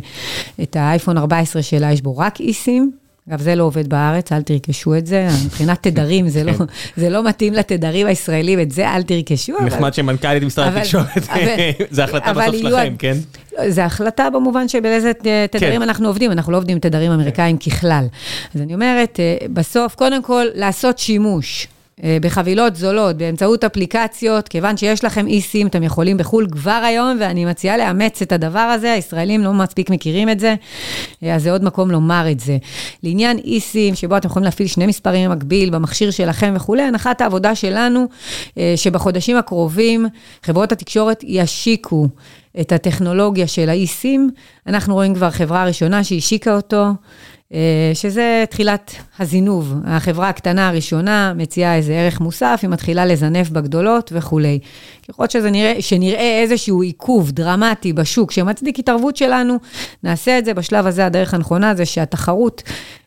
את 0.62 0.76
האייפון 0.76 1.18
14 1.18 1.62
שלה, 1.62 1.92
יש 1.92 2.02
בו 2.02 2.16
רק 2.16 2.40
איסים. 2.40 3.05
אגב, 3.30 3.40
זה 3.40 3.54
לא 3.54 3.64
עובד 3.64 3.88
בארץ, 3.88 4.32
אל 4.32 4.42
תרכשו 4.42 4.94
את 4.94 5.06
זה. 5.06 5.28
מבחינת 5.46 5.82
תדרים, 5.82 6.28
זה, 6.28 6.44
לא, 6.44 6.52
כן. 6.52 6.64
זה 6.96 7.10
לא 7.10 7.22
מתאים 7.22 7.52
לתדרים 7.52 8.06
הישראלים, 8.06 8.60
את 8.60 8.72
זה 8.72 8.88
אל 8.88 9.02
תרכשו. 9.02 9.52
נחמד 9.64 9.94
שמנכ"לית 9.94 10.42
משרד 10.42 10.76
התקשורת, 10.76 11.22
זו 11.90 12.02
החלטה 12.02 12.32
בסוף 12.32 12.56
שלכם, 12.56 12.94
כן? 12.98 13.16
זו 13.68 13.82
החלטה 13.82 14.30
במובן 14.30 14.68
שבאיזה 14.68 15.12
תדרים 15.50 15.80
כן. 15.80 15.82
אנחנו 15.82 16.08
עובדים, 16.08 16.32
אנחנו 16.32 16.52
לא 16.52 16.56
עובדים 16.56 16.74
עם 16.76 16.80
תדרים 16.80 17.12
אמריקאים 17.12 17.58
כן. 17.58 17.70
ככלל. 17.70 18.04
אז 18.54 18.60
אני 18.60 18.74
אומרת, 18.74 19.20
אה, 19.20 19.46
בסוף, 19.52 19.94
קודם 19.94 20.22
כל, 20.22 20.44
לעשות 20.54 20.98
שימוש. 20.98 21.68
אה, 22.04 22.18
בחבילות 22.20 22.76
זולות, 22.76 23.16
באמצעות 23.16 23.64
אפליקציות, 23.64 24.48
כיוון 24.48 24.76
שיש 24.76 25.04
לכם 25.04 25.26
אי-סים, 25.26 25.66
אתם 25.66 25.82
יכולים 25.82 26.16
בחו"ל 26.16 26.46
כבר 26.50 26.82
היום, 26.86 27.16
ואני 27.20 27.44
מציעה 27.44 27.76
לאמץ 27.76 28.22
את 28.22 28.32
הדבר 28.32 28.58
הזה, 28.58 28.92
הישראלים 28.92 29.44
לא 29.44 29.52
מספיק 29.52 29.90
מכירים 29.90 30.28
את 30.28 30.40
זה, 30.40 30.54
אה, 31.22 31.34
אז 31.34 31.42
זה 31.42 31.52
עוד 31.52 31.64
מקום 31.64 31.90
לומר 31.90 32.26
את 32.30 32.40
זה. 32.40 32.58
לעניין 33.02 33.38
אי-סים, 33.38 33.94
שבו 33.94 34.16
אתם 34.16 34.28
יכולים 34.28 34.44
להפעיל 34.44 34.68
שני 34.68 34.86
מספרים 34.86 35.30
במקביל 35.30 35.70
במכשיר 35.70 36.10
שלכם 36.10 36.52
וכולי, 36.56 36.82
הנחת 36.82 37.20
העבודה 37.20 37.54
שלנו, 37.54 38.06
אה, 38.58 38.72
שבחודשים 38.76 39.36
הקרובים 39.36 40.06
חברות 40.42 40.72
התקשורת 40.72 41.24
ישיקו 41.26 42.08
את 42.60 42.72
הטכנולוגיה 42.72 43.46
של 43.46 43.68
האי-סים. 43.68 44.30
אנחנו 44.66 44.94
רואים 44.94 45.14
כבר 45.14 45.30
חברה 45.30 45.64
ראשונה 45.64 46.04
שהשיקה 46.04 46.56
אותו. 46.56 46.86
אה, 47.54 47.90
שזה 47.94 48.44
תחילת 48.50 48.94
הזינוב. 49.18 49.74
החברה 49.84 50.28
הקטנה 50.28 50.68
הראשונה 50.68 51.32
מציעה 51.36 51.76
איזה 51.76 51.92
ערך 51.92 52.20
מוסף, 52.20 52.58
היא 52.62 52.70
מתחילה 52.70 53.06
לזנף 53.06 53.50
בגדולות 53.50 54.12
וכולי. 54.14 54.58
ככל 55.08 55.28
שזה 55.28 55.50
נראה, 55.50 55.82
שנראה 55.82 56.40
איזשהו 56.42 56.82
עיכוב 56.82 57.30
דרמטי 57.30 57.92
בשוק 57.92 58.32
שמצדיק 58.32 58.78
התערבות 58.78 59.16
שלנו, 59.16 59.56
נעשה 60.02 60.38
את 60.38 60.44
זה. 60.44 60.54
בשלב 60.54 60.86
הזה 60.86 61.06
הדרך 61.06 61.34
הנכונה 61.34 61.74
זה 61.74 61.86
שהתחרות 61.86 62.62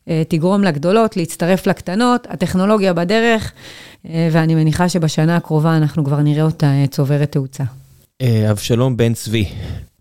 אה, 0.09 0.23
תגרום 0.27 0.63
לגדולות 0.63 1.17
להצטרף 1.17 1.67
לקטנות, 1.67 2.27
הטכנולוגיה 2.29 2.93
בדרך, 2.93 3.51
אה, 4.09 4.29
ואני 4.31 4.55
מניחה 4.55 4.89
שבשנה 4.89 5.35
הקרובה 5.35 5.77
אנחנו 5.77 6.05
כבר 6.05 6.19
נראה 6.21 6.43
אותה 6.43 6.71
צוברת 6.91 7.31
תאוצה. 7.31 7.63
אבשלום 8.51 8.97
בן 8.97 9.13
צבי, 9.13 9.45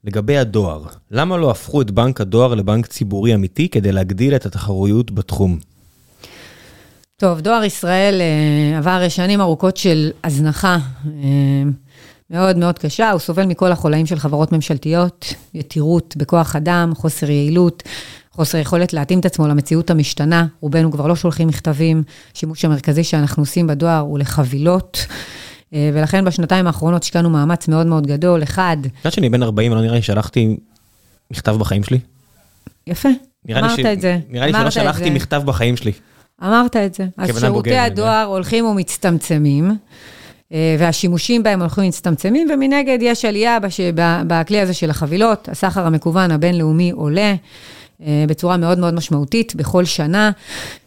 לגבי 0.04 0.38
הדואר, 0.38 0.82
למה 1.10 1.36
לא 1.36 1.50
הפכו 1.50 1.82
את 1.82 1.90
בנק 1.90 2.20
הדואר 2.20 2.54
לבנק 2.54 2.86
ציבורי 2.86 3.34
אמיתי 3.34 3.68
כדי 3.68 3.92
להגדיל 3.92 4.34
את 4.34 4.46
התחרותיות 4.46 5.10
בתחום? 5.10 5.58
טוב, 7.16 7.40
דואר 7.40 7.64
ישראל 7.64 8.20
אה, 8.20 8.78
עבר 8.78 9.08
שנים 9.08 9.40
ארוכות 9.40 9.76
של 9.76 10.10
הזנחה 10.24 10.78
אה, 11.06 11.62
מאוד 12.30 12.56
מאוד 12.56 12.78
קשה, 12.78 13.10
הוא 13.10 13.18
סובל 13.18 13.46
מכל 13.46 13.72
החולאים 13.72 14.06
של 14.06 14.18
חברות 14.18 14.52
ממשלתיות, 14.52 15.34
יתירות 15.54 16.14
בכוח 16.16 16.56
אדם, 16.56 16.92
חוסר 16.94 17.30
יעילות, 17.30 17.82
חוסר 18.30 18.58
יכולת 18.58 18.92
להתאים 18.92 19.20
את 19.20 19.26
עצמו 19.26 19.48
למציאות 19.48 19.90
המשתנה, 19.90 20.46
רובנו 20.60 20.92
כבר 20.92 21.06
לא 21.06 21.16
שולחים 21.16 21.48
מכתבים, 21.48 22.02
השימוש 22.34 22.64
המרכזי 22.64 23.04
שאנחנו 23.04 23.42
עושים 23.42 23.66
בדואר 23.66 23.98
הוא 23.98 24.18
לחבילות. 24.18 25.06
אה, 25.74 25.90
ולכן 25.94 26.24
בשנתיים 26.24 26.66
האחרונות 26.66 27.02
השקענו 27.02 27.30
מאמץ 27.30 27.68
מאוד 27.68 27.86
מאוד 27.86 28.06
גדול. 28.06 28.42
אחד... 28.42 28.76
את 28.82 28.96
יודעת 28.96 29.12
שאני 29.12 29.28
בן 29.28 29.42
40, 29.42 29.74
לא 29.74 29.80
נראה 29.80 29.94
לי 29.94 30.02
שלחתי 30.02 30.56
מכתב 31.30 31.56
בחיים 31.58 31.84
שלי? 31.84 31.98
יפה, 32.86 33.08
אמרת 33.50 33.78
את 33.78 34.00
זה. 34.00 34.18
נראה 34.28 34.46
לי 34.46 34.52
שלא 34.52 34.70
שלחתי 34.70 35.10
מכתב 35.10 35.42
בחיים 35.44 35.76
שלי. 35.76 35.92
אמרת 36.42 36.76
את 36.76 36.94
זה. 36.94 37.06
אז 37.16 37.40
שירותי 37.40 37.76
הדואר 37.76 38.24
הולכים 38.24 38.64
ומצטמצמים. 38.64 39.76
אה, 40.52 40.76
והשימושים 40.78 41.42
בהם 41.42 41.60
הולכים 41.60 41.84
ומצטמצמים, 41.84 42.48
ומנגד 42.54 42.98
יש 43.00 43.24
עלייה 43.24 43.60
בש... 43.60 43.80
בכלי 44.26 44.60
הזה 44.60 44.74
של 44.74 44.90
החבילות, 44.90 45.48
הסחר 45.48 45.86
המקוון 45.86 46.30
הבינלאומי 46.30 46.90
עולה 46.90 47.34
אה, 48.02 48.24
בצורה 48.28 48.56
מאוד 48.56 48.78
מאוד 48.78 48.94
משמעותית 48.94 49.54
בכל 49.54 49.84
שנה, 49.84 50.30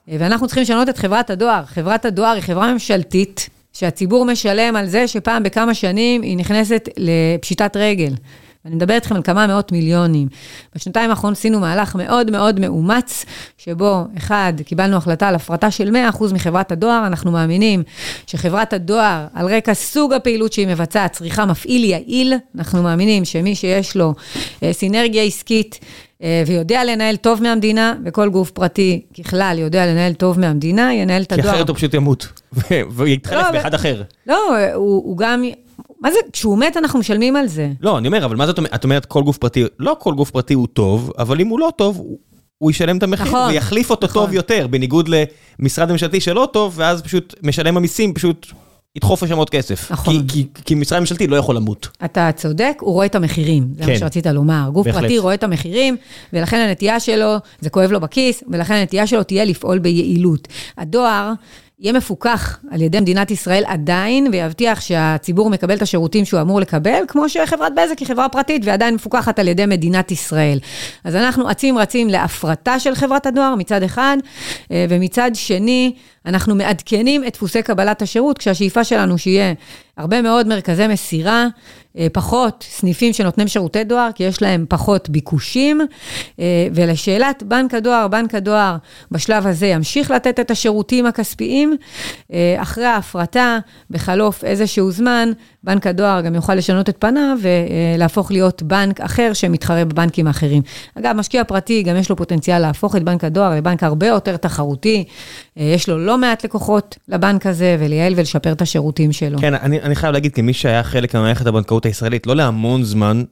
ואנחנו 0.08 0.48
צריכים 0.48 0.64
לשנות 0.64 0.90
את 0.90 0.98
חברת 0.98 1.30
הדואר. 1.30 1.66
חברת 1.66 2.06
הדואר 2.06 2.30
היא 2.30 2.42
חברה 2.42 2.74
ממשלתית 2.74 3.50
שהציבור 3.74 4.26
משלם 4.26 4.76
על 4.76 4.88
זה 4.88 5.08
שפעם 5.08 5.44
בכמה 5.44 5.74
שנים 5.74 6.22
היא 6.22 6.38
נכנסת 6.38 6.90
לפשיטת 6.98 7.78
רגל. 7.78 8.14
אני 8.66 8.76
מדברת 8.76 8.96
איתכם 8.96 9.16
על 9.16 9.24
כמה 9.24 9.48
מאות 9.48 9.72
מיליונים. 9.72 10.28
בשנתיים 10.76 11.10
האחרונות 11.10 11.38
עשינו 11.38 11.60
מהלך 11.60 11.96
מאוד 11.96 12.32
מאוד 12.32 12.60
מאומץ, 12.60 13.26
שבו, 13.58 14.04
אחד, 14.18 14.54
קיבלנו 14.66 14.98
החלטה 14.98 15.28
על 15.28 15.36
הפרטה 15.36 15.72
של 15.72 15.96
100% 16.14 16.34
מחברת 16.34 16.72
הדואר. 16.72 17.04
אנחנו 17.08 17.32
מאמינים 17.32 17.84
שחברת 18.28 18.74
הדואר, 18.74 19.28
על 19.34 19.56
רקע 19.56 19.74
סוג 19.74 20.14
הפעילות 20.14 20.54
שהיא 20.54 20.68
מבצעת, 20.68 21.12
צריכה 21.12 21.46
מפעיל 21.46 21.84
יעיל. 21.84 22.34
אנחנו 22.56 22.84
מאמינים 22.84 23.26
שמי 23.26 23.56
שיש 23.56 23.96
לו 23.96 24.14
אה, 24.64 24.74
סינרגיה 24.74 25.24
עסקית, 25.24 25.80
ויודע 26.48 26.84
לנהל 26.84 27.16
טוב 27.16 27.44
מהמדינה, 27.44 27.96
וכל 28.06 28.30
גוף 28.30 28.52
פרטי 28.52 29.02
ככלל 29.18 29.56
יודע 29.60 29.86
לנהל 29.86 30.14
טוב 30.14 30.40
מהמדינה, 30.40 30.94
ינהל 30.94 31.22
את 31.22 31.32
הדואר. 31.32 31.48
כי 31.48 31.56
אחרת 31.56 31.70
הוא 31.70 31.76
פשוט 31.76 31.94
ימות, 31.94 32.28
ויתחלף 32.96 33.46
לא, 33.46 33.52
באחד 33.52 33.74
אחר. 33.74 34.02
לא, 34.28 34.58
הוא, 34.74 35.04
הוא 35.04 35.18
גם... 35.18 35.44
מה 36.02 36.12
זה, 36.12 36.18
כשהוא 36.34 36.58
מת 36.58 36.78
אנחנו 36.78 37.00
משלמים 37.00 37.36
על 37.36 37.48
זה. 37.48 37.70
לא, 37.82 37.98
אני 37.98 38.08
אומר, 38.08 38.26
אבל 38.26 38.36
מה 38.36 38.48
זאת 38.48 38.58
אומרת, 38.58 38.76
את 38.76 38.84
אומרת 38.84 39.06
כל 39.06 39.24
גוף 39.24 39.38
פרטי, 39.38 39.64
לא 39.80 39.96
כל 40.00 40.14
גוף 40.14 40.32
פרטי 40.32 40.54
הוא 40.54 40.68
טוב, 40.74 41.12
אבל 41.18 41.42
אם 41.42 41.48
הוא 41.48 41.60
לא 41.60 41.72
טוב, 41.76 42.06
הוא 42.58 42.72
ישלם 42.72 42.98
את 42.98 43.04
המחיר 43.04 43.26
נכון, 43.26 43.50
ויחליף 43.52 43.90
אותו 43.90 44.08
נכון. 44.08 44.26
טוב 44.26 44.34
יותר, 44.34 44.68
בניגוד 44.68 45.10
למשרד 45.60 45.92
ממשלתי 45.92 46.20
שלא 46.20 46.50
טוב, 46.54 46.74
ואז 46.76 47.02
פשוט 47.02 47.36
משלם 47.44 47.78
המיסים, 47.78 48.14
פשוט 48.14 48.48
ידחוף 48.96 49.24
לשם 49.24 49.38
עוד 49.38 49.50
כסף. 49.50 49.92
נכון. 49.92 50.28
כי, 50.28 50.48
כי, 50.54 50.64
כי 50.66 50.76
משרד 50.76 51.00
ממשלתי 51.00 51.28
לא 51.28 51.36
יכול 51.36 51.56
למות. 51.56 51.88
אתה 52.06 52.30
צודק, 52.36 52.78
הוא 52.80 52.94
רואה 52.94 53.06
את 53.06 53.16
המחירים, 53.16 53.68
זה 53.78 53.84
כן. 53.84 53.92
מה 53.92 53.98
שרצית 53.98 54.28
לומר. 54.28 54.70
גוף 54.74 54.88
בהחלט. 54.88 55.02
פרטי 55.02 55.18
רואה 55.18 55.34
את 55.34 55.44
המחירים, 55.44 55.98
ולכן 56.34 56.58
הנטייה 56.58 57.00
שלו, 57.00 57.36
זה 57.60 57.70
כואב 57.70 57.92
לו 57.92 58.00
בכיס, 58.00 58.44
ולכן 58.48 58.74
הנטייה 58.74 59.08
שלו 59.08 59.24
תהיה 59.24 59.46
לפעול 59.46 59.80
ביעילות. 59.80 60.48
הדואר... 60.78 61.34
יהיה 61.82 61.94
מפוקח 61.94 62.60
על 62.72 62.82
ידי 62.82 63.00
מדינת 63.00 63.32
ישראל 63.32 63.64
עדיין, 63.68 64.28
ויבטיח 64.32 64.82
שהציבור 64.82 65.50
מקבל 65.50 65.76
את 65.76 65.82
השירותים 65.82 66.26
שהוא 66.26 66.42
אמור 66.42 66.60
לקבל, 66.60 67.04
כמו 67.08 67.30
שחברת 67.30 67.72
בזק 67.76 68.00
היא 68.00 68.08
חברה 68.08 68.30
פרטית 68.30 68.62
ועדיין 68.66 68.96
מפוקחת 68.96 69.40
על 69.40 69.48
ידי 69.48 69.66
מדינת 69.66 70.12
ישראל. 70.12 70.60
אז 71.04 71.16
אנחנו 71.16 71.52
אצים 71.52 71.78
רצים 71.78 72.10
להפרטה 72.10 72.80
של 72.80 72.96
חברת 72.96 73.26
הדואר 73.26 73.56
מצד 73.56 73.84
אחד, 73.84 74.18
אה, 74.72 74.86
ומצד 74.90 75.32
שני, 75.34 75.94
אנחנו 76.26 76.56
מעדכנים 76.56 77.24
את 77.28 77.34
דפוסי 77.34 77.62
קבלת 77.62 78.02
השירות, 78.02 78.38
כשהשאיפה 78.38 78.84
שלנו 78.84 79.18
שיהיה 79.18 79.54
הרבה 79.98 80.22
מאוד 80.22 80.48
מרכזי 80.48 80.88
מסירה, 80.88 81.48
אה, 81.98 82.08
פחות 82.14 82.66
סניפים 82.70 83.14
שנותנים 83.14 83.48
שירותי 83.48 83.84
דואר, 83.84 84.10
כי 84.16 84.24
יש 84.24 84.42
להם 84.42 84.66
פחות 84.70 85.10
ביקושים. 85.10 85.82
אה, 86.40 86.68
ולשאלת 86.74 87.44
בנק 87.44 87.74
הדואר, 87.74 88.08
בנק 88.08 88.36
הדואר 88.36 88.78
בשלב 89.12 89.48
הזה 89.48 89.68
ימשיך 89.68 90.12
לתת 90.12 90.40
את 90.40 90.52
השירותים 90.52 91.06
הכספיים. 91.06 91.76
אה, 92.34 92.56
אחרי 92.62 92.86
ההפרטה, 92.86 93.60
בחלוף 93.90 94.44
איזשהו 94.44 94.92
זמן, 94.92 95.32
בנק 95.64 95.88
הדואר 95.88 96.22
גם 96.22 96.36
יוכל 96.36 96.56
לשנות 96.56 96.90
את 96.90 96.96
פניו 97.00 97.38
ולהפוך 97.42 98.32
להיות 98.32 98.64
בנק 98.64 99.02
אחר 99.02 99.34
שמתחרה 99.34 99.86
בבנקים 99.86 100.28
האחרים. 100.28 100.62
אגב, 100.96 101.16
משקיע 101.16 101.44
פרטי, 101.44 101.84
גם 101.84 101.96
יש 101.96 102.10
לו 102.10 102.16
פוטנציאל 102.16 102.60
להפוך 102.60 102.96
את 102.96 103.04
בנק 103.04 103.24
הדואר 103.24 103.56
לבנק 103.56 103.84
הרבה 103.84 104.08
יותר 104.08 104.38
תחרותי. 104.38 105.04
יש 105.58 105.90
לו 105.90 105.98
לא 105.98 106.11
מעט 106.18 106.44
לקוחות 106.44 106.98
לבנק 107.08 107.46
הזה, 107.46 107.78
ולייעל 107.80 108.14
ולשפר 108.18 108.52
את 108.52 108.62
השירותים 108.62 109.12
שלו. 109.12 109.40
כן, 109.40 109.54
אני, 109.54 109.82
אני 109.82 109.96
חייב 109.96 110.14
להגיד, 110.14 110.34
כמי 110.34 110.54
שהיה 110.54 110.84
חלק 110.84 111.16
ממערכת 111.16 111.48
הבנקאות 111.48 111.86
הישראלית, 111.86 112.28
לא 112.28 112.36
להמון 112.36 112.84
זמן, 112.84 113.24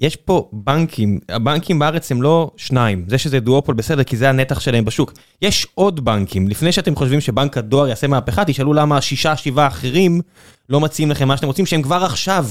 יש 0.00 0.16
פה 0.16 0.48
בנקים, 0.52 1.18
הבנקים 1.28 1.78
בארץ 1.78 2.12
הם 2.12 2.22
לא 2.22 2.50
שניים, 2.56 3.04
זה 3.08 3.18
שזה 3.18 3.40
דואופול 3.40 3.74
בסדר, 3.74 4.02
כי 4.02 4.16
זה 4.16 4.28
הנתח 4.28 4.60
שלהם 4.60 4.84
בשוק. 4.84 5.12
יש 5.42 5.66
עוד 5.74 6.04
בנקים, 6.04 6.48
לפני 6.48 6.72
שאתם 6.72 6.96
חושבים 6.96 7.20
שבנק 7.20 7.58
הדואר 7.58 7.88
יעשה 7.88 8.06
מהפכה, 8.06 8.44
תשאלו 8.44 8.72
למה 8.72 8.96
השישה, 8.96 9.36
שבעה 9.36 9.64
האחרים 9.64 10.20
לא 10.68 10.80
מציעים 10.80 11.10
לכם 11.10 11.28
מה 11.28 11.36
שאתם 11.36 11.46
רוצים, 11.46 11.66
שהם 11.66 11.82
כבר 11.82 12.04
עכשיו 12.04 12.46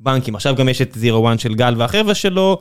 בנקים. 0.00 0.34
עכשיו 0.34 0.56
גם 0.56 0.68
יש 0.68 0.82
את 0.82 0.92
זירו 0.94 1.22
וואן 1.22 1.38
של 1.38 1.54
גל 1.54 1.74
והחבר'ה 1.76 2.14
שלו. 2.14 2.58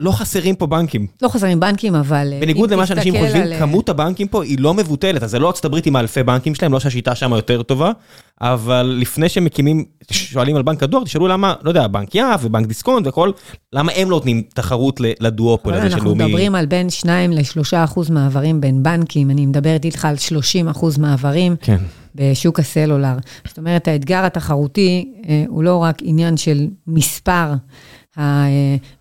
לא 0.00 0.12
חסרים 0.12 0.54
פה 0.54 0.66
בנקים. 0.66 1.06
לא 1.22 1.28
חסרים 1.28 1.60
בנקים, 1.60 1.94
אבל... 1.94 2.32
אה, 2.32 2.40
בניגוד 2.40 2.72
למה 2.72 2.86
שאנשים 2.86 3.14
חושבים, 3.18 3.42
על... 3.42 3.58
כמות 3.58 3.88
הבנקים 3.88 4.28
פה 4.28 4.44
היא 4.44 4.58
לא 4.60 4.74
מבוטלת, 4.74 5.22
אז 5.22 5.30
זה 5.30 5.38
לא 5.38 5.46
ארצות 5.46 5.64
הברית 5.64 5.86
עם 5.86 5.96
האלפי 5.96 6.22
בנקים 6.22 6.54
שלהם, 6.54 6.72
לא 6.72 6.80
שהשיטה 6.80 7.14
שם 7.14 7.32
יותר 7.32 7.62
טובה, 7.62 7.92
אבל 8.40 8.96
לפני 9.00 9.28
שמקימים, 9.28 9.84
שואלים 10.10 10.56
על 10.56 10.62
בנק 10.62 10.82
הדואר, 10.82 11.04
תשאלו 11.04 11.28
למה, 11.28 11.54
לא 11.62 11.70
יודע, 11.70 11.86
בנק 11.86 12.14
יהב 12.14 12.44
ובנק 12.44 12.66
דיסקונט 12.66 13.06
וכל, 13.06 13.30
למה 13.72 13.92
הם 13.96 14.10
לא 14.10 14.16
נותנים 14.16 14.42
תחרות 14.54 15.00
לדואופול 15.00 15.74
הזה 15.74 15.90
של 15.90 15.96
לאומי? 15.96 16.10
אנחנו 16.10 16.26
מדברים 16.26 16.54
על 16.54 16.66
בין 16.66 16.90
2 16.90 17.32
ל-3 17.32 17.84
אחוז 17.84 18.10
מעברים 18.10 18.60
בין 18.60 18.82
בנקים, 18.82 19.30
אני 19.30 19.46
מדברת 19.46 19.84
איתך 19.84 20.04
על 20.04 20.16
30 20.16 20.68
אחוז 20.68 20.98
מעברים. 20.98 21.56
כן. 21.60 21.78
בשוק 22.14 22.60
הסלולר. 22.60 23.16
זאת 23.48 23.58
אומרת, 23.58 23.88
האתגר 23.88 24.24
התחרותי 24.24 25.12
אה, 25.28 25.44
הוא 25.48 25.62
לא 25.62 25.76
רק 25.76 25.98
עניין 26.02 26.36
של 26.36 26.66
מספר 26.86 27.52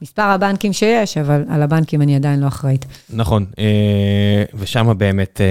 מספר 0.01 0.21
הבנקים 0.21 0.73
שיש, 0.73 1.17
אבל 1.17 1.43
על 1.49 1.61
הבנקים 1.61 2.01
אני 2.01 2.15
עדיין 2.15 2.39
לא 2.39 2.47
אחראית. 2.47 2.85
נכון, 3.09 3.45
אה, 3.59 4.43
ושם 4.53 4.93
באמת 4.97 5.41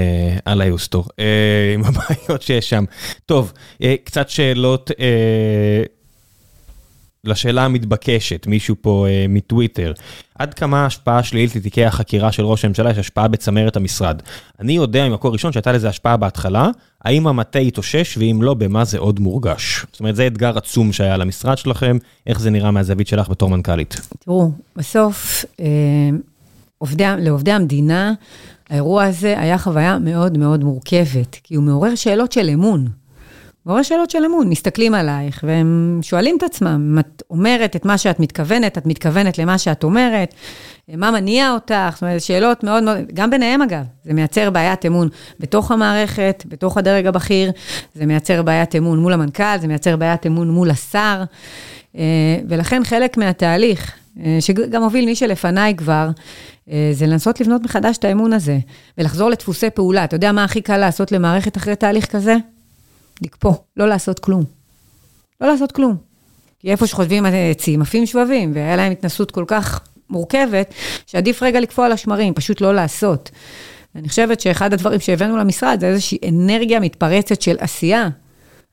על 0.44 0.60
היוסטור, 0.60 1.04
אה, 1.18 1.74
עם 1.74 1.82
הבעיות 1.84 2.42
שיש 2.42 2.70
שם. 2.70 2.84
טוב, 3.26 3.52
אה, 3.82 3.94
קצת 4.04 4.28
שאלות 4.28 4.90
לשאלה 7.24 7.64
המתבקשת, 7.64 8.46
מישהו 8.46 8.74
פה 8.80 9.06
אה, 9.08 9.26
מטוויטר, 9.28 9.92
עד 10.38 10.54
כמה 10.54 10.86
השפעה 10.86 11.22
שלילית 11.22 11.56
לתיקי 11.56 11.84
החקירה 11.84 12.32
של 12.32 12.44
ראש 12.44 12.64
הממשלה 12.64 12.90
יש 12.90 12.98
השפעה 12.98 13.28
בצמרת 13.28 13.76
המשרד? 13.76 14.22
אני 14.60 14.72
יודע 14.72 15.08
ממקור 15.08 15.32
ראשון 15.32 15.52
שהייתה 15.52 15.72
לזה 15.72 15.88
השפעה 15.88 16.16
בהתחלה, 16.16 16.68
האם 17.04 17.26
המטה 17.26 17.58
יתאושש, 17.58 18.16
ואם 18.16 18.38
לא, 18.42 18.54
במה 18.54 18.84
זה 18.84 18.98
עוד 18.98 19.20
מורגש? 19.20 19.86
זאת 19.92 20.00
אומרת, 20.00 20.16
זה 20.16 20.26
אתגר 20.26 20.58
עצום 20.58 20.92
שהיה 20.92 21.16
למשרד 21.16 21.58
שלכם, 21.58 21.98
איך 22.26 22.40
זה 22.40 22.50
נראה 22.50 22.70
מהזווית 22.70 23.06
שלך 23.06 23.28
בתור 23.28 23.50
מנכ"לית? 23.50 24.00
תראו, 24.24 24.50
בסוף, 24.76 25.44
אה, 25.60 25.66
עובדי, 26.78 27.04
לעובדי 27.18 27.52
המדינה, 27.52 28.12
האירוע 28.70 29.04
הזה 29.04 29.34
היה 29.38 29.58
חוויה 29.58 29.98
מאוד 29.98 30.38
מאוד 30.38 30.64
מורכבת, 30.64 31.36
כי 31.42 31.54
הוא 31.54 31.64
מעורר 31.64 31.94
שאלות 31.94 32.32
של 32.32 32.50
אמון. 32.50 32.99
מעורר 33.66 33.82
שאלות 33.82 34.10
של 34.10 34.24
אמון, 34.24 34.48
מסתכלים 34.48 34.94
עלייך 34.94 35.44
והם 35.46 35.98
שואלים 36.02 36.36
את 36.38 36.42
עצמם, 36.42 36.98
את 37.00 37.22
אומרת 37.30 37.76
את 37.76 37.84
מה 37.84 37.98
שאת 37.98 38.20
מתכוונת, 38.20 38.78
את 38.78 38.86
מתכוונת 38.86 39.38
למה 39.38 39.58
שאת 39.58 39.84
אומרת, 39.84 40.34
מה 40.88 41.10
מניע 41.10 41.52
אותך, 41.52 41.90
זאת 41.92 42.02
אומרת, 42.02 42.20
שאלות 42.20 42.64
מאוד 42.64 42.82
מאוד, 42.82 42.96
גם 43.14 43.30
ביניהם 43.30 43.62
אגב, 43.62 43.84
זה 44.04 44.14
מייצר 44.14 44.50
בעיית 44.50 44.86
אמון 44.86 45.08
בתוך 45.40 45.70
המערכת, 45.70 46.44
בתוך 46.48 46.76
הדרג 46.76 47.06
הבכיר, 47.06 47.52
זה 47.94 48.06
מייצר 48.06 48.42
בעיית 48.42 48.76
אמון 48.76 48.98
מול 48.98 49.12
המנכ"ל, 49.12 49.58
זה 49.60 49.68
מייצר 49.68 49.96
בעיית 49.96 50.26
אמון 50.26 50.50
מול 50.50 50.70
השר, 50.70 51.22
אה, 51.96 52.02
ולכן 52.48 52.84
חלק 52.84 53.16
מהתהליך, 53.16 53.92
אה, 54.24 54.36
שגם 54.40 54.82
הוביל 54.82 55.04
מי 55.04 55.16
שלפניי 55.16 55.74
כבר, 55.76 56.08
אה, 56.70 56.90
זה 56.92 57.06
לנסות 57.06 57.40
לבנות 57.40 57.62
מחדש 57.62 57.98
את 57.98 58.04
האמון 58.04 58.32
הזה, 58.32 58.58
ולחזור 58.98 59.30
לדפוסי 59.30 59.70
פעולה. 59.70 60.04
אתה 60.04 60.16
יודע 60.16 60.32
מה 60.32 60.44
הכי 60.44 60.60
קל 60.60 60.76
לעשות 60.76 61.12
למערכת 61.12 61.56
אחרי 61.56 61.76
תהליך 61.76 62.06
כזה? 62.06 62.36
לקפוא, 63.22 63.54
לא 63.76 63.88
לעשות 63.88 64.18
כלום. 64.18 64.44
לא 65.40 65.48
לעשות 65.48 65.72
כלום. 65.72 65.96
כי 66.58 66.70
איפה 66.70 66.86
שחושבים 66.86 67.26
על 67.26 67.32
עצים, 67.50 67.82
עפים 67.82 68.06
שבבים, 68.06 68.52
והיה 68.54 68.76
להם 68.76 68.92
התנסות 68.92 69.30
כל 69.30 69.44
כך 69.46 69.80
מורכבת, 70.10 70.74
שעדיף 71.06 71.42
רגע 71.42 71.60
לקפוא 71.60 71.84
על 71.84 71.92
השמרים, 71.92 72.34
פשוט 72.34 72.60
לא 72.60 72.74
לעשות. 72.74 73.30
אני 73.96 74.08
חושבת 74.08 74.40
שאחד 74.40 74.72
הדברים 74.72 75.00
שהבאנו 75.00 75.36
למשרד 75.36 75.80
זה 75.80 75.86
איזושהי 75.86 76.18
אנרגיה 76.28 76.80
מתפרצת 76.80 77.42
של 77.42 77.56
עשייה. 77.60 78.08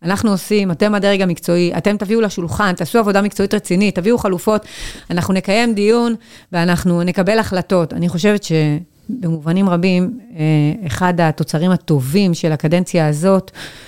אנחנו 0.03 0.31
עושים, 0.31 0.71
אתם 0.71 0.95
הדרג 0.95 1.21
המקצועי, 1.21 1.73
אתם 1.77 1.97
תביאו 1.97 2.21
לשולחן, 2.21 2.73
תעשו 2.73 2.99
עבודה 2.99 3.21
מקצועית 3.21 3.53
רצינית, 3.53 3.95
תביאו 3.95 4.17
חלופות, 4.17 4.65
אנחנו 5.09 5.33
נקיים 5.33 5.73
דיון 5.73 6.15
ואנחנו 6.51 7.03
נקבל 7.03 7.39
החלטות. 7.39 7.93
אני 7.93 8.09
חושבת 8.09 8.43
שבמובנים 8.43 9.69
רבים, 9.69 10.19
אה, 10.35 10.87
אחד 10.87 11.21
התוצרים 11.21 11.71
הטובים 11.71 12.33
של 12.33 12.51
הקדנציה 12.51 13.07
הזאת, 13.07 13.51
אה, 13.55 13.86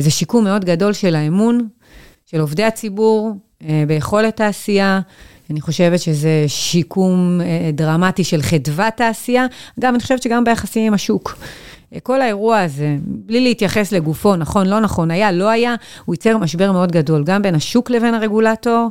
זה 0.00 0.10
שיקום 0.10 0.44
מאוד 0.44 0.64
גדול 0.64 0.92
של 0.92 1.14
האמון 1.14 1.68
של 2.30 2.40
עובדי 2.40 2.64
הציבור 2.64 3.32
אה, 3.68 3.84
ביכולת 3.86 4.40
העשייה. 4.40 5.00
אני 5.50 5.60
חושבת 5.60 6.00
שזה 6.00 6.44
שיקום 6.46 7.40
אה, 7.40 7.70
דרמטי 7.72 8.24
של 8.24 8.42
חדוות 8.42 9.00
העשייה. 9.00 9.46
אגב, 9.80 9.88
אני 9.88 10.00
חושבת 10.00 10.22
שגם 10.22 10.44
ביחסים 10.44 10.86
עם 10.86 10.94
השוק. 10.94 11.38
כל 12.02 12.22
האירוע 12.22 12.58
הזה, 12.58 12.96
בלי 13.04 13.40
להתייחס 13.40 13.92
לגופו, 13.92 14.36
נכון, 14.36 14.66
לא 14.66 14.80
נכון, 14.80 15.10
היה, 15.10 15.32
לא 15.32 15.48
היה, 15.48 15.74
הוא 16.04 16.14
ייצר 16.14 16.38
משבר 16.38 16.72
מאוד 16.72 16.92
גדול, 16.92 17.24
גם 17.24 17.42
בין 17.42 17.54
השוק 17.54 17.90
לבין 17.90 18.14
הרגולטור, 18.14 18.88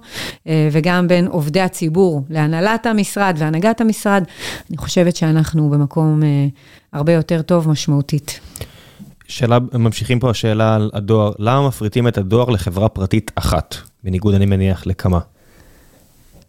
וגם 0.71 1.07
בין 1.07 1.27
עובדי 1.27 1.61
הציבור 1.61 2.21
להנהלת 2.29 2.85
המשרד 2.85 3.35
והנהגת 3.37 3.81
המשרד. 3.81 4.23
אני 4.69 4.77
חושבת 4.77 5.15
שאנחנו 5.15 5.69
במקום 5.69 6.21
הרבה 6.93 7.13
יותר 7.13 7.41
טוב 7.41 7.69
משמעותית. 7.69 8.39
שאלה, 9.29 9.57
ממשיכים 9.73 10.19
פה 10.19 10.29
השאלה 10.29 10.75
על 10.75 10.89
הדואר, 10.93 11.31
למה 11.39 11.67
מפריטים 11.67 12.07
את 12.07 12.17
הדואר 12.17 12.49
לחברה 12.49 12.89
פרטית 12.89 13.31
אחת, 13.35 13.75
בניגוד, 14.03 14.33
אני 14.33 14.45
מניח, 14.45 14.87
לכמה? 14.87 15.19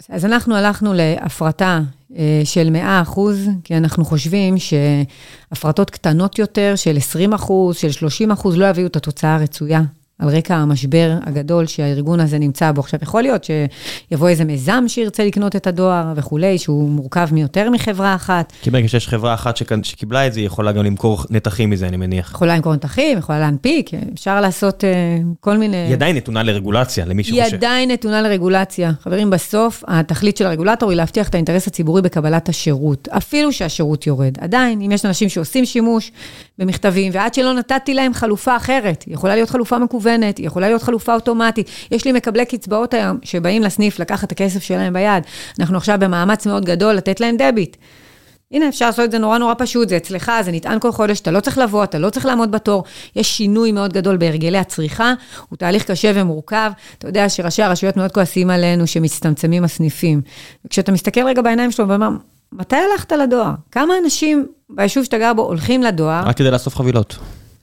אז 0.08 0.24
אנחנו 0.24 0.56
הלכנו 0.56 0.92
להפרטה 0.94 1.80
אה, 2.16 2.42
של 2.44 2.70
100 2.70 3.02
אחוז, 3.02 3.48
כי 3.64 3.76
אנחנו 3.76 4.04
חושבים 4.04 4.54
שהפרטות 4.58 5.90
קטנות 5.90 6.38
יותר, 6.38 6.72
של 6.76 6.96
20 6.96 7.32
אחוז, 7.32 7.76
של 7.76 7.90
30 7.90 8.30
אחוז, 8.30 8.56
לא 8.56 8.66
יביאו 8.66 8.86
את 8.86 8.96
התוצאה 8.96 9.34
הרצויה 9.34 9.82
על 10.20 10.28
רקע 10.28 10.56
המשבר 10.56 11.14
הגדול 11.26 11.66
שהארגון 11.66 12.20
הזה 12.20 12.38
נמצא 12.38 12.72
בו. 12.72 12.80
עכשיו, 12.80 13.00
יכול 13.02 13.22
להיות 13.22 13.44
שיבוא 13.44 14.28
איזה 14.28 14.44
מיזם 14.44 14.84
שירצה 14.86 15.24
לקנות 15.24 15.56
את 15.56 15.66
הדואר 15.66 16.12
וכולי, 16.16 16.58
שהוא 16.58 16.90
מורכב 16.90 17.28
מיותר 17.32 17.70
מחברה 17.70 18.14
אחת. 18.14 18.52
כי 18.62 18.70
ברגע 18.70 18.88
שיש 18.88 19.08
חברה 19.08 19.34
אחת 19.34 19.56
שקיבלה 19.82 20.26
את 20.26 20.32
זה, 20.32 20.40
היא 20.40 20.46
יכולה 20.46 20.72
גם 20.72 20.84
למכור 20.84 21.24
נתחים 21.30 21.70
מזה, 21.70 21.88
אני 21.88 21.96
מניח. 21.96 22.30
יכולה 22.30 22.56
למכור 22.56 22.74
נתחים, 22.74 23.18
יכולה 23.18 23.38
להנפיק, 23.38 23.90
אפשר 24.14 24.40
לעשות 24.40 24.84
uh, 24.84 25.26
כל 25.40 25.56
מיני... 25.56 25.76
היא 25.76 25.94
עדיין 25.94 26.16
נתונה 26.16 26.42
לרגולציה, 26.42 27.06
למי 27.06 27.24
שחושב. 27.24 27.42
היא 27.42 27.54
עדיין 27.54 27.90
נתונה 27.90 28.22
לרגולציה. 28.22 28.92
חברים, 29.02 29.30
בסוף, 29.30 29.84
התכלית 29.86 30.36
של 30.36 30.46
הרגולטור 30.46 30.90
היא 30.90 30.96
להבטיח 30.96 31.28
את 31.28 31.34
האינטרס 31.34 31.66
הציבורי 31.66 32.02
בקבלת 32.02 32.48
השירות, 32.48 33.08
אפילו 33.08 33.52
שהשירות 33.52 34.06
יורד. 34.06 34.38
עדיין, 34.40 34.80
אם 34.80 34.92
יש 34.92 35.04
אנשים 35.04 35.28
שעושים 35.28 35.64
שימוש 35.64 36.12
במכתבים, 36.58 37.12
ועד 37.14 37.34
שלא 37.34 37.54
נתתי 37.54 37.94
להם 37.94 38.14
חלופה 38.14 38.56
אחרת, 38.56 39.04
יכולה 39.06 39.34
להיות 39.34 39.50
חלופה 39.50 39.78
מקוונת, 39.78 40.09
יכולה 40.38 40.68
להיות 40.68 40.82
חלופה 40.82 41.14
אוטומטית. 41.14 41.70
יש 41.90 42.04
לי 42.04 42.12
מקבלי 42.12 42.44
קצבאות 42.44 42.94
היום 42.94 43.18
שבאים 43.22 43.62
לסניף 43.62 43.98
לקחת 43.98 44.24
את 44.24 44.32
הכסף 44.32 44.62
שלהם 44.62 44.92
ביד. 44.92 45.24
אנחנו 45.60 45.76
עכשיו 45.76 45.96
במאמץ 46.00 46.46
מאוד 46.46 46.64
גדול 46.64 46.94
לתת 46.94 47.20
להם 47.20 47.36
דביט. 47.36 47.76
הנה, 48.52 48.68
אפשר 48.68 48.86
לעשות 48.86 49.04
את 49.04 49.10
זה 49.10 49.18
נורא 49.18 49.38
נורא 49.38 49.54
פשוט, 49.58 49.88
זה 49.88 49.96
אצלך, 49.96 50.32
זה 50.44 50.52
נטען 50.52 50.78
כל 50.80 50.92
חודש, 50.92 51.20
אתה 51.20 51.30
לא 51.30 51.40
צריך 51.40 51.58
לבוא, 51.58 51.84
אתה 51.84 51.98
לא 51.98 52.10
צריך 52.10 52.26
לעמוד 52.26 52.50
בתור. 52.52 52.84
יש 53.16 53.36
שינוי 53.36 53.72
מאוד 53.72 53.92
גדול 53.92 54.16
בהרגלי 54.16 54.58
הצריכה, 54.58 55.14
הוא 55.48 55.56
תהליך 55.56 55.90
קשה 55.90 56.12
ומורכב. 56.14 56.72
אתה 56.98 57.08
יודע 57.08 57.28
שראשי 57.28 57.62
הרשויות 57.62 57.96
מאוד 57.96 58.12
כועסים 58.12 58.50
עלינו 58.50 58.86
שמצטמצמים 58.86 59.64
הסניפים. 59.64 60.20
וכשאתה 60.64 60.92
מסתכל 60.92 61.26
רגע 61.26 61.42
בעיניים 61.42 61.70
שלו 61.70 61.88
ואומר, 61.88 62.08
מתי 62.52 62.76
הלכת 62.76 63.12
לדואר? 63.12 63.52
כמה 63.72 63.94
אנשים 64.04 64.46
ביישוב 64.70 65.04
שאתה 65.04 65.18
גר 65.18 65.32
בו 65.34 65.42
הולכים 65.42 65.82
לדואר? 65.82 66.22
רק 66.26 66.36
כדי 66.36 66.50
לאסוף 66.50 66.76
חבילות. 66.76 67.18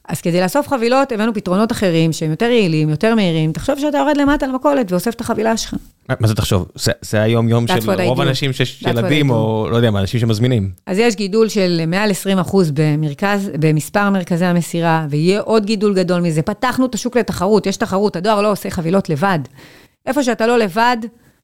אז 0.08 0.22
כדי 0.22 0.42
לאסוף 0.42 0.68
חבילות, 0.68 1.12
הבאנו 1.12 1.34
פתרונות 1.34 1.72
אחרים, 1.72 2.14
שהם 2.14 2.32
יותר 2.32 2.46
יעילים, 2.46 2.90
יותר 2.90 3.16
מהירים. 3.16 3.52
תחשוב 3.52 3.80
שאתה 3.80 3.98
יורד 3.98 4.18
למטה 4.18 4.48
למכולת 4.48 4.92
ואוסף 4.92 5.14
את 5.14 5.22
החבילה 5.22 5.58
שלך. 5.58 5.74
מה 6.20 6.28
זה 6.28 6.36
תחשוב? 6.36 6.66
זה, 6.76 6.92
זה 7.02 7.22
היום-יום 7.22 7.68
של 7.68 7.92
רוב. 8.02 8.22
האנשים 8.22 8.54
שיש 8.54 8.84
ילדים. 8.88 9.30
או 9.30 9.68
לא 9.72 9.76
יודע 9.76 9.92
מה, 9.92 10.00
אנשים 10.00 10.20
שמזמינים. 10.20 10.72
אז 10.86 10.98
יש 10.98 11.16
גידול 11.16 11.50
של 11.50 11.82
מעל 11.88 12.12
20 12.12 12.40
אחוז 12.40 12.72
במרכז, 12.72 13.52
במספר 13.60 14.10
מרכזי 14.10 14.46
המסירה, 14.46 15.06
ויהיה 15.10 15.42
עוד 15.42 15.66
גידול 15.66 15.96
גדול 15.96 16.22
מזה. 16.22 16.42
פתחנו 16.42 16.86
את 16.86 16.96
השוק 16.96 17.18
לתחרות, 17.18 17.66
יש 17.66 17.78
תחרות, 17.78 18.16
הדואר 18.16 18.42
לא 18.42 18.52
עושה 18.52 18.70
חבילות 18.70 19.10
לבד. 19.10 19.40
איפה 20.06 20.24
שאתה 20.24 20.48
לא 20.48 20.60
לבד, 20.60 20.98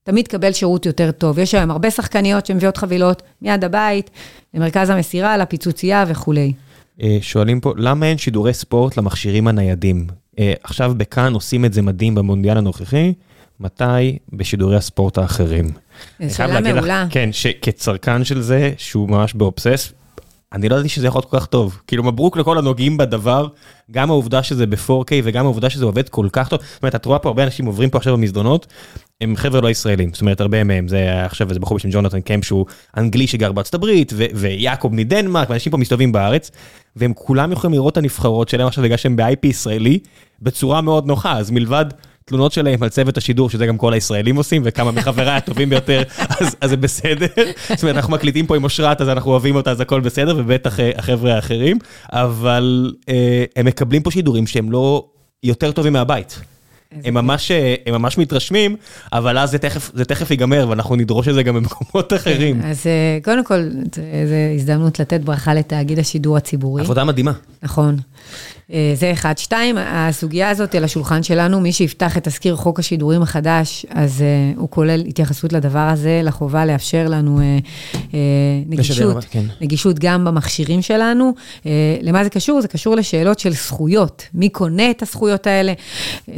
תמיד 0.03 0.25
תקבל 0.25 0.51
שירות 0.51 0.85
יותר 0.85 1.11
טוב. 1.11 1.39
יש 1.39 1.55
היום 1.55 1.71
הרבה 1.71 1.91
שחקניות 1.91 2.45
שמביאות 2.45 2.77
חבילות 2.77 3.21
מיד 3.41 3.63
הבית, 3.63 4.09
למרכז 4.53 4.89
המסירה, 4.89 5.37
לפיצוצייה 5.37 6.05
וכולי. 6.07 6.53
אה, 7.01 7.17
שואלים 7.21 7.59
פה, 7.59 7.73
למה 7.77 8.05
אין 8.05 8.17
שידורי 8.17 8.53
ספורט 8.53 8.97
למכשירים 8.97 9.47
הניידים? 9.47 10.07
אה, 10.39 10.53
עכשיו 10.63 10.93
בכאן 10.97 11.33
עושים 11.33 11.65
את 11.65 11.73
זה 11.73 11.81
מדהים 11.81 12.15
במונדיאל 12.15 12.57
הנוכחי, 12.57 13.13
מתי 13.59 14.17
בשידורי 14.33 14.75
הספורט 14.75 15.17
האחרים? 15.17 15.65
חייב 16.17 16.31
שאלה 16.31 16.47
להגיד 16.47 16.71
לך, 16.71 16.75
מעולה. 16.75 17.07
כן, 17.09 17.29
שכצרכן 17.31 18.23
של 18.23 18.41
זה, 18.41 18.71
שהוא 18.77 19.09
ממש 19.09 19.33
באובסס, 19.33 19.93
אני 20.53 20.69
לא 20.69 20.75
ידעתי 20.75 20.89
שזה 20.89 21.07
יכול 21.07 21.19
להיות 21.19 21.31
כל 21.31 21.39
כך 21.39 21.45
טוב. 21.45 21.79
כאילו, 21.87 22.03
מברוק 22.03 22.37
לכל 22.37 22.57
הנוגעים 22.57 22.97
בדבר, 22.97 23.47
גם 23.91 24.09
העובדה 24.09 24.43
שזה 24.43 24.65
ב-4K 24.65 25.11
וגם 25.23 25.45
העובדה 25.45 25.69
שזה 25.69 25.85
עובד 25.85 26.09
כל 26.09 26.27
כך 26.31 26.49
טוב. 26.49 26.59
זאת 26.73 26.83
אומרת, 26.83 26.95
את 26.95 27.05
רואה 27.05 27.19
פה 27.19 27.29
הרבה 27.29 27.43
אנשים 27.43 27.65
עוברים 27.65 27.89
פה 27.89 27.97
עכשיו 27.97 28.17
במסדרונות, 28.17 28.67
הם 29.21 29.35
חבר'ה 29.35 29.61
לא 29.61 29.69
ישראלים, 29.69 30.09
זאת 30.13 30.21
אומרת, 30.21 30.41
הרבה 30.41 30.63
מהם, 30.63 30.87
זה 30.87 31.25
עכשיו 31.25 31.49
איזה 31.49 31.59
בחור 31.59 31.77
בשם 31.77 31.89
ג'ונתן 31.91 32.21
קמפ 32.21 32.45
שהוא 32.45 32.65
אנגלי 32.97 33.27
שגר 33.27 33.51
בארצות 33.51 33.73
הברית, 33.73 34.13
ו- 34.15 34.25
ויעקב 34.33 34.89
מדנמרק, 34.91 35.49
ואנשים 35.49 35.71
פה 35.71 35.77
מסתובבים 35.77 36.11
בארץ, 36.11 36.51
והם 36.95 37.13
כולם 37.13 37.51
יכולים 37.51 37.73
לראות 37.73 37.93
את 37.93 37.97
הנבחרות 37.97 38.49
שלהם 38.49 38.67
עכשיו 38.67 38.83
בגלל 38.83 38.97
שהם 38.97 39.15
ב-IP 39.15 39.47
ישראלי, 39.47 39.99
בצורה 40.41 40.81
מאוד 40.81 41.07
נוחה, 41.07 41.37
אז 41.37 41.51
מלבד 41.51 41.85
תלונות 42.25 42.51
שלהם 42.51 42.83
על 42.83 42.89
צוות 42.89 43.17
השידור, 43.17 43.49
שזה 43.49 43.65
גם 43.65 43.77
כל 43.77 43.93
הישראלים 43.93 44.35
עושים, 44.35 44.61
וכמה 44.65 44.91
מחבריי 44.91 45.35
הטובים 45.37 45.69
ביותר, 45.69 46.03
אז, 46.39 46.55
אז 46.61 46.69
זה 46.69 46.77
בסדר. 46.77 47.27
זאת 47.69 47.83
אומרת, 47.83 47.95
אנחנו 47.95 48.13
מקליטים 48.13 48.47
פה 48.47 48.55
עם 48.55 48.63
אושרת, 48.63 49.01
אז 49.01 49.09
אנחנו 49.09 49.31
אוהבים 49.31 49.55
אותה, 49.55 49.71
אז 49.71 49.81
הכל 49.81 50.01
בסדר, 50.01 50.35
ובטח 50.37 50.79
אה, 50.79 50.91
החבר'ה 50.95 51.35
האחרים, 51.35 51.77
אבל 52.11 52.93
אה, 53.09 53.43
הם 53.55 53.65
מקבלים 53.65 54.03
פה 54.03 54.11
שידורים 54.11 54.47
שהם 54.47 54.71
לא 54.71 55.05
יותר 55.43 55.71
טובים 55.71 55.93
מהבית. 55.93 56.39
הם 57.03 57.13
ממש, 57.13 57.51
אה, 57.51 57.75
הם 57.85 57.93
ממש 57.93 58.17
מתרשמים, 58.17 58.75
אבל 59.13 59.37
אז 59.37 59.51
זה 59.51 59.57
תכף, 59.57 59.91
זה 59.93 60.05
תכף 60.05 60.31
ייגמר, 60.31 60.65
ואנחנו 60.69 60.95
נדרוש 60.95 61.27
את 61.27 61.33
זה 61.33 61.43
גם 61.43 61.55
במקומות 61.55 62.13
אחרים. 62.13 62.61
אז 62.63 62.87
אה, 62.87 63.19
קודם 63.23 63.43
כל, 63.43 63.69
זו 63.95 64.35
הזדמנות 64.55 64.99
לתת 64.99 65.21
ברכה 65.21 65.53
לתאגיד 65.53 65.99
השידור 65.99 66.37
הציבורי. 66.37 66.81
עבודה 66.81 67.03
מדהימה. 67.03 67.31
נכון. 67.63 67.97
אה, 68.71 68.93
זה 68.95 69.11
אחד. 69.11 69.37
שתיים, 69.37 69.75
הסוגיה 69.79 70.49
הזאת 70.49 70.75
על 70.75 70.83
השולחן 70.83 71.23
שלנו, 71.23 71.61
מי 71.61 71.71
שיפתח 71.71 72.17
את 72.17 72.27
תזכיר 72.27 72.55
חוק 72.55 72.79
השידורים 72.79 73.21
החדש, 73.21 73.85
אז 73.89 74.21
אה, 74.21 74.53
הוא 74.55 74.69
כולל 74.69 75.03
התייחסות 75.07 75.53
לדבר 75.53 75.79
הזה, 75.79 76.21
לחובה 76.23 76.65
לאפשר 76.65 77.07
לנו 77.09 77.39
אה, 77.39 77.57
אה, 78.13 78.19
נגישות, 78.65 78.97
לשדר, 78.97 79.21
כן. 79.29 79.45
נגישות 79.61 79.99
גם 79.99 80.25
במכשירים 80.25 80.81
שלנו. 80.81 81.33
אה, 81.65 81.97
למה 82.01 82.23
זה 82.23 82.29
קשור? 82.29 82.61
זה 82.61 82.67
קשור 82.67 82.95
לשאלות 82.95 83.39
של 83.39 83.53
זכויות. 83.53 84.23
מי 84.33 84.49
קונה 84.49 84.89
את 84.91 85.01
הזכויות 85.01 85.47
האלה? 85.47 85.73
אה, 86.29 86.33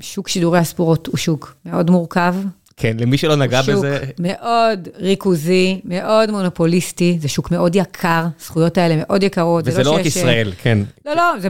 שוק 0.00 0.28
שידורי 0.28 0.58
הספורט 0.58 1.06
הוא 1.06 1.16
שוק 1.16 1.54
מאוד 1.66 1.90
מורכב. 1.90 2.34
כן, 2.76 2.96
למי 3.00 3.18
שלא 3.18 3.36
נגע 3.36 3.62
שוק 3.62 3.74
בזה, 3.74 3.98
מאוד 4.18 4.88
ריכוזי, 4.98 5.80
מאוד 5.84 6.30
מונופוליסטי, 6.30 7.18
זה 7.20 7.28
שוק 7.28 7.50
מאוד 7.50 7.76
יקר, 7.76 8.24
זכויות 8.40 8.78
האלה 8.78 8.94
מאוד 8.98 9.22
יקרות. 9.22 9.64
וזה 9.66 9.82
לא 9.84 9.90
רק 9.90 10.02
שיש, 10.02 10.16
ישראל, 10.16 10.52
כן. 10.62 10.78
לא, 11.06 11.14
לא, 11.16 11.22
זה, 11.40 11.48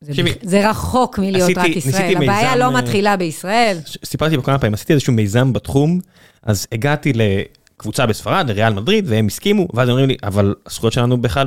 זה, 0.00 0.22
ב- 0.22 0.26
זה 0.42 0.70
רחוק 0.70 1.18
מלהיות 1.18 1.50
עשיתי- 1.50 1.60
רק 1.70 1.76
ישראל. 1.76 2.16
הבעיה 2.16 2.42
מיזם, 2.48 2.58
לא 2.58 2.64
אה, 2.64 2.70
מתחילה 2.70 3.16
בישראל. 3.16 3.76
סיפרתי 4.04 4.36
פה 4.36 4.42
כמה 4.42 4.58
פעמים, 4.58 4.74
עשיתי 4.74 4.92
איזשהו 4.92 5.12
מיזם 5.12 5.52
בתחום, 5.52 6.00
אז 6.42 6.66
הגעתי 6.72 7.12
לקבוצה 7.14 8.06
בספרד, 8.06 8.44
לריאל 8.50 8.72
מדריד, 8.74 9.04
והם 9.08 9.26
הסכימו, 9.26 9.68
ואז 9.74 9.88
הם 9.88 9.92
אומרים 9.92 10.08
לי, 10.08 10.16
אבל 10.22 10.54
הזכויות 10.66 10.92
שלנו 10.92 11.18
בכלל 11.22 11.46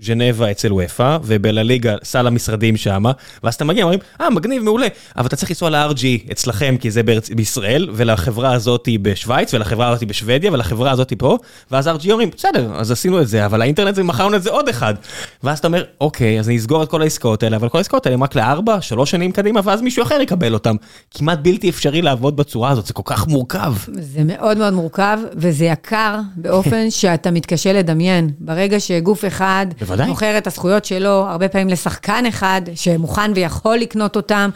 בז'נבה 0.00 0.50
אצל 0.50 0.72
וופא, 0.72 1.18
ובלליגה 1.24 1.94
סל 2.04 2.26
המשרדים 2.26 2.76
שמה, 2.76 3.12
ואז 3.42 3.54
אתה 3.54 3.64
מגיע, 3.64 3.84
אומרים, 3.84 4.00
אה, 4.20 4.30
מגניב, 4.30 4.62
מעולה, 4.62 4.86
אבל 5.16 5.26
אתה 5.26 5.36
צריך 5.36 5.50
לנסוע 5.50 5.70
ל-RG 5.70 6.32
אצלכם, 6.32 6.76
כי 6.80 6.90
זה 6.90 7.00
בישראל, 7.36 7.88
ולחברה 7.92 8.52
הזאת 8.52 8.88
בשוויץ, 9.02 9.54
ולחברה 9.54 9.88
הזאת 9.88 10.04
בשוודיה, 10.04 10.52
ולחברה 10.52 10.90
הזאת 10.90 11.12
פה, 11.18 11.38
ואז 11.70 11.88
RG 11.88 12.10
אומרים, 12.10 12.30
בסדר, 12.36 12.70
אז 12.74 12.90
עשינו 12.90 13.20
את 13.20 13.28
זה, 13.28 13.46
אבל 13.46 13.62
האינטרנט 13.62 13.94
זה, 13.94 14.02
מכרנו 14.02 14.36
את 14.36 14.42
זה 14.42 14.50
עוד 14.50 14.68
אחד. 14.68 14.94
ואז 15.42 15.58
אתה 15.58 15.68
אומר, 15.68 15.84
אוקיי, 16.00 16.40
אז 16.40 16.48
אני 16.48 16.56
אסגור 16.56 16.82
את 16.82 16.88
כל 16.88 17.02
העסקאות 17.02 17.42
האלה, 17.42 17.56
אבל 17.56 17.68
כל 17.68 17.78
העסקאות 17.78 18.06
האלה 18.06 18.14
הם 18.14 18.22
רק 18.22 18.34
לארבע, 18.34 18.80
שלוש 18.80 19.10
שנים 19.10 19.32
קדימה, 19.32 19.60
ואז 19.64 19.82
מישהו 19.82 20.02
אחר 20.02 20.20
יקבל 20.20 20.54
אותם. 20.54 20.76
כמעט 21.10 21.38
בלתי 21.42 21.70
אפשרי 21.70 22.02
לעבוד 22.02 22.36
בצורה 22.36 22.70
הזאת, 22.70 22.86
זה 22.86 22.92
כל 22.92 23.02
כך 23.04 23.26
מורכב. 23.26 23.74
זה 24.00 24.20
מאוד 24.24 24.58
מאוד 24.58 24.72
מורכב, 24.72 25.18
וזה 25.36 25.64
יקר 25.64 26.20
באופן 26.36 26.90
שאתה 27.00 27.30
מתקשה 27.30 27.72
לדמיין. 27.72 28.30
ברגע 28.38 28.80
שגוף 28.80 29.24
אחד 29.24 29.66
בוודאי. 29.84 30.06
מוכר 30.06 30.38
את 30.38 30.46
הזכויות 30.46 30.84
שלו, 30.84 31.08
הרבה 31.10 31.48
פעמים 31.48 31.68
לשחקן 31.68 32.26
אחד, 32.28 32.62
שמוכן 32.74 33.32
ויכול 33.34 33.76
לקנות 33.76 34.16
אותם, 34.16 34.50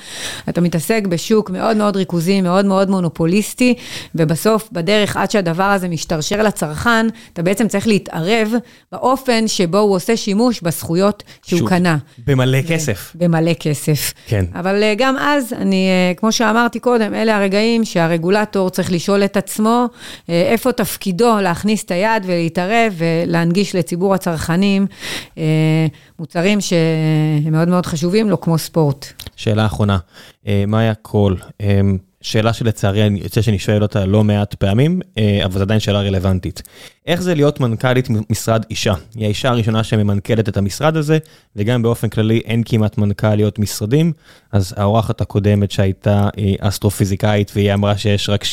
אתה 0.48 0.60
מתעסק 0.60 1.02
בשוק 1.08 1.50
מאוד 1.50 1.76
מאוד 1.76 1.96
ריכוזי, 1.96 2.40
מאוד 2.40 2.64
מאוד 2.64 2.90
מונופוליסטי, 2.90 3.74
ובסוף, 4.14 4.68
בדרך 4.72 5.16
עד 5.16 5.30
שהדבר 5.30 5.62
הזה 5.62 5.88
משתרשר 5.88 6.42
לצרכן, 6.42 7.06
אתה 7.32 7.42
בעצם 7.42 7.68
צריך 7.68 7.86
להתערב 7.86 8.52
באופן 8.92 9.48
שבו 9.48 9.78
הוא 9.78 9.94
עושה 9.96 10.16
שימוש 10.16 10.60
בזכויות 10.62 11.22
שהוא 11.46 11.58
שוב, 11.58 11.68
קנה. 11.68 11.96
במלא 12.26 12.62
כסף. 12.68 13.12
במלא 13.14 13.52
כסף. 13.60 14.12
כן. 14.26 14.44
אבל 14.54 14.82
אה, 14.82 14.94
גם 14.96 15.16
אז, 15.20 15.52
אני, 15.52 15.88
אה, 15.88 16.14
כמו 16.14 16.32
שאמרתי 16.32 16.80
קודם, 16.80 17.14
אלה 17.14 17.36
הרגעים 17.36 17.84
שהרגולטור 17.84 18.70
צריך 18.70 18.92
לשאול 18.92 19.24
את 19.24 19.36
עצמו 19.36 19.86
אה, 20.28 20.42
איפה 20.42 20.72
תפקידו 20.72 21.36
להכניס 21.42 21.84
את 21.84 21.90
היד 21.90 22.22
ולהתערב 22.26 22.92
ולהנגיש 22.96 23.74
לציבור 23.74 24.14
הצרכנים 24.14 24.86
מוצרים 26.18 26.60
שהם 26.60 27.52
מאוד 27.52 27.68
מאוד 27.68 27.86
חשובים 27.86 28.30
לו, 28.30 28.40
כמו 28.40 28.58
ספורט. 28.58 29.06
שאלה 29.36 29.66
אחרונה, 29.66 29.98
אה, 30.46 30.64
מאיה 30.66 30.94
קול, 30.94 31.36
אה, 31.60 31.80
שאלה 32.20 32.52
שלצערי 32.52 33.06
אני 33.06 33.20
יוצא 33.20 33.42
שאני 33.42 33.58
שואל 33.58 33.82
אותה 33.82 34.06
לא 34.06 34.24
מעט 34.24 34.54
פעמים, 34.54 35.00
אה, 35.18 35.44
אבל 35.44 35.52
זו 35.52 35.60
עדיין 35.60 35.80
שאלה 35.80 36.00
רלוונטית. 36.00 36.62
איך 37.06 37.22
זה 37.22 37.34
להיות 37.34 37.60
מנכ"לית 37.60 38.08
משרד 38.30 38.64
אישה? 38.70 38.94
היא 39.14 39.24
האישה 39.24 39.48
הראשונה 39.48 39.84
שממנכ"לת 39.84 40.48
את 40.48 40.56
המשרד 40.56 40.96
הזה, 40.96 41.18
וגם 41.56 41.82
באופן 41.82 42.08
כללי 42.08 42.40
אין 42.44 42.62
כמעט 42.64 42.98
מנכ"ליות 42.98 43.58
משרדים, 43.58 44.12
אז 44.52 44.74
האורחת 44.76 45.20
הקודמת 45.20 45.70
שהייתה 45.70 46.28
היא 46.36 46.56
אסטרופיזיקאית, 46.60 47.52
והיא 47.54 47.74
אמרה 47.74 47.98
שיש 47.98 48.28
רק 48.28 48.44
7% 48.44 48.46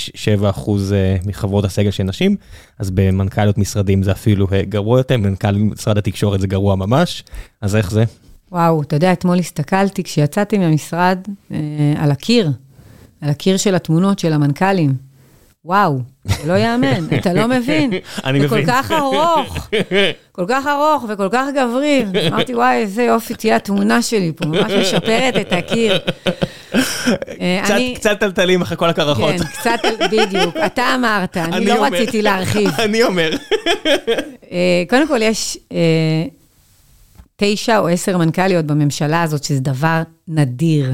אה, 0.93 1.17
מחברות 1.25 1.65
הסגל 1.65 1.91
של 1.91 2.03
נשים, 2.03 2.35
אז 2.79 2.91
במנכ"ליות 2.91 3.57
משרדים 3.57 4.03
זה 4.03 4.11
אפילו 4.11 4.47
אה, 4.51 4.61
גרוע 4.61 4.99
יותר, 4.99 5.17
במנכ"ל 5.17 5.51
משרד 5.51 5.97
התקשורת 5.97 6.41
זה 6.41 6.47
גרוע 6.47 6.75
ממש, 6.75 7.23
אז 7.61 7.75
איך 7.75 7.91
זה? 7.91 8.03
וואו, 8.51 8.81
אתה 8.81 8.95
יודע, 8.95 9.13
אתמול 9.13 9.39
הסתכלתי, 9.39 10.03
כשיצאתי 10.03 10.57
מהמשרד, 10.57 11.19
אה, 11.51 11.57
על 11.97 12.11
הקיר, 12.11 12.51
על 13.25 13.31
הקיר 13.31 13.57
של 13.57 13.75
התמונות 13.75 14.19
של 14.19 14.33
המנכ"לים. 14.33 14.93
וואו, 15.65 15.99
זה 16.25 16.47
לא 16.47 16.53
יאמן, 16.53 17.05
אתה 17.19 17.33
לא 17.33 17.47
מבין. 17.47 17.91
אני 18.23 18.39
זה 18.39 18.45
מבין. 18.45 18.65
כל 18.65 18.71
כך 18.71 18.91
ארוך, 18.91 19.67
כל 20.31 20.45
כך 20.47 20.67
ארוך 20.67 21.05
וכל 21.09 21.27
כך 21.31 21.47
גברי. 21.55 22.05
אמרתי, 22.27 22.55
וואי, 22.55 22.75
איזה 22.75 23.03
יופי 23.03 23.33
תהיה 23.33 23.55
התמונה 23.55 24.01
שלי 24.01 24.31
פה, 24.35 24.45
ממש 24.45 24.71
משפרת 24.71 25.37
את 25.41 25.53
הקיר. 25.53 25.99
אה, 27.41 27.95
קצת, 27.95 28.19
טלטלים 28.19 28.61
אחרי 28.61 28.77
כל 28.77 28.89
הקרחות. 28.89 29.35
כן, 29.35 29.43
קצת, 29.43 29.79
בדיוק. 30.11 30.57
אתה 30.65 30.95
אמרת, 30.95 31.37
אני 31.37 31.65
לא. 31.65 31.85
רציתי 31.85 32.21
להרחיב. 32.21 32.69
אני 32.85 33.03
אומר. 33.03 33.31
אה, 34.51 34.83
קודם 34.89 35.07
כל, 35.07 35.21
יש 35.21 35.57
אה, 35.71 36.25
תשע 37.35 37.79
או 37.79 37.87
עשר 37.87 38.17
מנכ"ליות 38.17 38.65
בממשלה 38.65 39.23
הזאת, 39.23 39.43
שזה 39.43 39.59
דבר 39.59 40.01
נדיר. 40.27 40.91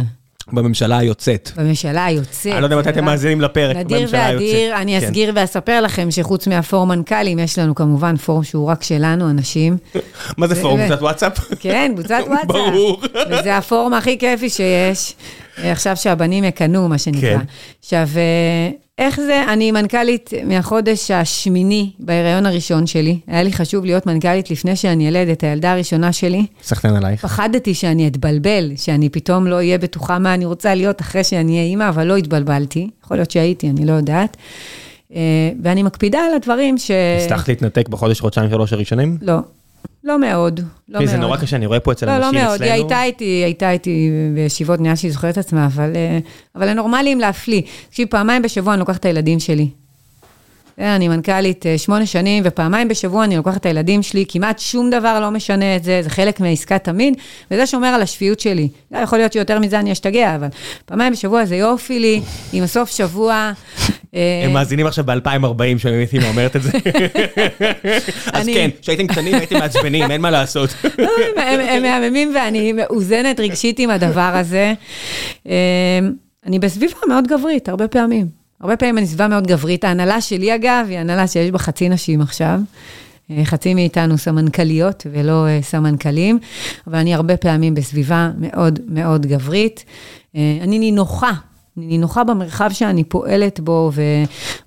בממשלה 0.53 0.97
היוצאת. 0.97 1.51
בממשלה 1.57 2.05
היוצאת. 2.05 2.53
אני 2.53 2.61
לא 2.61 2.65
יודע 2.65 2.77
מתי 2.77 2.89
אתם 2.89 3.05
מאזינים 3.05 3.41
לפרק, 3.41 3.75
נדיר 3.75 3.99
בממשלה 3.99 4.25
היוצאת. 4.25 4.47
ואדיר, 4.47 4.77
אני 4.77 4.99
כן. 4.99 5.05
אסגיר 5.05 5.31
ואספר 5.35 5.81
לכם 5.81 6.11
שחוץ 6.11 6.47
מהפורום 6.47 6.89
מנכ"לים, 6.89 7.39
יש 7.39 7.59
לנו 7.59 7.75
כמובן 7.75 8.17
פורום 8.17 8.43
שהוא 8.43 8.67
רק 8.67 8.83
שלנו, 8.83 9.29
אנשים. 9.29 9.77
מה 10.37 10.47
זה 10.47 10.61
פורום? 10.61 10.79
קבוצת 10.79 11.01
וואטסאפ? 11.01 11.39
כן, 11.59 11.91
קבוצת 11.95 12.19
וואטסאפ. 12.27 12.47
ברור. 12.47 13.01
וזה 13.31 13.57
הפורום 13.57 13.93
הכי 13.93 14.17
כיפי 14.17 14.49
שיש. 14.49 15.13
עכשיו 15.57 15.95
שהבנים 15.95 16.43
יקנו, 16.43 16.89
מה 16.89 16.97
שנקרא. 16.97 17.37
כן. 17.37 17.45
עכשיו, 17.79 18.07
אה, 18.15 18.69
איך 19.01 19.21
זה? 19.21 19.43
אני 19.53 19.71
מנכ"לית 19.71 20.29
מהחודש 20.45 21.11
השמיני 21.11 21.91
בהיריון 21.99 22.45
הראשון 22.45 22.87
שלי. 22.87 23.19
היה 23.27 23.43
לי 23.43 23.53
חשוב 23.53 23.85
להיות 23.85 24.05
מנכ"לית 24.05 24.51
לפני 24.51 24.75
שאני 24.75 25.07
ילד 25.07 25.27
את 25.27 25.43
הילדה 25.43 25.71
הראשונה 25.71 26.13
שלי. 26.13 26.45
סחטיין 26.63 26.95
עלייך. 26.95 27.21
פחדתי 27.21 27.73
שאני 27.73 28.07
אתבלבל, 28.07 28.71
שאני 28.75 29.09
פתאום 29.09 29.47
לא 29.47 29.55
אהיה 29.55 29.77
בטוחה 29.77 30.19
מה 30.19 30.33
אני 30.33 30.45
רוצה 30.45 30.75
להיות 30.75 31.01
אחרי 31.01 31.23
שאני 31.23 31.51
אהיה 31.51 31.63
אימא, 31.63 31.89
אבל 31.89 32.07
לא 32.07 32.15
התבלבלתי. 32.17 32.89
יכול 33.03 33.17
להיות 33.17 33.31
שהייתי, 33.31 33.69
אני 33.69 33.85
לא 33.85 33.93
יודעת. 33.93 34.37
אה, 35.15 35.21
ואני 35.63 35.83
מקפידה 35.83 36.19
על 36.19 36.33
הדברים 36.33 36.77
ש... 36.77 36.91
הצלחת 37.25 37.47
להתנתק 37.47 37.89
בחודש, 37.89 38.19
חודשיים, 38.19 38.49
שלוש 38.49 38.73
הראשונים? 38.73 39.17
לא. 39.21 39.37
לא 40.03 40.19
מאוד, 40.19 40.59
לא 40.89 40.99
מאוד. 40.99 41.09
זה 41.09 41.17
נורא 41.17 41.37
קשה, 41.37 41.55
אני 41.55 41.65
רואה 41.65 41.79
פה 41.79 41.91
אצל 41.91 42.05
לא, 42.05 42.11
אנשים 42.11 42.23
לא 42.23 42.29
אצלנו. 42.29 42.49
מאוד, 42.49 42.61
היא 42.61 42.71
הייתה 42.71 43.03
איתי, 43.03 43.25
הייתה 43.25 43.71
איתי 43.71 44.11
בישיבות, 44.35 44.79
נראה 44.81 44.95
שהיא 44.95 45.11
זוכרת 45.11 45.33
את 45.33 45.37
עצמה, 45.37 45.65
אבל, 45.65 45.91
אה, 45.95 46.19
אבל 46.55 46.67
הם 46.69 46.77
נורמליים 46.77 47.19
להפליא. 47.19 47.61
תקשיב, 47.89 48.07
פעמיים 48.07 48.41
בשבוע 48.41 48.73
אני 48.73 48.79
לוקחת 48.79 48.99
את 48.99 49.05
הילדים 49.05 49.39
שלי. 49.39 49.69
אה, 50.81 50.95
אני 50.95 51.07
מנכ"לית 51.07 51.65
אה, 51.65 51.77
שמונה 51.77 52.05
שנים, 52.05 52.43
ופעמיים 52.45 52.87
בשבוע 52.87 53.23
אני 53.23 53.37
לוקחת 53.37 53.57
את 53.57 53.65
הילדים 53.65 54.03
שלי, 54.03 54.25
כמעט 54.27 54.59
שום 54.59 54.89
דבר 54.89 55.19
לא 55.19 55.31
משנה 55.31 55.75
את 55.75 55.83
זה, 55.83 55.99
זה 56.03 56.09
חלק 56.09 56.39
מהעסקה 56.39 56.79
תמיד, 56.79 57.13
וזה 57.51 57.67
שומר 57.67 57.87
על 57.87 58.01
השפיות 58.01 58.39
שלי. 58.39 58.69
לא, 58.91 58.97
יכול 58.97 59.17
להיות 59.17 59.33
שיותר 59.33 59.59
מזה 59.59 59.79
אני 59.79 59.91
אשתגע, 59.91 60.35
אבל 60.35 60.47
פעמיים 60.85 61.13
בשבוע 61.13 61.45
זה 61.45 61.55
יופי 61.55 61.99
לי, 61.99 62.21
עם 62.53 62.63
הסוף 62.63 62.89
שבוע. 62.91 63.51
אה, 64.15 64.41
הם 64.45 64.53
מאזינים 64.53 64.87
עכשיו 64.87 65.05
ב-2040 65.05 65.77
שהייתי 65.77 66.17
אומרת 66.29 66.55
את 66.55 66.61
זה. 66.61 66.71
אז 68.33 68.45
כן, 68.53 68.69
כשהייתם 68.81 69.07
קטנים 69.07 69.35
הייתם 69.35 69.57
מעצבנים, 69.57 70.11
אין 70.11 70.21
מה 70.21 70.31
לעשות. 70.31 70.69
לא, 70.99 71.09
הם 71.37 71.83
מהממים 71.83 72.31
ואני 72.35 72.73
מאוזנת 72.73 73.39
רגשית 73.39 73.79
עם 73.79 73.89
הדבר 73.89 74.31
הזה. 74.35 74.73
אה, 75.47 75.99
אני 76.45 76.59
בסביבה 76.59 76.97
מאוד 77.07 77.27
גברית, 77.27 77.69
הרבה 77.69 77.87
פעמים. 77.87 78.40
הרבה 78.61 78.77
פעמים 78.77 78.97
אני 78.97 79.07
סביבה 79.07 79.27
מאוד 79.27 79.47
גברית. 79.47 79.83
ההנהלה 79.83 80.21
שלי, 80.21 80.55
אגב, 80.55 80.85
היא 80.89 80.97
הנהלה 80.97 81.27
שיש 81.27 81.51
בה 81.51 81.59
חצי 81.59 81.89
נשים 81.89 82.21
עכשיו. 82.21 82.59
אה, 83.31 83.45
חצי 83.45 83.73
מאיתנו 83.73 84.17
סמנכ"ליות 84.17 85.07
ולא 85.11 85.47
אה, 85.47 85.59
סמנכ"לים, 85.61 86.39
אבל 86.87 86.97
אני 86.97 87.13
הרבה 87.13 87.37
פעמים 87.37 87.73
בסביבה 87.73 88.31
מאוד 88.37 88.79
מאוד 88.87 89.25
גברית. 89.25 89.85
אה, 90.35 90.57
אני 90.61 90.79
נינוחה. 90.79 91.31
אני 91.81 91.87
נינוחה 91.87 92.23
במרחב 92.23 92.69
שאני 92.73 93.03
פועלת 93.03 93.59
בו, 93.59 93.91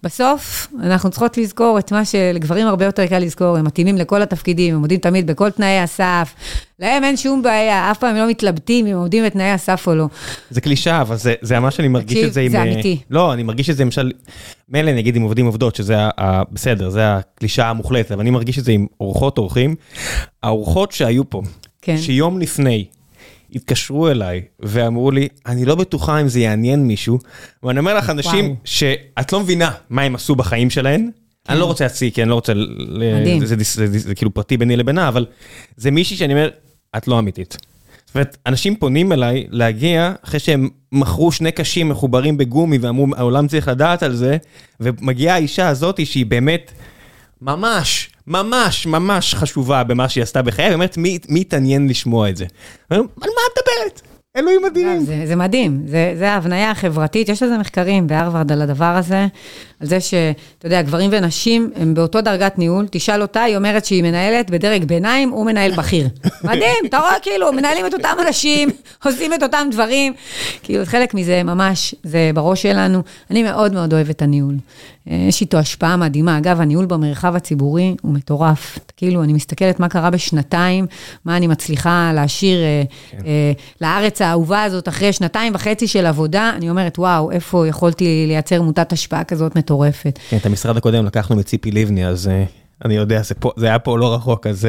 ובסוף 0.03 0.67
אנחנו 0.81 1.11
צריכות 1.11 1.39
לזכור 1.39 1.79
את 1.79 1.93
מה 1.93 2.05
שלגברים 2.05 2.67
הרבה 2.67 2.85
יותר 2.85 3.07
קל 3.07 3.19
לזכור, 3.19 3.57
הם 3.57 3.65
מתאימים 3.65 3.97
לכל 3.97 4.23
התפקידים, 4.23 4.75
הם 4.75 4.81
עומדים 4.81 5.01
תמיד 5.01 5.27
בכל 5.27 5.51
תנאי 5.51 5.79
הסף. 5.79 6.35
להם 6.79 7.05
אין 7.05 7.17
שום 7.17 7.43
בעיה, 7.43 7.91
אף 7.91 7.99
פעם 7.99 8.11
הם 8.11 8.17
לא 8.17 8.29
מתלבטים 8.29 8.87
אם 8.87 8.97
עומדים 8.97 9.25
בתנאי 9.25 9.51
הסף 9.51 9.85
או 9.87 9.95
לא. 9.95 10.09
זה 10.51 10.61
קלישאה, 10.61 11.01
אבל 11.01 11.17
זה, 11.17 11.35
זה 11.41 11.61
ממש 11.61 11.81
אני 11.81 11.89
מרגיש 11.89 12.17
תקשיב, 12.17 12.27
את 12.27 12.33
זה 12.33 12.41
עם... 12.41 12.51
זה 12.51 12.59
אה, 12.59 12.63
אמיתי. 12.63 12.99
לא, 13.11 13.33
אני 13.33 13.43
מרגיש 13.43 13.71
את 13.71 13.77
זה 13.77 13.85
למשל, 13.85 14.13
מילא 14.69 14.93
נגיד 14.93 15.17
עם 15.17 15.23
עובדים 15.23 15.47
עובדות, 15.47 15.77
שזה 15.77 15.99
ה, 15.99 16.11
ה, 16.19 16.43
בסדר, 16.53 16.91
זה 16.91 17.17
הקלישאה 17.17 17.71
המוחלטת, 17.71 18.13
אבל 18.13 18.21
אני 18.21 18.31
מרגיש 18.31 18.59
את 18.59 18.65
זה 18.65 18.73
עם 18.73 18.87
אורחות 19.01 19.39
אורחים. 19.39 19.75
האורחות 20.43 20.93
שהיו 20.93 21.31
פה, 21.31 21.43
כן. 21.83 21.99
שיום 21.99 22.41
לפני 22.41 22.85
התקשרו 23.55 24.09
אליי 24.09 24.43
ואמרו 24.61 25.11
לי, 25.11 25.29
אני 25.47 25.65
לא 25.65 25.75
בטוחה 25.75 26.21
אם 26.21 26.29
זה 26.29 26.41
יעניין 26.41 26.87
מישהו, 26.87 27.19
ואני 27.63 27.79
אומר 27.79 27.95
לך, 27.95 28.11
אנשים. 28.11 28.57
שאת 28.65 29.33
לא 29.33 29.41
מבינה 29.41 29.71
מה 29.91 30.03
הם 30.03 30.15
עשו 30.15 30.35
בחיים 30.35 30.71
שלהם, 30.71 31.11
אני 31.49 31.59
לא 31.59 31.65
רוצה 31.65 31.85
להציג, 31.85 32.15
כי 32.15 32.23
אני 32.23 32.31
לא 32.31 32.35
רוצה, 32.35 32.53
מדהים. 33.21 33.45
זה 33.45 34.15
כאילו 34.15 34.35
פרטי 34.35 34.57
ביני 34.57 34.77
לבינה, 34.77 35.09
אבל 35.09 35.27
זה 35.77 35.91
מישהי 35.91 36.17
שאני 36.17 36.33
אומר, 36.33 36.51
את 36.97 37.09
לא 37.09 37.19
אמיתית. 37.19 37.57
זאת 38.07 38.15
אומרת, 38.15 38.37
אנשים 38.47 38.77
פונים 38.77 39.13
אליי 39.13 39.47
להגיע 39.51 40.13
אחרי 40.25 40.41
שהם 40.41 40.69
מכרו 40.93 41.33
שני 41.33 41.53
קשים 41.53 41.89
מחוברים 41.89 42.37
בגומי 42.37 42.79
ואמרו, 42.79 43.07
העולם 43.17 43.49
צריך 43.49 43.69
לדעת 43.69 44.03
על 44.03 44.15
זה, 44.15 44.37
ומגיעה 44.81 45.35
האישה 45.35 45.69
הזאת 45.69 46.07
שהיא 46.07 46.27
באמת 46.27 46.73
ממש, 47.43 48.11
ממש, 48.27 48.87
ממש 48.87 49.35
חשובה 49.35 49.85
במה 49.85 50.09
שהיא 50.09 50.23
עשתה 50.23 50.43
בחייה, 50.43 50.71
ואומרת, 50.71 50.97
מי 50.97 51.19
מי 51.29 51.41
יתעניין 51.41 51.89
לשמוע 51.89 52.29
את 52.29 52.37
זה? 52.37 52.47
על 52.91 52.99
מה 53.01 53.41
את 53.53 53.59
מדברת? 53.59 54.03
אלוהים 54.37 54.63
מדהים. 54.63 55.05
זה, 55.05 55.23
זה 55.27 55.37
מדהים, 55.37 55.83
זה, 55.87 56.15
זה 56.19 56.31
ההבניה 56.31 56.71
החברתית, 56.71 57.29
יש 57.29 57.43
לזה 57.43 57.59
מחקרים 57.59 58.07
בהרווארד 58.07 58.53
על 58.53 58.63
הדבר 58.63 58.85
הזה, 58.85 59.27
על 59.81 59.87
זה 59.87 60.01
שאתה 60.01 60.67
יודע, 60.67 60.83
גברים 60.83 61.11
ונשים 61.13 61.71
הם 61.77 61.95
באותו 61.95 62.21
דרגת 62.21 62.59
ניהול, 62.59 62.87
תשאל 62.91 63.23
אותה, 63.23 63.43
היא 63.43 63.57
אומרת 63.57 63.85
שהיא 63.85 64.03
מנהלת 64.03 64.51
בדרג 64.51 64.85
ביניים, 64.85 65.31
הוא 65.31 65.47
מנהל 65.47 65.77
בכיר. 65.77 66.09
מדהים, 66.45 66.85
אתה 66.87 66.99
רואה 66.99 67.15
כאילו, 67.23 67.53
מנהלים 67.53 67.87
את 67.87 67.95
אותם 67.95 68.17
אנשים, 68.27 68.69
עושים 69.05 69.35
את 69.35 69.43
אותם 69.43 69.69
דברים, 69.71 70.13
כאילו 70.63 70.85
חלק 70.85 71.15
מזה 71.15 71.43
ממש, 71.43 71.95
זה 72.03 72.31
בראש 72.35 72.63
שלנו. 72.63 73.03
אני 73.31 73.43
מאוד 73.43 73.73
מאוד 73.73 73.93
אוהבת 73.93 74.11
את 74.11 74.23
הניהול. 74.23 74.55
אה, 75.11 75.17
יש 75.29 75.41
איתו 75.41 75.57
השפעה 75.59 75.97
מדהימה. 75.97 76.39
אגב, 76.39 76.61
הניהול 76.61 76.87
במרחב 76.87 77.37
הציבורי 77.37 77.95
הוא 78.03 78.13
מטורף. 78.15 78.79
כאילו, 78.97 79.23
אני 79.23 79.33
מסתכלת 79.33 79.81
מה 79.81 79.89
קרה 79.89 80.11
בשנתיים, 80.11 80.87
מה 81.25 81.37
אני 81.37 81.47
מצליחה 81.47 82.11
להשאיר 82.15 82.59
אה, 82.63 82.83
אה, 83.27 83.53
לארץ 83.81 84.23
האהובה 84.23 84.63
הזאת 84.63 84.89
אחרי 84.89 85.13
שנתיים 85.13 85.55
וחצי 85.55 85.87
של 85.89 86.07
עבודה, 86.07 86.53
אני 86.57 86.71
אומרת, 86.71 86.99
וואו, 86.99 87.31
איפה 87.31 87.67
יכולתי 87.69 88.25
לייצר 88.29 88.63
מוטת 88.63 88.93
השפעה 88.93 89.25
כזאת 89.25 89.57
מטורפת. 89.57 90.19
כן, 90.29 90.37
את 90.37 90.47
המשרד 90.47 90.77
הקודם 90.77 91.07
לקחנו 91.07 91.37
מציפי 91.37 91.71
לבני, 91.71 92.07
אז 92.07 92.29
אה, 92.29 92.45
אני 92.85 92.95
יודע, 92.95 93.23
זה 93.23 93.35
פה- 93.35 93.53
זה 93.57 93.67
היה 93.67 93.79
פה 93.79 93.99
לא 93.99 94.15
רחוק, 94.15 94.47
אז... 94.47 94.69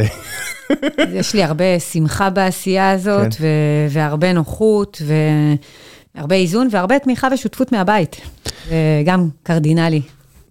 יש 1.13 1.33
לי 1.33 1.43
הרבה 1.43 1.79
שמחה 1.79 2.29
בעשייה 2.29 2.91
הזאת, 2.91 3.33
כן. 3.33 3.43
ו- 3.43 3.87
והרבה 3.89 4.33
נוחות, 4.33 5.01
והרבה 6.15 6.35
איזון, 6.35 6.67
והרבה 6.71 6.99
תמיכה 6.99 7.27
ושותפות 7.33 7.71
מהבית. 7.71 8.21
גם 9.05 9.29
קרדינלי. 9.43 10.01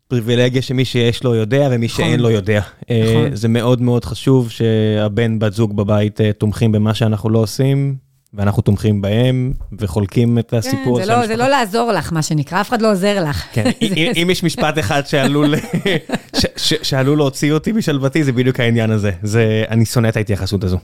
פריבילגיה 0.09 0.62
שמי 0.62 0.85
שיש 0.85 1.24
לו 1.24 1.35
יודע 1.35 1.68
ומי 1.70 1.86
נכון. 1.86 2.05
שאין 2.05 2.20
לו 2.20 2.31
יודע. 2.31 2.60
אה, 2.90 3.02
נכון. 3.10 3.36
זה 3.36 3.48
מאוד 3.48 3.82
מאוד 3.82 4.05
חשוב 4.05 4.51
שהבן 4.51 5.39
בת 5.39 5.52
זוג 5.52 5.76
בבית 5.76 6.20
אה, 6.20 6.32
תומכים 6.32 6.72
במה 6.72 6.94
שאנחנו 6.94 7.31
לא 7.31 7.39
עושים, 7.39 7.97
ואנחנו 8.35 8.62
תומכים 8.62 9.02
בהם, 9.02 9.52
וחולקים 9.78 10.39
את 10.39 10.52
הסיפור 10.55 10.98
כן, 10.98 11.05
זה, 11.06 11.12
לא, 11.12 11.26
זה. 11.26 11.36
לא 11.36 11.48
לעזור 11.48 11.93
לך, 11.93 12.12
מה 12.12 12.22
שנקרא, 12.22 12.60
אף 12.60 12.68
אחד 12.68 12.82
לא 12.82 12.93
עוזר 12.93 13.24
לך. 13.24 13.44
כן, 13.52 13.70
אם- 13.82 14.12
אם 14.22 14.31
יש 14.31 14.43
משפט 14.44 14.78
אחד 14.78 15.02
שעלול 15.06 15.55
ש- 16.39 16.47
ש- 16.56 16.74
שעלול 16.82 17.18
להוציא 17.18 17.52
אותי 17.52 17.72
משלוותי, 17.72 18.24
זה 18.24 18.32
בדיוק 18.32 18.60
העניין 18.60 18.90
הזה. 18.90 19.10
זה, 19.22 19.64
אני 19.68 19.85
שונא 19.85 20.09
את 20.09 20.16
ההתייחסות 20.16 20.64
הזו. 20.64 20.78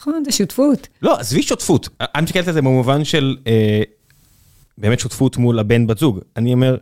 נכון, 0.00 0.22
זה 0.26 0.32
שותפות. 0.32 0.88
לא, 1.02 1.18
עזבי 1.20 1.42
שותפות. 1.42 1.88
אני 2.00 2.22
מסתכלת 2.24 2.48
על 2.48 2.54
זה 2.54 2.62
במובן 2.62 3.04
של 3.04 3.36
אה, 3.46 3.82
באמת 4.78 5.00
שותפות 5.00 5.36
מול 5.36 5.58
הבן 5.58 5.86
בת 5.86 5.98
זוג. 5.98 6.18
אני 6.36 6.52
אומר, 6.52 6.76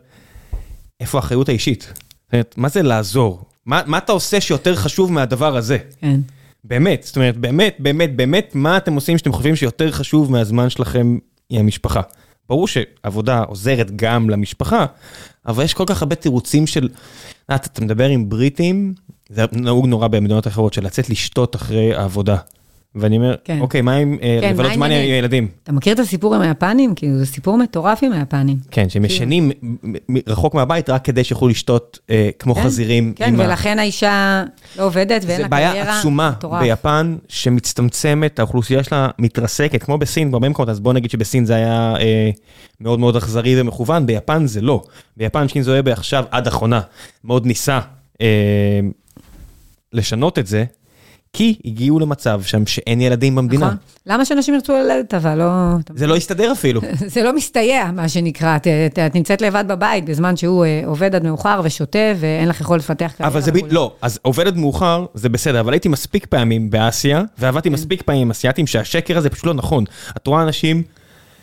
איפה 1.01 1.17
האחריות 1.17 1.49
האישית? 1.49 1.93
זאת 1.93 2.33
אומרת, 2.33 2.53
מה 2.57 2.69
זה 2.69 2.81
לעזור? 2.81 3.45
מה, 3.65 3.97
אתה 3.97 4.11
עושה 4.11 4.41
שיותר 4.41 4.75
חשוב 4.75 5.11
מהדבר 5.11 5.57
הזה? 5.57 5.77
כן. 6.01 6.19
באמת, 6.63 7.03
זאת 7.03 7.15
אומרת, 7.15 7.37
באמת, 7.37 7.75
באמת, 7.79 8.15
באמת, 8.15 8.51
מה 8.53 8.77
אתם 8.77 8.93
עושים 8.93 9.17
שאתם 9.17 9.31
חושבים 9.31 9.55
שיותר 9.55 9.91
חשוב 9.91 10.31
מהזמן 10.31 10.69
שלכם 10.69 11.17
היא 11.49 11.59
המשפחה? 11.59 12.01
ברור 12.49 12.67
שעבודה 12.67 13.39
עוזרת 13.39 13.91
גם 13.95 14.29
למשפחה, 14.29 14.85
אבל 15.45 15.63
יש 15.63 15.73
כל 15.73 15.83
כך 15.87 16.01
הרבה 16.01 16.15
תירוצים 16.15 16.67
של... 16.67 16.89
אתה 17.55 17.81
מדבר 17.81 18.07
עם 18.07 18.29
בריטים, 18.29 18.93
זה 19.29 19.45
נהוג 19.51 19.87
נורא 19.87 20.07
במדינות 20.07 20.47
אחרות, 20.47 20.73
של 20.73 20.85
לצאת 20.85 21.09
לשתות 21.09 21.55
אחרי 21.55 21.95
העבודה. 21.95 22.37
ואני 22.95 23.17
אומר, 23.17 23.35
כן. 23.43 23.59
אוקיי, 23.61 23.81
מה 23.81 23.95
עם 23.95 24.17
אה, 24.21 24.37
כן, 24.41 24.49
לבלות 24.53 24.73
זמן 24.73 24.85
עם? 24.91 24.97
הילדים? 24.97 25.47
אתה 25.63 25.71
מכיר 25.71 25.93
את 25.93 25.99
הסיפור 25.99 26.35
עם 26.35 26.41
היפנים? 26.41 26.95
כאילו, 26.95 27.17
זה 27.17 27.25
סיפור 27.25 27.57
מטורף 27.57 27.99
עם 28.03 28.11
היפנים. 28.13 28.57
כן, 28.71 28.89
שהם 28.89 29.05
ישנים 29.05 29.51
מ- 29.61 29.75
מ- 30.09 30.17
רחוק 30.27 30.53
מהבית 30.53 30.89
רק 30.89 31.05
כדי 31.05 31.23
שיוכלו 31.23 31.47
לשתות 31.47 31.99
אה, 32.09 32.29
כמו 32.39 32.55
כן, 32.55 32.63
חזירים. 32.63 33.13
כן, 33.15 33.33
עם 33.33 33.41
ה- 33.41 33.45
ולכן 33.45 33.79
האישה 33.79 34.43
לא 34.77 34.83
עובדת 34.85 35.21
ואין 35.27 35.41
לה 35.41 35.47
בעיה 35.47 35.71
קריירה. 35.71 35.99
עצומה 35.99 36.31
מטורף. 36.37 36.61
ביפן, 36.61 37.15
שמצטמצמת, 37.27 38.39
האוכלוסייה 38.39 38.83
שלה 38.83 39.09
מתרסקת, 39.19 39.83
כמו 39.83 39.97
בסין, 39.97 40.31
בהרבה 40.31 40.49
מקומות, 40.49 40.69
אז 40.69 40.79
בוא 40.79 40.93
נגיד 40.93 41.11
שבסין 41.11 41.45
זה 41.45 41.55
היה 41.55 41.93
אה, 41.99 42.29
מאוד 42.81 42.99
מאוד 42.99 43.15
אכזרי 43.15 43.61
ומכוון, 43.61 44.05
ביפן 44.05 44.47
זה 44.47 44.61
לא. 44.61 44.81
ביפן 45.17 45.47
שינזו 45.47 45.79
אבה 45.79 45.91
עכשיו, 45.93 46.23
עד 46.31 46.47
אחרונה, 46.47 46.81
מאוד 47.23 47.45
ניסה 47.45 47.79
אה, 48.21 48.79
לשנות 49.93 50.39
את 50.39 50.47
זה, 50.47 50.65
כי 51.33 51.59
הגיעו 51.65 51.99
למצב 51.99 52.41
שם 52.43 52.65
שאין 52.65 53.01
ילדים 53.01 53.35
במדינה. 53.35 53.65
נכון. 53.65 53.77
למה 54.05 54.25
שאנשים 54.25 54.53
ירצו 54.53 54.73
ללדת, 54.73 55.13
אבל 55.13 55.37
לא... 55.37 55.49
זה 55.95 56.07
לא 56.07 56.15
הסתדר 56.15 56.51
אפילו. 56.51 56.81
זה 57.13 57.23
לא 57.23 57.35
מסתייע, 57.35 57.91
מה 57.91 58.09
שנקרא. 58.09 58.55
את, 58.55 58.67
את, 58.67 58.99
את 58.99 59.15
נמצאת 59.15 59.41
לבד 59.41 59.65
בבית 59.67 60.05
בזמן 60.05 60.37
שהוא 60.37 60.65
אה, 60.65 60.81
עובד 60.85 61.15
עד 61.15 61.23
מאוחר 61.23 61.61
ושותה, 61.63 62.13
ואין 62.19 62.49
לך 62.49 62.61
יכולת 62.61 62.81
לפתח 62.81 63.13
קריירה. 63.17 63.33
אבל 63.33 63.41
זה 63.41 63.51
ב... 63.51 63.55
לא, 63.69 63.93
אז 64.01 64.19
עובדת 64.21 64.55
מאוחר 64.55 65.05
זה 65.13 65.29
בסדר, 65.29 65.59
אבל 65.59 65.73
הייתי 65.73 65.89
מספיק 65.89 66.25
פעמים 66.25 66.69
באסיה, 66.69 67.23
ועבדתי 67.37 67.69
כן. 67.69 67.73
מספיק 67.73 68.01
פעמים 68.01 68.21
עם 68.21 68.31
אסייתים 68.31 68.67
שהשקר 68.67 69.17
הזה 69.17 69.29
פשוט 69.29 69.45
לא 69.45 69.53
נכון. 69.53 69.83
את 70.17 70.27
רואה 70.27 70.43
אנשים... 70.43 70.83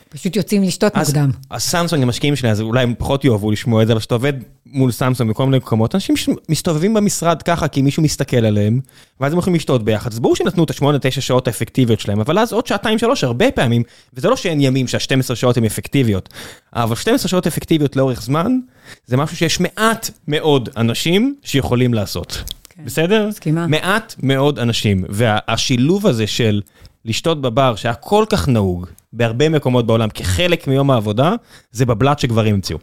פשוט 0.09 0.37
יוצאים 0.37 0.63
לשתות 0.63 0.93
אז 0.95 1.09
מוקדם. 1.09 1.31
הסמסונג 1.51 2.03
המשקיעים 2.03 2.37
שלי, 2.37 2.51
אז 2.51 2.61
אולי 2.61 2.83
הם 2.83 2.95
פחות 2.99 3.25
יאהבו 3.25 3.51
לשמוע 3.51 3.83
את 3.83 3.87
זה, 3.87 3.93
אבל 3.93 4.01
כשאתה 4.01 4.15
עובד 4.15 4.33
מול 4.67 4.91
סמסונג 4.91 5.31
בכל 5.31 5.45
מיני 5.45 5.57
מקומות, 5.57 5.95
אנשים 5.95 6.17
שמסתובבים 6.17 6.95
במשרד 6.95 7.43
ככה 7.43 7.69
כי 7.69 7.83
מישהו 7.83 8.03
מסתכל 8.03 8.37
עליהם, 8.37 8.81
ואז 9.21 9.33
הם 9.33 9.39
יכולים 9.39 9.55
לשתות 9.55 9.85
ביחד, 9.85 10.13
אז 10.13 10.21
ברור 10.21 10.37
שנתנו 10.37 10.65
את 10.65 10.71
השמונה, 10.71 10.99
תשע 10.99 11.21
שעות 11.21 11.47
האפקטיביות 11.47 12.01
שלהם, 12.01 12.21
אבל 12.21 12.39
אז 12.39 12.53
עוד 12.53 12.67
שעתיים, 12.67 12.99
שלוש, 12.99 13.25
הרבה 13.25 13.51
פעמים, 13.51 13.83
וזה 14.15 14.29
לא 14.29 14.37
שאין 14.37 14.61
ימים 14.61 14.87
שה-12 14.87 15.35
שעות 15.35 15.57
הן 15.57 15.65
אפקטיביות, 15.65 16.29
אבל 16.73 16.97
12 16.97 17.29
שעות 17.29 17.47
אפקטיביות 17.47 17.97
לאורך 17.97 18.23
זמן, 18.23 18.59
זה 19.07 19.17
משהו 19.17 19.37
שיש 19.37 19.61
מעט 19.61 20.11
מאוד 20.29 20.69
אנשים 20.77 21.35
שיכולים 21.43 21.95
לעשות. 21.95 22.43
כן. 22.69 22.85
בסדר? 22.85 23.27
מסכימה. 23.29 23.67
מעט 23.67 24.15
מאוד 24.23 24.59
אנשים, 24.59 25.05
והשילוב 25.09 26.07
הזה 26.07 26.27
של 26.27 26.61
לשתות 27.05 27.41
בבר, 27.41 27.77
שהיה 27.77 27.95
כל 27.95 28.25
כך 28.29 28.49
נהוג 28.49 28.87
בהרבה 29.13 29.49
מקומות 29.49 29.87
בעולם 29.87 30.09
כחלק 30.09 30.67
מיום 30.67 30.91
העבודה, 30.91 31.35
זה 31.73 31.87
בבלת 31.87 32.19
שגברים 32.19 32.55
המציאו. 32.55 32.79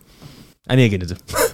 אני 0.69 0.85
אגיד 0.85 1.01
את 1.01 1.07
זה. 1.07 1.15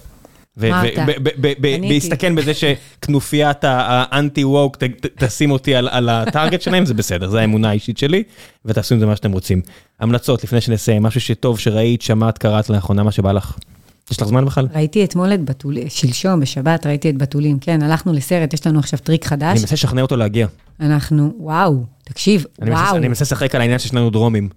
ולהסתכן 0.58 2.36
בזה 2.36 2.52
שכנופיית 2.54 3.58
האנטי 3.64 4.44
ווק 4.44 4.78
תשים 5.18 5.52
אותי 5.52 5.76
על 5.76 6.10
הטארגט 6.10 6.62
שלהם, 6.62 6.86
זה 6.86 6.94
בסדר, 6.94 7.30
זו 7.30 7.38
האמונה 7.38 7.70
האישית 7.70 7.98
שלי, 7.98 8.24
ותעשו 8.66 8.94
עם 8.96 9.00
זה 9.00 9.06
מה 9.06 9.16
שאתם 9.16 9.32
רוצים. 9.32 9.62
המלצות, 10.00 10.44
לפני 10.44 10.62
שנסיים, 10.62 11.04
משהו 11.04 11.22
שטוב 11.22 11.60
שראית, 11.60 12.02
שמעת, 12.02 12.38
קראת 12.38 12.70
לאחרונה, 12.70 13.04
מה 13.04 13.12
שבא 13.12 13.32
לך. 13.32 13.58
יש 14.12 14.22
לך 14.22 14.28
זמן 14.28 14.46
בכלל? 14.46 14.68
ראיתי 14.74 15.04
אתמול 15.04 15.34
את 15.34 15.46
בתולים, 15.46 15.90
שלשום, 15.90 16.40
בשבת, 16.40 16.86
ראיתי 16.86 17.10
את 17.10 17.18
בתולים. 17.18 17.60
כן, 17.60 17.82
הלכנו 17.82 18.14
לסרט, 18.14 18.54
יש 18.54 18.68
לנו 18.68 18.80
עכשיו 18.80 19.00
טריק 19.00 19.26
חדש. 19.26 19.52
אני 19.52 19.60
מנסה 19.60 19.74
לשכנע 19.76 20.02
אותו 20.02 20.18
להגיע. 20.18 20.48
אנחנו, 20.80 21.34
וואו, 21.38 21.84
תקשיב, 22.04 22.46
אני 22.62 22.70
מנסה- 22.70 22.82
וואו, 22.84 22.98
אני 22.98 23.08
מנסה 23.08 23.24
לשחק 23.24 23.56
על 23.56 23.62
העניין 23.62 23.80
שיש 23.80 23.94
לנו 23.94 24.10
דרומים. 24.10 24.50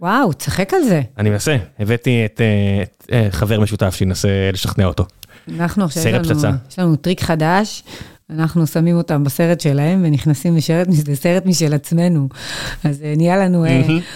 וואו, 0.00 0.32
תשחק 0.32 0.74
על 0.74 0.82
זה. 0.82 1.02
אני 1.18 1.30
מנסה, 1.30 1.56
הבאתי 1.78 2.24
את 2.24 2.40
אה, 2.40 2.82
את, 2.82 3.06
אה, 3.12 3.28
חבר 3.30 3.60
משותף 3.60 3.94
שינסה 3.94 4.28
לשכנע 4.52 4.86
אותו. 4.86 5.06
אנחנו 5.54 5.84
עכשיו, 5.84 6.02
סרט 6.02 6.20
יש 6.24 6.30
לנו, 6.30 6.38
פצצה. 6.38 6.50
יש 6.70 6.78
לנו 6.78 6.96
טריק 6.96 7.20
חדש, 7.20 7.82
אנחנו 8.30 8.66
שמים 8.66 8.96
אותם 8.96 9.24
בסרט 9.24 9.60
שלהם 9.60 10.04
ונכנסים 10.04 10.56
לשרת, 10.56 10.86
לסרט 11.08 11.46
משל 11.46 11.74
עצמנו. 11.74 12.28
אז 12.84 13.02
אה, 13.02 13.14
נהיה 13.16 13.36
לנו 13.36 13.64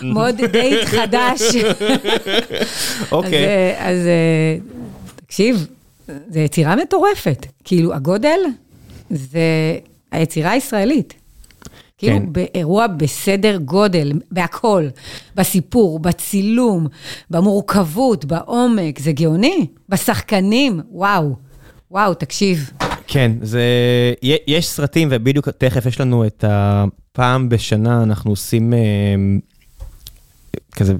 mode 0.02 0.40
date 0.52 0.84
חדש. 0.84 1.40
אז, 1.40 1.56
אוקיי. 3.12 3.74
אז 3.78 4.06
אה, 4.06 4.58
תקשיב, 5.16 5.66
זו 6.30 6.38
יצירה 6.38 6.76
מטורפת. 6.76 7.46
כאילו, 7.64 7.94
הגודל 7.94 8.40
זה 9.10 9.40
היצירה 10.12 10.50
הישראלית. 10.50 11.21
כאילו, 12.02 12.16
כן. 12.18 12.32
באירוע 12.32 12.86
בסדר 12.86 13.56
גודל, 13.56 14.12
בהכל, 14.30 14.88
בסיפור, 15.34 15.98
בצילום, 15.98 16.86
במורכבות, 17.30 18.24
בעומק, 18.24 18.98
זה 18.98 19.12
גאוני. 19.12 19.66
בשחקנים, 19.88 20.80
וואו. 20.90 21.36
וואו, 21.90 22.14
תקשיב. 22.14 22.70
כן, 23.06 23.32
זה... 23.42 23.62
יש 24.46 24.68
סרטים, 24.68 25.08
ובדיוק 25.10 25.48
תכף 25.48 25.86
יש 25.86 26.00
לנו 26.00 26.26
את 26.26 26.44
הפעם 26.48 27.48
בשנה, 27.48 28.02
אנחנו 28.02 28.30
עושים 28.30 28.74
אה, 28.74 28.78
כזה 30.72 30.94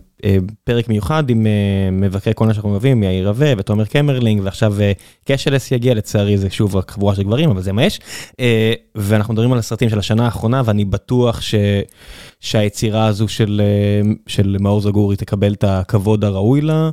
פרק 0.65 0.89
מיוחד 0.89 1.31
עם 1.31 1.47
אה, 1.47 1.91
מבקרי 1.93 2.35
קולנוע 2.35 2.55
שאנחנו 2.55 2.71
אוהבים, 2.71 3.03
יאיר 3.03 3.29
רווה 3.29 3.53
ותומר 3.59 3.85
קמרלינג, 3.85 4.41
ועכשיו 4.45 4.81
אה, 4.81 4.93
קשלס 5.25 5.73
יגיע, 5.73 5.95
לצערי 5.95 6.39
זה 6.39 6.51
שוב 6.51 6.77
רק 6.77 6.91
חבורה 6.91 7.15
של 7.15 7.23
גברים, 7.23 7.51
אבל 7.51 7.63
זה 7.63 7.73
מה 7.73 7.85
יש. 7.85 8.01
אה, 8.41 8.73
ואנחנו 8.95 9.35
מדברים 9.35 9.53
על 9.53 9.59
הסרטים 9.59 9.89
של 9.89 9.99
השנה 9.99 10.25
האחרונה, 10.25 10.63
ואני 10.65 10.85
בטוח 10.85 11.41
ש... 11.41 11.55
שהיצירה 12.41 13.07
הזו 13.07 13.29
של, 13.29 13.63
אה, 13.65 14.13
של 14.27 14.57
מאור 14.61 14.81
זגורי 14.81 15.17
תקבל 15.17 15.53
את 15.53 15.65
הכבוד 15.65 16.25
הראוי 16.25 16.61
לה. 16.61 16.91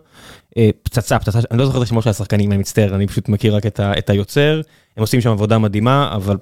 אה, 0.58 0.70
פצצה, 0.84 1.20
פצצה, 1.20 1.40
אני 1.52 1.60
לא 1.60 1.66
זוכר 1.66 1.78
את 1.78 1.84
השמות 1.84 2.04
של 2.04 2.10
השחקנים, 2.10 2.52
אני 2.52 2.60
מצטער, 2.60 2.96
אני 2.96 3.08
פשוט 3.08 3.30
מכיר 3.30 3.56
רק 3.56 3.66
את, 3.66 3.80
ה, 3.80 3.98
את 3.98 4.10
היוצר. 4.10 4.62
הם 4.98 5.02
עושים 5.02 5.22
שם 5.22 5.30
עבודה 5.30 5.58
מדהימה, 5.58 6.12
אבל 6.16 6.38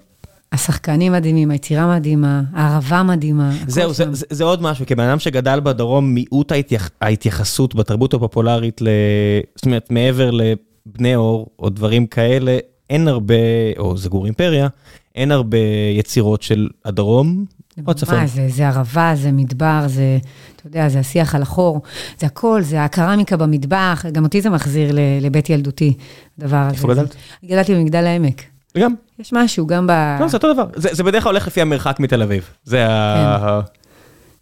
השחקנים 0.51 1.11
מדהימים, 1.11 1.51
היצירה 1.51 1.95
מדהימה, 1.95 2.41
הערבה 2.53 3.03
מדהימה. 3.03 3.51
זהו, 3.67 3.93
זה. 3.93 4.05
זה, 4.11 4.25
זה 4.29 4.43
עוד 4.43 4.61
משהו, 4.61 4.85
כבן 4.85 5.03
אדם 5.03 5.19
שגדל 5.19 5.59
בדרום, 5.59 6.13
מיעוט 6.13 6.51
ההתייח, 6.51 6.89
ההתייחסות 7.01 7.75
בתרבות 7.75 8.13
הפופולרית, 8.13 8.81
ל, 8.81 8.87
זאת 9.55 9.65
אומרת, 9.65 9.91
מעבר 9.91 10.31
לבני 10.31 11.15
אור 11.15 11.47
או 11.59 11.69
דברים 11.69 12.07
כאלה, 12.07 12.57
אין 12.89 13.07
הרבה, 13.07 13.35
או 13.77 13.97
זגור 13.97 14.25
אימפריה, 14.25 14.67
אין 15.15 15.31
הרבה 15.31 15.57
יצירות 15.97 16.41
של 16.41 16.67
הדרום 16.85 17.45
או 17.85 17.91
הצפון. 17.91 18.15
מה, 18.15 18.27
זה, 18.27 18.47
זה 18.49 18.67
ערבה, 18.67 19.13
זה 19.15 19.31
מדבר, 19.31 19.83
זה, 19.87 20.17
אתה 20.55 20.67
יודע, 20.67 20.89
זה 20.89 20.99
השיח 20.99 21.35
על 21.35 21.41
החור, 21.41 21.81
זה 22.19 22.25
הכל, 22.25 22.61
זה 22.61 22.83
הקרמיקה 22.83 23.37
במטבח, 23.37 24.05
גם 24.11 24.23
אותי 24.23 24.41
זה 24.41 24.49
מחזיר 24.49 24.95
לבית 25.21 25.49
ילדותי, 25.49 25.93
הדבר 26.37 26.57
הזה. 26.57 26.75
איפה 26.75 26.93
גדלת? 26.93 27.15
גדלתי 27.45 27.75
במגדל 27.75 28.05
העמק. 28.05 28.41
גם, 28.77 28.93
יש 29.19 29.34
משהו, 29.34 29.68
גם 29.68 29.88
ב... 29.88 29.91
לא, 30.19 30.27
זה 30.27 30.38
אותו 30.38 30.53
דבר, 30.53 30.65
זה, 30.76 30.89
זה 30.91 31.03
בדרך 31.03 31.23
כלל 31.23 31.31
הולך 31.31 31.48
לפי 31.48 31.61
המרחק 31.61 31.99
מתל 31.99 32.22
אביב. 32.22 32.49
זה 32.64 32.88
ה... 32.89 33.61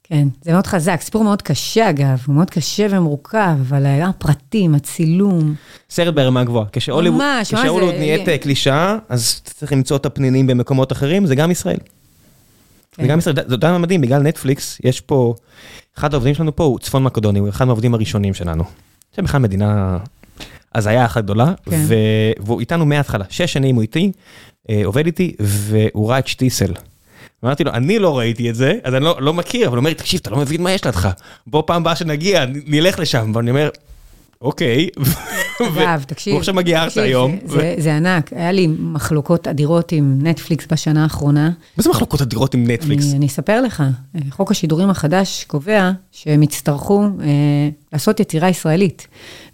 כן, 0.04 0.28
זה 0.42 0.52
מאוד 0.52 0.68
חזק, 0.68 1.02
סיפור 1.02 1.24
מאוד 1.24 1.42
קשה 1.42 1.90
אגב, 1.90 2.24
הוא 2.28 2.36
מאוד 2.36 2.50
קשה 2.50 2.88
ומורכב, 2.90 3.56
אבל 3.62 3.86
הפרטים, 3.86 4.76
הצילום, 4.76 5.56
סרט 5.90 6.14
ברמה 6.14 6.44
גבוהה. 6.44 6.66
כשהוליווד 6.72 7.22
כשהוליווד 7.44 7.94
זה- 7.94 8.00
נהיית 8.00 8.30
אה, 8.30 8.38
קלישאה, 8.38 8.98
אז 9.10 9.42
צריך 9.44 9.72
למצוא 9.72 9.98
את 9.98 10.06
הפנינים 10.06 10.48
במקומות 10.48 10.92
אחרים, 10.92 11.26
זה 11.26 11.36
גם 11.36 11.52
ישראל. 11.52 11.78
כן. 12.92 13.06
וגם 13.06 13.20
ישראל, 13.20 13.36
זה 13.48 13.58
מה 13.62 13.78
מדהים, 13.78 14.02
בגלל 14.02 14.22
נטפליקס, 14.22 14.78
יש 14.84 15.02
פה, 15.02 15.34
אחד 15.98 16.14
העובדים 16.14 16.34
שלנו 16.36 16.56
פה 16.56 16.64
הוא 16.64 16.80
צפון 16.80 17.04
מקדוני, 17.04 17.40
הוא 17.40 17.50
אחד 17.50 17.66
מהעובדים 17.66 17.94
הראשונים 17.94 18.34
שלנו. 18.34 18.64
זה 19.16 19.22
בכלל 19.22 19.42
מדינה 19.42 19.98
הזיה 20.76 21.06
אחת 21.06 21.24
גדולה, 21.24 21.54
כן. 21.70 21.86
והוא 22.40 22.60
איתנו 22.60 22.86
מההתחלה, 22.86 23.26
שש 23.30 23.54
שנים 23.54 23.76
הוא 23.76 23.82
איתי, 23.82 24.12
אה, 24.70 24.82
עובד 24.86 25.06
איתי, 25.06 25.36
והוא 25.40 26.10
ראה 26.10 26.20
את 26.20 26.28
שטיסל. 26.28 26.74
אמרתי 27.46 27.64
לו, 27.64 27.72
אני 27.72 28.00
לא 28.00 28.18
ראיתי 28.18 28.50
את 28.50 28.56
זה, 28.56 28.74
אז 28.84 28.94
אני 28.94 29.04
לא, 29.04 29.18
לא 29.22 29.34
מכיר, 29.34 29.68
אבל 29.68 29.76
הוא 29.76 29.78
אומר 29.78 29.90
לי, 29.90 29.96
תקשיב, 29.96 30.20
אתה 30.22 30.30
לא 30.30 30.38
מבין 30.38 30.64
מה 30.64 30.72
יש 30.72 30.86
לידך. 30.86 31.10
בוא 31.48 31.64
פעם 31.66 31.82
הבאה 31.82 31.96
שנגיע, 31.96 32.46
נלך 32.66 33.00
לשם. 33.00 33.32
ואני 33.36 33.50
אומר, 33.50 33.70
אוקיי. 34.42 34.90
אגב, 35.78 36.04
תקשיב. 36.08 36.34
הוא 36.34 36.40
עכשיו 36.40 36.54
מגיע 36.54 36.84
ארצה 36.84 37.04
היום. 37.04 37.38
זה, 37.78 37.96
ענק, 37.96 38.34
היה 38.34 38.52
לי 38.52 38.68
מחלוקות 38.68 39.48
אדירות 39.48 39.92
עם 39.92 40.20
נטפליקס 40.22 40.66
בשנה 40.72 41.04
האחרונה. 41.04 41.50
מה 41.78 41.84
זה 41.84 41.90
מחלוקות 41.90 42.22
אדירות 42.22 42.54
עם 42.54 42.72
נטפליקס? 42.72 43.06
אני, 43.06 43.18
אני 43.18 43.26
אספר 43.26 43.62
לך, 43.62 43.84
אה, 44.16 44.20
חוק 44.30 44.52
השידורים 44.52 44.90
החדש 44.90 45.44
קובע 45.44 45.92
שהם 46.12 46.44
יצטרכו 46.44 47.04
אה, 47.04 47.28
לעשות 47.94 48.20
יצירה 48.20 48.50
ישראלית. 48.50 49.08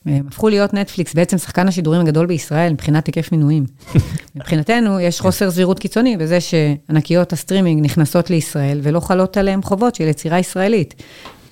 הם 0.06 0.28
הפכו 0.28 0.50
להיות 0.50 0.74
נטפליקס, 0.74 1.14
בעצם 1.14 1.38
שחקן 1.38 1.68
השידורים 1.68 2.02
הגדול 2.02 2.26
בישראל 2.26 2.74
מבחינת 2.74 3.08
היקף 3.08 3.32
מינויים. 3.32 3.66
מבחינתנו, 4.36 5.00
יש 5.00 5.22
חוסר 5.22 5.52
סבירות 5.52 5.80
קיצוני 5.80 6.18
בזה 6.18 6.38
שענקיות 6.42 7.34
הסטרימינג 7.34 7.86
נכנסות 7.86 8.30
לישראל 8.30 8.80
ולא 8.84 9.00
חלות 9.00 9.38
עליהם 9.38 9.64
חובות 9.64 9.96
של 9.96 10.04
יצירה 10.04 10.40
ישראלית. 10.40 11.04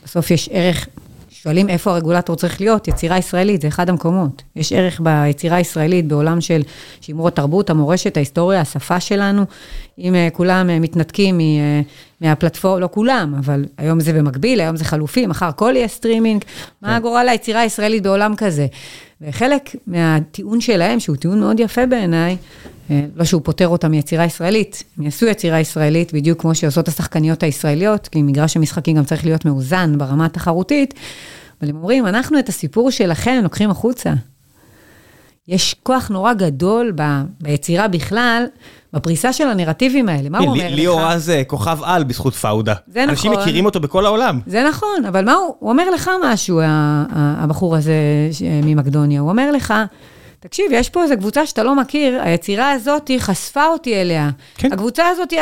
בסוף 0.03 0.31
יש 0.31 0.49
ערך, 0.51 0.87
שואלים 1.29 1.69
איפה 1.69 1.91
הרגולטור 1.91 2.35
צריך 2.35 2.61
להיות, 2.61 2.87
יצירה 2.87 3.17
ישראלית, 3.17 3.61
זה 3.61 3.67
אחד 3.67 3.89
המקומות. 3.89 4.43
יש 4.55 4.73
ערך 4.73 5.01
ביצירה 5.03 5.57
הישראלית 5.57 6.07
בעולם 6.07 6.41
של 6.41 6.61
שימור 7.01 7.27
התרבות, 7.27 7.69
המורשת, 7.69 8.17
ההיסטוריה, 8.17 8.61
השפה 8.61 8.99
שלנו. 8.99 9.45
אם 9.99 10.15
אה, 10.15 10.27
כולם 10.33 10.69
אה, 10.69 10.79
מתנתקים 10.79 11.39
אה, 11.39 11.81
מהפלטפורמה, 12.21 12.79
לא 12.79 12.89
כולם, 12.91 13.35
אבל 13.39 13.65
היום 13.77 13.99
זה 13.99 14.13
במקביל, 14.13 14.61
היום 14.61 14.75
זה 14.75 14.85
חלופי, 14.85 15.27
מחר 15.27 15.45
הכל 15.45 15.73
יהיה 15.75 15.87
סטרימינג. 15.87 16.43
מה 16.81 16.99
גורל 16.99 17.29
היצירה 17.29 17.61
הישראלית 17.61 18.03
בעולם 18.03 18.35
כזה? 18.37 18.67
וחלק 19.21 19.75
מהטיעון 19.87 20.61
שלהם, 20.61 20.99
שהוא 20.99 21.15
טיעון 21.15 21.39
מאוד 21.39 21.59
יפה 21.59 21.85
בעיניי, 21.85 22.37
לא 22.89 23.23
שהוא 23.23 23.41
פוטר 23.43 23.67
אותם 23.67 23.91
מיצירה 23.91 24.25
ישראלית, 24.25 24.83
הם 24.97 25.03
יעשו 25.03 25.25
יצירה 25.25 25.59
ישראלית 25.59 26.13
בדיוק 26.13 26.41
כמו 26.41 26.55
שעושות 26.55 26.87
השחקניות 26.87 27.43
הישראליות, 27.43 28.07
כי 28.07 28.21
מגרש 28.21 28.57
המשחקים 28.57 28.97
גם 28.97 29.03
צריך 29.03 29.25
להיות 29.25 29.45
מאוזן 29.45 29.97
ברמה 29.97 30.25
התחרותית, 30.25 30.93
אבל 31.61 31.69
הם 31.69 31.75
אומרים, 31.75 32.05
אנחנו 32.05 32.39
את 32.39 32.49
הסיפור 32.49 32.91
שלכם 32.91 33.39
לוקחים 33.43 33.69
החוצה. 33.69 34.13
יש 35.47 35.75
כוח 35.83 36.09
נורא 36.09 36.33
גדול 36.33 36.91
ב, 36.95 37.01
ביצירה 37.41 37.87
בכלל, 37.87 38.45
בפריסה 38.93 39.33
של 39.33 39.47
הנרטיבים 39.47 40.09
האלה. 40.09 40.29
מה 40.29 40.39
הוא 40.39 40.47
אומר 40.47 40.67
לך? 40.67 40.75
ליאור 40.75 41.01
רז 41.01 41.29
אה, 41.29 41.43
כוכב 41.43 41.77
על 41.83 42.03
בזכות 42.03 42.33
פאודה. 42.35 42.73
זה 42.87 43.03
אנשים 43.03 43.31
נכון. 43.31 43.43
מכירים 43.43 43.65
אותו 43.65 43.79
בכל 43.79 44.05
העולם. 44.05 44.39
זה 44.47 44.63
נכון, 44.69 45.05
אבל 45.07 45.25
מה 45.25 45.33
הוא, 45.33 45.55
הוא 45.59 45.69
אומר 45.69 45.89
לך 45.89 46.11
משהו, 46.23 46.59
הבחור 47.13 47.75
הזה 47.75 47.93
ממקדוניה, 48.63 49.21
הוא 49.21 49.29
אומר 49.29 49.51
לך, 49.51 49.73
תקשיב, 50.39 50.65
יש 50.71 50.89
פה 50.89 51.03
איזו 51.03 51.15
קבוצה 51.17 51.45
שאתה 51.45 51.63
לא 51.63 51.75
מכיר, 51.75 52.21
היצירה 52.21 52.71
הזאת 52.71 53.11
חשפה 53.19 53.67
אותי 53.67 54.01
אליה. 54.01 54.29
כן. 54.55 54.73
הקבוצה 54.73 55.07
הזאת 55.07 55.33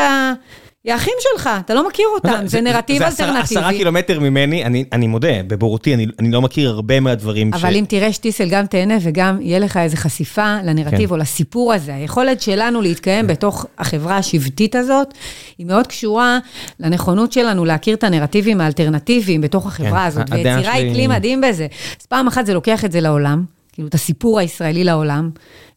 היא, 0.87 0.93
האחים 0.93 1.13
שלך, 1.19 1.49
אתה 1.65 1.73
לא 1.73 1.87
מכיר 1.87 2.05
אותם, 2.15 2.41
זה, 2.45 2.61
נרטיב 2.61 2.97
זה 2.97 3.07
עשרה- 3.07 3.27
אלטרנטיבי. 3.41 3.77
קילומטר 3.77 4.19
ממני, 4.19 4.65
אני, 4.65 4.83
אני 4.93 5.07
מודה, 5.07 5.43
בבורותי, 5.47 5.93
אני, 5.93 6.07
אני 6.19 6.31
לא 6.31 6.41
מכיר 6.41 6.69
הרבה 6.69 6.99
מהדברים 6.99 7.53
אבל 7.53 7.75
אם 7.75 7.85
תראה 7.87 8.13
שטיסל, 8.13 8.49
גם 8.49 8.65
תהנה 8.65 8.93
וגם 9.01 9.37
יהיה 9.41 9.59
לך 9.59 9.77
איזו 9.77 9.97
חשיפה 9.97 10.55
לנרטיב 10.63 11.07
כן. 11.07 11.13
או 11.13 11.17
לסיפור 11.17 11.73
הזה. 11.73 11.95
היכולת 11.95 12.41
שלנו 12.41 12.81
להתקיים 12.81 13.27
בתוך 13.27 13.65
החברה 13.77 14.17
השבטית 14.17 14.75
הזאת, 14.75 15.13
היא 15.57 15.65
מאוד 15.65 15.87
קשורה 15.87 16.39
לנכונות 16.79 17.33
שלנו 17.33 17.65
להכיר 17.65 17.95
את 17.95 18.03
הנרטיבים 18.03 18.61
האלטרנטיביים 18.61 19.41
בתוך 19.41 19.67
החברה 19.67 19.89
כן, 20.01 20.07
הזאת. 20.07 20.25
ויצירה 20.31 20.73
היא 20.73 20.93
כלי 20.93 21.07
מדהים 21.07 21.41
בזה. 21.41 21.67
אז 22.01 22.05
פעם 22.05 22.27
אחת 22.27 22.45
זה 22.45 22.53
לוקח 22.53 22.85
את 22.85 22.91
זה 22.91 23.01
לעולם, 23.01 23.43
כאילו 23.73 23.87
את 23.87 23.93
הסיפור 23.93 24.39
הישראלי 24.39 24.83
לעולם. 24.83 25.29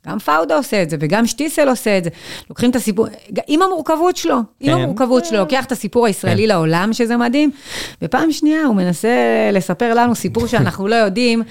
גם 0.07 0.19
פאודה 0.19 0.57
עושה 0.57 0.83
את 0.83 0.91
זה, 0.91 0.97
וגם 1.01 1.27
שטיסל 1.27 1.69
עושה 1.69 1.99
את 1.99 2.05
זה. 2.05 2.11
לוקחים 2.51 2.71
את 2.71 2.77
הסיפור, 2.77 3.07
עם 3.47 3.63
המורכבות 3.63 4.17
שלו, 4.17 4.35
עם 4.61 4.75
כן. 4.75 4.81
המורכבות 4.81 5.25
שלו, 5.25 5.39
לוקח 5.39 5.65
את 5.65 5.73
הסיפור 5.73 6.07
הישראלי 6.07 6.43
כן. 6.43 6.49
לעולם, 6.49 6.93
שזה 6.93 7.17
מדהים, 7.17 7.51
ופעם 8.03 8.33
שנייה 8.33 8.65
הוא 8.65 8.77
מנסה 8.77 9.09
לספר 9.53 9.95
לנו 9.95 10.15
סיפור 10.15 10.47
שאנחנו 10.51 10.89
לא 10.89 10.95
יודעים 10.95 11.43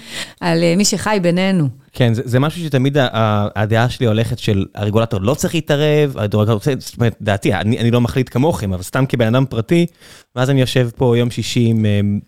על 0.42 0.64
אה, 0.64 0.74
מי 0.78 0.86
שחי 0.86 1.20
בינינו. 1.22 1.68
כן, 1.94 2.14
זה, 2.14 2.22
זה 2.26 2.40
משהו 2.40 2.62
שתמיד 2.62 2.98
ה- 2.98 3.08
ה- 3.14 3.48
הדעה 3.56 3.90
שלי 3.90 4.08
הולכת 4.08 4.40
של 4.40 4.66
הרגולטור 4.76 5.22
לא 5.22 5.34
צריך 5.34 5.56
להתערב, 5.56 6.18
הרגולטור 6.18 6.54
רוצה, 6.54 6.74
זאת 6.80 6.98
אומרת, 6.98 7.16
דעתי, 7.22 7.54
אני, 7.54 7.80
אני 7.80 7.92
לא 7.92 8.02
מחליט 8.02 8.30
כמוכם, 8.34 8.74
אבל 8.74 8.84
סתם 8.84 9.06
כבן 9.06 9.36
אדם 9.36 9.46
פרטי, 9.46 9.86
ואז 10.36 10.50
אני 10.50 10.62
יושב 10.62 10.90
פה 10.96 11.18
יום 11.18 11.32
שישי 11.32 11.66
עם, 11.66 11.86
אמ, 11.86 12.20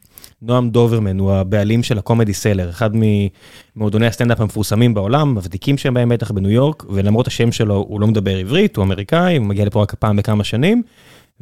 נועם 0.42 0.70
דוברמן 0.70 1.20
הוא 1.20 1.32
הבעלים 1.32 1.84
של 1.84 1.98
הקומדי 1.98 2.34
סלר, 2.34 2.70
אחד 2.70 2.90
ממועדוני 3.76 4.08
הסטנדאפ 4.08 4.42
המפורסמים 4.42 4.94
בעולם, 4.94 5.36
הוותיקים 5.36 5.78
שבהם 5.78 6.10
בטח 6.10 6.32
בניו 6.32 6.52
יורק, 6.52 6.84
ולמרות 6.90 7.28
השם 7.28 7.52
שלו 7.52 7.86
הוא 7.88 8.02
לא 8.02 8.08
מדבר 8.08 8.38
עברית, 8.38 8.76
הוא 8.76 8.84
אמריקאי, 8.84 9.38
הוא 9.38 9.46
מגיע 9.46 9.66
לפה 9.66 9.82
רק 9.82 9.96
פעם 9.96 10.16
בכמה 10.16 10.44
שנים. 10.44 10.84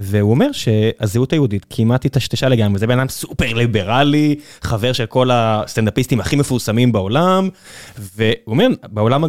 והוא 0.01 0.31
אומר 0.31 0.51
שהזהות 0.51 1.33
היהודית 1.33 1.65
כמעט 1.69 2.05
התשתשה 2.05 2.49
לגמרי, 2.49 2.79
זה 2.79 2.87
בן 2.87 2.99
אדם 2.99 3.09
סופר 3.09 3.53
ליברלי, 3.53 4.35
חבר 4.61 4.93
של 4.93 5.05
כל 5.05 5.29
הסטנדאפיסטים 5.33 6.19
הכי 6.19 6.35
מפורסמים 6.35 6.91
בעולם, 6.91 7.49
והוא 7.97 8.33
אומר, 8.47 8.67
בעולם 8.83 9.23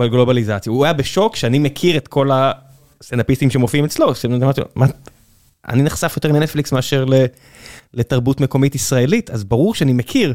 הגלובליזציה, 0.00 0.72
הוא 0.72 0.84
היה 0.84 0.92
בשוק 0.92 1.36
שאני 1.36 1.58
מכיר 1.58 1.96
את 1.96 2.08
כל 2.08 2.30
הסטנדאפיסטים 2.32 3.50
שמופיעים 3.50 3.84
אצלו, 3.84 4.12
אמרתי 4.42 4.60
לו, 4.60 4.66
מה, 4.74 4.86
אני 5.68 5.82
נחשף 5.82 6.12
יותר 6.16 6.32
לנטפליקס 6.32 6.72
מאשר 6.72 7.04
לתרבות 7.94 8.40
מקומית 8.40 8.74
ישראלית, 8.74 9.30
אז 9.30 9.44
ברור 9.44 9.74
שאני 9.74 9.92
מכיר, 9.92 10.34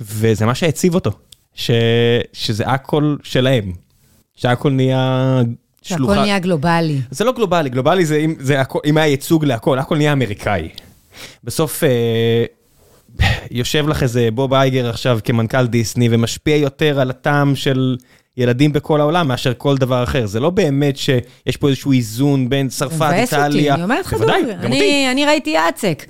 וזה 0.00 0.46
מה 0.46 0.54
שהציב 0.54 0.94
אותו, 0.94 1.10
ש, 1.54 1.70
שזה 2.32 2.66
הכל 2.66 3.16
שלהם, 3.22 3.72
שהכל 4.34 4.70
נהיה 4.70 5.40
שלוחה. 5.82 6.12
שהכל 6.14 6.24
נהיה 6.24 6.38
גלובלי. 6.38 7.00
זה 7.10 7.24
לא 7.24 7.32
גלובלי, 7.32 7.70
גלובלי 7.70 8.06
זה 8.06 8.16
אם, 8.16 8.34
זה 8.38 8.60
הכל, 8.60 8.78
אם 8.84 8.96
היה 8.96 9.06
ייצוג 9.06 9.44
להכל, 9.44 9.78
הכל 9.78 9.96
נהיה 9.96 10.12
אמריקאי. 10.12 10.68
בסוף 11.44 11.84
אה, 11.84 12.44
יושב 13.50 13.88
לך 13.88 14.02
איזה 14.02 14.28
בוב 14.34 14.54
אייגר 14.54 14.90
עכשיו 14.90 15.18
כמנכ"ל 15.24 15.66
דיסני 15.66 16.08
ומשפיע 16.10 16.56
יותר 16.56 17.00
על 17.00 17.10
הטעם 17.10 17.56
של 17.56 17.96
ילדים 18.36 18.72
בכל 18.72 19.00
העולם 19.00 19.28
מאשר 19.28 19.52
כל 19.58 19.76
דבר 19.76 20.02
אחר. 20.02 20.26
זה 20.26 20.40
לא 20.40 20.50
באמת 20.50 20.96
שיש 20.96 21.56
פה 21.60 21.68
איזשהו 21.68 21.92
איזון 21.92 22.48
בין 22.48 22.68
צרפת, 22.68 23.12
איטליה. 23.12 23.74
אני 23.74 23.82
אומרת 23.82 24.06
לך 24.06 24.12
דוגרי, 24.14 24.54
אני, 24.54 25.08
אני 25.10 25.26
ראיתי 25.26 25.50
יאצק. 25.50 26.04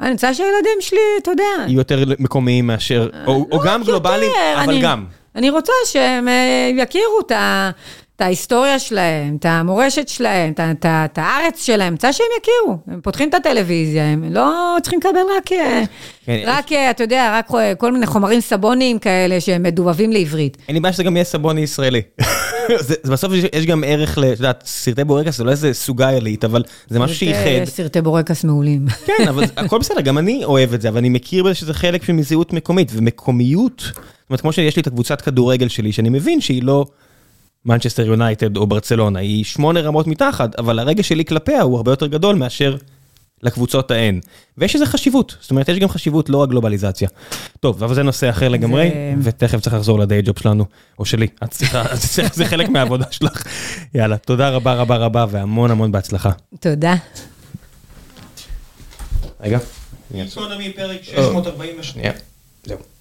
אני 0.00 0.10
רוצה 0.10 0.34
שהילדים 0.34 0.78
שלי, 0.80 0.98
אתה 1.22 1.30
יודע... 1.30 1.44
יהיו 1.66 1.78
יותר 1.78 2.04
מקומיים 2.18 2.66
מאשר, 2.66 3.08
או, 3.26 3.46
או 3.50 3.60
גם 3.60 3.82
גלובליים, 3.84 4.32
אבל 4.56 4.72
אני, 4.72 4.82
גם. 4.82 5.04
אני 5.36 5.50
רוצה 5.50 5.72
שהם 5.86 6.28
אה, 6.28 6.70
יכירו 6.76 7.20
את 7.26 7.30
ה... 7.30 7.70
את 8.16 8.20
ההיסטוריה 8.20 8.78
שלהם, 8.78 9.36
את 9.36 9.44
המורשת 9.44 10.08
שלהם, 10.08 10.52
את, 10.52 10.60
את, 10.60 10.86
את 10.86 11.18
הארץ 11.18 11.64
שלהם, 11.64 11.92
רוצה 11.92 12.12
שהם 12.12 12.26
יכירו. 12.40 12.78
הם 12.86 13.00
פותחים 13.00 13.28
את 13.28 13.34
הטלוויזיה, 13.34 14.04
הם 14.04 14.32
לא 14.32 14.76
צריכים 14.82 14.98
לקבל 14.98 15.20
רק, 15.36 15.52
אה, 15.52 15.82
כן, 16.26 16.42
רק 16.46 16.70
יש... 16.70 16.76
אה, 16.76 16.90
אתה 16.90 17.04
יודע, 17.04 17.38
רק 17.38 17.54
אה, 17.54 17.74
כל 17.74 17.92
מיני 17.92 18.06
חומרים 18.06 18.40
סבוניים 18.40 18.98
כאלה 18.98 19.40
שהם 19.40 19.62
מדובבים 19.62 20.12
לעברית. 20.12 20.56
אין 20.68 20.76
לי 20.76 20.80
בעיה 20.80 20.92
שזה 20.92 21.02
גם 21.02 21.16
יהיה 21.16 21.24
סבוני 21.24 21.60
ישראלי. 21.60 22.02
זה, 22.80 22.94
זה 23.02 23.12
בסוף 23.12 23.32
יש, 23.32 23.44
יש 23.52 23.66
גם 23.66 23.84
ערך, 23.86 24.18
את 24.18 24.24
יודעת, 24.24 24.62
סרטי 24.66 25.04
בורקס 25.04 25.36
זה 25.36 25.44
לא 25.44 25.50
איזה 25.50 25.74
סוגה 25.74 26.08
עילית, 26.08 26.44
אבל 26.44 26.62
זה 26.88 26.98
משהו 26.98 27.16
שייחד. 27.16 27.64
סרטי 27.64 28.00
בורקס 28.00 28.44
מעולים. 28.44 28.86
כן, 29.06 29.28
אבל 29.28 29.44
הכל 29.56 29.78
בסדר, 29.78 30.00
גם 30.00 30.18
אני 30.18 30.44
אוהב 30.44 30.74
את 30.74 30.80
זה, 30.80 30.88
אבל 30.88 30.98
אני 30.98 31.08
מכיר 31.08 31.44
בזה 31.44 31.54
שזה 31.54 31.74
חלק 31.74 32.08
מזהות 32.10 32.52
מקומית, 32.52 32.92
ומקומיות, 32.94 33.80
זאת 33.80 34.30
אומרת, 34.30 34.40
כמו 34.40 34.52
שיש 34.52 34.76
לי 34.76 34.82
את 34.82 34.86
הקבוצת 34.86 35.20
כדורגל 35.20 35.68
שלי, 35.68 35.92
שאני 35.92 36.08
מבין 36.08 36.40
שהיא 36.40 36.62
לא... 36.62 36.86
מנצ'סטר 37.66 38.06
יונייטד 38.06 38.56
או 38.56 38.66
ברצלונה, 38.66 39.18
היא 39.18 39.44
שמונה 39.44 39.80
רמות 39.80 40.06
מתחת, 40.06 40.58
אבל 40.58 40.78
הרגש 40.78 41.08
שלי 41.08 41.24
כלפיה 41.24 41.62
הוא 41.62 41.76
הרבה 41.76 41.92
יותר 41.92 42.06
גדול 42.06 42.36
מאשר 42.36 42.76
לקבוצות 43.42 43.90
ההן. 43.90 44.20
ויש 44.58 44.74
איזה 44.74 44.86
חשיבות, 44.86 45.36
זאת 45.40 45.50
אומרת, 45.50 45.68
יש 45.68 45.78
גם 45.78 45.88
חשיבות 45.88 46.28
לא 46.28 46.38
רק 46.38 46.48
גלובליזציה. 46.48 47.08
טוב, 47.60 47.84
אבל 47.84 47.94
זה 47.94 48.02
נושא 48.02 48.30
אחר 48.30 48.48
לגמרי, 48.48 48.90
ו... 49.18 49.24
ותכף 49.24 49.60
צריך 49.60 49.74
לחזור 49.74 49.98
לדיי 49.98 50.22
ג'וב 50.22 50.38
שלנו, 50.38 50.64
או 50.98 51.04
שלי, 51.04 51.26
את 51.44 51.50
צריכה, 51.50 51.84
זה 52.34 52.44
חלק 52.44 52.68
מהעבודה 52.68 53.04
שלך. 53.10 53.42
יאללה, 53.94 54.16
תודה 54.16 54.50
רבה 54.50 54.74
רבה 54.74 54.96
רבה, 54.96 55.26
והמון 55.30 55.70
המון 55.70 55.92
בהצלחה. 55.92 56.30
תודה. 56.60 56.94
רגע. 59.40 59.58
גיקונומי 60.12 60.72
פרק 60.72 61.02
642. 61.02 62.12
זהו. 62.64 62.93